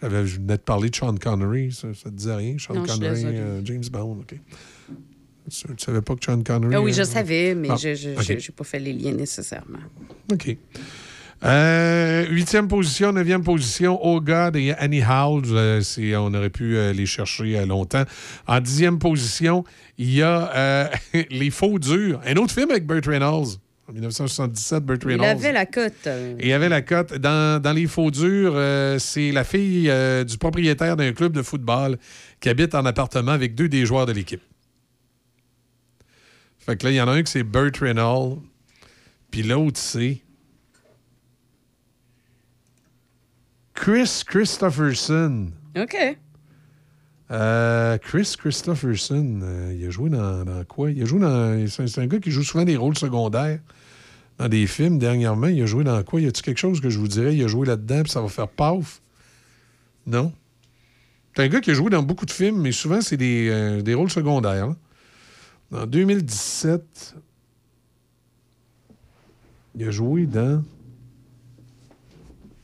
[0.02, 1.72] J'avais- Je venais de parler de Sean Connery.
[1.72, 2.58] Ça ne te disait rien?
[2.58, 4.20] Sean Non, Connery, euh, James Bond.
[4.22, 4.36] OK.
[5.50, 6.74] Tu ne savais pas que Sean Connery.
[6.76, 9.80] Ah oui, je euh, savais, mais ah, je n'ai pas fait les liens nécessairement.
[10.32, 10.58] OK.
[11.46, 15.44] Euh, huitième position, neuvième position, Oh God et Annie Howell.
[15.52, 15.82] euh,
[16.18, 18.04] on aurait pu euh, les chercher euh, longtemps.
[18.48, 19.66] En dixième position,
[19.98, 20.90] il y a
[21.30, 22.22] Les Faux Durs.
[22.26, 23.58] Un autre film avec Burt Reynolds.
[23.90, 25.26] En 1977, Burt Il Reynolds.
[25.28, 26.08] avait la cote.
[26.40, 27.14] Et il avait la cote.
[27.16, 28.56] Dans, dans Les Faux Durs,
[29.00, 29.92] c'est la fille
[30.26, 31.98] du propriétaire d'un club de football
[32.40, 34.42] qui habite en appartement avec deux des joueurs de l'équipe.
[36.60, 38.38] Fait que là, il y en a un qui c'est Burt Reynolds,
[39.32, 40.22] puis l'autre c'est
[43.84, 45.52] Chris Christopherson.
[45.78, 46.18] OK.
[47.32, 50.90] Euh, Chris Christopherson, euh, il a joué dans, dans quoi?
[50.90, 51.68] Il a joué dans.
[51.68, 53.60] C'est un, gars qui joue souvent des rôles secondaires
[54.38, 55.48] dans des films dernièrement.
[55.48, 56.22] Il a joué dans quoi?
[56.22, 57.36] Y a-t-il quelque chose que je vous dirais?
[57.36, 59.02] Il a joué là-dedans, puis ça va faire paf?
[60.08, 60.32] Non?
[61.36, 63.82] C'est un gars qui a joué dans beaucoup de films, mais souvent, c'est des, euh,
[63.82, 64.74] des rôles secondaires.
[65.74, 67.16] En 2017,
[69.76, 70.64] il a joué dans.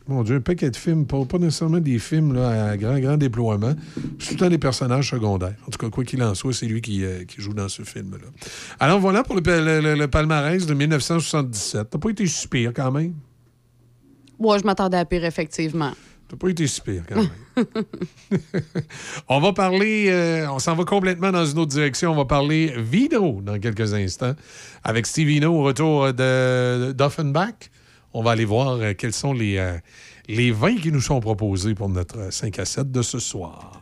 [0.09, 3.15] Mon Dieu, un paquet de films, pas, pas nécessairement des films là, à grand, grand
[3.15, 3.75] déploiement.
[4.17, 5.53] C'est tout le temps des personnages secondaires.
[5.67, 7.83] En tout cas, quoi qu'il en soit, c'est lui qui, euh, qui joue dans ce
[7.83, 8.17] film-là.
[8.79, 9.41] Alors voilà pour le,
[9.81, 11.89] le- le- palmarès de 1977.
[11.91, 13.13] T'as pas été si pire quand même?
[14.39, 15.91] Moi, je m'attendais à pire, effectivement.
[16.27, 17.29] T'as pas été si pire quand même.
[19.27, 22.11] on va parler, euh, on s'en va complètement dans une autre direction.
[22.11, 24.33] On va parler vidéo dans quelques instants
[24.83, 27.69] avec Steve Hino au retour de d'Offenbach.
[28.13, 29.77] On va aller voir euh, quels sont les, euh,
[30.27, 33.78] les vins qui nous sont proposés pour notre euh, 5 à 7 de ce soir.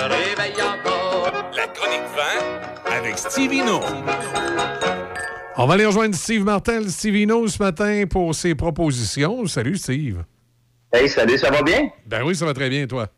[0.00, 3.80] La chronique vin avec Stevie No.
[5.56, 9.44] On va aller rejoindre Steve Martel, Stevino, ce matin pour ses propositions.
[9.46, 10.22] Salut, Steve.
[10.92, 11.90] Hey, salut, ça va bien?
[12.06, 13.08] Ben oui, ça va très bien, toi.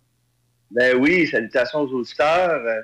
[0.70, 2.62] Ben oui, salutations aux auditeurs.
[2.64, 2.80] euh,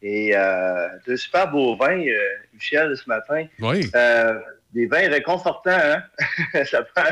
[0.00, 2.18] et euh, deux super beaux vins, euh,
[2.52, 3.46] Michel, ce matin.
[3.58, 3.90] Oui.
[3.96, 4.38] Euh,
[4.72, 6.02] des vins réconfortants, hein?
[6.66, 7.10] ça, prend,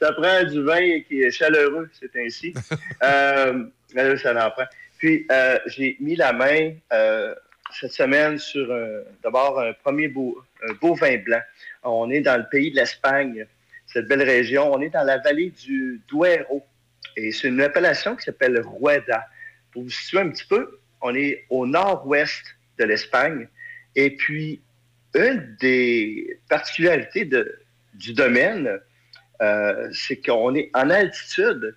[0.00, 2.54] ça prend du vin qui est chaleureux, c'est ainsi.
[3.02, 3.64] euh,
[3.94, 4.64] ben là, ça en prend.
[5.02, 7.34] Puis, euh, j'ai mis la main euh,
[7.72, 8.72] cette semaine sur
[9.24, 10.44] d'abord un premier beau,
[10.80, 11.40] vin blanc.
[11.82, 13.44] On est dans le pays de l'Espagne,
[13.88, 14.72] cette belle région.
[14.72, 16.64] On est dans la vallée du Duero.
[17.16, 19.26] Et c'est une appellation qui s'appelle Rueda.
[19.72, 22.44] Pour vous situer un petit peu, on est au nord-ouest
[22.78, 23.48] de l'Espagne.
[23.96, 24.62] Et puis,
[25.16, 27.28] une des particularités
[27.94, 28.78] du domaine,
[29.40, 31.74] euh, c'est qu'on est en altitude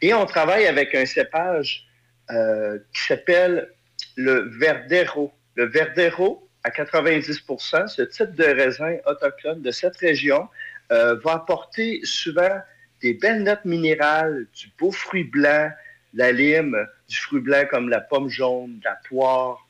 [0.00, 1.86] et on travaille avec un cépage
[2.32, 3.68] euh, qui s'appelle
[4.16, 5.32] le Verdero.
[5.54, 10.48] Le Verdero, à 90% ce type de raisin autochtone de cette région
[10.92, 12.60] euh, va apporter souvent
[13.00, 15.70] des belles notes minérales, du beau fruit blanc,
[16.14, 16.76] la lime,
[17.08, 19.66] du fruit blanc comme la pomme jaune, la poire.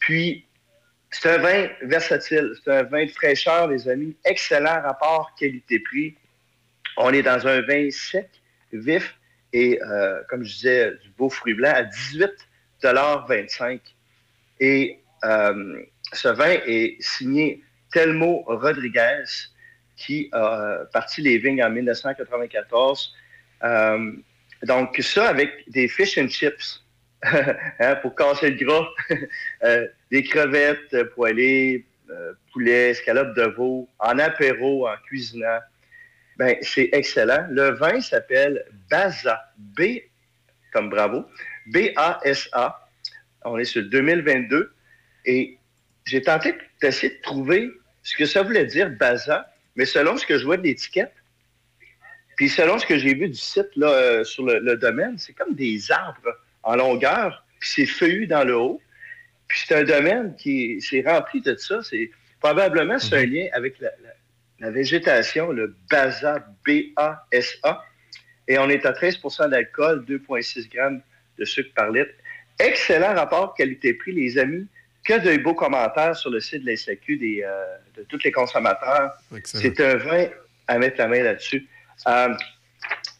[0.00, 0.46] Puis,
[1.10, 4.16] c'est un vin versatile, c'est un vin de fraîcheur, les amis.
[4.24, 6.16] Excellent rapport qualité-prix.
[6.96, 8.28] On est dans un vin sec,
[8.72, 9.16] vif
[9.54, 13.80] et, euh, comme je disais, du beau fruit blanc à 18,25
[14.58, 15.80] Et euh,
[16.12, 19.24] ce vin est signé Telmo Rodriguez,
[19.96, 23.14] qui a euh, parti les vignes en 1994.
[23.62, 24.12] Euh,
[24.64, 26.80] donc, ça avec des fish and chips.
[27.80, 28.86] Hein, pour casser le gras,
[30.10, 31.86] des crevettes poêlées,
[32.52, 35.60] poulet, escalope de veau, en apéro, en cuisinant.
[36.38, 37.46] Ben, c'est excellent.
[37.50, 39.82] Le vin s'appelle Baza, B
[40.72, 41.24] comme bravo,
[41.66, 42.88] B-A-S-A.
[43.44, 44.74] On est sur le 2022
[45.26, 45.58] et
[46.04, 47.70] j'ai tenté d'essayer de trouver
[48.02, 51.12] ce que ça voulait dire, BASA, mais selon ce que je vois de l'étiquette,
[52.36, 55.32] puis selon ce que j'ai vu du site là, euh, sur le, le domaine, c'est
[55.34, 58.80] comme des arbres en longueur, puis c'est feuillu dans le haut.
[59.46, 61.82] Puis c'est un domaine qui c'est rempli de ça.
[61.82, 64.10] C'est probablement c'est un lien avec la, la-
[64.60, 67.84] la végétation, le BASA, B-A-S-A.
[68.46, 71.00] Et on est à 13% d'alcool, 2,6 grammes
[71.38, 72.10] de sucre par litre.
[72.58, 74.66] Excellent rapport qualité-prix, les amis.
[75.04, 77.64] Que de beaux commentaires sur le site de la SAQ des, euh,
[77.96, 79.12] de tous les consommateurs.
[79.44, 80.26] C'est un vin
[80.66, 81.66] à mettre la main là-dessus.
[82.08, 82.34] Euh,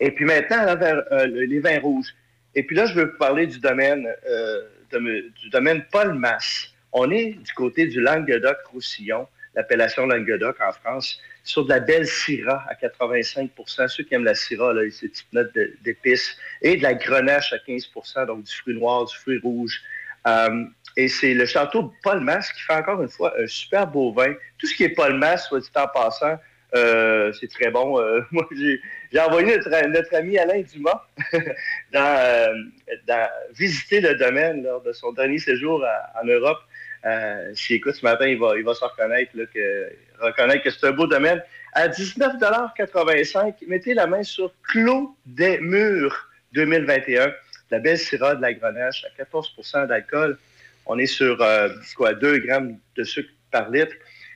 [0.01, 2.15] et puis maintenant, là, vers, euh, le- les vins rouges.
[2.55, 6.73] Et puis là, je veux vous parler du domaine, euh, de- du domaine Paul Masse.
[6.93, 12.65] On est du côté du Languedoc-Roussillon, l'appellation Languedoc en France, sur de la belle Syrah
[12.69, 15.53] à 85% Ceux qui aiment la Syrah, là, ces petites notes
[15.83, 16.37] d'épices.
[16.63, 19.81] Et de la Grenache à 15% donc du fruit noir, du fruit rouge.
[20.27, 20.65] Euh,
[20.97, 24.35] et c'est le château de Paul qui fait encore une fois un super beau vin.
[24.59, 26.39] Tout ce qui est Paul soit dit en passant,
[26.75, 28.01] euh, c'est très bon.
[28.01, 31.05] Euh, moi, j'ai envoyé notre, ami Alain Dumas
[33.55, 35.85] visiter le domaine lors de son dernier séjour
[36.21, 36.59] en Europe.
[37.05, 40.87] Euh, S'il écoute ce matin, il va, il va se reconnaître, que, reconnaître que c'est
[40.87, 41.43] un beau domaine.
[41.73, 47.33] À 19,85 mettez la main sur Clos des Murs 2021.
[47.71, 50.39] La belle Syrah de la Grenache à 14% d'alcool.
[50.87, 53.95] On est sur euh, quoi, 2 grammes de sucre par litre.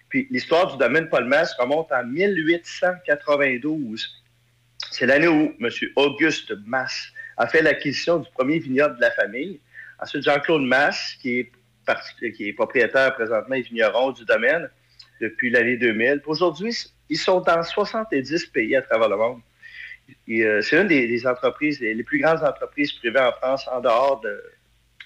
[0.08, 4.24] Puis l'histoire du domaine Paul Masse remonte en 1892.
[4.90, 5.70] C'est l'année où M.
[5.96, 9.60] Auguste Masse a fait l'acquisition du premier vignoble de la famille.
[10.00, 11.50] Ensuite, Jean-Claude Masse, qui est,
[12.36, 14.68] qui est propriétaire présentement et vigneron du domaine
[15.20, 16.20] depuis l'année 2000.
[16.20, 16.76] Puis Aujourd'hui,
[17.08, 19.40] ils sont dans 70 pays à travers le monde.
[20.30, 24.42] Euh, C'est une des, entreprises, les, plus grandes entreprises privées en France en dehors de,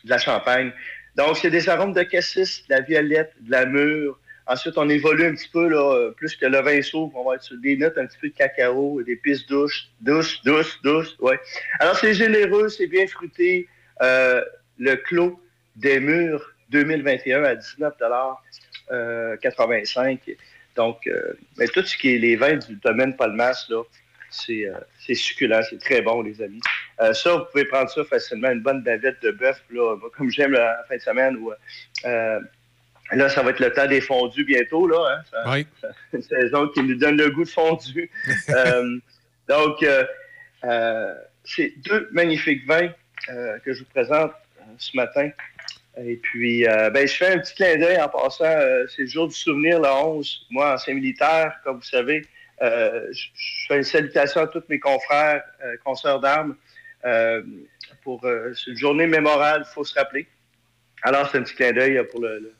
[0.05, 0.73] la Champagne.
[1.15, 4.19] Donc, c'est des arômes de cassis, de la violette, de la mûre.
[4.47, 6.81] Ensuite, on évolue un petit peu, là, euh, plus que le vin
[7.15, 10.43] on va être sur des notes un petit peu de cacao, des pistes douces, douces,
[10.43, 11.39] douces, douces, ouais.
[11.79, 13.69] Alors, c'est généreux, c'est bien fruité.
[14.01, 14.45] Euh,
[14.79, 15.41] le clos
[15.77, 17.95] des murs 2021 à 19
[18.91, 20.19] euh, 85.
[20.75, 23.83] Donc, euh, mais tout ce qui est les vins du domaine Palmas, là,
[24.31, 26.61] c'est euh, c'est succulent, c'est très bon, les amis.
[27.01, 30.53] Euh, ça, vous pouvez prendre ça facilement, une bonne bavette de bœuf, là, comme j'aime
[30.53, 31.37] la fin de semaine.
[31.37, 31.53] Où,
[32.07, 32.41] euh,
[33.13, 35.17] là, ça va être le temps des fondus bientôt, là.
[35.19, 35.67] Hein, ça- Oui.
[35.81, 38.11] ça- une saison qui nous donne le goût de fondu.
[39.49, 39.85] Donc,
[41.45, 42.89] c'est deux magnifiques vins
[43.65, 44.33] que je vous présente
[44.79, 45.29] ce matin.
[45.99, 48.45] Et puis, euh, ben, je fais un petit clin d'œil en passant.
[48.45, 50.47] euh, c'est le jour du souvenir, le 11.
[50.51, 52.23] Moi, ancien militaire, comme vous savez,
[52.63, 55.43] euh, je je fais une salutation à tous mes confrères,
[55.85, 56.57] consoeurs d'armes.
[58.03, 60.27] pour une journée mémorable, il faut se rappeler.
[61.03, 62.53] Alors, c'est un petit clin d'œil pour le, le-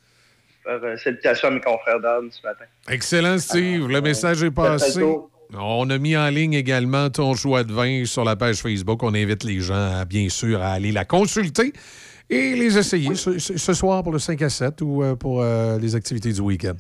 [0.65, 2.65] faire salutation à mes confrères d'armes ce matin.
[2.89, 3.89] Excellent, Steve.
[3.89, 5.03] Le message est passé.
[5.55, 9.03] On a mis en ligne également ton choix de vin sur la page Facebook.
[9.03, 11.73] On invite les gens, bien sûr, à aller la consulter
[12.31, 15.43] et les essayer ce, ce- ce soir pour le 5 à 7 ou euh, pour
[15.43, 16.75] euh, les activités du week-end.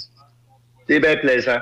[0.88, 1.58] C'est bien plaisant.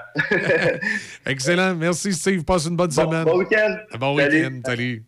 [1.26, 1.75] Excellent.
[1.75, 2.42] Merci, Steve.
[2.44, 3.25] Passe une bonne semaine.
[3.25, 3.76] bon week-end.
[3.99, 4.36] Bon Salut.
[4.47, 4.60] week-end.
[4.65, 5.05] Salut.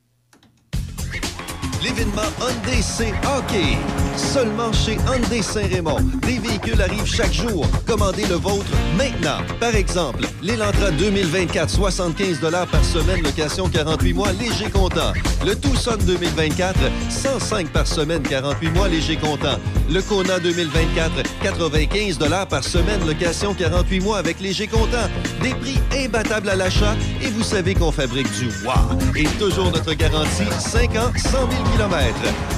[1.83, 3.77] L'événement Hyundai c'est hockey.
[4.17, 6.01] Seulement chez Hyundai Saint-Raymond.
[6.27, 7.67] Des véhicules arrivent chaque jour.
[7.87, 9.39] Commandez le vôtre maintenant.
[9.61, 15.13] Par exemple, l'Elantra 2024, 75 par semaine, location 48 mois, léger comptant.
[15.45, 19.57] Le Tucson 2024, 105 par semaine, 48 mois, léger comptant.
[19.91, 22.19] Le Kona 2024, 95
[22.49, 25.09] par semaine, location 48 mois avec léger comptant.
[25.43, 28.99] Des prix imbattables à l'achat et vous savez qu'on fabrique du wow.
[29.17, 32.07] Et toujours notre garantie, 5 ans, 100 000 km.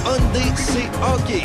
[0.05, 1.44] Hyundai, c'est hockey.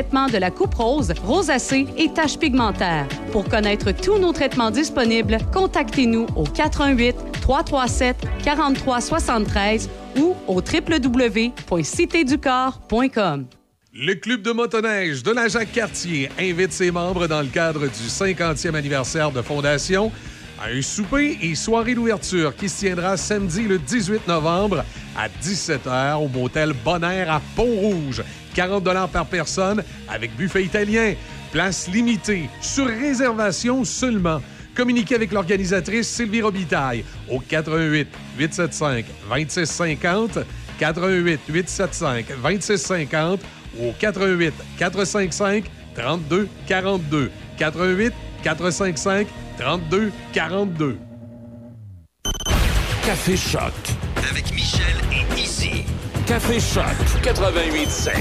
[0.01, 3.07] de la coupe rose, rosacée et taches pigmentaires.
[3.31, 13.45] Pour connaître tous nos traitements disponibles, contactez-nous au 88 337-4373 ou au www.citéducorps.com.
[13.93, 18.73] Le Club de motoneige de la Jacques-Cartier invite ses membres dans le cadre du 50e
[18.73, 20.13] anniversaire de fondation
[20.63, 24.83] un souper et soirée d'ouverture qui se tiendra samedi le 18 novembre
[25.17, 28.23] à 17h au motel Bonaire à Pont-Rouge.
[28.53, 31.13] 40 par personne avec buffet italien.
[31.51, 34.41] Place limitée, sur réservation seulement.
[34.75, 38.07] Communiquez avec l'organisatrice Sylvie Robitaille au 88
[38.37, 40.39] 875 2650
[40.79, 43.41] 88 875 2650
[43.77, 45.65] ou au 88 455
[45.95, 50.97] 32 42 88 455 32 42
[53.05, 53.73] Café Choc.
[54.29, 55.83] Avec Michel et Izzy.
[56.25, 56.83] Café Choc
[57.23, 58.11] 88.7.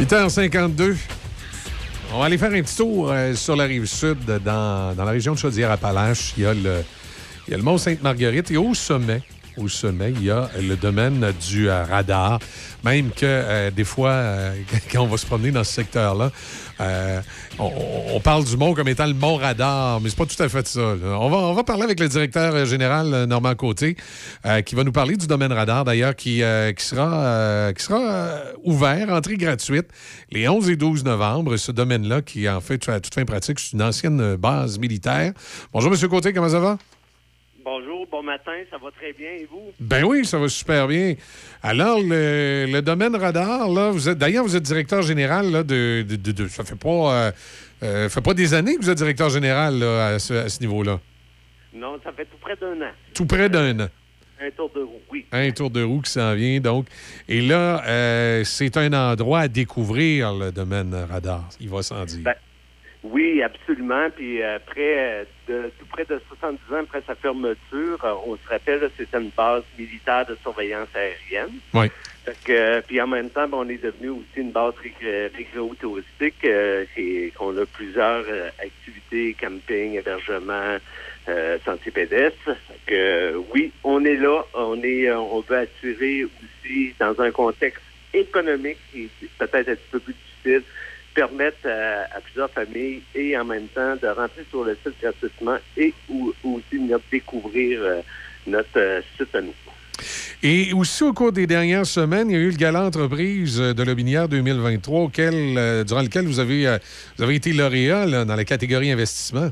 [0.00, 0.96] 8h52.
[2.12, 5.10] On va aller faire un petit tour euh, sur la rive sud, dans, dans la
[5.10, 6.34] région de Chaudière-Appalaches.
[6.36, 6.84] Il y a le,
[7.46, 9.22] il y a le mont Sainte-Marguerite et au sommet,
[9.56, 12.38] au sommet, il y a le domaine du euh, radar.
[12.84, 14.54] Même que euh, des fois, euh,
[14.92, 16.30] quand on va se promener dans ce secteur-là,
[16.80, 17.20] euh,
[17.58, 20.66] on, parle du mont comme étant le mont radar, mais c'est pas tout à fait
[20.66, 20.80] ça.
[20.80, 23.96] On va, on va parler avec le directeur euh, général euh, Normand Côté,
[24.66, 26.42] qui va nous parler du domaine radar, d'ailleurs, qui,
[26.76, 29.86] qui sera, qui sera ouvert, entrée gratuite,
[30.30, 31.56] les 11 et 12 novembre.
[31.56, 35.32] Ce domaine-là, qui en fait, à toute fin pratique, c'est une ancienne base militaire.
[35.72, 36.08] Bonjour, M.
[36.08, 36.78] Côté, comment ça va?
[38.14, 39.72] Bon matin, ça va très bien et vous?
[39.80, 41.16] Ben oui, ça va super bien.
[41.64, 46.04] Alors, le, le domaine radar, là, vous êtes d'ailleurs, vous êtes directeur général là, de,
[46.08, 47.32] de- de- de- ça fait pas, euh,
[47.82, 50.60] euh, fait pas des années que vous êtes directeur général là, à ce, à ce
[50.60, 51.00] niveau-là.
[51.74, 52.92] Non, ça fait tout près d'un an.
[53.14, 53.88] Tout près d'un an.
[54.40, 55.26] Un tour de roue, oui.
[55.32, 56.86] Un tour de roue qui s'en vient, donc.
[57.28, 61.48] Et là, euh, c'est un endroit à découvrir, le domaine radar.
[61.60, 62.20] Il va sans dire.
[62.22, 62.34] Ben,
[63.04, 64.08] Oui, absolument.
[64.10, 68.36] Puis euh, après, euh, de, tout près de 70 ans après sa fermeture, euh, on
[68.36, 71.60] se rappelle, c'était une base militaire de surveillance aérienne.
[71.74, 71.88] Oui.
[72.24, 75.26] Fait que, euh, puis en même temps, ben, on est devenu aussi une base ré-
[75.34, 80.78] récréo-touristique, euh, et qu'on a plusieurs euh, activités, camping, hébergement,
[81.28, 82.56] euh, sentiers pédestres.
[82.68, 87.14] Fait que, euh, oui, on est là, on est, euh, on veut attirer aussi dans
[87.20, 87.82] un contexte
[88.14, 90.64] économique et peut-être un petit peu plus difficile,
[91.14, 95.56] permettre à, à plusieurs familles et en même temps de rentrer sur le site gratuitement
[95.76, 98.00] et ou, aussi de découvrir euh,
[98.46, 99.54] notre euh, site à nous.
[100.42, 103.82] Et aussi, au cours des dernières semaines, il y a eu le gala entreprise de
[103.82, 106.78] Lobinière 2023, auquel, euh, durant lequel vous avez, euh,
[107.16, 109.50] vous avez été lauréat là, dans la catégorie investissement.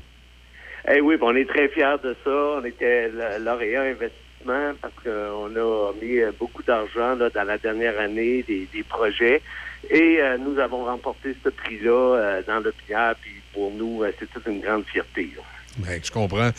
[0.92, 2.30] Eh oui, ben, on est très fiers de ça.
[2.60, 8.42] On était la- lauréat investissement parce qu'on a mis beaucoup d'argent dans la dernière année,
[8.46, 9.40] des, des projets.
[9.90, 13.14] Et euh, nous avons remporté ce prix-là euh, dans le Pierre.
[13.20, 15.30] Puis pour nous, euh, c'est toute une grande fierté.
[15.36, 15.42] là.
[15.78, 16.50] Ben, je comprends.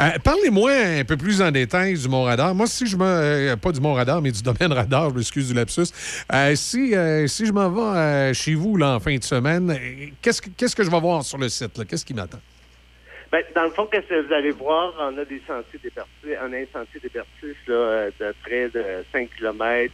[0.00, 0.70] Euh, Parlez-moi
[1.00, 2.54] un peu plus en détail du Mont Radar.
[2.54, 3.04] Moi, si je me.
[3.04, 5.92] euh, pas du Mont Radar, mais du domaine radar, je m'excuse du lapsus.
[6.32, 6.94] Euh, si,
[7.28, 9.78] si je m'en vais chez vous là, en fin de semaine,
[10.22, 11.86] qu'est-ce que, qu'est-ce que je vais voir sur le site?
[11.86, 12.40] Qu'est-ce qui m'attend?
[13.30, 14.92] Ben, dans le fond, qu'est-ce que vous allez voir?
[15.00, 19.28] On a des sentiers dépertus, on a un sentier dépertus là, de près de 5
[19.38, 19.92] km,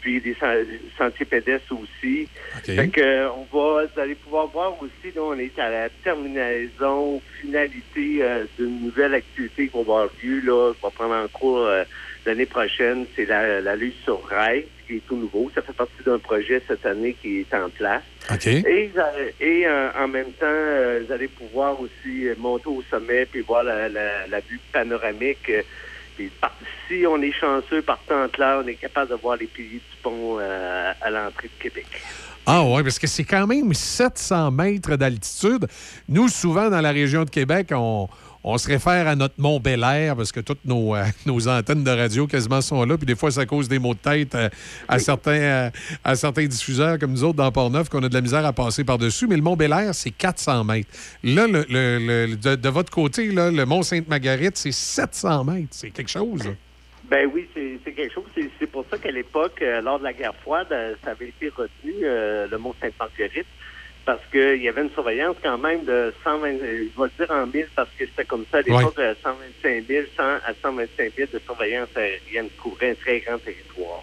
[0.00, 2.28] puis des sen- sentiers pédestres aussi.
[2.76, 5.88] Fait que, euh, on va, vous allez pouvoir voir aussi, là, on est à la
[6.04, 11.28] terminaison, finalité euh, d'une nouvelle activité qu'on va avoir lieu, là, qui va prendre en
[11.28, 11.84] cours euh,
[12.26, 13.06] l'année prochaine.
[13.16, 15.50] C'est la, la lutte sur rail, qui est tout nouveau.
[15.54, 18.02] Ça fait partie d'un projet cette année qui est en place.
[18.66, 22.68] Et, vous allez- et euh, en même temps, euh, vous allez pouvoir aussi euh, monter
[22.68, 25.50] au sommet puis voir la, la, la vue panoramique.
[26.40, 26.54] Par-
[26.88, 29.96] si on est chanceux, partant de là, on est capable de voir les piliers du
[30.02, 31.86] pont euh, à l'entrée de Québec.
[32.46, 35.66] Ah oui, parce que c'est quand même 700 mètres d'altitude.
[36.08, 38.08] Nous, souvent, dans la région de Québec, on,
[38.44, 41.84] on se réfère à notre Mont Bel Air parce que toutes nos, euh, nos antennes
[41.84, 42.96] de radio quasiment sont là.
[42.96, 44.48] Puis des fois, ça cause des maux de tête euh,
[44.86, 45.70] à, certains, euh,
[46.04, 48.84] à certains diffuseurs comme nous autres dans Port-Neuf qu'on a de la misère à passer
[48.84, 49.26] par-dessus.
[49.26, 50.88] Mais le Mont Bel Air, c'est 400 mètres.
[51.24, 55.68] Là, le, le- le- de, de votre côté, là, le Mont Sainte-Marguerite, c'est 700 mètres.
[55.72, 56.44] C'est quelque chose.
[56.44, 56.50] là.
[57.10, 58.24] Ben oui, c'est quelque chose.
[58.60, 60.66] C'est pour ça qu'à l'époque, lors de la guerre froide,
[61.02, 63.46] ça avait été retenu, le mont Sainte-Marguerite,
[64.08, 67.30] parce qu'il y avait une surveillance quand même de 120, euh, je vais le dire
[67.30, 71.12] en mille parce que c'était comme ça à l'époque, euh, 125 000, 100 à 125
[71.14, 74.02] 000 de surveillance aérienne couvrait un très grand territoire.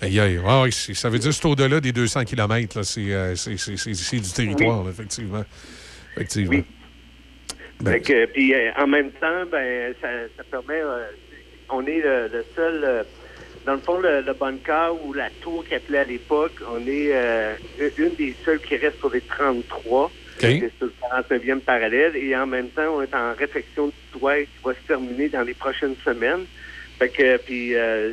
[0.00, 0.38] Aïe, aïe.
[0.46, 2.82] Ah oui, c'est- ça veut dire que c'est au-delà des 200 km.
[2.84, 5.44] C'est euh, du territoire, là, effectivement.
[6.14, 6.62] Effectivement.
[7.80, 10.80] Ben, Fait que, puis euh, en même temps, ben ça, ça permet.
[10.80, 11.02] euh,
[11.68, 12.84] on est le, le seul.
[12.84, 13.02] euh,
[13.64, 17.54] dans le fond, le, le bunker ou la tour qu'appelait à l'époque, on est euh,
[17.98, 20.10] une des seules qui reste sur les 33.
[20.38, 20.92] C'est sur le
[21.38, 22.16] 49e parallèle.
[22.16, 25.42] Et en même temps, on est en réfection du toit qui va se terminer dans
[25.42, 26.46] les prochaines semaines.
[26.98, 28.12] Fait que, puis, euh,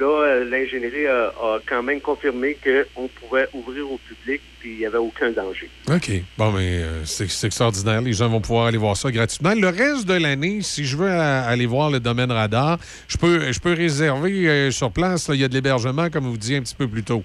[0.00, 1.32] là, euh, l'ingénierie a,
[1.66, 2.56] quand même confirmé
[2.94, 5.68] qu'on pouvait ouvrir au public, puis il n'y avait aucun danger.
[5.88, 6.10] OK.
[6.38, 8.00] Bon, mais euh, c'est extraordinaire.
[8.00, 9.54] Les gens vont pouvoir aller voir ça gratuitement.
[9.54, 12.78] Le reste de l'année, si je veux aller voir le domaine radar,
[13.08, 15.30] je peux, je peux réserver euh, sur place.
[15.32, 17.24] Il y a de l'hébergement, comme vous disiez un petit peu plus tôt.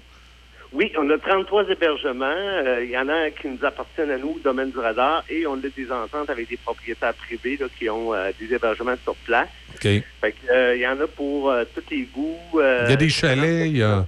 [0.72, 2.24] Oui, on a 33 hébergements.
[2.26, 5.46] Euh, Il y en a qui nous appartiennent à nous, au domaine du radar, et
[5.46, 9.14] on a des ententes avec des propriétaires privés là, qui ont euh, des hébergements sur
[9.16, 9.48] place.
[9.74, 9.82] OK.
[9.82, 12.38] Fait que, euh, il y en a pour euh, tous les goûts.
[12.60, 14.06] euh, Il y a des chalets, il y a.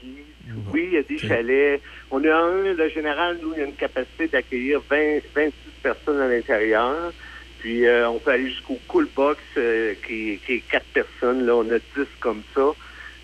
[0.72, 1.80] Oui, il y a des chalets.
[2.10, 6.20] On a un, le général, nous, il y a une capacité d'accueillir 20, 26 personnes
[6.20, 7.12] à l'intérieur.
[7.58, 11.46] Puis euh, on peut aller jusqu'au cool box euh, qui, qui est 4 personnes.
[11.46, 11.82] Là, on a 10
[12.20, 12.66] comme ça.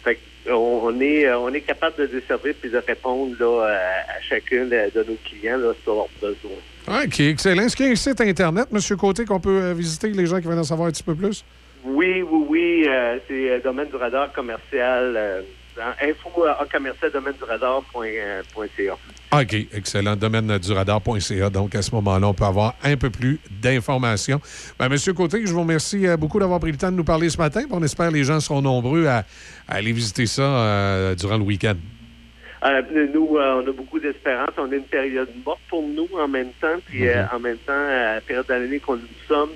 [0.05, 0.20] Fait que,
[0.51, 4.65] on, est euh, on est capable de desservir puis de répondre là, à, à chacun
[4.67, 7.05] de, nos clients là, sur leurs besoins.
[7.05, 7.62] OK, excellent.
[7.65, 8.97] Est-ce qu'il y a un site Internet, M.
[8.97, 11.44] Côté, qu'on peut euh, visiter, les gens qui veulent en savoir un petit peu plus?
[11.85, 12.85] Oui, oui, oui.
[12.89, 15.15] euh, c'est euh, domaine du radar commercial.
[15.17, 15.43] Euh,
[15.78, 18.97] dans info à commercial domaine du radar.ca.
[19.32, 20.16] OK, excellent.
[20.16, 21.50] Domaine du radar.ca.
[21.50, 24.40] Donc, à ce moment-là, on peut avoir un peu plus d'informations.
[24.78, 27.31] Ben, Monsieur Côté, je vous remercie euh, beaucoup d'avoir pris le temps de nous parler
[27.31, 27.62] ce matin.
[27.70, 29.18] On espère que les gens seront nombreux à,
[29.68, 31.76] à aller visiter ça euh, durant le week-end.
[32.65, 32.82] Euh,
[33.12, 34.50] nous, euh, on a beaucoup d'espérance.
[34.57, 36.76] On a une période morte pour nous en même temps.
[36.86, 39.50] Puis euh, en même temps, à la période de l'année qu'on nous sommes,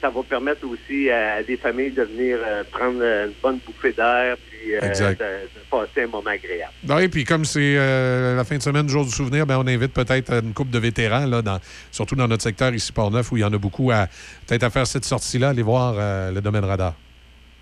[0.00, 3.92] ça va permettre aussi à, des familles de venir euh, prendre euh, une bonne bouffée
[3.92, 6.72] d'air puis euh, de, passer un moment agréable.
[6.88, 10.32] Oui, puis comme c'est la fin de semaine, jour du souvenir, ben, on invite peut-être
[10.32, 11.58] une couple de vétérans, là, dans,
[11.90, 14.06] surtout dans notre secteur ici, Port-Neuf, où il y en a beaucoup à
[14.46, 15.94] peut-être à faire cette sortie-là, aller voir
[16.32, 16.94] le domaine radar.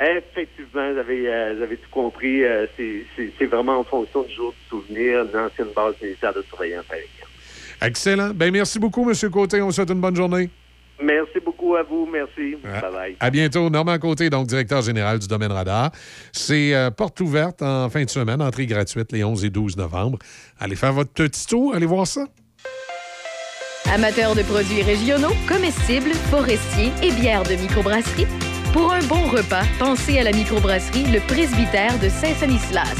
[0.00, 2.44] Effectivement, vous avez, euh, vous avez tout compris.
[2.44, 6.84] Euh, c'est- vraiment en fonction du jour du souvenir, une ancienne base militaire de surveillance
[6.90, 7.08] aérienne.
[7.80, 8.30] Excellent.
[8.34, 9.60] Ben, merci beaucoup, Monsieur Côté.
[9.62, 10.48] On vous souhaite une bonne journée.
[11.04, 12.08] Merci beaucoup à vous.
[12.10, 12.56] Merci.
[12.64, 13.16] Bye-bye.
[13.20, 13.70] À bientôt.
[13.70, 15.90] Normand Côté, donc directeur général du domaine radar.
[16.32, 20.18] C'est euh, porte ouverte en fin de semaine, entrée gratuite les 11 et 12 novembre.
[20.58, 22.26] Allez faire votre petit tour, allez voir ça.
[23.92, 28.26] Amateurs de produits régionaux, comestibles, forestiers et bières de microbrasserie,
[28.72, 32.96] pour un bon repas, pensez à la microbrasserie Le Presbytère de Saint-Sanislas.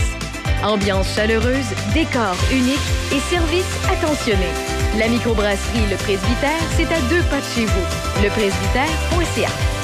[0.62, 2.78] Ambiance chaleureuse, décor unique
[3.12, 4.74] et service attentionné.
[4.99, 8.23] La microbrasserie Le Presbytère, c'est à deux pas de chez vous.
[8.23, 9.84] Lepresbytère.ca.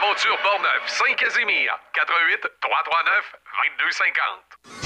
[0.11, 3.33] Aventure Portneuf, Saint-Casimir, 88 339
[3.79, 4.81] 2250.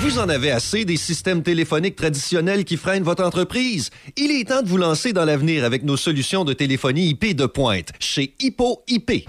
[0.00, 3.90] Vous en avez assez des systèmes téléphoniques traditionnels qui freinent votre entreprise?
[4.16, 7.44] Il est temps de vous lancer dans l'avenir avec nos solutions de téléphonie IP de
[7.44, 9.28] pointe chez Hippo IP.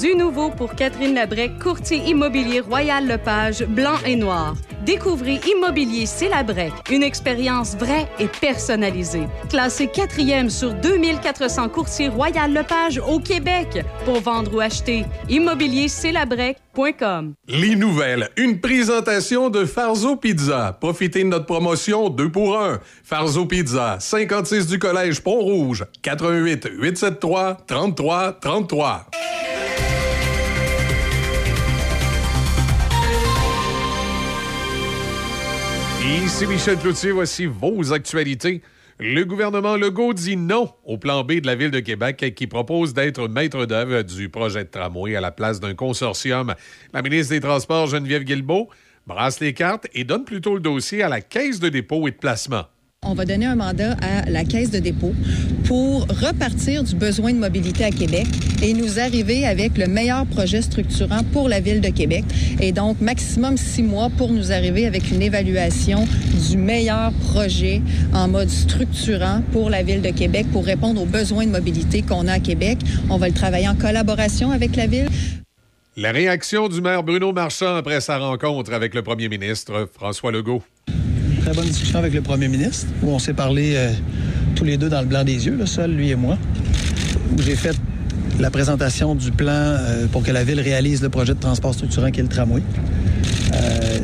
[0.00, 4.54] Du nouveau pour Catherine Labrec, courtier immobilier Royal Lepage, blanc et noir.
[4.84, 9.26] Découvrez Immobilier C'est Labrec, une expérience vraie et personnalisée.
[9.48, 13.86] Classé quatrième sur 2400 courtiers Royal Lepage au Québec.
[14.04, 17.32] Pour vendre ou acheter, immobiliercelabrec.com.
[17.48, 20.76] Les nouvelles, une présentation de Farzo Pizza.
[20.78, 22.80] Profitez de notre promotion 2 pour 1.
[23.02, 29.06] Farzo Pizza, 56 du Collège Pont-Rouge, 88 873 33 33.
[36.02, 38.62] Ici Michel Cloutier, voici vos actualités.
[38.98, 42.94] Le gouvernement Legault dit non au plan B de la Ville de Québec qui propose
[42.94, 46.54] d'être maître d'œuvre du projet de tramway à la place d'un consortium.
[46.92, 48.68] La ministre des Transports, Geneviève Guilbeault,
[49.06, 52.16] brasse les cartes et donne plutôt le dossier à la Caisse de dépôt et de
[52.16, 52.64] placement.
[53.08, 55.14] On va donner un mandat à la Caisse de dépôt
[55.64, 58.26] pour repartir du besoin de mobilité à Québec
[58.62, 62.24] et nous arriver avec le meilleur projet structurant pour la Ville de Québec.
[62.60, 66.04] Et donc, maximum six mois pour nous arriver avec une évaluation
[66.50, 67.80] du meilleur projet
[68.12, 72.26] en mode structurant pour la Ville de Québec pour répondre aux besoins de mobilité qu'on
[72.26, 72.78] a à Québec.
[73.08, 75.08] On va le travailler en collaboration avec la Ville.
[75.96, 80.62] La réaction du maire Bruno Marchand après sa rencontre avec le premier ministre François Legault.
[81.46, 83.92] Très bonne discussion avec le premier ministre, où on s'est parlé euh,
[84.56, 86.36] tous les deux dans le blanc des yeux, là, seul, lui et moi,
[87.32, 87.76] où j'ai fait
[88.40, 92.10] la présentation du plan euh, pour que la ville réalise le projet de transport structurant
[92.10, 92.62] qui est le tramway.
[93.54, 93.98] Euh,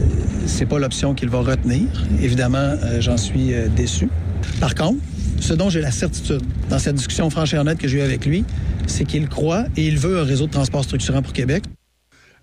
[0.47, 1.89] c'est pas l'option qu'il va retenir.
[2.23, 4.09] Évidemment, j'en suis déçu.
[4.61, 5.01] Par contre,
[5.41, 8.25] ce dont j'ai la certitude dans cette discussion franche et honnête que j'ai eue avec
[8.25, 8.45] lui,
[8.87, 11.65] c'est qu'il croit et il veut un réseau de transport structurant pour Québec.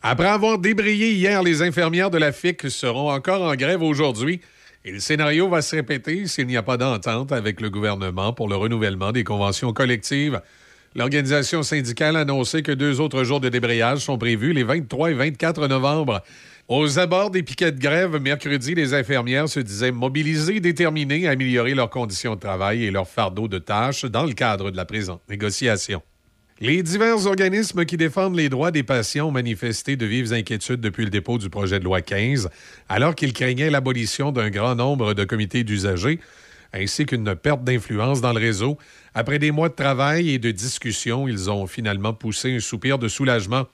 [0.01, 4.41] Après avoir débrayé hier, les infirmières de la FIC seront encore en grève aujourd'hui.
[4.85, 8.47] Et le scénario va se répéter s'il n'y a pas d'entente avec le gouvernement pour
[8.47, 10.41] le renouvellement des conventions collectives.
[10.95, 15.13] L'organisation syndicale a annoncé que deux autres jours de débrayage sont prévus les 23 et
[15.13, 16.23] 24 novembre.
[16.69, 21.73] Aux abords des piquets de grève, mercredi, les infirmières se disaient mobilisées, déterminées à améliorer
[21.73, 25.21] leurs conditions de travail et leur fardeau de tâches dans le cadre de la présente
[25.29, 26.01] négociation.
[26.61, 31.05] Les divers organismes qui défendent les droits des patients ont manifesté de vives inquiétudes depuis
[31.05, 32.49] le dépôt du projet de loi 15,
[32.89, 36.19] alors qu'ils craignaient l'abolition d'un grand nombre de comités d'usagers,
[36.73, 38.77] ainsi qu'une perte d'influence dans le réseau.
[39.13, 43.07] Après des mois de travail et de discussion, ils ont finalement poussé un soupir de
[43.07, 43.65] soulagement.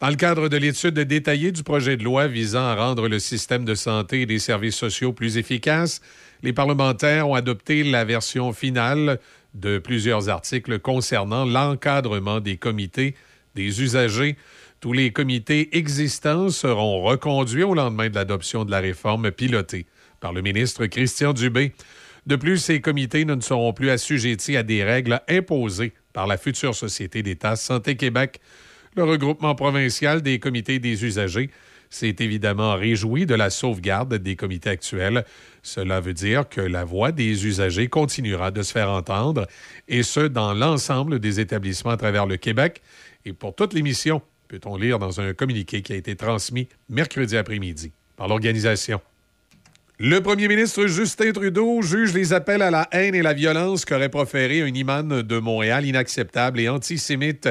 [0.00, 3.64] Dans le cadre de l'étude détaillée du projet de loi visant à rendre le système
[3.64, 6.00] de santé et des services sociaux plus efficaces,
[6.42, 9.20] les parlementaires ont adopté la version finale
[9.58, 13.14] de plusieurs articles concernant l'encadrement des comités
[13.54, 14.36] des usagers.
[14.80, 19.86] Tous les comités existants seront reconduits au lendemain de l'adoption de la réforme pilotée
[20.20, 21.72] par le ministre Christian Dubé.
[22.26, 26.74] De plus, ces comités ne seront plus assujettis à des règles imposées par la future
[26.74, 28.40] Société d'État Santé Québec.
[28.96, 31.50] Le regroupement provincial des comités des usagers
[31.90, 35.24] s'est évidemment réjoui de la sauvegarde des comités actuels.
[35.62, 39.46] Cela veut dire que la voix des usagers continuera de se faire entendre,
[39.88, 42.82] et ce, dans l'ensemble des établissements à travers le Québec.
[43.24, 47.92] Et pour toute l'émission, peut-on lire dans un communiqué qui a été transmis mercredi après-midi
[48.16, 49.00] par l'organisation.
[50.00, 54.08] Le premier ministre Justin Trudeau juge les appels à la haine et la violence qu'aurait
[54.08, 57.48] proféré un imam de Montréal inacceptable et antisémite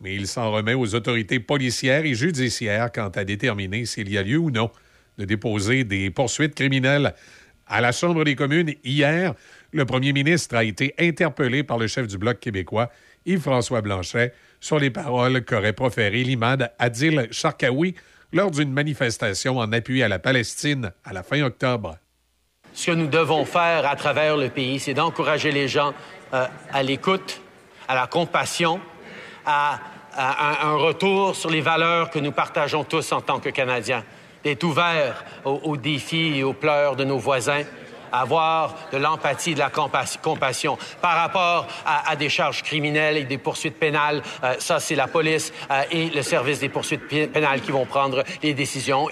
[0.00, 4.22] mais il s'en remet aux autorités policières et judiciaires quant à déterminer s'il y a
[4.22, 4.70] lieu ou non
[5.18, 7.14] de déposer des poursuites criminelles.
[7.66, 9.34] À la Chambre des communes, hier,
[9.72, 12.90] le premier ministre a été interpellé par le chef du Bloc québécois,
[13.24, 17.94] Yves-François Blanchet, sur les paroles qu'aurait proférées l'imad Adil Sharkawi
[18.32, 21.96] lors d'une manifestation en appui à la Palestine à la fin octobre.
[22.72, 25.94] Ce que nous devons faire à travers le pays, c'est d'encourager les gens
[26.34, 27.40] euh, à l'écoute,
[27.88, 28.80] à la compassion,
[29.46, 29.80] à,
[30.16, 34.04] un, retour sur les valeurs que nous partageons tous en tant que Canadiens,
[34.42, 37.62] d'être ouverts aux, défis et aux pleurs de nos voisins,
[38.12, 43.38] avoir de l'empathie, de la compas- compassion par rapport à, des charges criminelles et des
[43.38, 44.22] poursuites pénales.
[44.42, 48.22] euh, ça, c'est la police euh, et le service des poursuites pénales qui vont prendre
[48.42, 49.08] les décisions.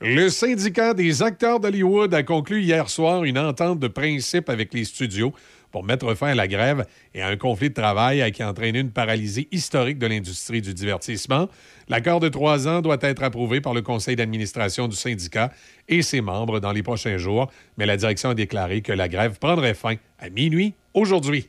[0.00, 4.84] Le syndicat des acteurs d'Hollywood a conclu hier soir une entente de principe avec les
[4.84, 5.32] studios
[5.70, 8.80] pour mettre fin à la grève et à un conflit de travail qui a entraîné
[8.80, 11.48] une paralysie historique de l'industrie du divertissement.
[11.88, 15.50] L'accord de trois ans doit être approuvé par le conseil d'administration du syndicat
[15.88, 19.38] et ses membres dans les prochains jours, mais la direction a déclaré que la grève
[19.38, 21.48] prendrait fin à minuit aujourd'hui.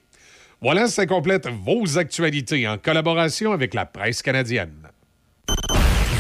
[0.62, 4.90] Voilà, ça complète vos actualités en collaboration avec la presse canadienne.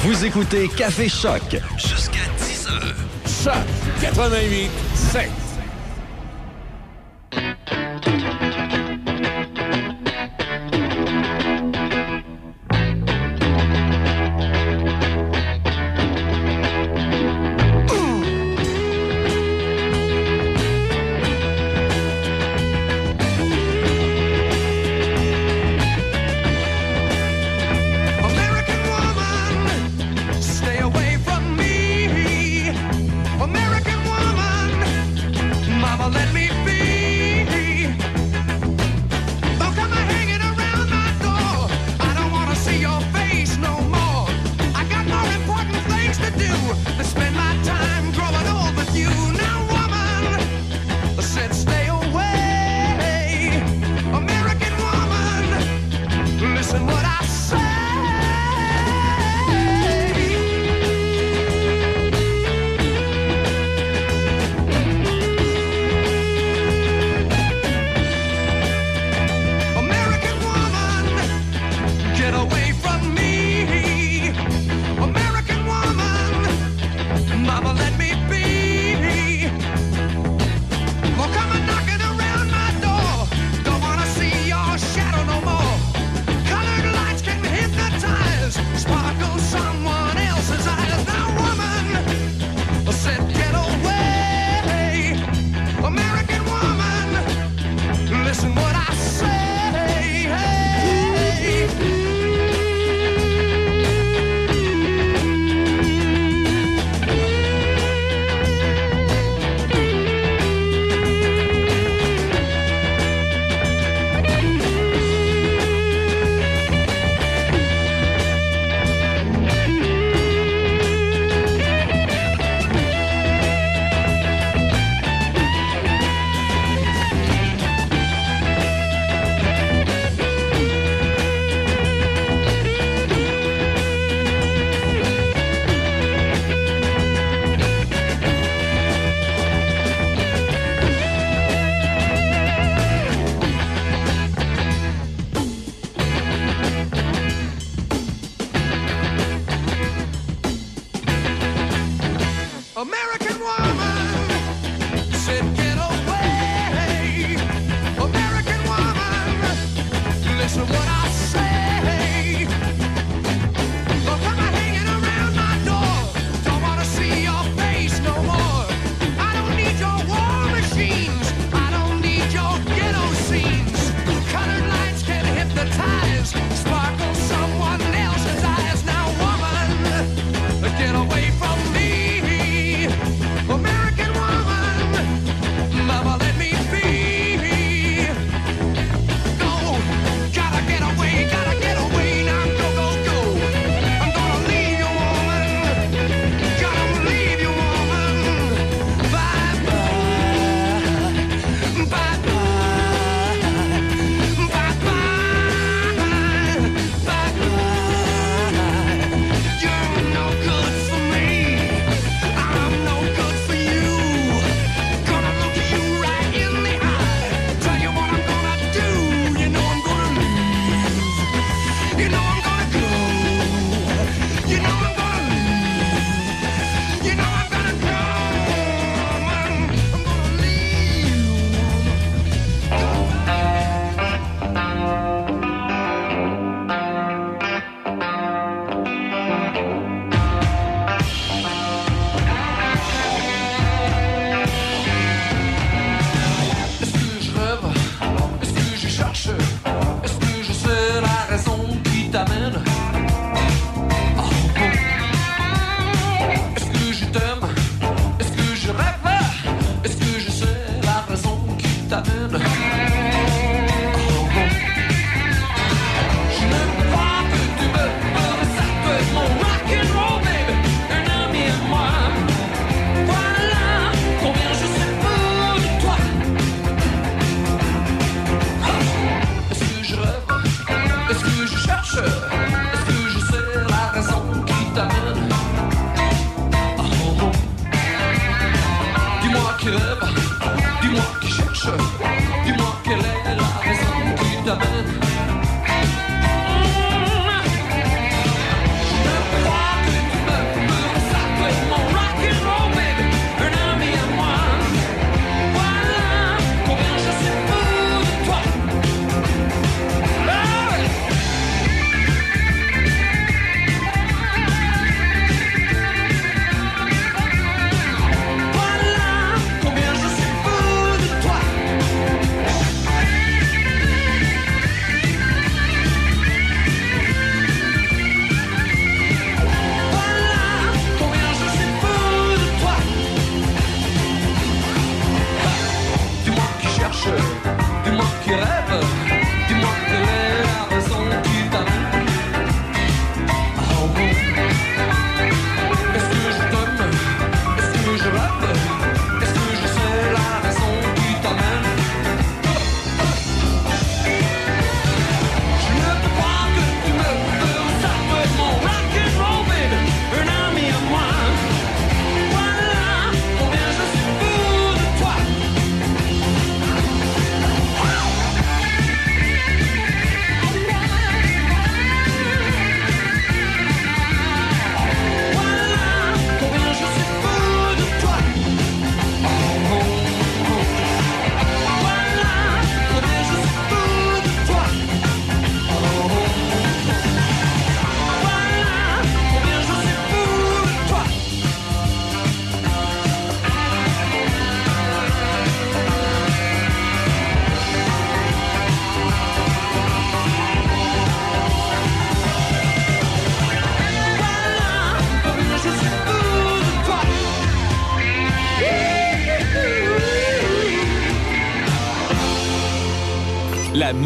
[0.01, 1.57] Vous écoutez Café Choc.
[1.77, 2.95] Jusqu'à 10 heures.
[3.43, 5.48] Choc 88 7.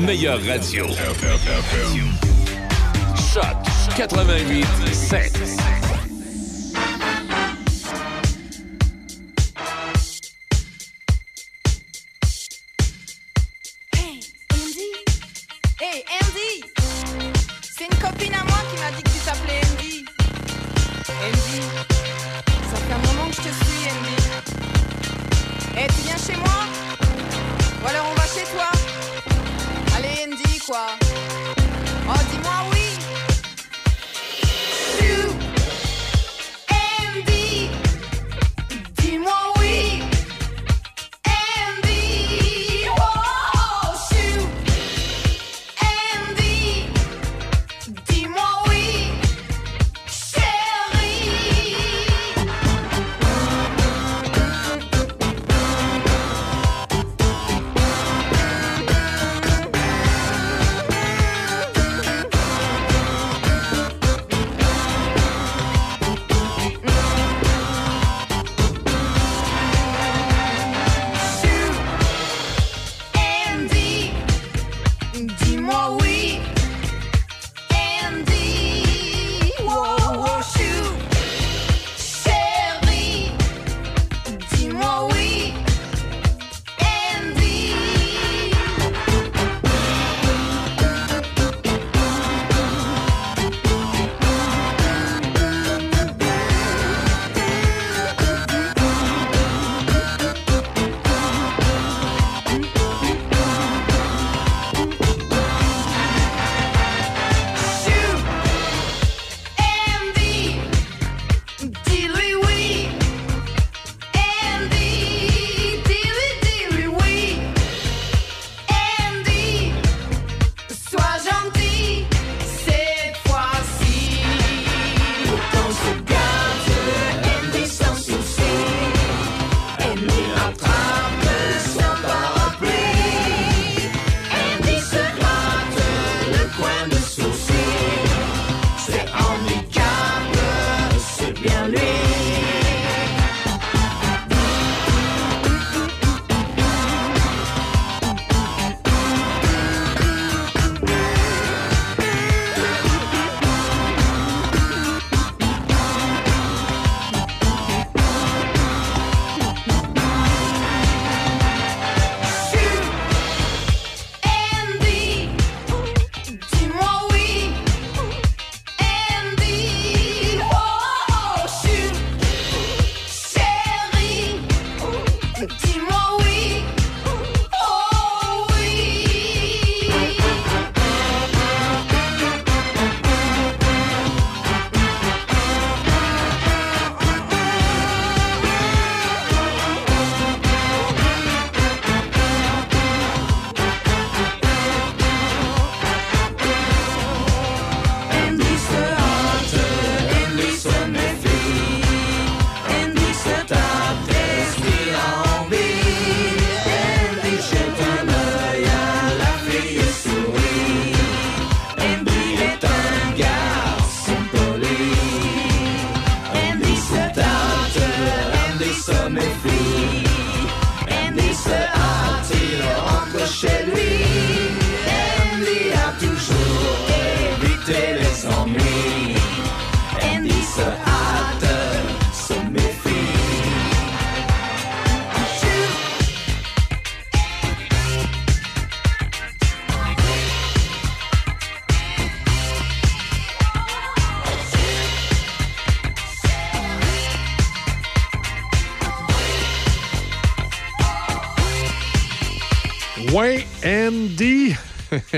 [0.04, 0.88] Meilleure radio.
[3.34, 3.56] Choc
[3.98, 4.83] 88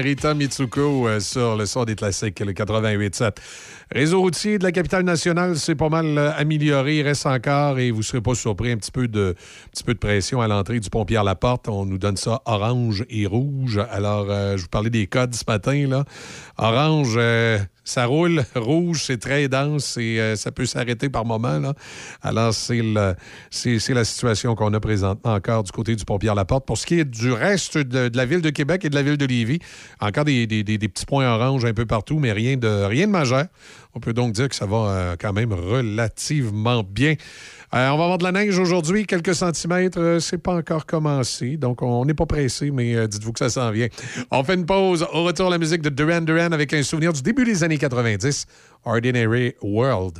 [0.06, 3.38] Rita Mitsuko euh, sur le son des classiques, le 88.7.
[3.92, 6.98] Réseau routier de la capitale nationale, c'est pas mal euh, amélioré.
[6.98, 9.34] Il reste encore, et vous ne serez pas surpris, un petit peu de,
[9.72, 11.68] petit peu de pression à l'entrée du pont Pierre-Laporte.
[11.70, 13.82] On nous donne ça orange et rouge.
[13.90, 15.88] Alors, euh, je vous parlais des codes ce matin.
[15.88, 16.06] Là.
[16.60, 17.18] Orange,
[17.86, 18.44] ça roule.
[18.56, 21.60] Rouge, c'est très dense et euh, ça peut s'arrêter par moment.
[21.60, 21.74] Là.
[22.22, 26.66] Alors, c'est la situation qu'on a présentement encore du côté du pont Pierre-Laporte.
[26.66, 29.18] Pour ce qui est du reste de, la ville de Québec et de la ville
[29.18, 29.60] de Lévis,
[30.02, 33.46] encore des, petits points orange un peu partout, mais rien de, rien de majeur
[33.94, 37.14] On peut donc dire que ça va euh, quand même relativement bien.
[37.76, 40.00] Euh, on va avoir de la neige aujourd'hui, quelques centimètres.
[40.00, 43.50] Euh, c'est pas encore commencé, donc on n'est pas pressé, mais euh, dites-vous que ça
[43.50, 43.88] s'en vient.
[44.32, 45.06] On fait une pause.
[45.12, 48.46] Au retour, la musique de Duran Duran avec un souvenir du début des années 90,
[48.86, 50.20] Ordinary World.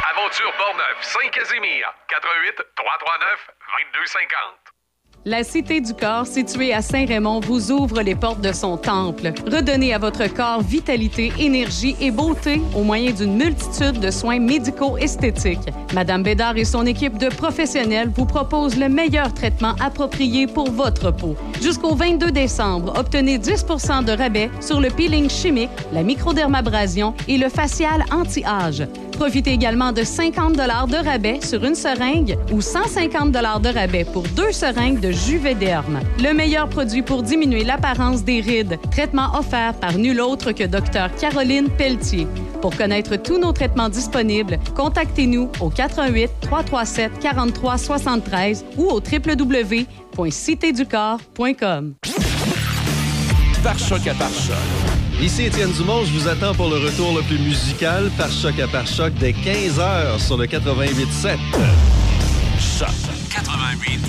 [0.21, 4.60] Aventure Portneuf, Saint-Casimir, 88 339 2250.
[5.23, 9.33] La Cité du Corps, située à Saint-Raymond, vous ouvre les portes de son temple.
[9.45, 14.97] Redonnez à votre corps vitalité, énergie et beauté au moyen d'une multitude de soins médicaux
[14.97, 15.59] esthétiques.
[15.93, 21.11] Madame Bédard et son équipe de professionnels vous proposent le meilleur traitement approprié pour votre
[21.11, 21.35] peau.
[21.61, 27.49] Jusqu'au 22 décembre, obtenez 10% de rabais sur le peeling chimique, la microdermabrasion et le
[27.49, 28.87] facial anti-âge.
[29.21, 34.51] Profitez également de 50 de rabais sur une seringue ou 150 de rabais pour deux
[34.51, 35.99] seringues de Juvederm.
[36.19, 38.77] Le meilleur produit pour diminuer l'apparence des rides.
[38.91, 42.27] Traitement offert par nul autre que Dr Caroline Pelletier.
[42.61, 51.93] Pour connaître tous nos traitements disponibles, contactez-nous au 88 337 43 73 ou au www.citéducorps.com.
[53.63, 54.55] Par choc à par choc.
[55.21, 58.67] Ici Étienne Dumont, je vous attends pour le retour le plus musical par choc à
[58.67, 61.37] par choc dès 15h sur le 88.7.
[62.59, 63.99] Choc 88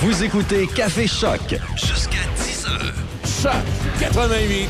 [0.00, 1.40] Vous écoutez Café Choc.
[1.74, 3.52] Jusqu'à 10 h Choc.
[3.98, 4.68] 88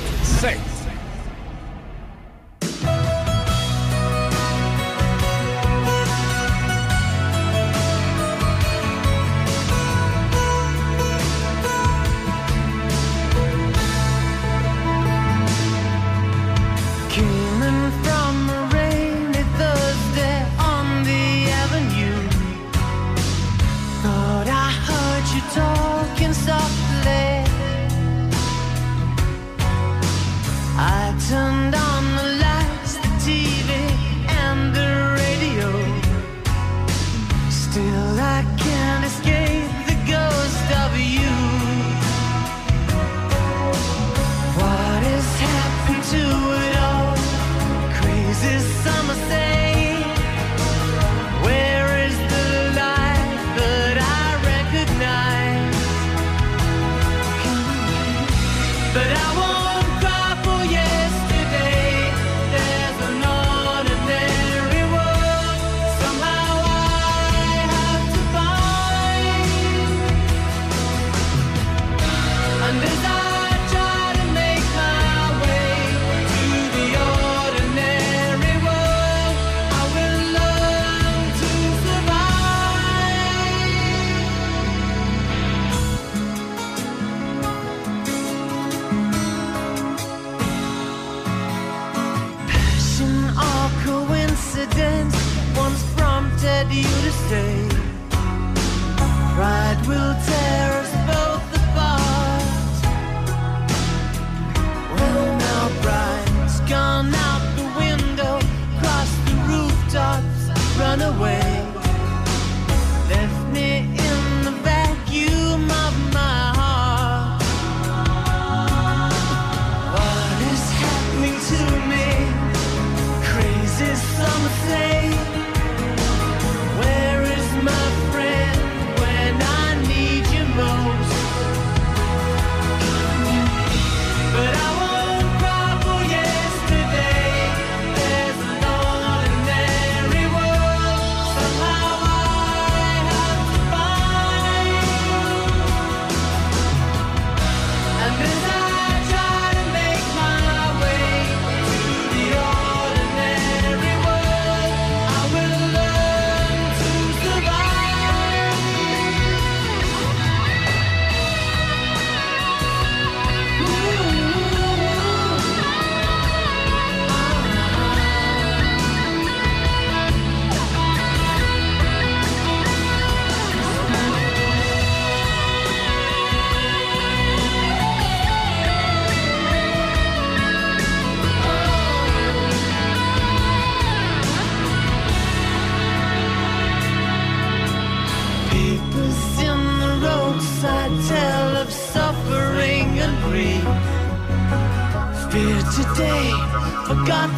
[196.87, 197.34] forgot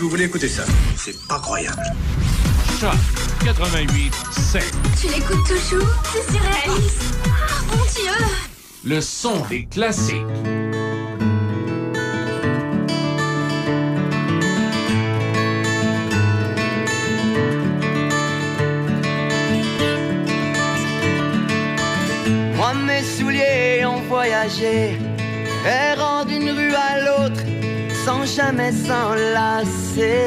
[0.00, 0.64] vous voulez écouter ça
[0.96, 1.82] C'est pas croyable.
[2.80, 2.90] Choc
[3.44, 4.74] 88 7.
[4.98, 7.02] Tu l'écoutes toujours C'est surréaliste.
[7.26, 8.26] Ah, mon Dieu
[8.84, 10.16] Le son des classiques.
[22.56, 24.98] Moi, mes souliers ont voyagé,
[25.66, 26.09] errant
[28.36, 30.20] jamais s'enlacer.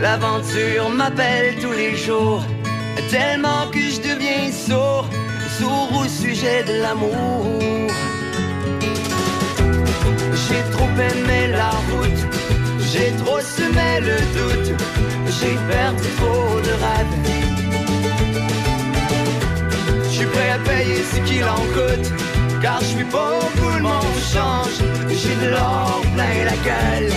[0.00, 2.42] L'aventure m'appelle tous les jours,
[3.10, 5.06] tellement que je deviens sourd,
[5.58, 7.58] sourd au sujet de l'amour.
[10.44, 12.22] J'ai trop aimé la route,
[12.90, 14.70] j'ai trop semé le doute,
[15.36, 17.16] j'ai perdu trop de rêves.
[20.04, 22.01] Je suis prêt à payer ce qu'il en coûte,
[22.62, 24.78] car je suis pauvre, tout le monde change.
[25.10, 27.12] J'ai de l'or plein la gueule.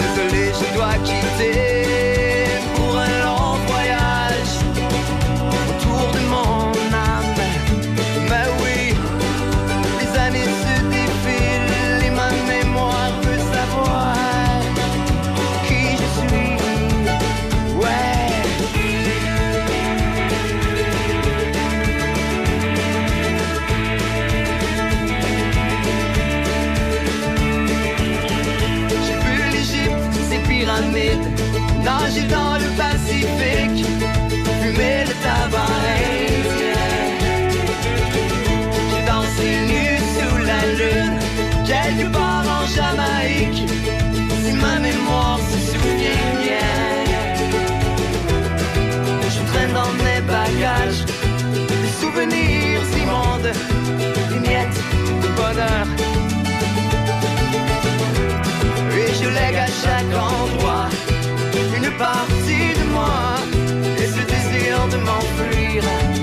[0.00, 2.11] Désolé, je dois quitter
[52.22, 53.52] souvenirs immondes,
[54.30, 54.80] des miettes
[55.22, 55.86] de bonheur.
[58.96, 60.88] Et je lègue à chaque endroit
[61.76, 63.34] une partie de moi
[63.98, 66.21] et ce désir de m'enfuir.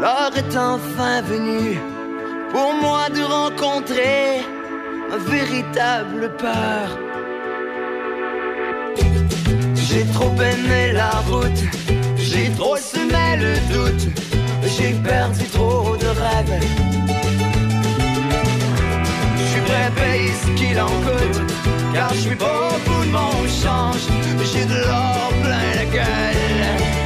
[0.00, 1.78] L'heure est enfin venue
[2.50, 4.40] pour moi de rencontrer
[5.10, 6.98] ma véritable peur.
[9.74, 11.62] J'ai trop aimé la route,
[12.16, 14.08] j'ai trop semé le doute,
[14.64, 16.60] j'ai perdu trop de rêves.
[19.36, 21.40] Je suis prêt à payer ce qu'il en coûte,
[21.92, 22.44] car je suis beau,
[22.84, 24.06] tout le monde change,
[24.52, 27.01] j'ai de l'or plein la gueule.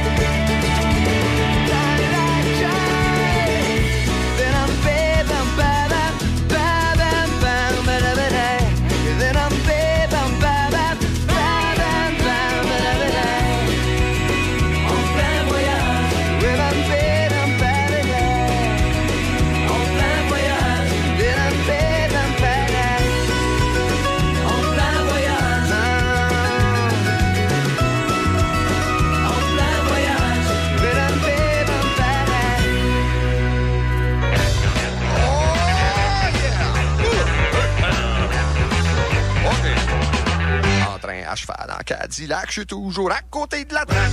[42.07, 44.11] Cadillac, je suis toujours à côté de la traque.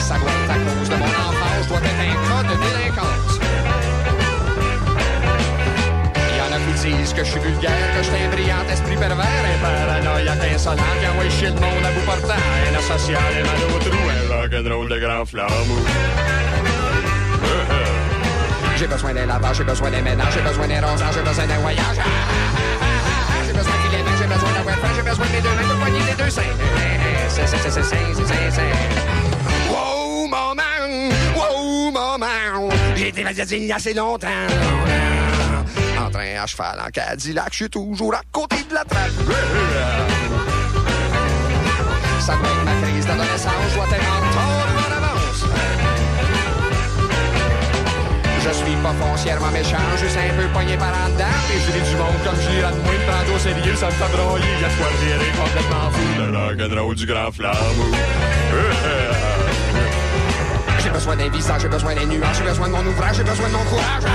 [0.00, 3.38] Ça doit être à cause de mon enfance, doit être un cas de délinquance.
[6.16, 8.68] Il y en a qui disent que je suis vulgaire, que je suis un brillant
[8.68, 13.22] esprit pervers, un paranoïaque insolent qui envoie chier le monde à bout portant, un asocial,
[13.38, 15.86] un mal au trou, un rock'n'roll de grand flambeau.
[18.76, 21.58] J'ai besoin d'un lavage, j'ai besoin d'un ménage, j'ai besoin d'un rosage, j'ai besoin d'un
[21.58, 21.96] voyage.
[21.98, 22.89] Ah, ah, ah,
[24.94, 26.42] j'ai besoin des deux mains pour poigner les deux seins.
[29.70, 31.10] Wow, maman!
[31.36, 32.68] Wow, maman!
[32.96, 34.28] J'ai été magazine assez longtemps.
[35.98, 39.10] En train à cheval, en Cadillac, je suis toujours à côté de la trappe.
[42.20, 45.44] Ça doit être ma crise d'adolescence, je dois être en avance.
[48.50, 51.24] Je suis pas foncièrement méchant, juste un peu pogné par en dedans.
[51.54, 54.10] Et je du monde comme je de moi, me prendre au sérieux, ça me fait
[54.10, 54.44] broyer.
[54.60, 56.02] Y'a de quoi virer complètement fou.
[56.18, 57.94] Le rock'n'roll du grand flambeau.
[60.82, 63.46] J'ai besoin d'un visage, j'ai besoin des nuages, j'ai besoin de mon ouvrage, j'ai besoin
[63.48, 64.02] de mon courage.
[64.04, 64.08] Ah,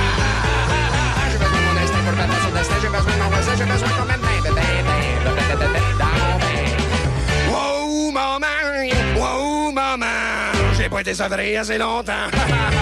[1.32, 3.66] J'ai besoin de mon instinct pour battre son destin, j'ai besoin de mon voisin, j'ai
[3.66, 4.62] besoin quand même d'un bain.
[7.50, 8.90] Wow, maman!
[9.16, 10.52] Wow, maman!
[10.76, 12.28] J'ai pas été sevré assez longtemps.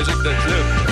[0.00, 0.89] Euh, musique de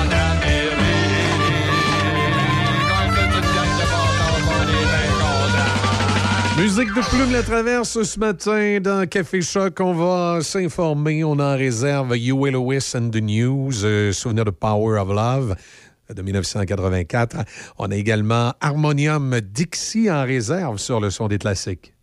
[0.00, 0.72] Amérique.
[6.58, 9.78] Musique de Plume la traverse ce matin dans Café Choc.
[9.78, 11.22] On va s'informer.
[11.22, 15.54] On en réserve Huey Lewis and the News, euh, souvenir de Power of Love
[16.12, 17.44] de 1984.
[17.78, 21.91] On a également Harmonium Dixie en réserve sur le son des classiques.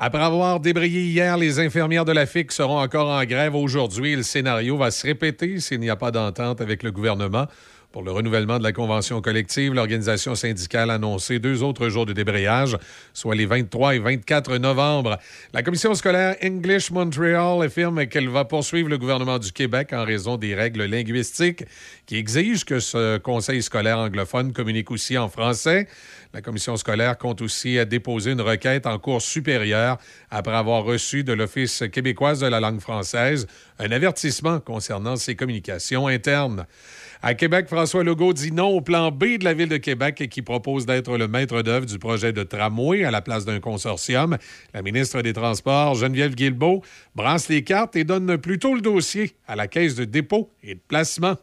[0.00, 4.14] Après avoir débrayé hier, les infirmières de la FIC seront encore en grève aujourd'hui.
[4.14, 7.48] Le scénario va se répéter s'il n'y a pas d'entente avec le gouvernement.
[7.90, 12.12] Pour le renouvellement de la convention collective, l'organisation syndicale a annoncé deux autres jours de
[12.12, 12.76] débrayage,
[13.12, 15.18] soit les 23 et 24 novembre.
[15.52, 20.36] La commission scolaire English Montreal affirme qu'elle va poursuivre le gouvernement du Québec en raison
[20.36, 21.64] des règles linguistiques
[22.06, 25.88] qui exigent que ce conseil scolaire anglophone communique aussi en français.
[26.34, 29.96] La commission scolaire compte aussi à déposer une requête en cours supérieure
[30.30, 33.46] après avoir reçu de l'Office québécoise de la langue française
[33.78, 36.66] un avertissement concernant ses communications internes.
[37.22, 40.42] À Québec, François Legault dit non au plan B de la Ville de Québec qui
[40.42, 44.36] propose d'être le maître d'œuvre du projet de tramway à la place d'un consortium.
[44.72, 46.82] La ministre des Transports, Geneviève Guilbeault,
[47.16, 50.80] brasse les cartes et donne plutôt le dossier à la Caisse de dépôt et de
[50.86, 51.36] placement.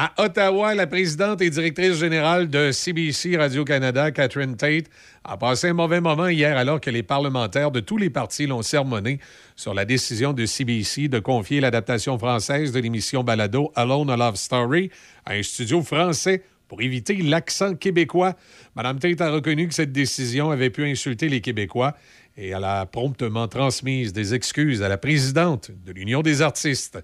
[0.00, 4.84] À Ottawa, la présidente et directrice générale de CBC Radio-Canada, Catherine Tate,
[5.24, 8.62] a passé un mauvais moment hier alors que les parlementaires de tous les partis l'ont
[8.62, 9.18] sermonné
[9.56, 14.36] sur la décision de CBC de confier l'adaptation française de l'émission Balado Alone a Love
[14.36, 14.92] Story
[15.26, 18.34] à un studio français pour éviter l'accent québécois.
[18.76, 21.96] Mme Tate a reconnu que cette décision avait pu insulter les Québécois
[22.38, 26.98] et elle a promptement transmise des excuses à la présidente de l'Union des artistes.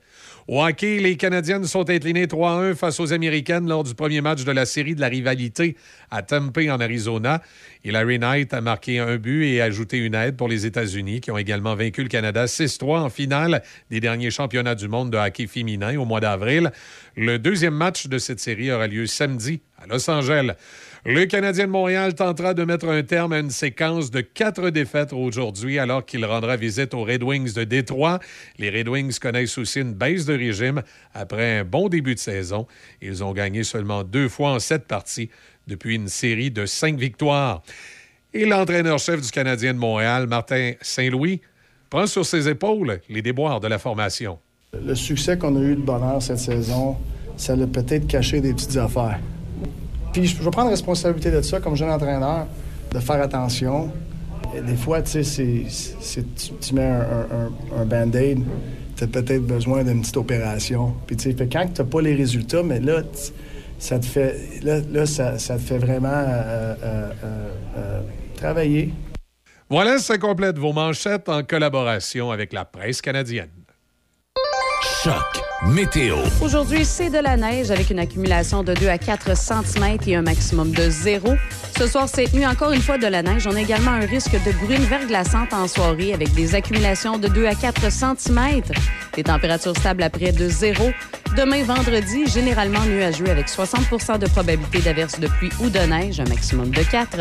[0.46, 4.52] Au hockey, les Canadiennes sont inclinées 3-1 face aux Américaines lors du premier match de
[4.52, 5.76] la série de la rivalité
[6.10, 7.42] à Tempe, en Arizona.
[7.84, 11.38] Larry Knight a marqué un but et ajouté une aide pour les États-Unis, qui ont
[11.38, 15.98] également vaincu le Canada 6-3 en finale des derniers championnats du monde de hockey féminin
[15.98, 16.70] au mois d'avril.
[17.16, 20.52] Le deuxième match de cette série aura lieu samedi à Los Angeles.
[21.06, 25.12] Le Canadien de Montréal tentera de mettre un terme à une séquence de quatre défaites
[25.12, 28.20] aujourd'hui alors qu'il rendra visite aux Red Wings de Détroit.
[28.56, 32.66] Les Red Wings connaissent aussi une baisse de régime après un bon début de saison.
[33.02, 35.28] Ils ont gagné seulement deux fois en sept parties
[35.66, 37.62] depuis une série de cinq victoires.
[38.32, 41.42] Et l'entraîneur-chef du Canadien de Montréal, Martin Saint-Louis,
[41.90, 44.38] prend sur ses épaules les déboires de la formation.
[44.72, 46.96] Le succès qu'on a eu de bonheur cette saison,
[47.36, 49.20] ça l'a peut-être caché des petites affaires.
[50.14, 52.46] Puis je vais prendre responsabilité de ça comme jeune entraîneur,
[52.92, 53.90] de faire attention.
[54.64, 55.66] Des fois, tu sais,
[56.60, 57.00] tu, mets
[57.76, 58.38] un, band-aid,
[58.96, 60.94] tu as peut-être besoin d'une petite opération.
[61.08, 63.02] Puis tu sais, quand tu n'as pas les résultats, mais là,
[63.80, 67.10] ça te fait, là, ça, te fait vraiment euh, euh,
[67.76, 68.00] euh,
[68.36, 68.94] travailler.
[69.68, 73.63] Voilà, ça complète vos manchettes en collaboration avec la presse canadienne.
[75.04, 76.16] Choc météo.
[76.40, 80.22] Aujourd'hui, c'est de la neige avec une accumulation de 2 à 4 cm et un
[80.22, 81.34] maximum de 0.
[81.78, 83.46] Ce soir, cette nuit, encore une fois de la neige.
[83.46, 87.44] On a également un risque de bruine verglaçante en soirée avec des accumulations de 2
[87.44, 88.62] à 4 cm.
[89.14, 90.90] Des températures stables à près de 0.
[91.36, 96.28] Demain, vendredi, généralement nuageux avec 60 de probabilité d'averse de pluie ou de neige, un
[96.30, 97.18] maximum de 4.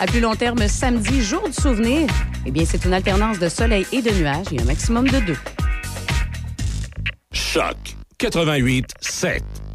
[0.00, 2.08] À plus long terme, samedi, jour du souvenir,
[2.46, 5.36] eh bien, c'est une alternance de soleil et de nuages et un maximum de 2.
[7.36, 7.76] Choc
[8.18, 9.65] 88 7.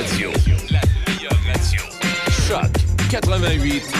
[0.00, 0.30] Radio.
[0.70, 1.30] La meilleure.
[2.48, 2.70] Choc
[3.10, 3.99] 88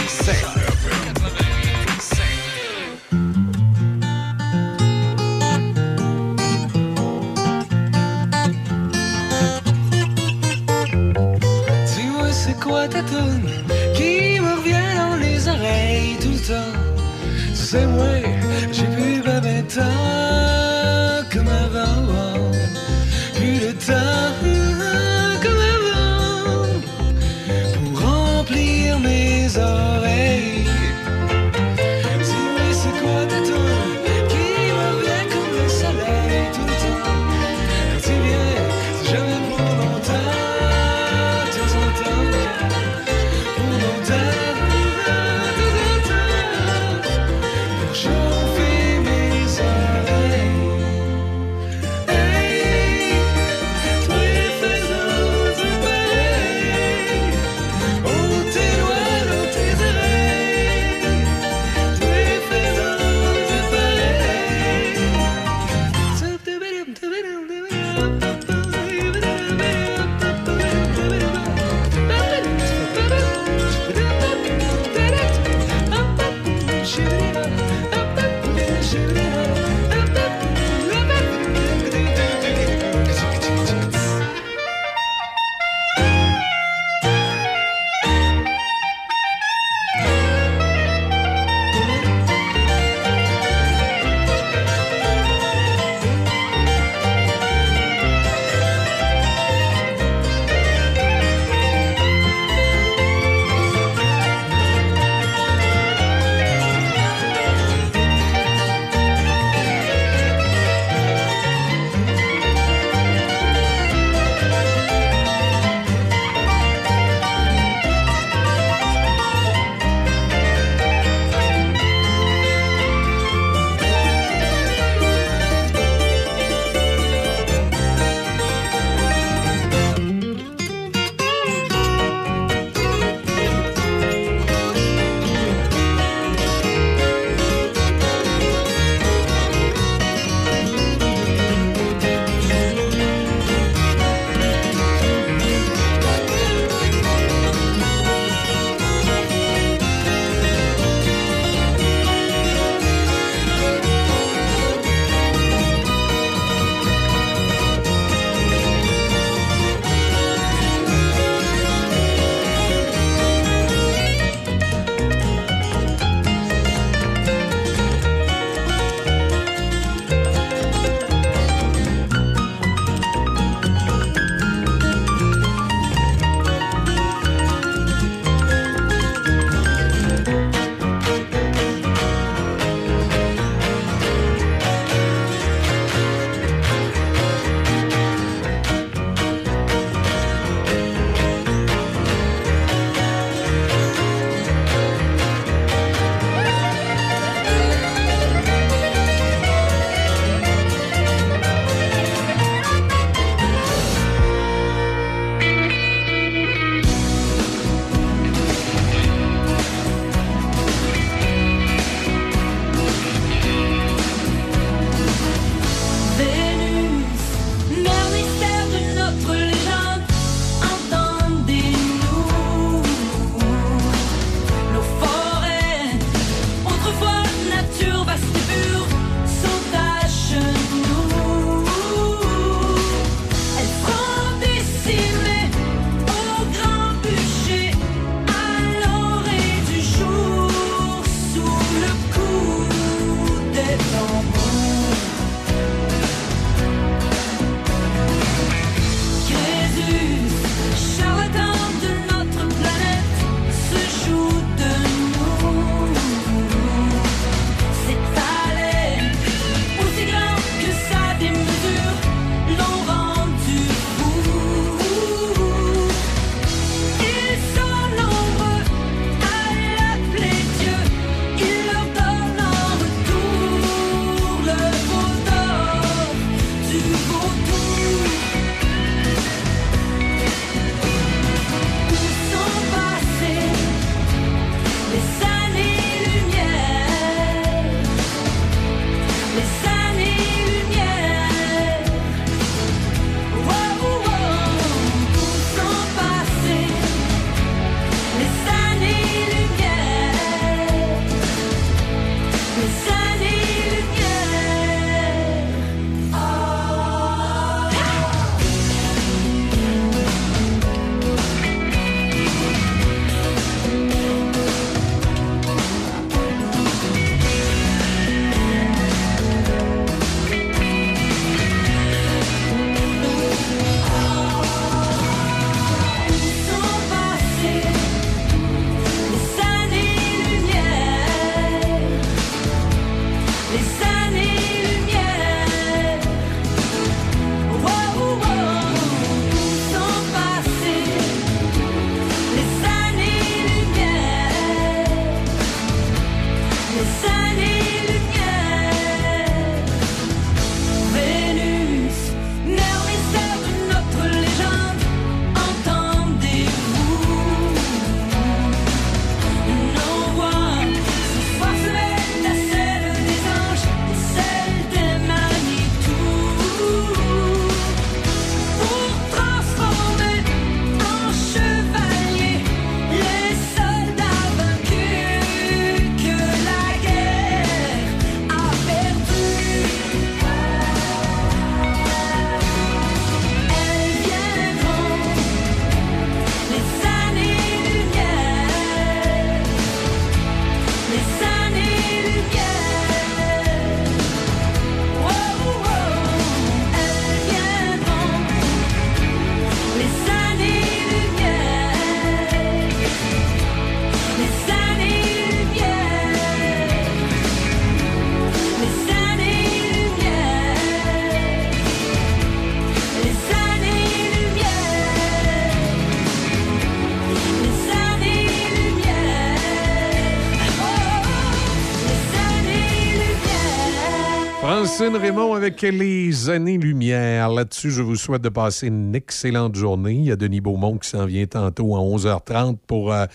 [425.41, 427.00] avec les années-lumière.
[427.33, 429.93] Là-dessus, je vous souhaite de passer une excellente journée.
[429.93, 433.05] Il y a Denis Beaumont qui s'en vient tantôt à 11h30 pour euh,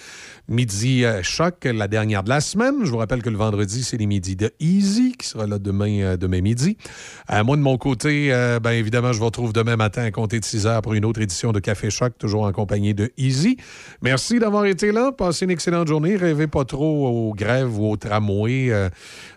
[0.49, 2.85] Midi euh, Choc, la dernière de la semaine.
[2.85, 6.01] Je vous rappelle que le vendredi, c'est les midis de Easy qui sera là demain,
[6.01, 6.77] euh, demain midi.
[7.31, 8.29] Moi, de mon côté,
[8.63, 11.21] ben, évidemment, je vous retrouve demain matin à compter de 6 heures pour une autre
[11.21, 13.57] édition de Café Choc, toujours en compagnie de Easy.
[14.03, 15.13] Merci d'avoir été là.
[15.13, 16.17] Passez une excellente journée.
[16.17, 18.91] Rêvez pas trop aux grèves ou aux tramways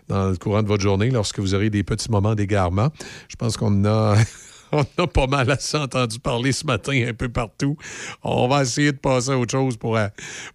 [0.08, 2.88] dans le courant de votre journée lorsque vous aurez des petits moments d'égarement.
[3.28, 4.16] Je pense qu'on a.
[4.98, 7.76] On a pas mal assez entendu parler ce matin un peu partout.
[8.22, 10.06] On va essayer de passer à autre chose pour, euh,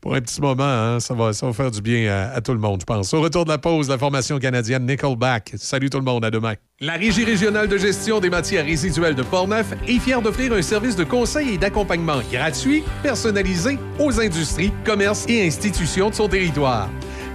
[0.06, 0.64] un petit moment.
[0.64, 1.00] hein.
[1.00, 3.14] Ça, va, ça faire du bien à, à tout le monde, je pense.
[3.14, 5.54] Au retour de la pause, la formation canadienne Nickelback.
[5.58, 6.54] Salut tout le monde, à demain.
[6.82, 10.96] La Régie régionale de gestion des matières résiduelles de Portneuf est fière d'offrir un service
[10.96, 16.90] de conseil et d'accompagnement gratuit, personnalisé aux industries, commerces et institutions de son territoire.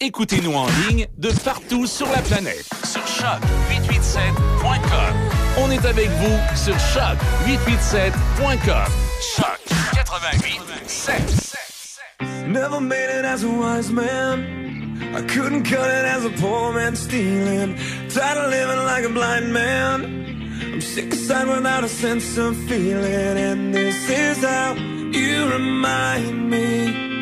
[0.00, 2.64] Écoutez-nous en ligne de partout sur la planète.
[2.84, 5.16] Sur choc887.com.
[5.58, 8.92] On est avec vous sur choc887.com.
[9.36, 9.58] Choc
[9.92, 11.56] 88.7.
[12.46, 14.46] Never made it as a wise man.
[15.16, 17.74] I couldn't cut it as a poor man stealing.
[18.08, 20.04] Tired of living like a blind man.
[20.74, 23.36] I'm sick aside without a sense of feeling.
[23.36, 27.17] And this is how you remind me.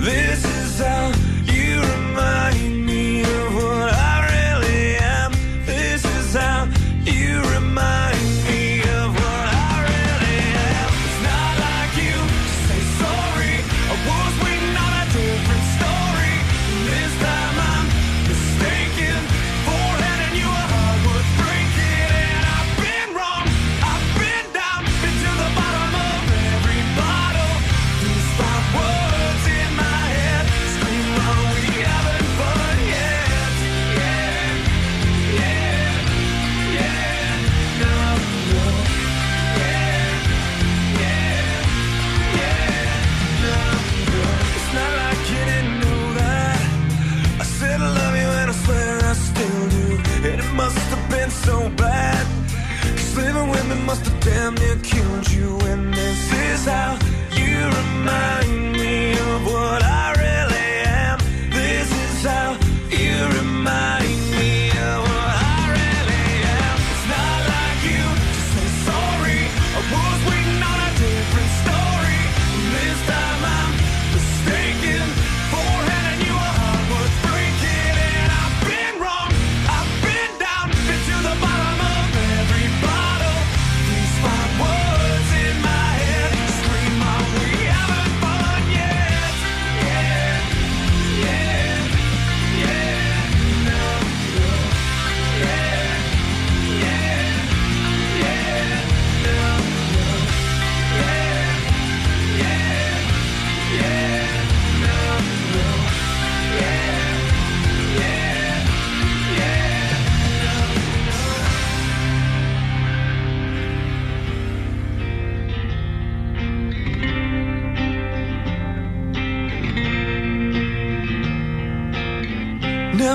[0.00, 1.12] This is how
[1.52, 2.77] you remind me
[53.88, 55.58] must have damn near killed you.
[55.60, 57.07] And this is how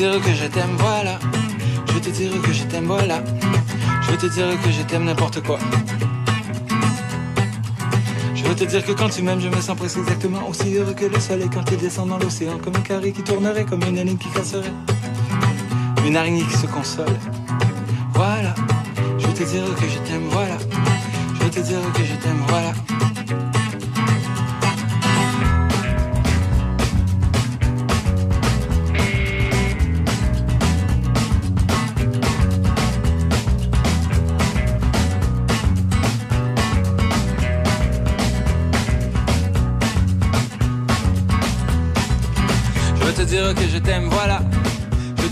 [0.00, 1.18] dire que je t'aime, voilà.
[1.86, 3.22] Je veux te dire que je t'aime, voilà.
[4.00, 5.58] Je veux te dire que je t'aime n'importe quoi.
[8.34, 10.94] Je veux te dire que quand tu m'aimes, je me sens presque exactement aussi heureux
[10.94, 13.98] que le soleil quand il descend dans l'océan, comme un carré qui tournerait, comme une
[13.98, 14.72] énigme qui casserait.
[16.06, 17.18] Une araignée qui se console.
[18.14, 18.54] Voilà.
[19.18, 20.56] Je veux te dire que je t'aime, voilà.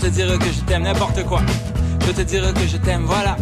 [0.09, 1.41] Dire que je t'aime n'importe quoi.
[2.05, 3.37] Je te dire que je t'aime, voilà.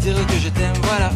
[0.00, 1.10] Je te dire que je t'aime, voilà.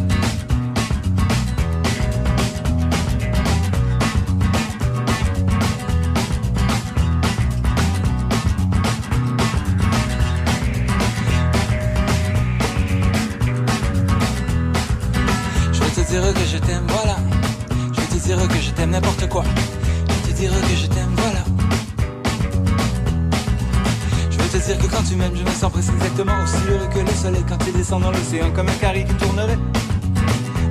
[27.99, 29.57] Dans l'océan comme un carré qui tournerait.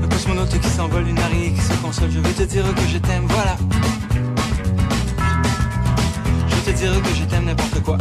[0.02, 2.10] Un cosmonaute qui s'envole, une araignée qui se console.
[2.10, 3.56] Je veux te dire que je t'aime, voilà.
[6.48, 7.98] Je veux te dire que je t'aime n'importe quoi.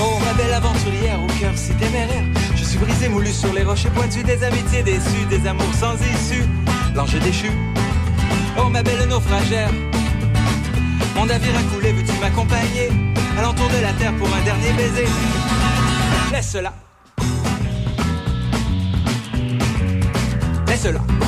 [0.00, 2.24] Oh, ma belle aventurière au cœur si téméraire.
[2.54, 6.46] Je suis brisé, moulu sur les rochers pointus, des amitiés déçues, des amours sans issue.
[6.94, 7.50] L'ange déchu.
[8.58, 9.70] Oh, ma belle naufragère.
[11.14, 12.90] Mon navire a coulé, veux-tu m'accompagner?
[13.38, 15.06] À l'entour de la terre pour un dernier baiser
[16.32, 16.72] Laisse-la.
[20.66, 21.25] Laisse-la.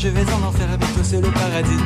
[0.00, 1.82] Je vais en enfer toi, c'est le paradis.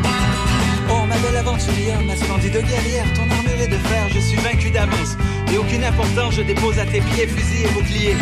[0.89, 4.71] Oh, ma belle aventurière, ma splendide guerrière, ton armure est de fer, je suis vaincu
[4.71, 5.17] d'avance.
[5.53, 8.17] Et aucune importance, je dépose à tes pieds fusil et bouclier.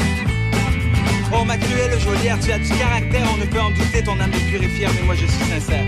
[1.35, 4.33] Oh, ma cruelle geôlière, tu as du caractère, on ne peut en douter, ton âme
[4.33, 5.85] est pure et fière, mais moi je suis sincère.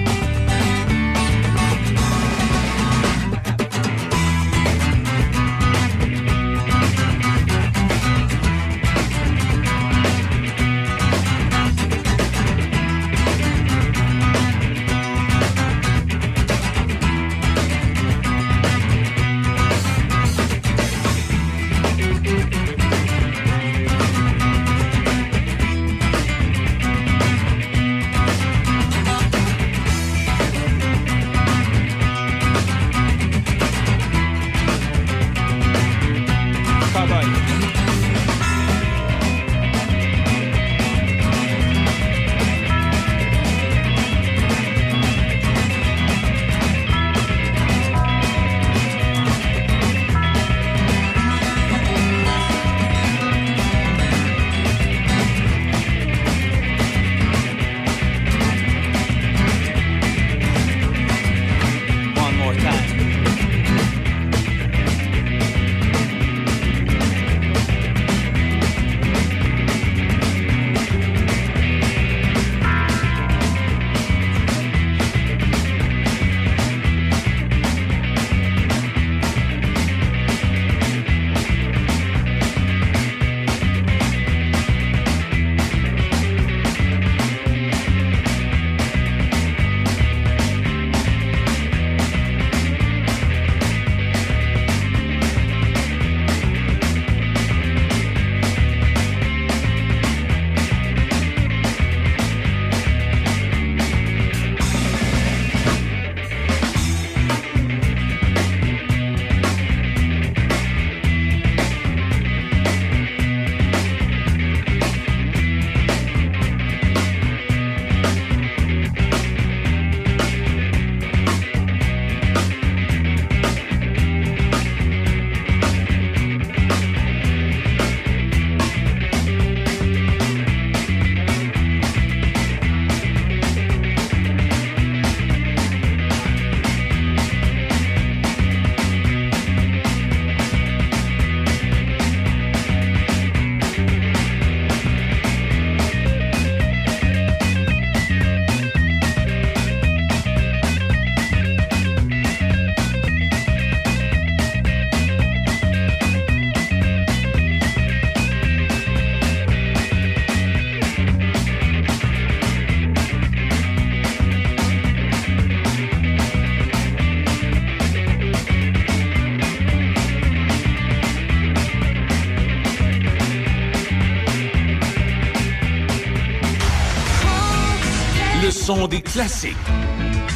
[178.94, 179.56] Des classiques.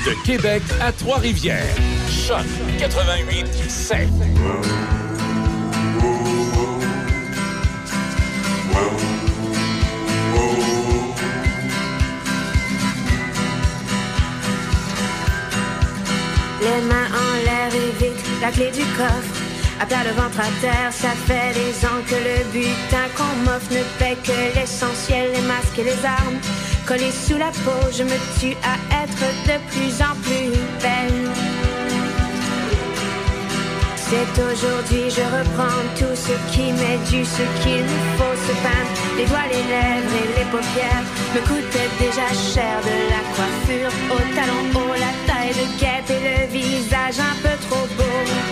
[0.05, 1.75] De Québec à Trois-Rivières.
[2.09, 2.45] Choc
[2.79, 4.09] 88 7.
[16.61, 19.39] Les mains en l'air et vite, la clé du coffre.
[19.81, 23.71] À plat le ventre à terre, ça fait des ans que le butin qu'on m'offre
[23.71, 26.41] ne paie que l'essentiel, les masques et les armes.
[26.89, 31.29] Collés sous la peau, je me tue à être de plus en plus belle.
[33.95, 38.93] C'est aujourd'hui, je reprends tout ce qui m'est dû, ce qu'il me faut se peindre.
[39.19, 44.21] Les doigts, les lèvres et les paupières me coûtaient déjà cher de la coiffure au
[44.35, 48.48] talon haut, la taille de guêpe et le visage un peu trop beau.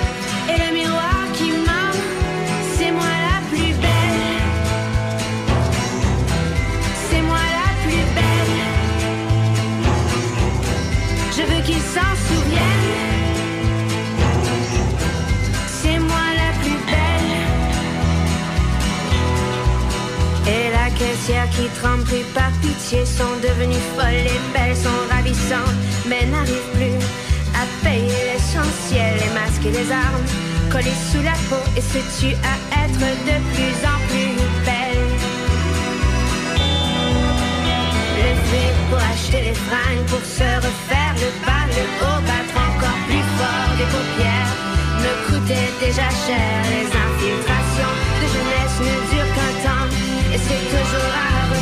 [21.57, 25.77] Qui trempe pris par pitié sont devenues folles et belles, sont ravissantes,
[26.07, 26.97] mais n'arrivent plus
[27.57, 30.27] à payer l'essentiel, les masques et les armes,
[30.71, 31.63] collés sous la peau.
[31.77, 32.55] Et se tuent à
[32.85, 34.33] être de plus en plus
[34.69, 35.09] belles.
[38.21, 43.27] Lever pour acheter les fringues, pour se refaire le bas, le haut, battre encore plus
[43.39, 43.71] fort.
[43.81, 44.53] Des paupières,
[45.05, 46.57] me coûtait déjà cher.
[46.71, 46.97] Les
[50.39, 51.56] It's cause you're alive?